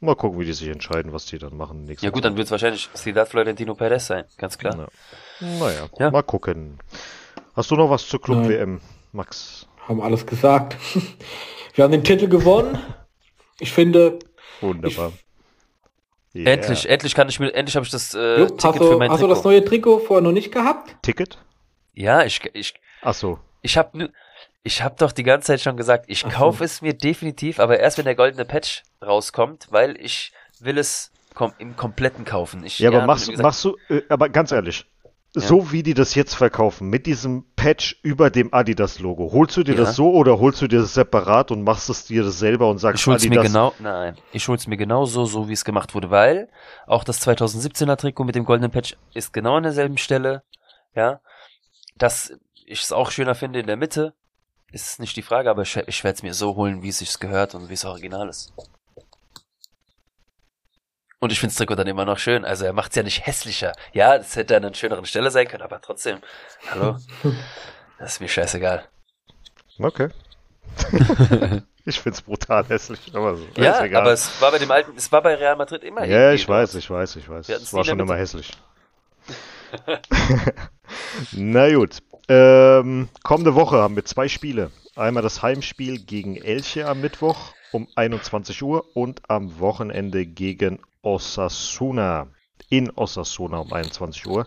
Mal 0.00 0.14
gucken, 0.14 0.38
wie 0.38 0.44
die 0.44 0.52
sich 0.52 0.68
entscheiden, 0.68 1.12
was 1.12 1.26
die 1.26 1.38
dann 1.38 1.56
machen. 1.56 1.84
nächste 1.84 2.06
Ja 2.06 2.10
gut, 2.12 2.24
dann 2.24 2.32
Woche. 2.32 2.38
wird 2.38 2.46
es 2.46 2.50
wahrscheinlich 2.52 2.88
Ciudad 2.94 3.28
Florentino 3.28 3.74
Perez 3.74 4.06
sein, 4.06 4.24
ganz 4.36 4.56
klar. 4.56 4.76
Ja. 5.40 5.48
Naja, 5.58 5.88
Ja. 5.98 6.10
mal 6.10 6.22
gucken. 6.22 6.78
Hast 7.54 7.70
du 7.70 7.76
noch 7.76 7.90
was 7.90 8.06
zur 8.06 8.20
Club 8.20 8.38
Nein. 8.38 8.48
WM, 8.50 8.80
Max? 9.12 9.66
Haben 9.88 10.00
alles 10.00 10.24
gesagt. 10.26 10.76
Wir 11.74 11.84
haben 11.84 11.90
den 11.92 12.04
Titel 12.04 12.28
gewonnen. 12.28 12.78
Ich 13.58 13.72
finde, 13.72 14.18
Wunderbar. 14.60 15.12
Yeah. 16.34 16.52
Endlich, 16.52 16.88
endlich 16.88 17.14
kann 17.14 17.28
ich 17.28 17.40
mir, 17.40 17.52
endlich 17.54 17.74
habe 17.74 17.84
ich 17.86 17.90
das 17.90 18.14
äh, 18.14 18.42
hast, 18.44 18.58
Ticket 18.58 18.82
für 18.82 18.90
du, 18.90 18.98
mein 18.98 19.10
hast 19.10 19.20
du 19.20 19.26
Trikot. 19.26 19.34
das 19.34 19.44
neue 19.44 19.64
Trikot 19.64 19.98
vorher 20.00 20.22
noch 20.22 20.32
nicht 20.32 20.52
gehabt? 20.52 20.94
Ticket? 21.02 21.38
ja, 21.94 22.22
ich, 22.24 22.40
ich, 22.52 22.74
Ach 23.02 23.14
so. 23.14 23.38
ich 23.62 23.76
habe 23.78 24.10
ich 24.62 24.82
hab 24.82 24.98
doch 24.98 25.12
die 25.12 25.22
ganze 25.22 25.46
Zeit 25.48 25.60
schon 25.60 25.76
gesagt, 25.76 26.06
ich 26.08 26.24
Ach 26.26 26.30
so. 26.30 26.36
kaufe 26.36 26.64
es 26.64 26.82
mir 26.82 26.94
definitiv, 26.94 27.58
aber 27.60 27.78
erst 27.80 27.98
wenn 27.98 28.04
der 28.04 28.14
goldene 28.14 28.44
Patch 28.44 28.82
rauskommt, 29.04 29.68
weil 29.70 29.96
ich 30.00 30.32
will 30.60 30.78
es 30.78 31.10
kom 31.34 31.52
im 31.58 31.76
kompletten 31.76 32.24
kaufen. 32.24 32.64
Ich, 32.64 32.78
Ja, 32.78 32.88
aber 32.90 33.00
hab 33.02 33.06
machst, 33.06 33.26
mir 33.28 33.32
gesagt, 33.32 33.44
machst 33.44 33.64
du, 33.64 33.76
äh, 33.88 34.02
aber 34.08 34.28
ganz 34.28 34.50
ehrlich, 34.52 34.84
so 35.34 35.70
wie 35.70 35.82
die 35.84 35.94
das 35.94 36.14
jetzt 36.16 36.34
verkaufen, 36.34 36.88
mit 36.88 37.06
diesem 37.06 37.44
Patch 37.54 38.00
über 38.02 38.30
dem 38.30 38.52
Adidas-Logo, 38.52 39.30
holst 39.32 39.56
du 39.56 39.62
dir 39.62 39.74
Ja. 39.74 39.82
das 39.82 39.94
so 39.94 40.10
oder 40.12 40.40
holst 40.40 40.60
du 40.62 40.66
dir 40.66 40.80
das 40.80 40.94
separat 40.94 41.50
und 41.52 41.62
machst 41.62 41.88
es 41.90 42.06
dir 42.06 42.24
das 42.24 42.38
selber 42.38 42.68
und 42.68 42.78
sagst 42.78 43.02
Ich 43.02 43.06
hol's 43.06 43.22
mir 43.24 43.38
Adidas? 43.38 43.46
genau, 43.46 43.72
nein, 43.78 44.16
ich 44.32 44.48
hol's 44.48 44.66
mir 44.66 44.76
genau 44.76 45.04
so, 45.04 45.26
so 45.26 45.48
wie 45.48 45.52
es 45.52 45.64
gemacht 45.64 45.94
wurde, 45.94 46.10
weil 46.10 46.48
auch 46.86 47.04
das 47.04 47.24
2017er 47.26 47.96
Trikot 47.96 48.24
mit 48.24 48.34
dem 48.34 48.44
goldenen 48.44 48.70
Patch 48.72 48.96
ist 49.14 49.32
genau 49.32 49.56
an 49.56 49.62
derselben 49.62 49.98
Stelle, 49.98 50.42
ja. 50.94 51.20
Dass 51.96 52.32
ich 52.66 52.80
es 52.82 52.92
auch 52.92 53.10
schöner 53.10 53.34
finde 53.34 53.60
in 53.60 53.66
der 53.66 53.76
Mitte, 53.76 54.14
ist 54.72 55.00
nicht 55.00 55.16
die 55.16 55.22
Frage, 55.22 55.50
aber 55.50 55.62
ich, 55.62 55.76
ich 55.76 56.04
werde 56.04 56.16
es 56.16 56.22
mir 56.22 56.34
so 56.34 56.56
holen, 56.56 56.82
wie 56.82 56.88
es 56.88 56.98
sich 56.98 57.18
gehört 57.18 57.54
und 57.54 57.68
wie 57.68 57.74
es 57.74 57.84
original 57.84 58.28
ist. 58.28 58.52
Und 61.20 61.32
ich 61.32 61.40
finde 61.40 61.52
das 61.52 61.58
Trikot 61.58 61.74
dann 61.74 61.86
immer 61.88 62.04
noch 62.04 62.18
schön. 62.18 62.44
Also 62.44 62.64
er 62.64 62.72
macht's 62.72 62.94
ja 62.94 63.02
nicht 63.02 63.26
hässlicher. 63.26 63.72
Ja, 63.92 64.14
es 64.16 64.36
hätte 64.36 64.56
an 64.56 64.64
einer 64.64 64.74
schöneren 64.74 65.04
Stelle 65.04 65.30
sein 65.30 65.48
können, 65.48 65.62
aber 65.62 65.80
trotzdem. 65.80 66.20
Hallo? 66.70 66.96
Das 67.98 68.12
ist 68.12 68.20
mir 68.20 68.28
scheißegal. 68.28 68.86
Okay. 69.80 70.08
ich 71.84 71.98
find's 71.98 72.22
brutal 72.22 72.64
hässlich, 72.68 73.10
aber 73.12 73.34
so. 73.34 73.44
Ja, 73.56 73.72
ist 73.72 73.80
egal. 73.82 74.02
aber 74.02 74.12
es 74.12 74.40
war 74.40 74.52
bei 74.52 74.58
dem 74.58 74.70
alten, 74.70 74.96
es 74.96 75.10
war 75.10 75.20
bei 75.20 75.34
Real 75.34 75.56
Madrid 75.56 75.82
immer 75.82 76.04
ja, 76.04 76.30
ich 76.30 76.46
dort. 76.46 76.58
weiß, 76.60 76.76
ich 76.76 76.88
weiß, 76.88 77.16
ich 77.16 77.28
weiß. 77.28 77.48
Wir 77.48 77.56
hatten's 77.56 77.70
Es 77.70 77.74
war 77.74 77.84
schon 77.84 77.98
immer 77.98 78.14
hässlich. 78.14 78.52
Na 81.32 81.72
gut. 81.72 81.98
Ähm, 82.28 83.08
kommende 83.22 83.54
Woche 83.54 83.78
haben 83.78 83.96
wir 83.96 84.04
zwei 84.04 84.28
Spiele. 84.28 84.70
Einmal 84.96 85.22
das 85.22 85.40
Heimspiel 85.40 86.04
gegen 86.04 86.36
Elche 86.36 86.86
am 86.86 87.00
Mittwoch 87.00 87.54
um 87.72 87.88
21 87.94 88.62
Uhr 88.62 88.84
und 88.94 89.22
am 89.28 89.58
Wochenende 89.60 90.26
gegen 90.26 90.80
Osasuna. 91.02 92.26
In 92.68 92.90
Osasuna 92.90 93.60
um 93.60 93.72
21 93.72 94.26
Uhr. 94.26 94.46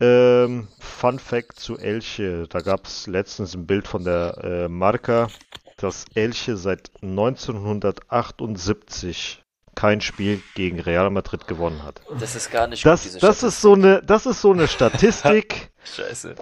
Ähm, 0.00 0.68
Fun 0.78 1.18
Fact 1.18 1.60
zu 1.60 1.76
Elche. 1.76 2.46
Da 2.48 2.60
gab 2.60 2.86
es 2.86 3.06
letztens 3.06 3.54
ein 3.54 3.66
Bild 3.66 3.86
von 3.86 4.04
der 4.04 4.38
äh, 4.42 4.66
Marca, 4.68 5.28
dass 5.76 6.06
Elche 6.14 6.56
seit 6.56 6.90
1978 7.02 9.42
kein 9.74 10.00
Spiel 10.00 10.40
gegen 10.54 10.80
Real 10.80 11.10
Madrid 11.10 11.46
gewonnen 11.46 11.82
hat. 11.82 12.00
Das 12.18 12.34
ist 12.34 12.50
gar 12.50 12.66
nicht 12.66 12.82
gut, 12.82 12.92
Das, 12.92 13.02
diese 13.02 13.18
das 13.18 13.42
ist 13.42 13.60
so 13.60 13.74
eine, 13.74 14.02
das 14.02 14.24
ist 14.26 14.40
so 14.40 14.52
eine 14.52 14.68
Statistik, 14.68 15.70
Scheiße. 15.96 16.34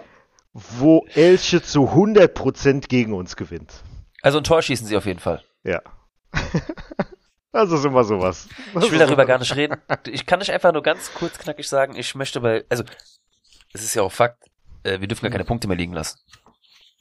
Wo 0.79 1.07
Elche 1.15 1.61
zu 1.63 1.91
100% 1.91 2.89
gegen 2.89 3.13
uns 3.13 3.37
gewinnt. 3.37 3.73
Also 4.23 4.39
ein 4.39 4.45
Tor 4.45 4.63
schießen 4.63 4.87
sie 4.87 4.97
auf 4.97 5.05
jeden 5.07 5.21
Fall. 5.21 5.43
Ja. 5.65 5.81
Das 7.53 7.73
ist 7.73 7.87
immer 7.87 8.05
sowas. 8.05 8.49
Das 8.75 8.85
Ich 8.85 8.91
will 8.93 8.99
darüber 8.99 9.25
gar 9.25 9.39
nicht 9.39 9.57
reden. 9.57 9.77
Ich 10.09 10.27
kann 10.27 10.41
nicht 10.41 10.51
einfach 10.51 10.75
nur 10.75 10.83
ganz 10.83 11.11
kurz 11.15 11.39
knackig 11.39 11.67
sagen, 11.67 11.97
ich 11.97 12.15
möchte 12.15 12.43
bei, 12.43 12.67
also, 12.69 12.85
es 13.73 13.83
ist 13.83 13.95
ja 13.95 14.03
auch 14.03 14.13
Fakt, 14.13 14.45
äh, 14.83 15.01
wir 15.01 15.09
dürfen 15.09 15.23
gar 15.23 15.31
keine 15.31 15.47
Punkte 15.47 15.67
mehr 15.67 15.77
liegen 15.79 15.95
lassen. 15.95 16.19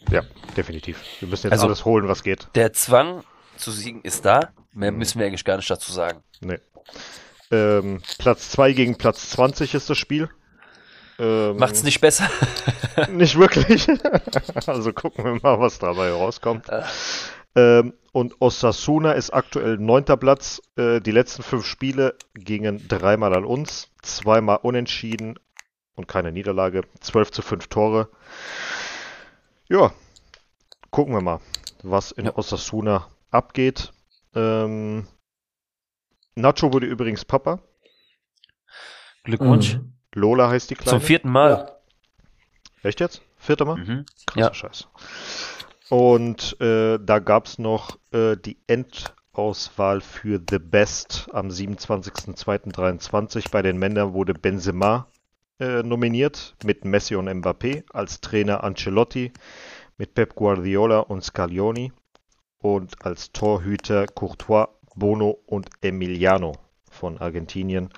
Ja, 0.09 0.21
definitiv. 0.55 1.01
Wir 1.19 1.27
müssen 1.27 1.47
jetzt 1.47 1.51
Also- 1.51 1.65
alles 1.65 1.83
holen, 1.83 2.07
was 2.07 2.23
geht. 2.23 2.47
Der 2.55 2.71
Zwang 2.71 3.25
zu 3.57 3.69
siegen 3.69 4.01
ist 4.03 4.23
da, 4.23 4.53
mehr 4.71 4.93
Mhm. 4.93 4.97
müssen 4.99 5.19
wir 5.19 5.25
eigentlich 5.27 5.43
gar 5.43 5.57
nicht 5.57 5.69
dazu 5.69 5.91
sagen. 5.91 6.23
Nee. 6.39 6.59
Ähm, 7.51 8.01
Platz 8.17 8.49
2 8.51 8.71
gegen 8.71 8.97
Platz 8.97 9.31
20 9.31 9.73
ist 9.75 9.89
das 9.89 9.97
Spiel. 9.97 10.29
Ähm, 11.17 11.57
Macht's 11.57 11.83
nicht 11.83 12.01
besser. 12.01 12.29
Nicht 13.09 13.37
wirklich. 13.37 13.87
also 14.67 14.93
gucken 14.93 15.23
wir 15.25 15.39
mal, 15.41 15.59
was 15.59 15.79
dabei 15.79 16.11
rauskommt. 16.11 16.67
Ähm, 17.55 17.93
und 18.11 18.41
Osasuna 18.41 19.13
ist 19.13 19.31
aktuell 19.31 19.77
neunter 19.77 20.17
Platz. 20.17 20.61
Äh, 20.75 20.99
die 21.01 21.11
letzten 21.11 21.43
fünf 21.43 21.65
Spiele 21.65 22.15
gingen 22.33 22.87
dreimal 22.87 23.33
an 23.33 23.45
uns, 23.45 23.89
zweimal 24.01 24.59
unentschieden 24.61 25.39
und 25.95 26.07
keine 26.07 26.31
Niederlage. 26.31 26.83
12 26.99 27.31
zu 27.31 27.41
5 27.41 27.67
Tore. 27.67 28.09
Ja, 29.69 29.93
gucken 30.91 31.13
wir 31.13 31.21
mal, 31.21 31.39
was 31.83 32.11
in 32.11 32.25
Ja. 32.25 32.37
Osasuna 32.37 33.07
abgeht. 33.31 33.93
Ähm, 34.33 35.07
Nacho 36.35 36.73
wurde 36.73 36.87
übrigens 36.87 37.23
Papa. 37.25 37.59
Glückwunsch. 39.23 39.75
Mhm. 39.75 39.94
Lola 40.15 40.49
heißt 40.49 40.69
die 40.69 40.75
Kleine. 40.75 40.97
Zum 40.97 41.01
vierten 41.01 41.29
Mal. 41.29 41.49
Ja. 41.49 41.71
Echt 42.83 42.99
jetzt? 42.99 43.21
Vierter 43.37 43.65
Mal? 43.65 43.77
Mhm. 43.77 44.05
Krasser 44.25 44.47
Ja. 44.47 44.53
Scheiß. 44.53 44.87
Und 45.89 46.59
äh, 46.59 46.97
da 46.99 47.19
gab 47.19 47.45
es 47.45 47.59
noch 47.59 47.99
äh, 48.11 48.35
die 48.37 48.57
Endauswahl 48.65 50.01
für 50.01 50.41
The 50.49 50.57
Best 50.57 51.29
am 51.31 51.49
27.02.23. 51.49 53.51
Bei 53.51 53.61
den 53.61 53.77
Männern 53.77 54.13
wurde 54.13 54.33
Benzema 54.33 55.05
äh, 55.59 55.83
nominiert 55.83 56.55
mit 56.63 56.85
Messi 56.85 57.15
und 57.15 57.29
Mbappé, 57.29 57.83
als 57.93 58.21
Trainer 58.21 58.63
Ancelotti, 58.63 59.31
mit 59.97 60.13
Pep 60.13 60.35
Guardiola 60.35 60.99
und 60.99 61.23
Scaloni 61.23 61.91
und 62.59 63.05
als 63.05 63.31
Torhüter 63.31 64.07
Courtois, 64.07 64.67
Bono 64.95 65.39
und 65.45 65.69
Emiliano 65.81 66.53
von 66.89 67.17
Argentinien. 67.19 67.89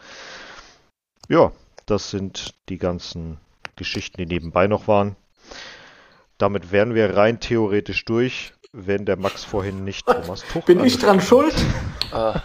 Ja, 1.29 1.51
das 1.87 2.11
sind 2.11 2.53
die 2.69 2.77
ganzen 2.77 3.37
Geschichten, 3.75 4.17
die 4.17 4.25
nebenbei 4.25 4.67
noch 4.67 4.87
waren. 4.87 5.15
Damit 6.37 6.71
wären 6.71 6.93
wir 6.93 7.17
rein 7.17 7.39
theoretisch 7.39 8.05
durch, 8.05 8.53
wenn 8.71 9.05
der 9.05 9.17
Max 9.17 9.43
vorhin 9.43 9.83
nicht 9.83 10.05
Thomas 10.05 10.43
Tuchel 10.51 10.75
Bin 10.75 10.85
ich 10.85 10.99
dran 10.99 11.19
schuld? 11.19 11.55
Ah, 12.11 12.41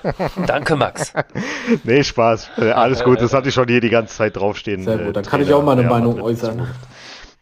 danke, 0.46 0.76
Max. 0.76 1.12
Nee, 1.84 2.02
Spaß. 2.02 2.50
Äh, 2.58 2.70
alles 2.70 3.04
gut, 3.04 3.20
das 3.20 3.34
hatte 3.34 3.48
ich 3.48 3.54
schon 3.54 3.68
hier 3.68 3.80
die 3.80 3.90
ganze 3.90 4.14
Zeit 4.14 4.36
draufstehen. 4.36 4.84
Sehr 4.84 4.98
äh, 4.98 5.04
gut, 5.04 5.16
dann 5.16 5.24
kann 5.24 5.42
ich 5.42 5.52
auch 5.52 5.62
mal 5.62 5.72
eine 5.72 5.82
Real 5.82 5.90
Meinung 5.90 6.16
Madrid 6.16 6.24
äußern. 6.24 6.74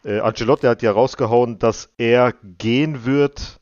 Äh, 0.05 0.21
Ancelotti 0.21 0.67
hat 0.67 0.83
ja 0.83 0.93
rausgehauen, 0.93 1.59
dass 1.59 1.91
er 1.99 2.35
gehen 2.59 3.05
wird, 3.05 3.61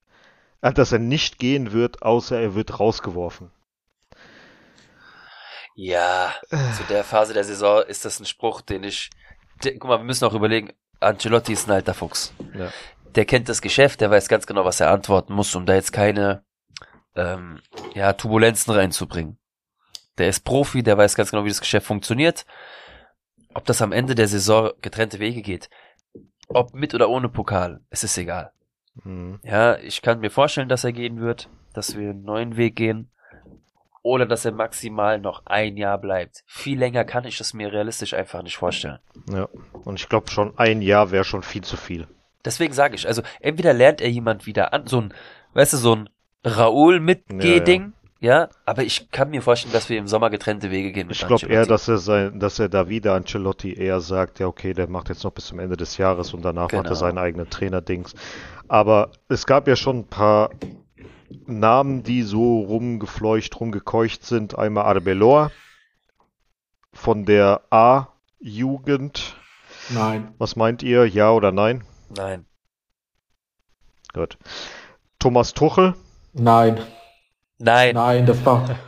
äh, 0.62 0.72
dass 0.72 0.93
er 0.93 1.01
nicht 1.01 1.39
gehen 1.39 1.72
wird, 1.72 2.03
außer 2.03 2.39
er 2.39 2.55
wird 2.55 2.78
rausgeworfen. 2.78 3.51
Ja, 5.81 6.35
zu 6.51 6.83
der 6.89 7.05
Phase 7.05 7.35
der 7.35 7.45
Saison 7.45 7.85
ist 7.87 8.05
das 8.05 8.18
ein 8.18 8.26
Spruch, 8.26 8.62
den 8.62 8.83
ich. 8.83 9.11
Der, 9.62 9.79
guck 9.79 9.89
mal, 9.89 9.99
wir 9.99 10.05
müssen 10.05 10.24
auch 10.24 10.35
überlegen, 10.35 10.72
Ancelotti 10.99 11.53
ist 11.53 11.68
ein 11.68 11.72
alter 11.72 11.95
Fuchs. 11.95 12.35
Ja. 12.53 12.72
Der 13.14 13.24
kennt 13.24 13.49
das 13.49 13.62
Geschäft, 13.62 14.01
der 14.01 14.11
weiß 14.11 14.26
ganz 14.26 14.49
genau, 14.49 14.64
was 14.64 14.81
er 14.81 14.91
antworten 14.91 15.35
muss, 15.35 15.55
um 15.55 15.66
da 15.66 15.74
jetzt 15.74 15.93
keine 15.93 16.43
ähm, 17.14 17.61
ja, 17.95 18.12
Turbulenzen 18.12 18.74
reinzubringen. 18.74 19.39
Der 20.18 20.29
ist 20.29 20.41
Profi, 20.41 20.83
der 20.83 20.99
weiß 20.99 21.14
ganz 21.14 21.31
genau, 21.31 21.45
wie 21.45 21.49
das 21.49 21.61
Geschäft 21.61 21.87
funktioniert. 21.87 22.45
Ob 23.55 23.64
das 23.64 23.81
am 23.81 23.93
Ende 23.93 24.16
der 24.16 24.26
Saison 24.26 24.72
getrennte 24.83 25.20
Wege 25.20 25.43
geht, 25.43 25.70
ob 26.49 26.74
mit 26.74 26.93
oder 26.93 27.09
ohne 27.09 27.29
Pokal, 27.29 27.83
es 27.91 28.03
ist 28.03 28.18
egal. 28.18 28.51
Mhm. 29.05 29.39
Ja, 29.45 29.76
ich 29.79 30.03
kann 30.03 30.18
mir 30.18 30.31
vorstellen, 30.31 30.68
dass 30.68 30.83
er 30.83 30.93
gehen 30.93 31.20
wird, 31.20 31.49
dass 31.72 31.97
wir 31.97 32.11
einen 32.11 32.24
neuen 32.24 32.57
Weg 32.57 32.74
gehen. 32.74 33.12
Oder 34.09 34.25
dass 34.27 34.45
er 34.47 34.53
maximal 34.53 35.21
noch 35.21 35.43
ein 35.45 35.77
Jahr 35.77 35.99
bleibt. 35.99 36.43
Viel 36.47 36.79
länger 36.79 37.05
kann 37.05 37.25
ich 37.25 37.37
das 37.37 37.53
mir 37.53 37.71
realistisch 37.73 38.15
einfach 38.15 38.43
nicht 38.43 38.57
vorstellen. 38.57 38.99
Ja. 39.31 39.49
Und 39.85 40.01
ich 40.01 40.09
glaube 40.09 40.31
schon 40.31 40.57
ein 40.59 40.81
Jahr 40.81 41.11
wäre 41.11 41.25
schon 41.25 41.43
viel 41.43 41.63
zu 41.63 41.77
viel. 41.77 42.07
Deswegen 42.45 42.73
sage 42.73 42.95
ich, 42.95 43.07
also 43.07 43.21
entweder 43.41 43.75
lernt 43.75 44.01
er 44.01 44.09
jemand 44.09 44.47
wieder 44.47 44.73
an, 44.73 44.87
so 44.87 45.01
ein, 45.03 45.13
weißt 45.55 45.75
du, 45.75 45.77
so 45.77 45.95
ein 45.97 46.09
Raoul 46.45 47.01
mit 47.01 47.25
Ja, 47.31 47.37
G-Ding, 47.39 47.93
ja. 48.21 48.49
aber 48.65 48.83
ich 48.85 49.11
kann 49.11 49.29
mir 49.31 49.43
vorstellen, 49.43 49.73
dass 49.75 49.89
wir 49.91 49.99
im 49.99 50.07
Sommer 50.09 50.31
getrennte 50.31 50.71
Wege 50.71 50.93
gehen 50.93 51.09
Ich 51.11 51.27
glaube 51.27 51.47
eher, 51.47 51.67
dass 51.67 51.89
er 51.89 51.99
sein, 51.99 52.41
dass 52.41 52.59
er 52.59 52.69
da 52.71 52.89
wieder 52.89 53.13
Ancelotti 53.15 53.75
eher 53.75 54.01
sagt, 54.01 54.39
ja 54.41 54.47
okay, 54.47 54.73
der 54.73 54.89
macht 54.89 55.11
jetzt 55.11 55.25
noch 55.25 55.33
bis 55.33 55.47
zum 55.47 55.59
Ende 55.59 55.77
des 55.77 55.99
Jahres 55.99 56.33
und 56.33 56.43
danach 56.45 56.63
macht 56.63 56.71
Genau. 56.71 56.89
er 56.89 56.95
seinen 56.95 57.19
eigenen 57.19 57.51
Trainerdings. 57.51 58.15
Aber 58.69 59.11
es 59.29 59.45
gab 59.47 59.69
ja 59.69 59.77
schon 59.77 59.99
ein 59.99 60.07
paar 60.07 60.51
Namen, 61.47 62.03
die 62.03 62.22
so 62.22 62.61
rumgefleucht, 62.61 63.59
rumgekeucht 63.61 64.24
sind. 64.24 64.59
Einmal 64.59 64.85
Arbeloa 64.85 65.51
von 66.93 67.24
der 67.24 67.62
A-Jugend. 67.70 69.37
Nein. 69.91 70.35
Was 70.39 70.57
meint 70.57 70.83
ihr? 70.83 71.07
Ja 71.07 71.31
oder 71.33 71.53
nein? 71.53 71.85
Nein. 72.14 72.47
Gut. 74.12 74.39
Thomas 75.18 75.55
Tuchel. 75.55 75.95
Nein. 76.33 76.81
Nein. 77.59 77.95
Nein, 77.95 78.24
das 78.26 78.45
war, 78.45 78.79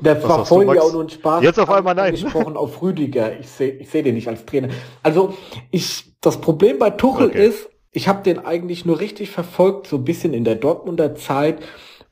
das 0.00 0.22
Was 0.22 0.28
war 0.28 0.46
vorhin 0.46 0.74
ja 0.74 0.80
auch 0.80 0.92
nur 0.92 1.04
ein 1.04 1.10
Spaß. 1.10 1.42
Jetzt 1.42 1.60
auf 1.60 1.70
einmal 1.70 1.94
nein. 1.94 2.12
Gesprochen 2.12 2.56
auf 2.56 2.80
Rüdiger. 2.80 3.38
Ich 3.38 3.48
sehe 3.48 3.72
ich 3.72 3.90
seh 3.90 4.02
den 4.02 4.14
nicht 4.14 4.28
als 4.28 4.46
Trainer. 4.46 4.68
Also, 5.02 5.36
ich, 5.70 6.14
das 6.20 6.40
Problem 6.40 6.78
bei 6.78 6.90
Tuchel 6.90 7.26
Okay. 7.28 7.46
ist, 7.48 7.68
ich 7.94 8.08
habe 8.08 8.24
den 8.24 8.44
eigentlich 8.44 8.84
nur 8.84 8.98
richtig 8.98 9.30
verfolgt, 9.30 9.86
so 9.86 9.96
ein 9.96 10.04
bisschen 10.04 10.34
in 10.34 10.44
der 10.44 10.56
Dortmunder 10.56 11.14
Zeit. 11.14 11.62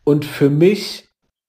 Und 0.05 0.25
für 0.25 0.49
mich, 0.49 1.09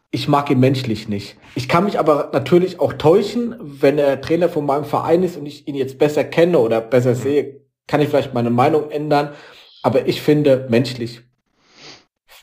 ich 0.09 0.27
mag 0.27 0.49
ihn 0.49 0.59
menschlich 0.59 1.07
nicht. 1.07 1.37
Ich 1.53 1.69
kann 1.69 1.83
mich 1.83 1.99
aber 1.99 2.31
natürlich 2.33 2.79
auch 2.79 2.93
täuschen, 2.93 3.55
wenn 3.59 3.99
er 3.99 4.21
Trainer 4.21 4.49
von 4.49 4.65
meinem 4.65 4.85
Verein 4.85 5.21
ist 5.21 5.37
und 5.37 5.45
ich 5.45 5.67
ihn 5.67 5.75
jetzt 5.75 5.99
besser 5.99 6.23
kenne 6.23 6.57
oder 6.57 6.81
besser 6.81 7.13
sehe, 7.13 7.61
kann 7.87 8.01
ich 8.01 8.09
vielleicht 8.09 8.33
meine 8.33 8.49
Meinung 8.49 8.89
ändern. 8.89 9.35
Aber 9.83 10.07
ich 10.07 10.23
finde, 10.23 10.65
menschlich 10.67 11.21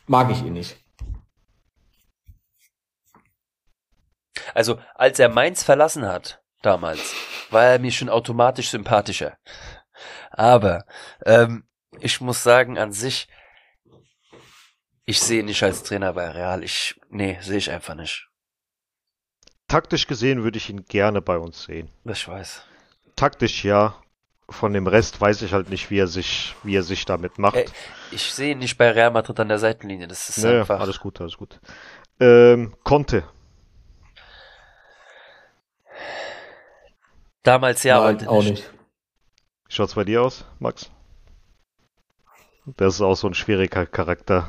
mag 0.07 0.31
ich 0.31 0.43
ihn 0.43 0.53
nicht. 0.53 0.77
Also, 4.55 4.79
als 4.95 5.19
er 5.19 5.29
Mainz 5.29 5.65
verlassen 5.65 6.07
hat, 6.07 6.41
damals, 6.63 7.15
war 7.51 7.65
er 7.65 7.79
mir 7.81 7.91
schon 7.91 8.09
automatisch 8.09 8.71
sympathischer. 8.71 9.37
Aber, 10.31 10.85
ähm, 11.27 11.65
ich 12.01 12.21
muss 12.21 12.43
sagen, 12.43 12.79
an 12.79 12.93
sich, 12.93 13.29
ich 15.05 15.21
sehe 15.21 15.41
ihn 15.41 15.47
nicht 15.47 15.63
als 15.63 15.83
Trainer 15.83 16.13
bei 16.13 16.31
Real. 16.31 16.63
Ich, 16.63 16.99
nee, 17.09 17.39
sehe 17.41 17.59
ich 17.59 17.71
einfach 17.71 17.95
nicht. 17.95 18.29
Taktisch 19.69 20.07
gesehen 20.07 20.43
würde 20.43 20.59
ich 20.59 20.69
ihn 20.69 20.85
gerne 20.85 21.23
bei 21.23 21.37
uns 21.39 21.65
sehen. 21.65 21.91
Ich 22.05 22.27
weiß. 22.27 22.63
Taktisch 23.17 23.65
ja. 23.65 23.95
Von 24.49 24.73
dem 24.73 24.89
Rest 24.89 25.21
weiß 25.21 25.43
ich 25.43 25.53
halt 25.53 25.71
nicht, 25.71 25.91
wie 25.91 25.99
er 26.01 26.09
sich, 26.09 26.57
wie 26.65 26.75
er 26.77 26.83
sich 26.83 27.05
damit 27.05 27.39
macht. 27.39 27.55
Ey, 27.55 27.67
ich 28.11 28.33
sehe 28.33 28.53
ihn 28.53 28.59
nicht 28.59 28.77
bei 28.79 28.91
Real 28.91 29.13
Madrid 29.13 29.39
an 29.39 29.47
der 29.49 29.61
Seitenlinie. 29.61 30.09
Das 30.09 30.29
ist 30.29 30.39
Naja, 30.39 30.61
einfach. 30.61 30.81
alles 30.81 30.99
gut, 30.99 31.21
alles 31.21 31.37
gut. 31.37 31.61
Ähm, 32.19 32.75
Conte. 32.83 33.23
Damals 37.45 37.85
ja, 37.85 37.99
Nein, 38.01 38.07
heute 38.17 38.29
auch 38.29 38.43
nicht. 38.43 38.51
nicht. 38.51 38.71
Schaut's 39.69 39.95
bei 39.95 40.03
dir 40.05 40.23
aus, 40.23 40.45
Max? 40.59 40.91
Das 42.67 42.95
ist 42.95 43.01
auch 43.01 43.15
so 43.15 43.27
ein 43.27 43.35
schwieriger 43.35 43.87
Charakter. 43.87 44.49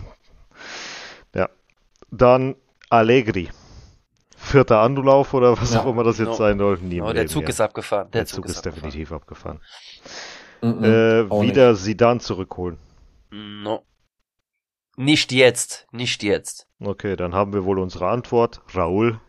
Ja. 1.34 1.49
Dann 2.12 2.55
Allegri. 2.89 3.49
Vierter 4.38 4.80
Anlauf 4.82 5.33
oder 5.33 5.59
was 5.59 5.74
Ja. 5.74 5.82
auch 5.82 5.86
immer 5.88 6.04
das 6.04 6.17
jetzt 6.17 6.28
No. 6.29 6.33
sein 6.33 6.58
soll. 6.58 6.78
Nie 6.79 7.00
Oh, 7.01 7.05
der 7.05 7.13
Leben 7.13 7.28
Zug 7.29 7.42
mehr. 7.43 7.50
ist 7.50 7.62
abgefahren. 7.62 8.09
Der, 8.12 8.21
Der 8.21 8.25
Zug 8.25 8.46
ist 8.46 8.58
abgefahren. 8.58 8.75
definitiv 8.82 9.12
abgefahren. 9.12 9.62
Mhm, 10.62 10.83
Äh, 10.83 11.21
auch 11.29 11.42
wieder 11.43 11.75
Sidan 11.75 12.20
zurückholen. 12.20 12.78
No. 13.32 13.83
Nicht 14.97 15.32
jetzt. 15.32 15.88
Nicht 15.92 16.21
jetzt. 16.24 16.67
Okay, 16.79 17.16
dann 17.16 17.33
haben 17.33 17.54
wir 17.54 17.63
wohl 17.66 17.79
unsere 17.79 18.09
Antwort. 18.09 18.62
Raul. 18.75 19.20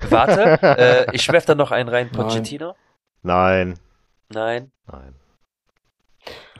Warte, 0.00 0.42
äh, 1.08 1.14
ich 1.14 1.30
werf 1.32 1.44
da 1.46 1.54
noch 1.54 1.70
einen 1.70 1.88
rein. 1.88 2.10
Pochettino? 2.12 2.76
Nein. 3.22 3.78
Nein. 4.28 4.70
Nein. 4.86 5.14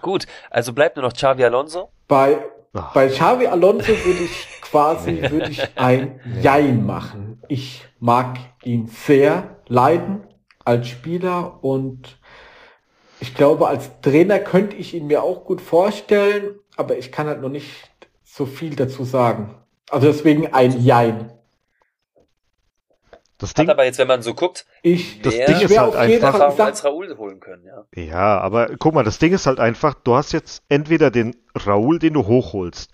Gut, 0.04 0.26
also 0.50 0.74
bleibt 0.74 0.96
nur 0.96 1.02
noch 1.02 1.14
Xavi 1.14 1.42
Alonso. 1.44 1.88
Bei, 2.08 2.38
Ach, 2.74 2.92
bei 2.92 3.08
Xavi 3.08 3.46
Alonso 3.46 3.88
würde 3.88 4.24
ich 4.24 4.60
quasi 4.60 5.22
würde 5.30 5.50
ich 5.50 5.78
ein 5.78 6.20
Jein 6.42 6.84
machen. 6.84 7.42
Ich 7.48 7.86
mag 8.00 8.38
ihn 8.64 8.86
sehr 8.86 9.56
leiden 9.66 10.26
als 10.62 10.88
Spieler 10.88 11.64
und 11.64 12.18
ich 13.18 13.34
glaube, 13.34 13.66
als 13.66 14.02
Trainer 14.02 14.40
könnte 14.40 14.76
ich 14.76 14.92
ihn 14.92 15.06
mir 15.06 15.22
auch 15.22 15.46
gut 15.46 15.62
vorstellen, 15.62 16.58
aber 16.76 16.98
ich 16.98 17.10
kann 17.10 17.26
halt 17.26 17.40
noch 17.40 17.48
nicht 17.48 17.90
so 18.24 18.44
viel 18.44 18.76
dazu 18.76 19.04
sagen. 19.04 19.54
Also 19.88 20.08
deswegen 20.08 20.52
ein 20.52 20.84
Jein. 20.84 21.32
Das 23.38 23.50
Hat 23.50 23.58
Ding, 23.58 23.68
aber 23.68 23.84
jetzt, 23.84 23.98
wenn 23.98 24.08
man 24.08 24.22
so 24.22 24.34
guckt, 24.34 24.64
Ich, 24.82 25.20
Das 25.22 25.34
Ding 25.34 25.60
ist 25.60 25.78
halt 25.78 25.96
einfach- 25.96 26.34
Erfahrung 26.34 26.60
als 26.60 26.84
Raoul 26.84 27.16
holen 27.16 27.40
können, 27.40 27.64
ja. 27.64 27.84
Ja, 27.94 28.38
aber 28.40 28.76
guck 28.78 28.94
mal, 28.94 29.02
das 29.04 29.18
Ding 29.18 29.32
ist 29.32 29.46
halt 29.46 29.58
einfach, 29.60 29.94
du 29.94 30.14
hast 30.14 30.32
jetzt 30.32 30.62
entweder 30.68 31.10
den 31.10 31.36
Raul, 31.66 31.98
den 31.98 32.14
du 32.14 32.26
hochholst, 32.26 32.92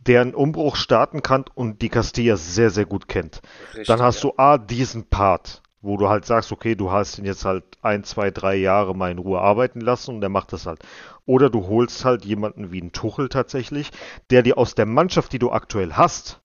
der 0.00 0.20
einen 0.20 0.34
Umbruch 0.34 0.76
starten 0.76 1.22
kann 1.22 1.44
und 1.54 1.82
die 1.82 1.88
Castilla 1.88 2.36
sehr, 2.36 2.70
sehr 2.70 2.86
gut 2.86 3.08
kennt. 3.08 3.40
Richtig, 3.70 3.86
Dann 3.88 4.02
hast 4.02 4.22
ja. 4.22 4.30
du 4.30 4.34
A, 4.36 4.58
diesen 4.58 5.04
Part 5.04 5.62
wo 5.80 5.96
du 5.96 6.08
halt 6.08 6.24
sagst, 6.24 6.50
okay, 6.50 6.74
du 6.74 6.90
hast 6.90 7.18
ihn 7.18 7.24
jetzt 7.24 7.44
halt 7.44 7.62
ein, 7.82 8.02
zwei, 8.02 8.32
drei 8.32 8.56
Jahre 8.56 8.96
mal 8.96 9.12
in 9.12 9.18
Ruhe 9.18 9.40
arbeiten 9.40 9.80
lassen 9.80 10.16
und 10.16 10.20
der 10.20 10.28
macht 10.28 10.52
das 10.52 10.66
halt. 10.66 10.80
Oder 11.24 11.50
du 11.50 11.68
holst 11.68 12.04
halt 12.04 12.24
jemanden 12.24 12.72
wie 12.72 12.80
einen 12.80 12.90
Tuchel 12.90 13.28
tatsächlich, 13.28 13.90
der 14.30 14.42
dir 14.42 14.58
aus 14.58 14.74
der 14.74 14.86
Mannschaft, 14.86 15.32
die 15.32 15.38
du 15.38 15.52
aktuell 15.52 15.92
hast, 15.92 16.40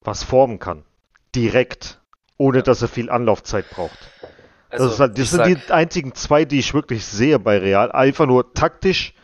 was 0.00 0.22
formen 0.22 0.60
kann. 0.60 0.84
Direkt. 1.36 2.00
Ohne 2.38 2.62
dass 2.62 2.82
er 2.82 2.88
viel 2.88 3.08
Anlaufzeit 3.08 3.70
braucht. 3.70 3.98
Also, 4.68 4.88
das 4.88 5.00
halt, 5.00 5.18
das 5.18 5.30
sind 5.30 5.38
sag, 5.38 5.46
die 5.46 5.72
einzigen 5.72 6.14
zwei, 6.14 6.44
die 6.44 6.58
ich 6.58 6.74
wirklich 6.74 7.06
sehe 7.06 7.38
bei 7.38 7.58
Real. 7.58 7.92
Einfach 7.92 8.26
nur 8.26 8.52
taktisch 8.52 9.14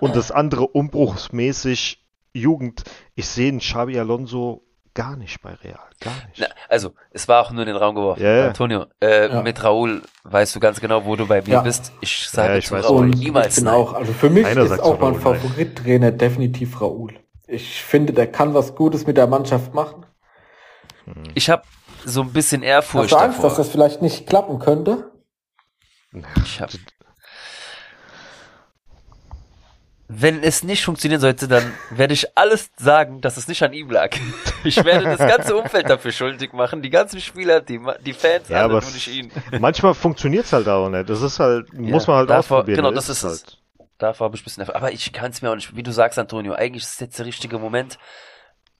und 0.00 0.16
das 0.16 0.30
andere 0.30 0.66
umbruchsmäßig 0.68 2.02
Jugend. 2.32 2.84
Ich 3.14 3.26
sehe 3.28 3.48
einen 3.48 3.58
Xabi 3.58 3.98
Alonso 3.98 4.62
gar 4.94 5.16
nicht 5.16 5.42
bei 5.42 5.52
Real. 5.54 5.78
Gar 6.00 6.12
nicht. 6.28 6.38
na, 6.38 6.46
also, 6.68 6.92
es 7.10 7.28
war 7.28 7.42
auch 7.42 7.50
nur 7.50 7.62
in 7.62 7.66
den 7.68 7.76
Raum 7.76 7.94
geworfen. 7.94 8.22
Ja, 8.22 8.36
ja. 8.36 8.46
Antonio, 8.48 8.86
äh, 9.00 9.28
Ja. 9.28 9.42
mit 9.42 9.62
Raoul 9.62 10.02
weißt 10.24 10.54
du 10.56 10.60
ganz 10.60 10.80
genau, 10.80 11.04
wo 11.04 11.16
du 11.16 11.26
bei 11.26 11.42
mir 11.42 11.48
Ja. 11.48 11.60
bist. 11.62 11.92
Ich 12.00 12.28
sage 12.28 12.52
Ja, 12.52 12.58
ich 12.58 12.66
zu 12.66 12.92
Und 12.94 13.10
niemals 13.10 13.58
ich 13.58 13.66
auch, 13.66 13.92
also 13.94 14.12
für 14.12 14.30
mich 14.30 14.44
Keiner 14.44 14.62
ist 14.62 14.80
auch 14.80 14.98
mein. 14.98 15.14
Favorittrainer 15.14 16.10
definitiv 16.10 16.80
Raoul. 16.80 17.14
Ich 17.46 17.82
finde, 17.82 18.12
der 18.14 18.28
kann 18.30 18.54
was 18.54 18.74
Gutes 18.74 19.06
mit 19.06 19.16
der 19.18 19.26
Mannschaft 19.26 19.74
machen. 19.74 20.06
Ich 21.34 21.50
habe 21.50 21.62
so 22.04 22.22
ein 22.22 22.32
bisschen 22.32 22.62
Hast 22.62 22.68
Ehrfurcht 22.68 23.12
du 23.12 23.16
Angst, 23.16 23.38
davor. 23.38 23.50
dass 23.50 23.58
das 23.58 23.68
vielleicht 23.68 24.02
nicht 24.02 24.26
klappen 24.26 24.58
könnte? 24.58 25.10
Ich 26.44 26.60
hab, 26.60 26.70
wenn 30.08 30.42
es 30.42 30.62
nicht 30.62 30.84
funktionieren 30.84 31.20
sollte, 31.20 31.48
dann 31.48 31.72
werde 31.90 32.12
ich 32.12 32.36
alles 32.36 32.70
sagen, 32.76 33.20
dass 33.22 33.38
es 33.38 33.48
nicht 33.48 33.62
an 33.62 33.72
ihm 33.72 33.90
lag. 33.90 34.10
Ich 34.64 34.76
werde 34.84 35.16
das 35.16 35.18
ganze 35.18 35.56
Umfeld 35.56 35.90
dafür 35.90 36.12
schuldig 36.12 36.52
machen, 36.52 36.82
die 36.82 36.90
ganzen 36.90 37.20
Spieler, 37.20 37.60
die, 37.60 37.80
die 38.06 38.12
Fans, 38.12 38.48
Ja, 38.48 38.58
alle, 38.58 38.64
aber 38.76 38.80
nur 38.80 38.92
nicht 38.92 39.08
ihn. 39.08 39.32
Manchmal 39.58 39.92
funktioniert 39.92 40.44
es 40.44 40.52
halt 40.52 40.68
auch 40.68 40.88
nicht. 40.88 41.10
Das 41.10 41.20
ist 41.20 41.40
halt, 41.40 41.72
muss 41.72 42.06
man 42.06 42.18
halt 42.18 42.30
davor- 42.30 42.58
ausprobieren. 42.58 42.76
genau, 42.76 42.92
das 42.92 43.08
ist 43.08 43.24
es. 43.24 43.42
halt. 43.42 43.58
Davor 43.98 44.26
habe 44.26 44.36
ich 44.36 44.42
ein 44.42 44.44
bisschen 44.44 44.60
Erfahrung. 44.60 44.80
Aber 44.80 44.92
ich 44.92 45.12
kann 45.12 45.32
es 45.32 45.42
mir 45.42 45.50
auch 45.50 45.56
nicht, 45.56 45.74
wie 45.74 45.82
du 45.82 45.90
sagst, 45.90 46.16
Antonio, 46.16 46.52
eigentlich 46.52 46.84
ist 46.84 46.92
es 46.94 47.00
jetzt 47.00 47.18
der 47.18 47.26
richtige 47.26 47.58
Moment. 47.58 47.98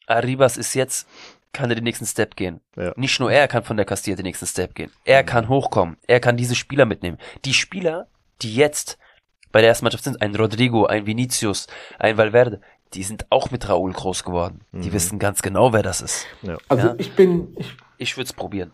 Arribas 0.07 0.57
ist 0.57 0.75
jetzt, 0.75 1.09
kann 1.53 1.71
er 1.71 1.75
den 1.75 1.85
nächsten 1.85 2.07
Step 2.07 2.37
gehen. 2.37 2.61
Ja. 2.77 2.93
Nicht 2.97 3.19
nur 3.21 3.31
er 3.31 3.47
kann 3.49 3.63
von 3.65 3.77
der 3.77 3.87
Castilla 3.87 4.17
den 4.17 4.25
nächsten 4.25 4.47
Step 4.47 4.75
gehen. 4.75 4.91
Er 5.05 5.23
kann 5.25 5.49
hochkommen. 5.49 5.97
Er 6.07 6.21
kann 6.21 6.37
diese 6.37 6.55
Spieler 6.55 6.87
mitnehmen. 6.87 7.19
Die 7.45 7.55
Spieler, 7.55 8.07
die 8.41 8.55
jetzt 8.55 8.99
bei 9.53 9.61
der 9.61 9.69
ersten 9.69 9.85
Mannschaft 9.85 10.05
sind, 10.05 10.23
ein 10.23 10.35
Rodrigo, 10.35 10.87
ein 10.87 11.05
Vinicius, 11.07 11.67
ein 11.99 12.17
Valverde, 12.17 12.61
die 12.95 13.03
sind 13.03 13.27
auch 13.31 13.51
mit 13.51 13.69
Raúl 13.69 13.93
groß 13.93 14.25
geworden. 14.25 14.61
Die 14.73 14.89
Mhm. 14.89 14.93
wissen 14.93 15.19
ganz 15.19 15.43
genau, 15.43 15.73
wer 15.73 15.83
das 15.83 16.01
ist. 16.01 16.27
Ja, 16.43 16.57
Also 16.69 16.89
Ja. 16.89 16.95
ich 16.99 17.13
bin, 17.15 17.55
ich, 17.59 17.75
Ich 17.99 18.17
würde 18.17 18.27
es 18.27 18.33
probieren. 18.33 18.73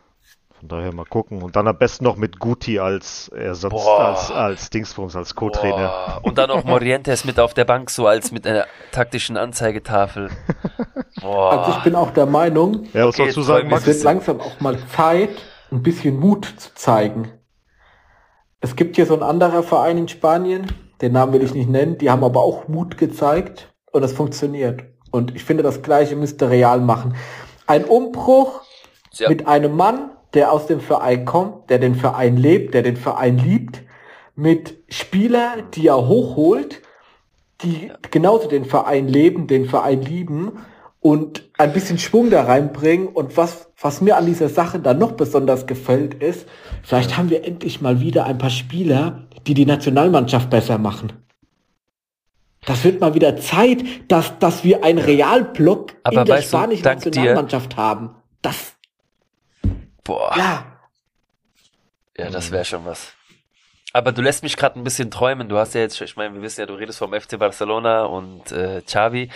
Von 0.60 0.68
daher 0.68 0.92
mal 0.92 1.04
gucken. 1.04 1.42
Und 1.42 1.54
dann 1.56 1.68
am 1.68 1.78
besten 1.78 2.04
noch 2.04 2.16
mit 2.16 2.38
Guti 2.40 2.78
als 2.78 3.28
Ersatz, 3.28 3.70
Boah. 3.72 4.06
als, 4.08 4.30
als 4.30 4.70
Dingsbums, 4.70 5.14
als 5.14 5.34
Co-Trainer. 5.34 6.18
Und 6.22 6.38
dann 6.38 6.50
auch 6.50 6.64
Morientes 6.64 7.24
mit 7.24 7.38
auf 7.38 7.54
der 7.54 7.64
Bank, 7.64 7.90
so 7.90 8.06
als 8.06 8.32
mit 8.32 8.46
einer 8.46 8.66
taktischen 8.92 9.36
Anzeigetafel. 9.36 10.30
Boah. 11.20 11.52
also 11.52 11.78
ich 11.78 11.84
bin 11.84 11.94
auch 11.94 12.10
der 12.10 12.26
Meinung, 12.26 12.84
Ja, 12.92 13.06
was 13.06 13.18
Okay, 13.18 13.30
sollst 13.30 13.36
du 13.36 13.40
jetzt 13.40 13.46
sagen, 13.46 13.70
es 13.72 13.86
wird 13.86 14.02
langsam 14.02 14.40
auch 14.40 14.60
mal 14.60 14.78
Zeit, 14.94 15.30
ein 15.70 15.82
bisschen 15.82 16.18
Mut 16.18 16.46
zu 16.56 16.74
zeigen. 16.74 17.30
Es 18.60 18.74
gibt 18.74 18.96
hier 18.96 19.06
so 19.06 19.14
ein 19.14 19.22
anderer 19.22 19.62
Verein 19.62 19.98
in 19.98 20.08
Spanien, 20.08 20.66
den 21.00 21.12
Namen 21.12 21.32
will 21.32 21.42
ich 21.42 21.54
nicht 21.54 21.68
nennen, 21.68 21.98
die 21.98 22.10
haben 22.10 22.24
aber 22.24 22.40
auch 22.40 22.66
Mut 22.66 22.98
gezeigt 22.98 23.72
und 23.92 24.02
es 24.02 24.12
funktioniert. 24.12 24.82
Und 25.12 25.36
ich 25.36 25.44
finde, 25.44 25.62
das 25.62 25.82
Gleiche 25.82 26.16
müsste 26.16 26.50
Real 26.50 26.80
machen. 26.80 27.14
Ein 27.66 27.84
Umbruch 27.84 28.62
Ja. 29.12 29.28
mit 29.28 29.46
einem 29.46 29.76
Mann, 29.76 30.10
der 30.34 30.52
aus 30.52 30.66
dem 30.66 30.80
Verein 30.80 31.24
kommt, 31.24 31.70
der 31.70 31.78
den 31.78 31.94
Verein 31.94 32.36
lebt, 32.36 32.74
der 32.74 32.82
den 32.82 32.96
Verein 32.96 33.38
liebt, 33.38 33.82
mit 34.36 34.76
Spieler, 34.88 35.56
die 35.74 35.88
er 35.88 36.06
hochholt, 36.06 36.82
die 37.62 37.90
genauso 38.10 38.48
den 38.48 38.64
Verein 38.64 39.08
leben, 39.08 39.46
den 39.46 39.66
Verein 39.66 40.02
lieben 40.02 40.52
und 41.00 41.48
ein 41.58 41.72
bisschen 41.72 41.98
Schwung 41.98 42.30
da 42.30 42.44
reinbringen. 42.44 43.08
Und 43.08 43.36
was, 43.36 43.70
was 43.80 44.00
mir 44.00 44.16
an 44.16 44.26
dieser 44.26 44.48
Sache 44.48 44.78
dann 44.78 44.98
noch 44.98 45.12
besonders 45.12 45.66
gefällt, 45.66 46.14
ist, 46.22 46.46
vielleicht 46.82 47.16
haben 47.16 47.30
wir 47.30 47.44
endlich 47.44 47.80
mal 47.80 48.00
wieder 48.00 48.26
ein 48.26 48.38
paar 48.38 48.50
Spieler, 48.50 49.26
die 49.46 49.54
die 49.54 49.66
Nationalmannschaft 49.66 50.50
besser 50.50 50.78
machen. 50.78 51.12
Das 52.66 52.84
wird 52.84 53.00
mal 53.00 53.14
wieder 53.14 53.36
Zeit, 53.38 53.82
dass, 54.08 54.38
dass 54.38 54.62
wir 54.62 54.84
einen 54.84 54.98
Realblock 54.98 55.94
Aber 56.02 56.20
in 56.20 56.26
der 56.26 56.42
spanischen 56.42 56.82
dank 56.82 57.00
dir- 57.00 57.06
Nationalmannschaft 57.10 57.76
haben. 57.76 58.10
Das, 58.42 58.74
Boah. 60.08 60.34
ja, 60.38 60.64
Ja, 62.16 62.30
das 62.30 62.50
wäre 62.50 62.64
schon 62.64 62.86
was. 62.86 63.12
Aber 63.92 64.10
du 64.10 64.22
lässt 64.22 64.42
mich 64.42 64.56
gerade 64.56 64.80
ein 64.80 64.84
bisschen 64.84 65.10
träumen. 65.10 65.50
Du 65.50 65.58
hast 65.58 65.74
ja 65.74 65.82
jetzt, 65.82 66.00
ich 66.00 66.16
meine, 66.16 66.34
wir 66.34 66.40
wissen 66.40 66.60
ja, 66.60 66.66
du 66.66 66.74
redest 66.74 66.98
vom 66.98 67.12
FC 67.12 67.38
Barcelona 67.38 68.04
und 68.04 68.50
äh, 68.50 68.80
Xavi. 68.80 69.30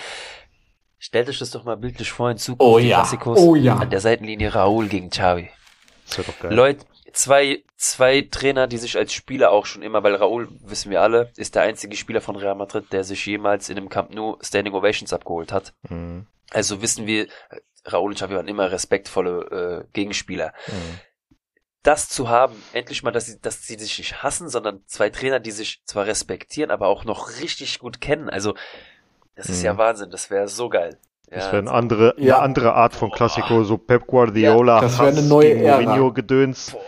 Stell 0.99 1.27
dich 1.27 1.39
das 1.39 1.51
doch 1.51 1.65
mal 1.65 1.77
bildlich 1.77 2.11
vor 2.11 2.31
in 2.31 2.39
Zukunft. 2.39 2.63
Oh 2.63 2.79
ja, 2.79 3.01
Klassikos 3.01 3.39
oh 3.39 3.55
ja. 3.55 3.77
An 3.77 3.91
der 3.91 4.01
Seitenlinie 4.01 4.55
Raúl 4.55 4.89
gegen 4.89 5.11
Xavi. 5.11 5.51
Das 6.07 6.19
wäre 6.19 6.27
doch 6.29 6.41
geil. 6.41 6.55
Leute, 6.55 6.87
zwei, 7.13 7.65
zwei 7.77 8.27
Trainer, 8.31 8.67
die 8.67 8.79
sich 8.79 8.97
als 8.97 9.13
Spieler 9.13 9.51
auch 9.51 9.67
schon 9.67 9.83
immer, 9.83 10.03
weil 10.03 10.15
Raúl, 10.15 10.49
wissen 10.61 10.91
wir 10.91 11.03
alle, 11.03 11.31
ist 11.37 11.55
der 11.55 11.63
einzige 11.63 11.97
Spieler 11.97 12.23
von 12.23 12.37
Real 12.37 12.55
Madrid, 12.55 12.93
der 12.93 13.05
sich 13.05 13.27
jemals 13.27 13.69
in 13.69 13.77
einem 13.77 13.91
Camp 13.91 14.15
Nou 14.15 14.39
Standing 14.41 14.73
Ovations 14.73 15.13
abgeholt 15.13 15.53
hat. 15.53 15.75
Mhm. 15.91 16.27
Also 16.51 16.81
wissen 16.81 17.07
wir, 17.07 17.27
Raúl 17.85 18.11
und 18.11 18.15
Xavi 18.17 18.35
waren 18.35 18.49
immer 18.49 18.71
respektvolle 18.71 19.85
äh, 19.85 19.93
Gegenspieler. 19.93 20.53
Mhm. 20.69 21.01
das 21.85 22.09
zu 22.09 22.29
haben, 22.29 22.55
endlich 22.73 23.03
mal, 23.03 23.11
dass 23.11 23.27
sie, 23.27 23.41
dass 23.41 23.67
sie 23.67 23.75
sich 23.77 23.99
nicht 23.99 24.23
hassen, 24.23 24.49
sondern 24.49 24.85
zwei 24.87 25.11
Trainer, 25.11 25.41
die 25.41 25.51
sich 25.51 25.83
zwar 25.85 26.07
respektieren, 26.07 26.71
aber 26.71 26.87
auch 26.87 27.05
noch 27.05 27.41
richtig 27.41 27.81
gut 27.81 28.01
kennen. 28.01 28.31
Also, 28.31 28.55
das 29.35 29.49
ist 29.49 29.59
Mhm. 29.61 29.65
ja 29.67 29.79
Wahnsinn, 29.79 30.11
das 30.13 30.31
wäre 30.31 30.47
so 30.47 30.69
geil. 30.69 30.97
Das 31.27 31.47
Ja, 31.47 31.53
wäre 31.53 31.63
eine 31.63 31.73
andere, 31.73 32.15
Ja. 32.19 32.37
eine 32.37 32.45
andere 32.45 32.75
Art 32.75 32.95
von 32.95 33.11
Klassiko, 33.11 33.65
so 33.65 33.79
Pep 33.79 34.07
Guardiola, 34.07 34.77
Ja, 34.77 34.81
das 34.81 34.99
wär 35.01 35.09
eine 35.09 35.17
Hass 35.17 35.29
neue 35.29 35.55
gegen 35.55 35.65
Ära. 35.65 35.81
Mourinho-Gedöns, 35.81 36.71
boah, 36.71 36.81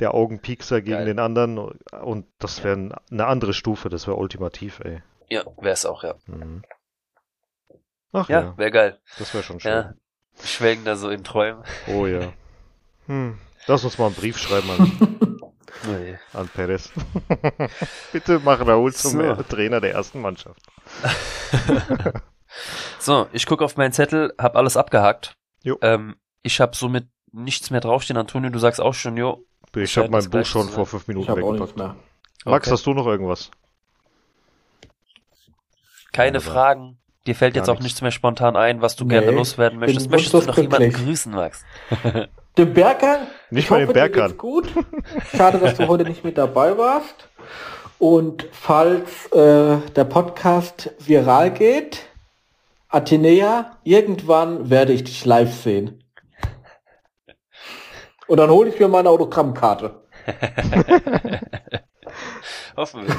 der 0.00 0.12
Augenpiekser 0.12 0.82
gegen 0.82 0.96
Geil. 0.98 1.06
den 1.06 1.18
anderen 1.18 1.56
und 2.02 2.26
das 2.40 2.62
wäre 2.62 2.76
eine 3.10 3.26
andere 3.26 3.54
Stufe, 3.54 3.88
das 3.88 4.06
wäre 4.06 4.16
ultimativ, 4.18 4.80
ey. 4.80 5.00
ja, 5.30 5.44
wäre 5.56 5.72
es 5.72 5.86
auch, 5.86 6.02
ja. 6.04 6.16
Mhm. 6.26 6.62
Ach 8.12 8.28
ja, 8.28 8.40
Ja, 8.40 8.58
wäre 8.58 8.70
geil. 8.70 9.00
das 9.18 9.32
wäre 9.32 9.44
schon 9.44 9.60
schön. 9.60 9.70
Ja, 9.72 9.94
schwelgen 10.44 10.84
da 10.84 10.96
so 10.96 11.10
in 11.10 11.24
Träumen. 11.24 11.62
Oh 11.88 12.06
ja. 12.06 12.32
Hm. 13.06 13.38
Lass 13.66 13.82
uns 13.82 13.98
mal 13.98 14.06
einen 14.06 14.14
Brief 14.14 14.38
schreiben 14.38 14.70
an, 14.70 15.18
Nee. 15.88 16.16
an 16.32 16.48
Perez. 16.48 16.90
Bitte 18.12 18.38
mach 18.44 18.60
zum 18.92 19.10
So. 19.12 19.20
äh, 19.20 19.42
Trainer 19.42 19.80
der 19.80 19.92
ersten 19.94 20.20
Mannschaft. 20.20 20.60
So, 23.00 23.26
ich 23.32 23.46
gucke 23.46 23.64
auf 23.64 23.76
meinen 23.76 23.92
Zettel, 23.92 24.32
hab 24.38 24.54
alles 24.54 24.76
abgehakt. 24.76 25.34
Jo. 25.64 25.76
Ähm, 25.82 26.16
ich 26.42 26.60
habe 26.60 26.76
somit 26.76 27.08
nichts 27.32 27.70
mehr 27.70 27.80
draufstehen. 27.80 28.16
Antonio, 28.16 28.50
du 28.50 28.58
sagst 28.60 28.80
auch 28.80 28.94
schon, 28.94 29.16
jo. 29.16 29.44
Ich 29.74 29.96
habe 29.98 30.08
mein 30.08 30.30
Buch 30.30 30.44
schon 30.46 30.68
vor 30.68 30.86
fünf 30.86 31.08
Minuten 31.08 31.34
weggepackt. 31.34 31.76
Max, 31.76 31.96
Okay. 32.44 32.70
hast 32.70 32.86
du 32.86 32.94
noch 32.94 33.06
irgendwas? 33.06 33.50
Keine. 36.12 36.40
Fragen. 36.40 36.99
Dir 37.26 37.34
fällt 37.34 37.54
Gar 37.54 37.62
jetzt 37.62 37.68
auch 37.68 37.74
nichts. 37.74 37.84
nichts 37.84 38.02
mehr 38.02 38.10
spontan 38.12 38.56
ein, 38.56 38.80
was 38.80 38.96
du 38.96 39.04
Nee, 39.04 39.10
gerne 39.20 39.30
loswerden 39.32 39.78
möchtest. 39.78 40.10
Möchtest 40.10 40.32
du 40.34 40.40
noch 40.40 40.56
jemanden 40.56 40.92
grüßen, 40.92 41.32
Max? 41.32 41.64
Den 42.58 42.72
Bergern, 42.74 43.26
Nicht 43.50 43.64
ich 43.64 43.70
mal 43.70 43.76
hoffe, 43.82 43.86
den 43.86 43.92
Bergern. 43.94 44.36
gut. 44.36 44.68
Schade, 45.36 45.58
dass 45.58 45.76
du 45.76 45.86
heute 45.86 46.04
nicht 46.04 46.24
mit 46.24 46.36
dabei 46.36 46.76
warst. 46.76 47.28
Und 47.98 48.46
falls 48.50 49.26
äh, 49.32 49.76
der 49.94 50.04
Podcast 50.04 50.90
viral 50.98 51.52
geht, 51.52 52.06
Athenea, 52.88 53.76
irgendwann 53.84 54.68
werde 54.68 54.92
ich 54.92 55.04
dich 55.04 55.24
live 55.24 55.54
sehen. 55.54 56.02
Und 58.26 58.38
dann 58.38 58.50
hole 58.50 58.70
ich 58.70 58.80
mir 58.80 58.88
meine 58.88 59.10
Autogrammkarte. 59.10 60.02
Hoffen 62.76 63.06
wir. 63.06 63.14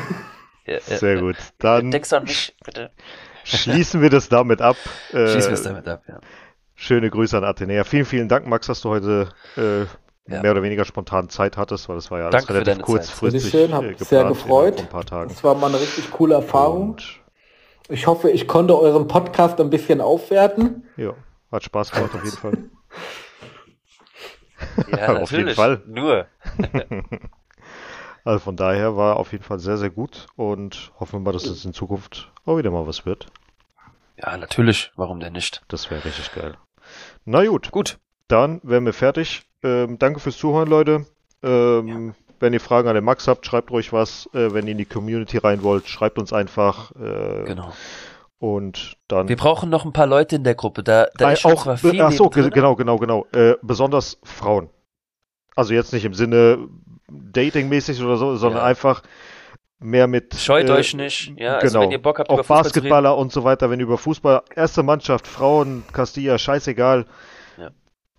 Ja, 0.73 0.79
ja. 0.87 0.97
Sehr 0.97 1.21
gut. 1.21 1.37
Dann 1.59 1.91
Denkst 1.91 2.09
du 2.09 2.17
an 2.17 2.23
mich, 2.23 2.55
bitte? 2.65 2.91
Schließen 3.43 4.01
wir 4.01 4.09
das 4.09 4.29
damit 4.29 4.61
ab. 4.61 4.77
Äh, 5.11 5.27
Schießen 5.27 5.49
wir 5.49 5.53
es 5.53 5.63
damit 5.63 5.87
ab, 5.87 6.03
ja. 6.07 6.19
Schöne 6.75 7.09
Grüße 7.09 7.37
an 7.37 7.43
Athenea. 7.43 7.83
Vielen, 7.83 8.05
vielen 8.05 8.27
Dank, 8.27 8.47
Max, 8.47 8.67
dass 8.67 8.81
du 8.81 8.89
heute 8.89 9.29
äh, 9.57 9.81
Ja. 10.31 10.41
mehr 10.41 10.51
oder 10.51 10.63
weniger 10.63 10.85
spontan 10.85 11.29
Zeit 11.29 11.57
hattest, 11.57 11.89
weil 11.89 11.95
das 11.95 12.09
war 12.11 12.19
ja 12.19 12.25
alles 12.25 12.31
Danke 12.33 12.47
für 12.47 12.53
relativ 12.53 12.73
deine 12.73 12.83
kurzfristig 12.83 13.43
Bitteschön, 13.51 13.73
hab 13.73 13.83
äh, 13.83 13.87
mich 13.87 13.97
geplant 13.97 14.09
sehr 14.09 14.29
gefreut. 14.29 14.79
ein 14.79 14.87
paar 14.89 15.05
Tagen. 15.05 15.29
Das 15.29 15.43
war 15.43 15.55
mal 15.55 15.67
eine 15.67 15.79
richtig 15.79 16.09
coole 16.11 16.35
Erfahrung. 16.35 16.91
Und 16.91 17.19
Ich 17.89 18.07
hoffe, 18.07 18.29
ich 18.31 18.47
konnte 18.47 18.77
euren 18.79 19.07
Podcast 19.07 19.59
ein 19.59 19.69
bisschen 19.69 20.01
aufwerten. 20.01 20.83
ja, 20.97 21.13
hat 21.51 21.63
Spaß 21.63 21.91
gemacht 21.91 22.15
auf 22.15 22.23
jeden 22.23 22.37
Fall. 22.37 22.53
Ja, 24.91 25.07
Auf 25.21 25.31
jeden 25.31 25.45
natürlich. 25.45 25.55
Fall. 25.55 25.81
Nur. 25.87 26.27
Also 28.23 28.39
von 28.39 28.55
daher 28.55 28.95
war 28.97 29.17
auf 29.17 29.31
jeden 29.31 29.43
Fall 29.43 29.59
sehr, 29.59 29.77
sehr 29.77 29.89
gut 29.89 30.27
und 30.35 30.91
hoffen 30.99 31.13
wir 31.13 31.19
mal, 31.19 31.31
dass 31.33 31.45
es 31.45 31.65
in 31.65 31.73
Zukunft 31.73 32.31
auch 32.45 32.57
wieder 32.57 32.69
mal 32.71 32.85
was 32.87 33.05
wird. 33.05 33.27
Ja, 34.17 34.37
natürlich. 34.37 34.91
Warum 34.95 35.19
denn 35.19 35.33
nicht? 35.33 35.63
Das 35.67 35.89
wäre 35.89 36.05
richtig 36.05 36.31
geil. 36.33 36.55
Na 37.25 37.43
gut, 37.45 37.71
Gut. 37.71 37.97
dann 38.27 38.59
wären 38.63 38.85
wir 38.85 38.93
fertig. 38.93 39.43
Ähm, 39.63 39.97
danke 39.97 40.19
fürs 40.19 40.37
Zuhören, 40.37 40.67
Leute. 40.69 41.05
Ähm, 41.43 42.13
Wenn 42.39 42.53
ihr 42.53 42.59
Fragen 42.59 42.87
an 42.87 42.95
den 42.95 43.03
Max 43.03 43.27
habt, 43.27 43.45
schreibt 43.45 43.69
ruhig 43.71 43.93
was. 43.93 44.27
Äh, 44.33 44.53
wenn 44.53 44.65
ihr 44.65 44.71
in 44.73 44.77
die 44.79 44.85
Community 44.85 45.37
rein 45.37 45.61
wollt, 45.63 45.87
schreibt 45.87 46.17
uns 46.19 46.33
einfach. 46.33 46.91
Äh, 46.95 47.43
Genau. 47.45 47.71
Und 48.39 48.97
dann. 49.07 49.27
Wir 49.29 49.35
brauchen 49.37 49.69
noch 49.69 49.85
ein 49.85 49.93
paar 49.93 50.07
Leute 50.07 50.35
in 50.37 50.43
der 50.43 50.55
Gruppe. 50.55 50.81
Da, 50.83 51.05
da 51.15 51.29
Äh, 51.29 51.33
ist 51.33 51.45
auch, 51.45 51.63
zwar 51.63 51.77
viel 51.77 52.01
ach 52.01 52.11
so, 52.11 52.29
ge- 52.29 52.49
genau, 52.49 52.75
genau, 52.75 52.97
genau. 52.97 53.27
Äh, 53.33 53.53
besonders 53.61 54.17
Frauen. 54.23 54.69
Also 55.55 55.73
jetzt 55.73 55.93
nicht 55.93 56.05
im 56.05 56.13
Sinne 56.13 56.67
datingmäßig 57.09 58.01
oder 58.03 58.17
so, 58.17 58.35
sondern 58.35 58.61
Ja. 58.61 58.67
einfach 58.67 59.03
mehr 59.79 60.07
mit. 60.07 60.35
Scheut 60.35 60.69
äh, 60.69 60.73
euch 60.73 60.93
nicht. 60.93 61.33
Ja, 61.37 61.55
also 61.55 61.67
genau. 61.67 61.81
wenn 61.85 61.91
ihr 61.91 62.01
Bock 62.01 62.19
habt, 62.19 62.29
Auch. 62.29 62.45
Basketballer 62.45 63.17
und 63.17 63.31
so 63.31 63.43
weiter, 63.43 63.69
wenn 63.69 63.79
ihr 63.79 63.85
über 63.85 63.97
Fußball, 63.97 64.43
erste 64.55 64.83
Mannschaft, 64.83 65.27
Frauen, 65.27 65.83
Castilla, 65.91 66.37
scheißegal. 66.37 67.05
Ja. 67.57 67.69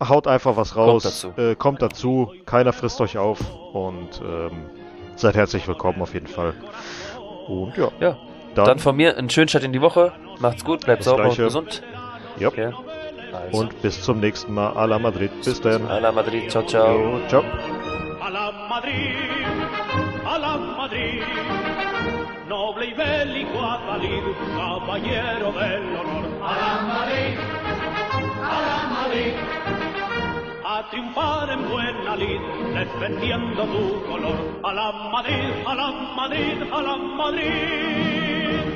Haut 0.09 0.27
einfach 0.27 0.57
was 0.57 0.77
raus. 0.77 1.05
dazu. 1.05 1.33
Äh, 1.37 1.55
kommt 1.55 1.81
dazu. 1.81 2.33
Keiner 2.47 2.73
frisst 2.73 3.01
euch 3.01 3.17
auf. 3.17 3.39
Und 3.73 4.21
ähm, 4.25 4.67
seid 5.17 5.35
herzlich 5.37 5.67
willkommen 5.69 6.03
auf 6.03 6.13
jeden 6.15 6.27
Fall. 6.27 6.55
Und 7.47 7.77
ja. 7.77 7.91
Ja. 8.01 8.19
Dann, 8.55 8.67
Dann 8.67 8.79
von 8.79 8.95
mir 8.97 9.17
einen 9.17 9.31
schönen 9.31 9.49
Start 9.49 9.65
in 9.65 9.73
die 9.73 9.81
Woche. 9.81 10.13
Macht's 10.39 10.65
gut, 10.65 10.85
bleibt 10.85 11.05
sauber 11.05 11.23
Gleiche. 11.25 11.43
und 11.43 11.47
gesund. 11.49 11.83
ja. 12.39 12.49
Okay. 12.49 12.73
Also. 13.33 13.59
Und 13.59 13.83
bis 13.83 14.03
zum 14.03 14.21
nächsten 14.21 14.53
Mal. 14.55 14.73
A 14.77 14.85
la 14.85 14.99
Madrid. 14.99 15.31
Bis 15.45 15.61
dann. 15.61 15.89
Hala 15.89 16.13
Madrid, 16.13 16.51
ciao, 16.51 16.63
ciao. 16.65 16.97
Jo, 16.97 17.21
ciao. 17.29 17.45
a 18.21 18.29
la 18.31 18.53
Madrid, 18.69 19.17
a 20.25 20.39
la 20.39 20.57
Madrid, 20.57 21.23
noble 22.49 22.87
y 22.87 22.95
bélico 22.95 23.59
Adalid, 23.61 24.25
caballero 24.57 25.53
del 25.53 25.97
honor. 25.97 26.25
A 26.43 26.53
la 26.63 26.73
Madrid, 26.93 27.37
a 28.43 28.59
la 28.69 28.79
Madrid, 28.97 29.35
a 30.65 30.91
triunfar 30.91 31.51
en 31.51 31.69
buena 31.69 32.17
lid, 32.17 32.41
defendiendo 32.75 33.65
tu 33.65 34.03
color. 34.09 34.61
A 34.63 34.73
la 34.73 34.93
Madrid, 35.11 35.53
a 35.67 35.75
la 35.75 35.91
Madrid, 36.17 36.63
a 36.73 36.83
la 36.83 36.97
Madrid. 36.97 38.42